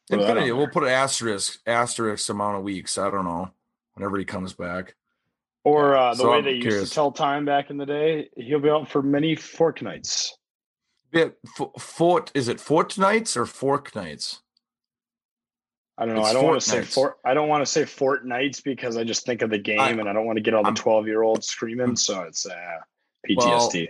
Infinity. 0.09 0.51
We'll 0.51 0.67
put 0.67 0.83
an 0.83 0.89
asterisk, 0.89 1.59
asterisk 1.65 2.29
amount 2.29 2.57
of 2.57 2.63
weeks. 2.63 2.97
I 2.97 3.09
don't 3.09 3.25
know. 3.25 3.49
Whenever 3.95 4.17
he 4.17 4.25
comes 4.25 4.53
back. 4.53 4.95
Or 5.63 5.95
uh, 5.95 6.11
the 6.11 6.17
So 6.17 6.31
way 6.31 6.37
I'm 6.37 6.43
they 6.43 6.51
used 6.53 6.87
to 6.87 6.93
tell 6.93 7.11
time 7.11 7.43
back 7.45 7.71
in 7.71 7.77
the 7.77 7.87
day, 7.87 8.29
he'll 8.37 8.59
be 8.59 8.69
out 8.69 8.89
for 8.89 9.01
many 9.01 9.35
fortnights. 9.35 10.33
Bit 11.11 11.37
f- 11.59 11.81
fort 11.81 12.31
is 12.35 12.47
it 12.47 12.57
fortnights 12.57 13.35
or 13.35 13.45
fork 13.45 13.95
nights? 13.95 14.41
I 15.97 16.05
don't 16.05 16.15
know. 16.15 16.21
It's 16.21 16.29
I 16.29 16.33
don't 16.33 16.45
want 16.45 16.61
to 16.61 16.69
say 16.69 16.81
fort. 16.81 17.17
I 17.23 17.33
don't 17.33 17.47
want 17.47 17.61
to 17.65 17.71
say 17.71 17.83
fortnights 17.83 18.61
because 18.61 18.97
I 18.97 19.03
just 19.05 19.25
think 19.25 19.41
of 19.41 19.49
the 19.49 19.57
game, 19.57 19.79
I- 19.79 19.89
and 19.91 20.09
I 20.09 20.13
don't 20.13 20.25
want 20.25 20.37
to 20.37 20.41
get 20.41 20.53
all 20.53 20.63
the 20.63 20.71
twelve 20.71 21.07
year 21.07 21.21
olds 21.23 21.47
screaming. 21.47 21.95
So 21.95 22.21
it's 22.23 22.45
uh, 22.45 22.77
PTSD. 23.29 23.89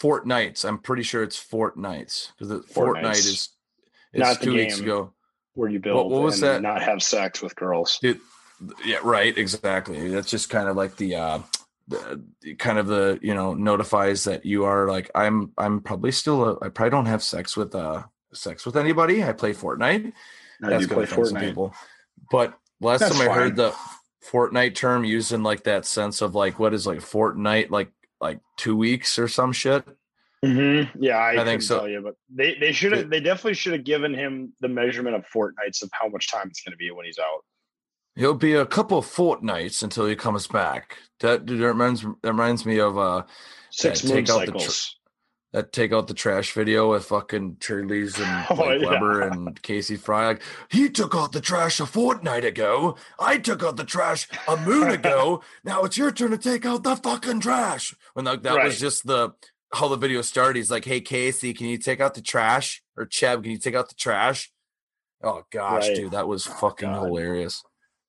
Fortnights. 0.00 0.64
I'm 0.64 0.78
pretty 0.78 1.02
sure 1.02 1.22
it's 1.22 1.38
fortnights 1.42 2.32
because 2.32 2.48
the 2.48 2.60
Fortnights. 2.60 3.18
is 3.26 3.48
Not 4.12 4.30
it's 4.32 4.40
the 4.40 4.44
two 4.46 4.54
weeks 4.54 4.80
ago. 4.80 5.12
where 5.54 5.68
you 5.70 5.78
build 5.78 6.10
what 6.10 6.22
was 6.22 6.42
and 6.42 6.50
that? 6.56 6.62
not 6.62 6.82
have 6.82 7.02
sex 7.02 7.40
with 7.40 7.54
girls. 7.56 7.98
It, 8.02 8.18
yeah, 8.84 8.98
right. 9.02 9.36
Exactly. 9.36 10.08
That's 10.10 10.28
just 10.30 10.50
kind 10.50 10.68
of 10.68 10.76
like 10.76 10.96
the 10.96 11.14
uh 11.14 11.38
uh, 11.94 12.16
kind 12.58 12.78
of 12.78 12.88
the 12.88 13.18
you 13.22 13.32
know 13.32 13.54
notifies 13.54 14.24
that 14.24 14.44
you 14.44 14.64
are 14.64 14.88
like 14.88 15.10
I'm 15.14 15.52
I'm 15.56 15.80
probably 15.80 16.10
still 16.12 16.44
a, 16.44 16.64
I 16.64 16.68
probably 16.68 16.90
don't 16.90 17.06
have 17.06 17.22
sex 17.22 17.56
with 17.56 17.74
uh 17.74 18.02
sex 18.34 18.66
with 18.66 18.76
anybody. 18.76 19.22
I 19.24 19.32
play 19.32 19.52
Fortnite. 19.54 20.12
I 20.62 20.70
That's 20.70 20.82
do 20.86 20.88
gonna 20.88 21.02
offend 21.02 21.26
some 21.26 21.36
Fortnite. 21.36 21.40
people. 21.48 21.74
But 22.30 22.58
last 22.80 23.00
That's 23.00 23.12
time 23.18 23.22
I 23.22 23.26
fine. 23.26 23.38
heard 23.38 23.56
the 23.56 23.74
Fortnite 24.24 24.74
term 24.74 25.04
used 25.04 25.32
in 25.32 25.42
like 25.42 25.64
that 25.64 25.84
sense 25.86 26.20
of 26.22 26.34
like 26.34 26.58
what 26.58 26.74
is 26.74 26.86
like 26.86 26.98
Fortnite 26.98 27.70
like 27.70 27.90
like 28.20 28.40
two 28.56 28.76
weeks 28.76 29.18
or 29.18 29.28
some 29.28 29.52
shit. 29.52 29.86
Mm-hmm. 30.44 31.02
Yeah, 31.02 31.16
I, 31.16 31.42
I 31.42 31.44
think 31.44 31.62
so. 31.62 31.78
tell 31.78 31.88
you, 31.88 32.00
but 32.02 32.14
they 32.34 32.54
they 32.58 32.72
should 32.72 32.92
have 32.92 33.10
they 33.10 33.20
definitely 33.20 33.54
should 33.54 33.72
have 33.72 33.84
given 33.84 34.14
him 34.14 34.52
the 34.60 34.68
measurement 34.68 35.16
of 35.16 35.24
fortnights 35.26 35.82
of 35.82 35.90
how 35.92 36.08
much 36.08 36.30
time 36.30 36.48
it's 36.48 36.62
going 36.62 36.72
to 36.72 36.76
be 36.76 36.90
when 36.90 37.06
he's 37.06 37.18
out. 37.18 37.44
He'll 38.16 38.34
be 38.34 38.54
a 38.54 38.64
couple 38.66 38.98
of 38.98 39.06
fortnights 39.06 39.82
until 39.82 40.06
he 40.06 40.16
comes 40.16 40.46
back. 40.46 40.98
That, 41.20 41.46
that 41.46 41.54
reminds 41.54 42.02
that 42.02 42.12
reminds 42.24 42.64
me 42.66 42.78
of 42.80 42.98
uh 42.98 43.24
Six 43.70 44.02
that 44.02 44.08
moon 44.08 44.24
take 44.24 44.30
out 44.34 44.46
the 44.46 44.52
tr- 44.52 44.58
cycles. 44.58 44.96
That 45.52 45.72
take 45.72 45.92
out 45.92 46.06
the 46.08 46.12
trash 46.14 46.52
video 46.52 46.90
with 46.90 47.06
fucking 47.06 47.56
Charlize 47.60 48.18
and 48.20 48.46
Oh, 48.60 48.70
yeah. 48.72 48.84
Weber 48.90 49.22
and 49.22 49.62
Casey 49.62 49.96
Frey. 49.96 50.26
Like 50.26 50.42
he 50.70 50.90
took 50.90 51.14
out 51.14 51.32
the 51.32 51.40
trash 51.40 51.80
a 51.80 51.86
fortnight 51.86 52.44
ago. 52.44 52.96
I 53.18 53.38
took 53.38 53.62
out 53.62 53.76
the 53.76 53.84
trash 53.84 54.28
a 54.48 54.56
moon 54.58 54.90
ago. 54.98 55.42
now 55.64 55.84
it's 55.84 55.96
your 55.96 56.10
turn 56.10 56.32
to 56.32 56.38
take 56.38 56.66
out 56.66 56.82
the 56.82 56.96
fucking 56.96 57.40
trash. 57.40 57.94
When 58.14 58.24
like, 58.26 58.42
that 58.42 58.56
Right. 58.56 58.64
was 58.66 58.78
just 58.78 59.06
the 59.06 59.30
how 59.72 59.88
the 59.88 59.96
video 59.96 60.20
started. 60.22 60.56
He's 60.56 60.70
like, 60.70 60.84
"Hey 60.84 61.00
Casey, 61.00 61.54
can 61.54 61.66
you 61.68 61.78
take 61.78 62.00
out 62.00 62.14
the 62.14 62.22
trash?" 62.22 62.82
Or 62.96 63.06
Cheb, 63.06 63.42
can 63.42 63.52
you 63.52 63.58
take 63.58 63.74
out 63.74 63.88
the 63.88 63.94
trash? 63.94 64.52
Oh 65.22 65.42
gosh, 65.50 65.88
Right. 65.88 65.96
dude, 65.96 66.10
that 66.12 66.28
was 66.28 66.44
fucking 66.44 66.92
God. 66.92 67.06
hilarious. 67.06 67.62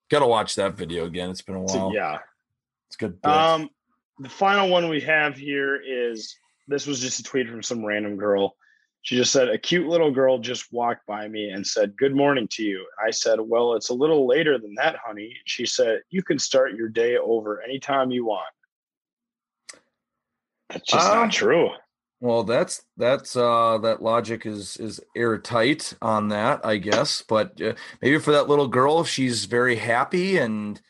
Got 0.09 0.19
to 0.19 0.27
watch 0.27 0.55
that 0.55 0.73
video 0.75 1.05
again. 1.05 1.29
It's 1.29 1.41
been 1.41 1.55
a 1.55 1.67
So, 1.67 1.77
while. 1.87 1.93
yeah. 1.93 2.19
it's 2.87 2.95
good. 2.95 3.21
bit. 3.21 3.31
Um, 3.31 3.69
the 4.19 4.29
final 4.29 4.69
one 4.69 4.89
we 4.89 5.01
have 5.01 5.35
here 5.37 5.81
is 5.85 6.35
this 6.67 6.87
was 6.87 6.99
just 6.99 7.19
a 7.19 7.23
tweet 7.23 7.49
from 7.49 7.63
some 7.63 7.85
random 7.85 8.17
girl. 8.17 8.55
She 9.03 9.15
just 9.15 9.31
said, 9.31 9.49
A 9.49 9.57
cute 9.57 9.87
little 9.87 10.11
girl 10.11 10.37
just 10.37 10.71
walked 10.71 11.05
by 11.07 11.27
me 11.27 11.49
and 11.49 11.65
said, 11.65 11.95
Good 11.97 12.15
morning 12.15 12.47
to 12.51 12.63
you. 12.63 12.85
I 13.05 13.11
said, 13.11 13.39
Well, 13.39 13.73
it's 13.75 13.89
a 13.89 13.93
little 13.93 14.27
later 14.27 14.57
than 14.57 14.75
that, 14.75 14.97
honey. 14.97 15.37
She 15.45 15.65
said, 15.65 16.01
You 16.09 16.23
can 16.23 16.39
start 16.39 16.75
your 16.75 16.89
day 16.89 17.17
over 17.17 17.61
anytime 17.61 18.11
you 18.11 18.25
want. 18.25 18.47
That's 20.69 20.91
just 20.91 21.07
Um, 21.07 21.19
not 21.19 21.31
true. 21.31 21.69
Well, 22.19 22.43
that's 22.43 22.83
that's 22.97 23.35
uh 23.35 23.77
that 23.83 24.01
logic 24.01 24.45
is 24.45 24.75
is 24.77 24.99
airtight 25.15 25.93
on 26.01 26.29
that, 26.29 26.65
I 26.65 26.77
guess. 26.77 27.21
But 27.21 27.61
uh, 27.61 27.73
maybe 28.01 28.17
for 28.17 28.31
that 28.31 28.49
little 28.49 28.67
girl, 28.67 29.03
she's 29.03 29.45
very 29.45 29.75
happy 29.75 30.37
and 30.37 30.81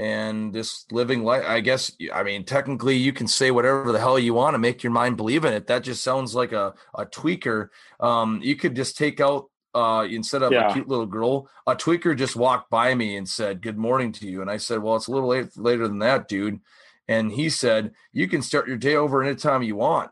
and 0.00 0.52
just 0.54 0.90
living 0.92 1.22
life, 1.24 1.44
I 1.46 1.60
guess. 1.60 1.92
I 2.12 2.22
mean, 2.22 2.44
technically, 2.44 2.96
you 2.96 3.12
can 3.12 3.26
say 3.28 3.50
whatever 3.50 3.92
the 3.92 3.98
hell 4.00 4.18
you 4.18 4.32
want 4.34 4.54
to 4.54 4.58
make 4.58 4.82
your 4.82 4.92
mind 4.92 5.16
believe 5.16 5.44
in 5.44 5.52
it. 5.52 5.66
That 5.66 5.84
just 5.84 6.02
sounds 6.02 6.34
like 6.34 6.52
a 6.52 6.74
a 6.94 7.04
tweaker. 7.06 7.68
Um, 8.00 8.40
you 8.42 8.56
could 8.56 8.74
just 8.74 8.96
take 8.96 9.20
out 9.20 9.50
uh 9.74 10.06
instead 10.10 10.42
of 10.42 10.50
Yeah. 10.52 10.70
a 10.70 10.72
cute 10.72 10.88
little 10.88 11.06
girl, 11.06 11.48
a 11.66 11.76
tweaker 11.76 12.16
just 12.16 12.34
walked 12.34 12.70
by 12.70 12.94
me 12.94 13.16
and 13.16 13.28
said 13.28 13.62
good 13.62 13.78
morning 13.78 14.12
to 14.12 14.26
you, 14.26 14.40
and 14.40 14.50
I 14.50 14.56
said, 14.56 14.82
well, 14.82 14.96
it's 14.96 15.06
a 15.06 15.12
little 15.12 15.28
late 15.28 15.56
later 15.56 15.86
than 15.86 15.98
that, 16.00 16.26
dude. 16.28 16.60
And 17.06 17.30
he 17.30 17.50
said, 17.50 17.92
you 18.12 18.26
can 18.28 18.40
start 18.42 18.68
your 18.68 18.76
day 18.78 18.94
over 18.96 19.22
anytime 19.22 19.62
you 19.62 19.76
want. 19.76 20.10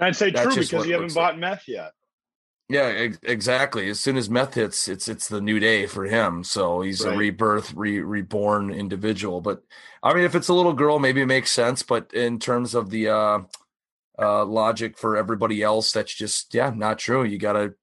I'd 0.00 0.14
say 0.16 0.30
That's 0.30 0.54
true 0.54 0.62
because 0.62 0.86
you 0.86 0.92
haven't 0.92 1.08
looks 1.08 1.16
like. 1.16 1.32
bought 1.32 1.38
meth 1.38 1.64
yet. 1.66 1.90
Yeah, 2.68 2.82
ex- 2.82 3.18
exactly. 3.22 3.88
As 3.88 3.98
soon 3.98 4.18
as 4.18 4.28
meth 4.28 4.54
hits, 4.54 4.88
it's 4.88 5.08
it's 5.08 5.26
the 5.28 5.40
new 5.40 5.58
day 5.58 5.86
for 5.86 6.04
him. 6.04 6.44
So 6.44 6.82
he's 6.82 7.02
a 7.02 7.16
rebirth, 7.16 7.72
re, 7.72 8.00
reborn 8.00 8.70
individual. 8.70 9.40
But 9.40 9.62
I 10.02 10.12
mean, 10.12 10.24
if 10.24 10.34
it's 10.34 10.48
a 10.48 10.54
little 10.54 10.74
girl, 10.74 10.98
maybe 10.98 11.22
it 11.22 11.26
makes 11.26 11.50
sense. 11.50 11.82
But 11.82 12.12
in 12.12 12.38
terms 12.38 12.74
of 12.74 12.90
the 12.90 13.08
uh, 13.08 13.38
uh, 14.18 14.44
logic 14.44 14.98
for 14.98 15.16
everybody 15.16 15.62
else, 15.62 15.92
that's 15.92 16.14
just 16.14 16.54
yeah, 16.54 16.70
not 16.74 16.98
true. 16.98 17.24
You 17.24 17.38
gotta 17.38 17.74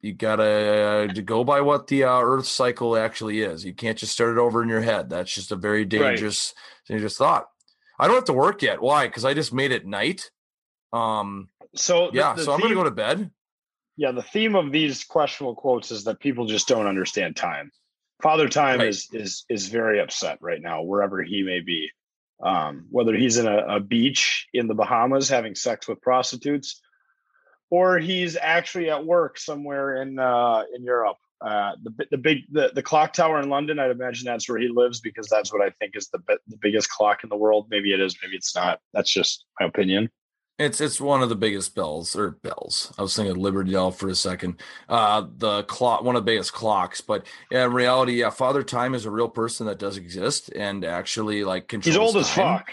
you 0.00 0.12
gotta 0.12 1.08
uh, 1.10 1.12
to 1.12 1.22
go 1.22 1.42
by 1.42 1.60
what 1.60 1.88
the 1.88 2.04
uh, 2.04 2.20
Earth 2.20 2.46
cycle 2.46 2.96
actually 2.96 3.40
is. 3.42 3.64
You 3.64 3.74
can't 3.74 3.98
just 3.98 4.12
start 4.12 4.30
it 4.30 4.38
over 4.38 4.62
in 4.62 4.68
your 4.68 4.80
head. 4.80 5.10
That's 5.10 5.34
just 5.34 5.50
a 5.50 5.56
very 5.56 5.84
dangerous 5.84 6.54
dangerous 6.86 7.16
thought. 7.16 7.48
I 7.98 8.06
don't 8.06 8.14
have 8.16 8.24
to 8.26 8.32
work 8.32 8.62
yet. 8.62 8.80
Why? 8.80 9.08
Because 9.08 9.24
I 9.24 9.34
just 9.34 9.52
made 9.52 9.72
it 9.72 9.86
night. 9.86 10.30
Um. 10.92 11.48
So 11.74 12.10
Yeah. 12.12 12.34
the 12.34 12.44
so 12.44 12.52
I'm 12.52 12.60
gonna 12.60 12.74
go 12.74 12.84
to 12.84 12.92
bed. 12.92 13.32
Yeah 14.00 14.12
the 14.12 14.22
theme 14.22 14.56
of 14.56 14.72
these 14.72 15.04
questionable 15.04 15.54
quotes 15.54 15.90
is 15.90 16.04
that 16.04 16.20
people 16.20 16.46
just 16.46 16.66
don't 16.66 16.86
understand 16.86 17.36
time. 17.36 17.70
Father 18.22 18.48
time 18.48 18.78
Right. 18.78 18.88
is 18.88 19.08
is 19.12 19.44
is 19.50 19.68
very 19.68 20.00
upset 20.00 20.38
right 20.40 20.60
now 20.60 20.82
wherever 20.82 21.22
he 21.22 21.42
may 21.42 21.60
be. 21.60 21.90
Um, 22.42 22.86
whether 22.90 23.14
he's 23.14 23.36
in 23.36 23.46
a, 23.46 23.76
a 23.76 23.80
beach 23.80 24.48
in 24.54 24.66
the 24.66 24.74
bahamas 24.74 25.28
having 25.28 25.54
sex 25.54 25.86
with 25.86 26.00
prostitutes 26.00 26.80
or 27.68 27.98
he's 27.98 28.38
actually 28.40 28.88
at 28.88 29.04
work 29.04 29.38
somewhere 29.38 30.00
in 30.02 30.18
uh, 30.18 30.62
in 30.74 30.82
europe. 30.82 31.18
Uh, 31.42 31.72
the, 31.82 32.06
the 32.10 32.18
big 32.18 32.38
the, 32.50 32.70
the 32.74 32.82
clock 32.82 33.14
tower 33.14 33.40
in 33.40 33.48
london 33.48 33.78
i'd 33.78 33.90
imagine 33.90 34.26
that's 34.26 34.46
where 34.46 34.58
he 34.58 34.68
lives 34.68 35.00
because 35.00 35.26
that's 35.28 35.50
what 35.50 35.62
i 35.62 35.70
think 35.78 35.96
is 35.96 36.08
the, 36.08 36.18
the 36.26 36.58
biggest 36.60 36.88
clock 36.90 37.22
in 37.22 37.30
the 37.30 37.36
world. 37.44 37.66
Maybe 37.70 37.92
it 37.92 38.00
is 38.00 38.16
maybe 38.22 38.36
it's 38.36 38.54
not. 38.54 38.80
That's 38.94 39.10
just 39.10 39.44
my 39.58 39.66
opinion 39.66 40.10
It's 40.60 40.78
it's 40.78 41.00
one 41.00 41.22
of 41.22 41.30
the 41.30 41.36
biggest 41.36 41.74
bells 41.74 42.14
or 42.14 42.32
bells. 42.32 42.92
I 42.98 43.02
was 43.02 43.16
thinking 43.16 43.30
of 43.30 43.38
Liberty 43.38 43.72
Bell 43.72 43.90
for 43.90 44.10
a 44.10 44.14
second. 44.14 44.60
Uh, 44.90 45.24
the 45.38 45.62
clock, 45.62 46.02
one 46.02 46.16
of 46.16 46.22
the 46.22 46.30
biggest 46.30 46.52
clocks. 46.52 47.00
But 47.00 47.24
in 47.50 47.72
reality, 47.72 48.20
yeah, 48.20 48.28
Father 48.28 48.62
Time 48.62 48.94
is 48.94 49.06
a 49.06 49.10
real 49.10 49.30
person 49.30 49.66
that 49.68 49.78
does 49.78 49.96
exist 49.96 50.50
and 50.54 50.84
actually 50.84 51.44
like 51.44 51.66
controls. 51.66 51.96
he's 51.96 51.96
old 51.96 52.16
as 52.18 52.28
fuck 52.30 52.72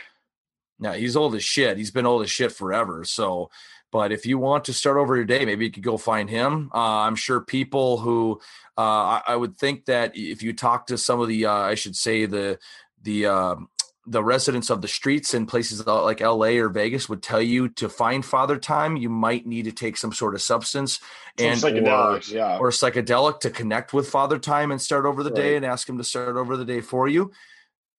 Yeah, 0.81 0.95
he's 0.95 1.15
old 1.15 1.33
as 1.35 1.45
shit. 1.45 1.77
He's 1.77 1.91
been 1.91 2.05
old 2.05 2.23
as 2.23 2.29
shit 2.29 2.51
forever. 2.51 3.05
So, 3.05 3.51
but 3.89 4.11
if 4.11 4.25
you 4.25 4.37
want 4.37 4.65
to 4.65 4.73
start 4.73 4.97
over 4.97 5.15
your 5.15 5.23
day, 5.23 5.45
maybe 5.45 5.63
you 5.63 5.71
could 5.71 5.81
go 5.81 5.95
find 5.95 6.29
him. 6.29 6.69
Uh, 6.73 6.99
I'm 6.99 7.15
sure 7.15 7.39
people 7.39 7.99
who 7.99 8.41
uh, 8.77 8.81
I, 8.81 9.21
I 9.27 9.35
would 9.37 9.57
think 9.57 9.85
that 9.85 10.11
if 10.13 10.43
you 10.43 10.51
talk 10.51 10.87
to 10.87 10.97
some 10.97 11.21
of 11.21 11.29
the, 11.29 11.45
uh, 11.45 11.53
I 11.53 11.75
should 11.75 11.95
say 11.95 12.25
the 12.25 12.59
the 13.01 13.27
um 13.27 13.69
the 14.07 14.23
residents 14.23 14.69
of 14.69 14.81
the 14.81 14.87
streets 14.87 15.33
in 15.33 15.45
places 15.45 15.85
like 15.85 16.21
LA 16.21 16.55
or 16.55 16.69
Vegas 16.69 17.09
would 17.09 17.21
tell 17.21 17.41
you 17.41 17.67
to 17.69 17.89
find 17.89 18.25
Father 18.25 18.57
Time, 18.57 18.95
you 18.95 19.09
might 19.09 19.45
need 19.45 19.65
to 19.65 19.71
take 19.71 19.97
some 19.97 20.13
sort 20.13 20.33
of 20.33 20.41
substance 20.41 20.99
and 21.37 21.61
or, 21.63 22.21
yeah. 22.29 22.57
or 22.57 22.71
psychedelic 22.71 23.41
to 23.41 23.49
connect 23.49 23.93
with 23.93 24.09
Father 24.09 24.39
Time 24.39 24.71
and 24.71 24.81
start 24.81 25.05
over 25.05 25.23
the 25.23 25.29
day 25.29 25.57
and 25.57 25.65
ask 25.65 25.87
him 25.87 25.97
to 25.97 26.03
start 26.05 26.37
over 26.37 26.55
the 26.55 26.65
day 26.65 26.79
for 26.79 27.07
you. 27.09 27.31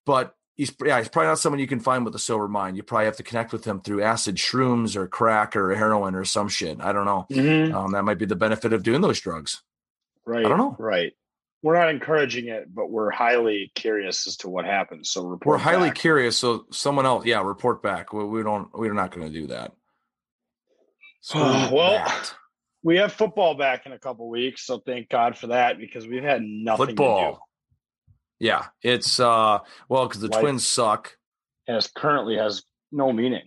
But 0.07 0.35
he's 0.57 0.73
yeah, 0.85 0.99
he's 0.99 1.09
probably 1.09 1.29
not 1.29 1.39
someone 1.39 1.61
you 1.61 1.67
can 1.67 1.81
find 1.81 2.07
with 2.07 2.15
a 2.15 2.19
sober 2.19 2.49
mind. 2.49 2.77
You 2.79 2.83
probably 2.83 3.05
have 3.05 3.17
to 3.19 3.23
connect 3.23 3.53
with 3.53 3.65
him 3.65 3.81
through 3.81 4.03
acid 4.03 4.37
shrooms 4.37 4.97
or 4.97 5.07
crack 5.07 5.55
or 5.57 5.75
heroin 5.75 6.15
or 6.15 6.25
some 6.25 6.49
shit. 6.49 6.81
I 6.81 6.93
don't 6.93 7.05
know. 7.05 7.27
Mhm. 7.31 7.75
Um, 7.75 7.93
that 7.93 8.05
might 8.05 8.19
be 8.19 8.27
the 8.27 8.35
benefit 8.35 8.73
of 8.73 8.83
doing 8.83 9.03
those 9.03 9.21
drugs. 9.21 9.63
Right. 10.25 10.45
I 10.45 10.49
don't 10.49 10.59
know. 10.59 10.77
Right. 10.79 11.13
We're 11.63 11.75
not 11.75 11.91
encouraging 11.91 12.49
it, 12.49 12.73
but 12.73 12.91
we're 12.91 13.11
highly 13.11 13.73
curious 13.75 14.27
as 14.29 14.37
to 14.39 14.49
what 14.49 14.65
happens. 14.65 15.11
So 15.11 15.25
report. 15.25 15.47
We're 15.47 15.63
highly 15.63 15.89
back. 15.89 15.97
curious. 15.97 16.39
So 16.39 16.67
someone 16.71 17.05
else, 17.05 17.27
yeah, 17.27 17.43
report 17.43 17.83
back. 17.83 18.13
We, 18.13 18.25
we 18.25 18.43
don't. 18.43 18.69
We're 18.73 18.95
not 18.95 19.11
going 19.11 19.27
to 19.27 19.33
do 19.33 19.49
that. 19.49 19.73
So 21.21 21.39
well, 21.73 21.93
that. 21.93 22.35
we 22.83 22.99
have 22.99 23.13
football 23.13 23.55
back 23.55 23.87
in 23.87 23.93
a 23.93 23.99
couple 23.99 24.29
weeks, 24.29 24.65
so 24.65 24.79
thank 24.79 25.09
God 25.09 25.37
for 25.37 25.49
that 25.49 25.79
because 25.79 26.07
we've 26.07 26.23
had 26.23 26.43
nothing 26.43 26.87
to 26.87 26.93
do. 26.93 26.97
football. 26.97 27.49
Yeah, 28.39 28.67
it's 28.83 29.19
uh 29.19 29.59
well 29.89 30.07
because 30.07 30.21
the 30.21 30.29
Life- 30.29 30.41
Twins 30.41 30.67
suck. 30.67 31.17
It 31.67 31.91
currently 31.95 32.37
has 32.37 32.63
no 32.93 33.13
meaning. 33.13 33.43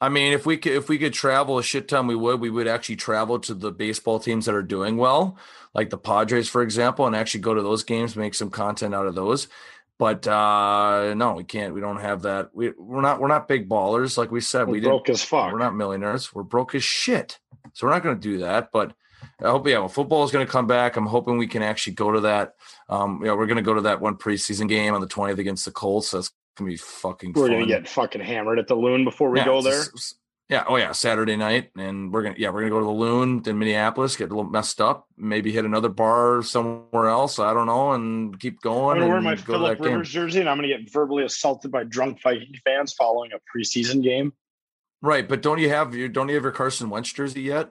I 0.00 0.10
mean, 0.10 0.32
if 0.32 0.44
we 0.44 0.58
could 0.58 0.72
if 0.72 0.88
we 0.88 0.98
could 0.98 1.12
travel 1.12 1.58
a 1.58 1.62
shit 1.62 1.88
ton, 1.88 2.06
we 2.06 2.14
would. 2.14 2.40
We 2.40 2.50
would 2.50 2.68
actually 2.68 2.96
travel 2.96 3.38
to 3.40 3.54
the 3.54 3.72
baseball 3.72 4.20
teams 4.20 4.46
that 4.46 4.54
are 4.54 4.62
doing 4.62 4.96
well, 4.98 5.38
like 5.76 5.90
the 5.90 5.98
Padres, 5.98 6.48
for 6.48 6.62
example, 6.62 7.06
and 7.06 7.14
actually 7.14 7.40
go 7.42 7.52
to 7.54 7.60
those 7.62 7.84
games, 7.84 8.16
make 8.16 8.34
some 8.34 8.48
content 8.50 8.94
out 8.94 9.06
of 9.06 9.14
those. 9.14 9.46
But 9.98 10.26
uh 10.26 11.14
no, 11.14 11.34
we 11.34 11.44
can't. 11.44 11.74
We 11.74 11.80
don't 11.80 12.00
have 12.00 12.22
that. 12.22 12.50
We 12.54 12.70
we're 12.78 13.00
not 13.02 13.20
we're 13.20 13.28
not 13.28 13.46
big 13.46 13.68
ballers, 13.68 14.18
like 14.18 14.30
we 14.30 14.40
said. 14.40 14.66
We're 14.66 14.72
we 14.72 14.80
broke 14.80 15.08
as 15.10 15.22
fuck. 15.22 15.52
We're 15.52 15.58
not 15.58 15.74
millionaires. 15.76 16.34
We're 16.34 16.42
broke 16.42 16.74
as 16.74 16.82
shit. 16.84 17.38
So 17.74 17.86
we're 17.86 17.92
not 17.92 18.02
going 18.02 18.16
to 18.16 18.20
do 18.20 18.38
that. 18.38 18.70
But 18.72 18.94
I 19.42 19.50
hope 19.50 19.66
yeah, 19.66 19.78
well, 19.78 19.88
football 19.88 20.24
is 20.24 20.30
going 20.30 20.46
to 20.46 20.50
come 20.52 20.66
back. 20.66 20.96
I'm 20.96 21.06
hoping 21.06 21.36
we 21.38 21.46
can 21.46 21.62
actually 21.62 21.94
go 21.94 22.12
to 22.12 22.20
that. 22.20 22.54
Um, 22.88 23.22
yeah, 23.24 23.32
we're 23.32 23.46
going 23.46 23.56
to 23.56 23.62
go 23.62 23.74
to 23.74 23.80
that 23.82 24.00
one 24.00 24.16
preseason 24.16 24.68
game 24.68 24.94
on 24.94 25.00
the 25.00 25.06
20th 25.06 25.38
against 25.38 25.64
the 25.64 25.70
Colts. 25.72 26.10
That's 26.10 26.30
going 26.56 26.70
to 26.70 26.72
be 26.74 26.76
fucking. 26.78 27.32
We're 27.34 27.48
fun. 27.48 27.52
gonna 27.60 27.66
get 27.66 27.88
fucking 27.88 28.20
hammered 28.20 28.58
at 28.58 28.66
the 28.68 28.74
loon 28.76 29.04
before 29.04 29.30
we 29.30 29.38
Yeah, 29.40 29.46
go 29.46 29.62
there. 29.62 29.80
s- 29.80 30.14
Yeah. 30.48 30.64
Oh 30.68 30.76
yeah. 30.76 30.92
Saturday 30.92 31.36
night, 31.36 31.70
and 31.76 32.12
we're 32.12 32.22
gonna 32.22 32.36
yeah 32.38 32.50
we're 32.50 32.60
gonna 32.60 32.70
go 32.70 32.78
to 32.78 32.84
the 32.84 32.90
Loon 32.90 33.42
in 33.46 33.58
Minneapolis, 33.58 34.16
get 34.16 34.30
a 34.30 34.34
little 34.34 34.44
messed 34.44 34.80
up, 34.80 35.06
maybe 35.16 35.50
hit 35.50 35.64
another 35.64 35.88
bar 35.88 36.42
somewhere 36.42 37.08
else. 37.08 37.38
I 37.38 37.52
don't 37.52 37.66
know, 37.66 37.92
and 37.92 38.38
keep 38.38 38.60
going. 38.60 38.96
I'm 38.96 39.02
gonna 39.02 39.12
wear 39.12 39.20
my 39.20 39.34
go 39.34 39.42
Philip 39.42 39.78
that 39.78 39.84
game. 39.84 39.92
Rivers 39.92 40.10
jersey, 40.10 40.40
and 40.40 40.48
I'm 40.48 40.56
gonna 40.56 40.68
get 40.68 40.90
verbally 40.90 41.24
assaulted 41.24 41.72
by 41.72 41.84
drunk 41.84 42.22
Viking 42.22 42.54
fans 42.64 42.92
following 42.92 43.32
a 43.32 43.38
preseason 43.56 44.02
game. 44.02 44.32
Right, 45.02 45.28
but 45.28 45.42
don't 45.42 45.58
you 45.58 45.68
have 45.68 45.94
your 45.94 46.08
don't 46.08 46.28
you 46.28 46.36
have 46.36 46.44
your 46.44 46.52
Carson 46.52 46.90
Wentz 46.90 47.12
jersey 47.12 47.42
yet? 47.42 47.70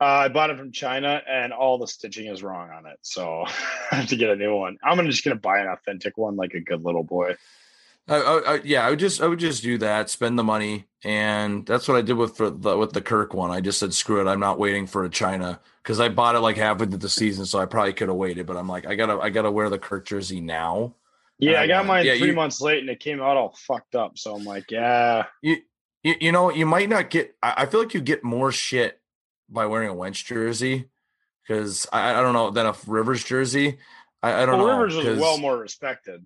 Uh, 0.00 0.04
I 0.04 0.28
bought 0.28 0.50
it 0.50 0.58
from 0.58 0.72
China, 0.72 1.22
and 1.26 1.52
all 1.52 1.78
the 1.78 1.86
stitching 1.86 2.26
is 2.26 2.42
wrong 2.42 2.70
on 2.70 2.86
it, 2.86 2.98
so 3.02 3.44
I 3.92 3.96
have 3.96 4.08
to 4.08 4.16
get 4.16 4.30
a 4.30 4.36
new 4.36 4.54
one. 4.56 4.78
I'm 4.82 4.96
gonna 4.96 5.10
just 5.10 5.24
gonna 5.24 5.36
buy 5.36 5.58
an 5.58 5.68
authentic 5.68 6.16
one, 6.16 6.36
like 6.36 6.54
a 6.54 6.60
good 6.60 6.82
little 6.82 7.04
boy. 7.04 7.36
I, 8.08 8.16
I, 8.18 8.60
yeah, 8.62 8.86
I 8.86 8.90
would 8.90 9.00
just 9.00 9.20
I 9.20 9.26
would 9.26 9.40
just 9.40 9.62
do 9.62 9.78
that, 9.78 10.10
spend 10.10 10.38
the 10.38 10.44
money, 10.44 10.86
and 11.02 11.66
that's 11.66 11.88
what 11.88 11.96
I 11.96 12.02
did 12.02 12.12
with 12.12 12.36
the 12.36 12.76
with 12.76 12.92
the 12.92 13.00
Kirk 13.00 13.34
one. 13.34 13.50
I 13.50 13.60
just 13.60 13.80
said 13.80 13.92
screw 13.92 14.20
it, 14.20 14.30
I'm 14.30 14.38
not 14.38 14.60
waiting 14.60 14.86
for 14.86 15.04
a 15.04 15.10
China 15.10 15.60
because 15.82 15.98
I 15.98 16.08
bought 16.08 16.36
it 16.36 16.40
like 16.40 16.56
halfway 16.56 16.86
through 16.86 16.98
the 16.98 17.08
season, 17.08 17.46
so 17.46 17.58
I 17.58 17.66
probably 17.66 17.94
could 17.94 18.08
have 18.08 18.16
waited. 18.16 18.46
But 18.46 18.56
I'm 18.56 18.68
like, 18.68 18.86
I 18.86 18.94
gotta 18.94 19.18
I 19.18 19.30
gotta 19.30 19.50
wear 19.50 19.68
the 19.68 19.78
Kirk 19.78 20.06
jersey 20.06 20.40
now. 20.40 20.94
Yeah, 21.38 21.60
I 21.60 21.66
got 21.66 21.84
uh, 21.84 21.88
mine 21.88 22.06
yeah, 22.06 22.16
three 22.16 22.28
you- 22.28 22.34
months 22.34 22.60
late 22.60 22.78
and 22.78 22.88
it 22.88 23.00
came 23.00 23.20
out 23.20 23.36
all 23.36 23.56
fucked 23.66 23.96
up. 23.96 24.18
So 24.18 24.36
I'm 24.36 24.44
like, 24.44 24.70
yeah. 24.70 25.26
You, 25.42 25.56
you 26.04 26.14
you 26.20 26.32
know 26.32 26.50
you 26.50 26.64
might 26.64 26.88
not 26.88 27.10
get. 27.10 27.34
I, 27.42 27.54
I 27.58 27.66
feel 27.66 27.80
like 27.80 27.92
you 27.92 28.00
get 28.00 28.22
more 28.22 28.52
shit 28.52 29.00
by 29.48 29.66
wearing 29.66 29.88
a 29.88 29.94
Wentz 29.94 30.22
jersey 30.22 30.88
because 31.42 31.86
I, 31.92 32.14
I 32.14 32.22
don't 32.22 32.34
know 32.34 32.50
than 32.50 32.66
a 32.66 32.74
Rivers 32.86 33.24
jersey. 33.24 33.78
I, 34.22 34.42
I 34.42 34.46
don't 34.46 34.58
well, 34.58 34.68
know. 34.68 34.78
Rivers 34.78 34.96
was 34.96 35.18
well 35.18 35.38
more 35.38 35.58
respected. 35.58 36.24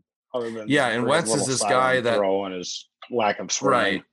Yeah, 0.69 0.89
and 0.89 1.07
Wentz 1.07 1.35
is 1.35 1.47
this 1.47 1.63
guy 1.63 2.01
that- 2.01 2.17
throw 2.17 2.45
and 2.45 2.55
his 2.55 2.89
lack 3.11 3.39
of 3.41 3.51
swearing. 3.53 3.79
Right. 3.79 4.05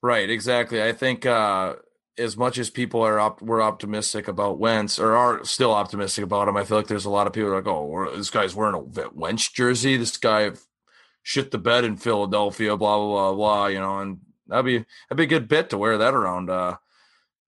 Right, 0.00 0.30
exactly. 0.30 0.82
I 0.82 0.92
think 0.92 1.26
uh 1.26 1.76
as 2.18 2.36
much 2.36 2.58
as 2.58 2.68
people 2.68 3.00
are 3.02 3.18
op- 3.20 3.40
we're 3.42 3.62
optimistic 3.62 4.26
about 4.28 4.58
Wentz 4.58 4.98
or 4.98 5.14
are 5.16 5.44
still 5.44 5.72
optimistic 5.72 6.24
about 6.24 6.48
him, 6.48 6.56
I 6.56 6.64
feel 6.64 6.76
like 6.76 6.88
there's 6.88 7.04
a 7.04 7.10
lot 7.10 7.26
of 7.28 7.32
people 7.32 7.50
like, 7.50 7.66
"Oh, 7.66 8.10
this 8.16 8.30
guy's 8.30 8.54
wearing 8.56 8.74
a 8.74 9.08
Wentz 9.12 9.48
jersey. 9.50 9.96
This 9.96 10.16
guy 10.16 10.50
shit 11.22 11.50
the 11.52 11.58
bed 11.58 11.84
in 11.84 11.96
Philadelphia, 11.96 12.76
blah 12.76 12.96
blah 12.98 13.06
blah 13.06 13.34
blah." 13.34 13.66
You 13.68 13.78
know, 13.80 13.98
and 14.00 14.18
that'd 14.48 14.64
be 14.64 14.78
that'd 15.08 15.16
be 15.16 15.24
a 15.24 15.38
good 15.38 15.48
bit 15.48 15.70
to 15.70 15.78
wear 15.78 15.96
that 15.98 16.14
around 16.14 16.50
uh 16.50 16.76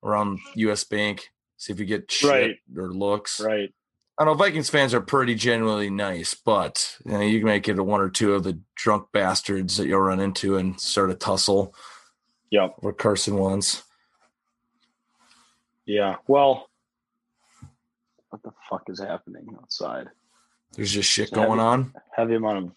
around 0.04 0.38
U.S. 0.54 0.84
Bank. 0.84 1.30
See 1.56 1.72
if 1.72 1.78
you 1.80 1.84
get 1.86 2.10
shit 2.10 2.30
Right. 2.30 2.56
or 2.76 2.92
looks. 2.92 3.40
Right. 3.40 3.72
I 4.20 4.24
know 4.26 4.34
Vikings 4.34 4.68
fans 4.68 4.92
are 4.92 5.00
pretty 5.00 5.34
genuinely 5.34 5.88
nice, 5.88 6.34
but 6.34 6.98
you, 7.06 7.12
know, 7.12 7.20
you 7.20 7.38
can 7.38 7.46
make 7.46 7.66
it 7.70 7.78
a 7.78 7.82
one 7.82 8.02
or 8.02 8.10
two 8.10 8.34
of 8.34 8.44
the 8.44 8.60
drunk 8.76 9.06
bastards 9.14 9.78
that 9.78 9.86
you'll 9.86 10.00
run 10.00 10.20
into 10.20 10.58
and 10.58 10.78
sort 10.78 11.08
of 11.08 11.18
tussle. 11.18 11.74
Yep. 12.50 12.74
Or 12.82 12.92
Carson 12.92 13.38
Wentz. 13.38 13.82
Yeah. 15.86 16.16
Well, 16.28 16.68
what 18.28 18.42
the 18.42 18.52
fuck 18.68 18.82
is 18.88 19.00
happening 19.00 19.56
outside? 19.58 20.08
There's 20.76 20.92
just 20.92 21.08
shit 21.08 21.30
Heavy- 21.30 21.46
going 21.46 21.58
on. 21.58 21.94
Heavy 22.14 22.34
amount 22.34 22.58
of 22.58 22.72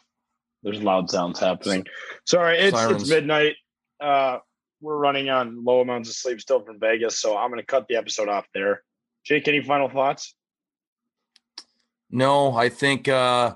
there's 0.63 0.81
loud 0.81 1.09
sounds 1.09 1.41
happening. 1.41 1.85
Sorry, 2.25 2.57
it's 2.57 2.77
Sirens. 2.77 3.01
it's 3.01 3.11
midnight. 3.11 3.55
Uh 3.99 4.37
we're 4.79 4.97
running 4.97 5.29
on 5.29 5.65
low 5.65 5.81
amounts 5.81 6.07
of 6.09 6.15
sleep 6.15 6.39
still 6.39 6.63
from 6.63 6.79
Vegas, 6.79 7.19
so 7.19 7.35
I'm 7.35 7.49
gonna 7.49 7.63
cut 7.63 7.89
the 7.89 7.97
episode 7.97 8.29
off 8.29 8.47
there. 8.53 8.81
Jake, 9.25 9.49
any 9.49 9.61
final 9.61 9.89
thoughts? 9.89 10.33
No, 12.13 12.55
I 12.55 12.69
think 12.69 13.07
uh 13.09 13.55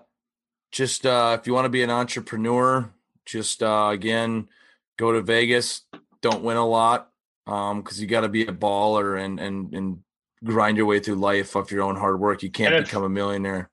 just 0.71 1.05
uh 1.05 1.37
if 1.39 1.45
you 1.45 1.53
want 1.53 1.65
to 1.65 1.69
be 1.69 1.83
an 1.83 1.91
entrepreneur, 1.91 2.91
just 3.25 3.61
uh 3.61 3.89
again 3.91 4.49
go 4.97 5.11
to 5.13 5.21
Vegas. 5.21 5.83
Don't 6.21 6.43
win 6.43 6.57
a 6.57 6.65
lot. 6.67 7.11
Um, 7.45 7.81
because 7.81 8.01
you 8.01 8.07
gotta 8.07 8.27
be 8.27 8.41
a 8.47 8.51
baller 8.51 9.23
and 9.23 9.39
and 9.39 9.73
and 9.75 9.99
grind 10.43 10.75
your 10.75 10.87
way 10.87 10.99
through 10.99 11.15
life 11.15 11.55
off 11.55 11.71
your 11.71 11.83
own 11.83 11.95
hard 11.95 12.19
work. 12.19 12.41
You 12.41 12.49
can't 12.49 12.73
if- 12.73 12.85
become 12.85 13.03
a 13.03 13.09
millionaire. 13.09 13.69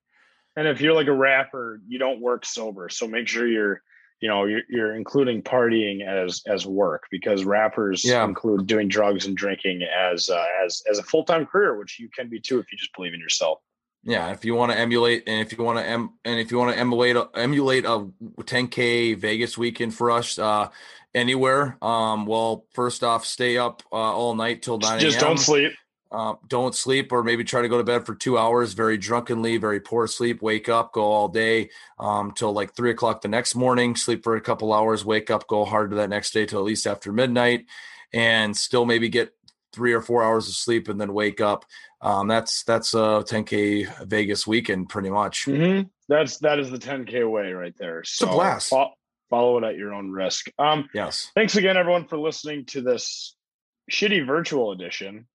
And 0.57 0.69
if 0.69 0.81
you're 0.81 0.95
like 0.95 1.09
a 1.09 1.13
rapper, 1.13 1.81
you 1.89 1.99
don't 1.99 2.21
work 2.21 2.45
sober. 2.45 2.89
So 2.89 3.09
make 3.09 3.27
sure 3.27 3.45
you're, 3.49 3.83
you 4.21 4.29
know, 4.29 4.45
you're, 4.45 4.61
you're 4.69 4.95
including 4.95 5.43
partying 5.43 6.07
as 6.07 6.43
as 6.47 6.67
work 6.67 7.05
because 7.11 7.45
rappers 7.45 8.05
Yeah. 8.05 8.23
include 8.25 8.67
doing 8.69 8.87
drugs 8.87 9.27
and 9.27 9.37
drinking 9.37 9.83
as 9.83 10.29
uh, 10.29 10.45
as 10.65 10.83
as 10.89 10.99
a 10.99 11.03
full 11.03 11.25
time 11.25 11.47
career, 11.47 11.77
which 11.79 11.99
you 11.99 12.11
can 12.15 12.29
be 12.29 12.39
too 12.39 12.59
if 12.59 12.71
you 12.71 12.77
just 12.77 12.95
believe 12.95 13.15
in 13.15 13.21
yourself. 13.21 13.61
Yeah, 14.05 14.33
if 14.33 14.45
you 14.45 14.55
want 14.55 14.71
to 14.73 14.79
emulate, 14.79 15.25
and 15.27 15.41
if 15.41 15.57
you 15.57 15.65
want 15.65 15.79
to 15.79 15.87
em, 15.87 16.11
and 16.25 16.39
if 16.39 16.51
you 16.51 16.59
want 16.59 16.75
to 16.75 16.79
emulate 16.79 17.17
emulate 17.35 17.87
a 17.87 18.07
10k 18.43 19.17
Vegas 19.19 19.57
weekend 19.57 19.95
for 19.95 20.11
us, 20.11 20.39
uh, 20.39 20.69
anywhere. 21.15 21.79
Um, 21.81 22.27
well, 22.27 22.67
first 22.73 23.05
off, 23.05 23.25
stay 23.25 23.57
up 23.57 23.83
uh, 23.93 23.97
all 23.97 24.35
night 24.35 24.63
till 24.63 24.79
nine. 24.79 25.01
Just 25.01 25.21
don't 25.21 25.39
sleep. 25.39 25.73
Uh, 26.11 26.35
don't 26.47 26.77
sleep, 26.77 27.11
or 27.11 27.25
maybe 27.25 27.43
try 27.43 27.61
to 27.63 27.69
go 27.69 27.79
to 27.79 27.83
bed 27.83 28.07
for 28.07 28.15
two 28.15 28.39
hours, 28.39 28.73
very 28.73 28.97
drunkenly, 28.97 29.57
very 29.57 29.81
poor 29.81 30.07
sleep. 30.07 30.43
Wake 30.43 30.69
up, 30.69 30.93
go 30.93 31.03
all 31.03 31.27
day 31.27 31.71
um, 31.99 32.31
till 32.31 32.53
like 32.53 32.73
three 32.73 32.91
o'clock 32.91 33.21
the 33.21 33.29
next 33.29 33.57
morning. 33.57 33.97
Sleep 33.97 34.23
for 34.23 34.37
a 34.37 34.41
couple 34.41 34.73
hours, 34.73 35.05
wake 35.05 35.29
up, 35.29 35.49
go 35.49 35.65
hard 35.65 35.91
to 35.91 35.97
that 35.97 36.11
next 36.11 36.33
day 36.33 36.47
till 36.47 36.61
at 36.61 36.65
least 36.65 36.87
after 36.87 37.11
midnight, 37.13 37.67
and 38.13 38.57
still 38.57 38.85
maybe 38.85 39.09
get 39.09 39.35
three 39.75 39.93
or 39.93 40.01
four 40.01 40.23
hours 40.23 40.49
of 40.49 40.55
sleep 40.55 40.89
and 40.89 41.01
then 41.01 41.13
wake 41.13 41.41
up. 41.41 41.65
Um, 42.01 42.29
that's 42.29 42.63
that's 42.65 42.95
a 42.95 43.25
10k 43.27 44.07
Vegas 44.07 44.47
weekend 44.47 44.89
pretty 44.89 45.11
much. 45.11 45.47
Mm-hmm. 45.47 45.89
That's 46.09 46.39
that 46.39 46.59
is 46.59 46.71
the 46.71 46.79
10k 46.79 47.31
way 47.31 47.53
right 47.53 47.75
there. 47.79 48.03
So 48.05 48.29
a 48.29 48.33
blast. 48.33 48.71
fo- 48.71 48.93
follow 49.31 49.59
it 49.59 49.65
at 49.65 49.77
your 49.77 49.93
own 49.95 50.11
risk. 50.11 50.47
Um, 50.59 50.89
Yes. 50.95 51.31
thanks 51.35 51.57
again, 51.57 51.77
everyone, 51.77 52.07
for 52.07 52.19
listening 52.19 52.67
to 52.67 52.83
this 52.83 53.37
shitty 53.91 54.27
virtual 54.27 54.73
edition 54.73 55.27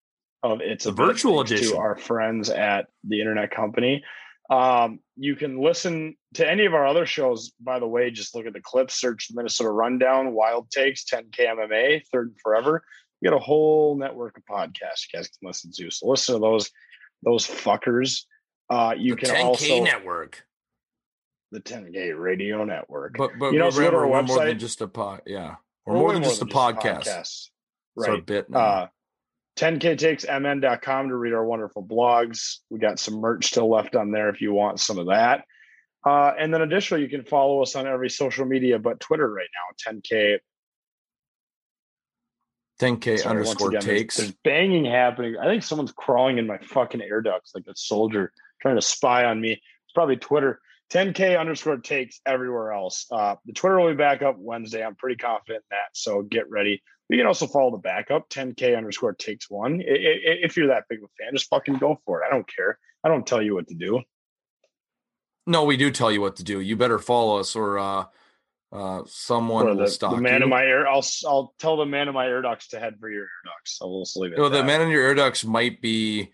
of 0.42 0.60
It's 0.60 0.86
a 0.86 0.92
virtual 0.92 1.40
edition. 1.40 1.70
to 1.70 1.78
our 1.78 1.96
friends 1.96 2.48
at 2.50 2.86
the 3.02 3.20
Internet 3.20 3.50
Company. 3.50 4.04
Um, 4.50 5.00
you 5.16 5.36
can 5.36 5.60
listen 5.60 6.16
to 6.34 6.48
any 6.48 6.64
of 6.64 6.72
our 6.74 6.86
other 6.86 7.04
shows. 7.06 7.50
By 7.60 7.78
the 7.80 7.86
way, 7.88 8.10
just 8.10 8.34
look 8.34 8.46
at 8.46 8.52
the 8.54 8.60
clips, 8.62 8.94
search 8.94 9.28
the 9.28 9.34
Minnesota 9.36 9.70
Rundown, 9.70 10.32
Wild 10.32 10.70
Takes, 10.70 11.04
10K 11.04 11.46
MMA, 11.48 12.02
Third 12.12 12.28
and 12.28 12.36
Forever. 12.42 12.82
We 13.20 13.28
got 13.28 13.36
a 13.36 13.40
whole 13.40 13.96
network 13.96 14.36
of 14.38 14.44
podcasts 14.44 15.06
you 15.12 15.18
guys 15.18 15.28
can 15.28 15.46
listen 15.46 15.70
to. 15.76 15.90
So 15.90 16.08
listen 16.08 16.34
to 16.36 16.40
those 16.40 16.70
those 17.24 17.46
fuckers. 17.46 18.24
Uh, 18.70 18.94
you 18.96 19.14
The 19.14 19.22
can 19.22 19.30
10k 19.34 19.44
also 19.44 19.84
network. 19.84 20.44
the 21.50 21.60
10K 21.60 22.18
Radio 22.18 22.64
Network. 22.64 23.14
But 23.16 23.32
but 23.38 23.52
you 23.52 23.58
know, 23.58 23.70
so 23.70 23.78
go 23.78 23.90
to 23.90 23.96
remember, 23.96 23.98
our 24.16 24.22
we're 24.22 24.22
more 24.36 24.44
than 24.46 24.58
just 24.58 24.80
a 24.82 24.88
pod. 24.88 25.22
Yeah, 25.26 25.56
we're, 25.86 25.94
We're 25.94 25.98
more 26.00 26.08
way 26.08 26.14
than 26.14 26.22
just 26.24 26.42
a 26.42 26.46
podcast. 26.46 27.04
podcasts. 27.06 27.48
It's 27.96 28.06
our 28.06 28.14
Right. 28.14 28.26
bit 28.26 28.50
now. 28.50 28.58
Uh, 28.60 28.86
10ktakesmn.com 29.56 31.08
to 31.08 31.16
read 31.16 31.32
our 31.32 31.44
wonderful 31.44 31.82
blogs. 31.84 32.58
We 32.70 32.78
got 32.78 32.98
some 32.98 33.14
merch 33.20 33.46
still 33.46 33.68
left 33.70 33.96
on 33.96 34.10
there 34.12 34.28
if 34.28 34.40
you 34.40 34.52
want 34.52 34.80
some 34.80 34.98
of 34.98 35.06
that. 35.06 35.44
Uh, 36.06 36.32
and 36.38 36.54
then 36.54 36.62
additionally, 36.62 37.02
you 37.02 37.08
can 37.08 37.24
follow 37.24 37.60
us 37.62 37.74
on 37.74 37.86
every 37.86 38.08
social 38.10 38.44
media 38.46 38.78
but 38.78 39.00
Twitter 39.00 39.28
right 39.30 39.48
now, 39.52 39.92
10K 39.92 40.38
10k 42.78 43.18
Sorry, 43.18 43.30
underscore 43.30 43.68
again, 43.68 43.80
takes. 43.80 44.16
There's, 44.16 44.32
banging 44.44 44.84
happening. 44.84 45.36
I 45.36 45.46
think 45.46 45.62
someone's 45.62 45.92
crawling 45.92 46.38
in 46.38 46.46
my 46.46 46.58
fucking 46.58 47.02
air 47.02 47.20
ducts 47.20 47.52
like 47.54 47.64
a 47.68 47.74
soldier 47.76 48.32
trying 48.62 48.76
to 48.76 48.82
spy 48.82 49.24
on 49.24 49.40
me. 49.40 49.52
It's 49.52 49.92
probably 49.94 50.16
Twitter. 50.16 50.60
10K 50.90 51.38
underscore 51.38 51.76
takes 51.78 52.20
everywhere 52.24 52.72
else. 52.72 53.06
Uh, 53.10 53.34
the 53.44 53.52
Twitter 53.52 53.78
will 53.78 53.90
be 53.90 53.96
back 53.96 54.22
up 54.22 54.36
Wednesday. 54.38 54.82
I'm 54.82 54.94
pretty 54.94 55.16
confident 55.16 55.64
in 55.70 55.76
that. 55.76 55.90
So 55.94 56.22
get 56.22 56.48
ready. 56.48 56.82
You 57.10 57.18
can 57.18 57.26
also 57.26 57.46
follow 57.46 57.70
the 57.70 57.78
backup 57.78 58.28
10K 58.30 58.76
underscore 58.76 59.12
takes 59.14 59.50
one. 59.50 59.82
I- 59.82 59.92
I- 59.92 60.40
If 60.42 60.56
you're 60.56 60.68
that 60.68 60.84
big 60.88 60.98
of 60.98 61.04
a 61.04 61.22
fan, 61.22 61.32
just 61.34 61.48
fucking 61.50 61.76
go 61.78 62.00
for 62.06 62.22
it. 62.22 62.26
I 62.26 62.30
don't 62.30 62.48
care. 62.54 62.78
I 63.04 63.08
don't 63.08 63.26
tell 63.26 63.42
you 63.42 63.54
what 63.54 63.68
to 63.68 63.74
do. 63.74 64.00
No, 65.46 65.64
we 65.64 65.76
do 65.76 65.90
tell 65.90 66.12
you 66.12 66.20
what 66.20 66.36
to 66.36 66.44
do. 66.44 66.60
You 66.60 66.76
better 66.76 66.98
follow 66.98 67.38
us, 67.38 67.56
or 67.56 67.78
uh, 67.78 68.04
uh, 68.70 69.02
someone 69.06 69.66
Or 69.66 69.74
will 69.74 69.86
the, 69.86 69.98
the 69.98 70.16
man 70.16 70.40
you. 70.40 70.44
in 70.44 70.50
my 70.50 70.62
ear. 70.62 70.86
I'll 70.86 71.04
I'll 71.26 71.54
tell 71.58 71.76
the 71.76 71.86
man 71.86 72.08
in 72.08 72.14
my 72.14 72.26
air 72.26 72.42
ducts 72.42 72.68
to 72.68 72.80
head 72.80 72.96
for 73.00 73.08
your 73.08 73.22
ear 73.22 73.30
ducts. 73.44 73.78
I 73.80 73.86
will 73.86 74.06
leave 74.16 74.32
it. 74.32 74.38
Well, 74.38 74.50
the 74.50 74.64
man 74.64 74.82
in 74.82 74.88
your 74.90 75.02
ear 75.02 75.14
ducts 75.14 75.44
might 75.44 75.80
be 75.80 76.32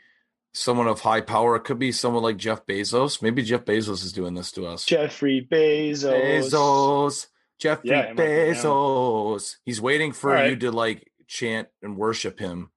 someone 0.53 0.87
of 0.89 1.01
high 1.01 1.21
power. 1.21 1.57
It 1.57 1.65
could 1.65 1.79
be 1.79 1.93
someone 1.93 2.23
like 2.23 2.37
Jeff 2.37 2.67
Bezos. 2.67 3.23
Maybe 3.23 3.43
Jeff 3.43 3.65
Bezos 3.65 4.05
is 4.05 4.13
doing 4.13 4.35
this 4.35 4.53
to 4.53 4.67
us. 4.67 4.85
Jeffrey 4.85 5.47
Bezos. 5.51 6.51
Bezos. 6.51 7.27
Jeffrey 7.61 7.91
Yeah, 7.91 8.01
it 8.01 8.17
might 8.17 8.17
be 8.17 8.23
him. 8.23 8.55
Bezos. 8.57 9.57
He's 9.65 9.81
waiting 9.81 10.13
for 10.13 10.31
right. 10.31 10.51
you 10.51 10.57
to 10.57 10.73
like 10.73 11.11
chant 11.29 11.69
and 11.83 11.97
worship 11.97 12.39
him. 12.39 12.59
Right. 12.61 12.69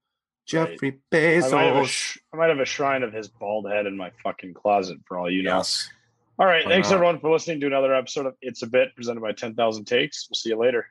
Jeffrey 0.69 0.99
I 1.11 1.15
might, 1.15 1.19
Bezos. 1.19 1.87
sh- 1.87 2.17
I 2.33 2.37
might 2.37 2.49
have 2.49 2.59
a 2.59 2.65
shrine 2.65 3.03
of 3.03 3.11
his 3.11 3.27
bald 3.27 3.69
head 3.69 3.85
in 3.85 3.97
my 3.97 4.11
fucking 4.23 4.53
closet 4.53 4.99
for 5.07 5.17
all 5.17 5.29
you 5.29 5.43
know. 5.43 5.61
All 6.39 6.45
right. 6.45 6.65
Why 6.65 6.71
Thanks 6.71 6.89
not? 6.89 6.95
everyone 6.95 7.19
for 7.19 7.31
listening 7.31 7.59
to 7.61 7.67
another 7.67 7.95
episode 7.95 8.27
of 8.27 8.35
It's 8.41 8.61
a 8.61 8.67
Bit 8.67 8.95
presented 8.95 9.21
by 9.21 9.31
10,000 9.31 9.85
Takes. 9.85 10.27
We'll 10.29 10.35
see 10.35 10.49
you 10.49 10.57
later. 10.57 10.87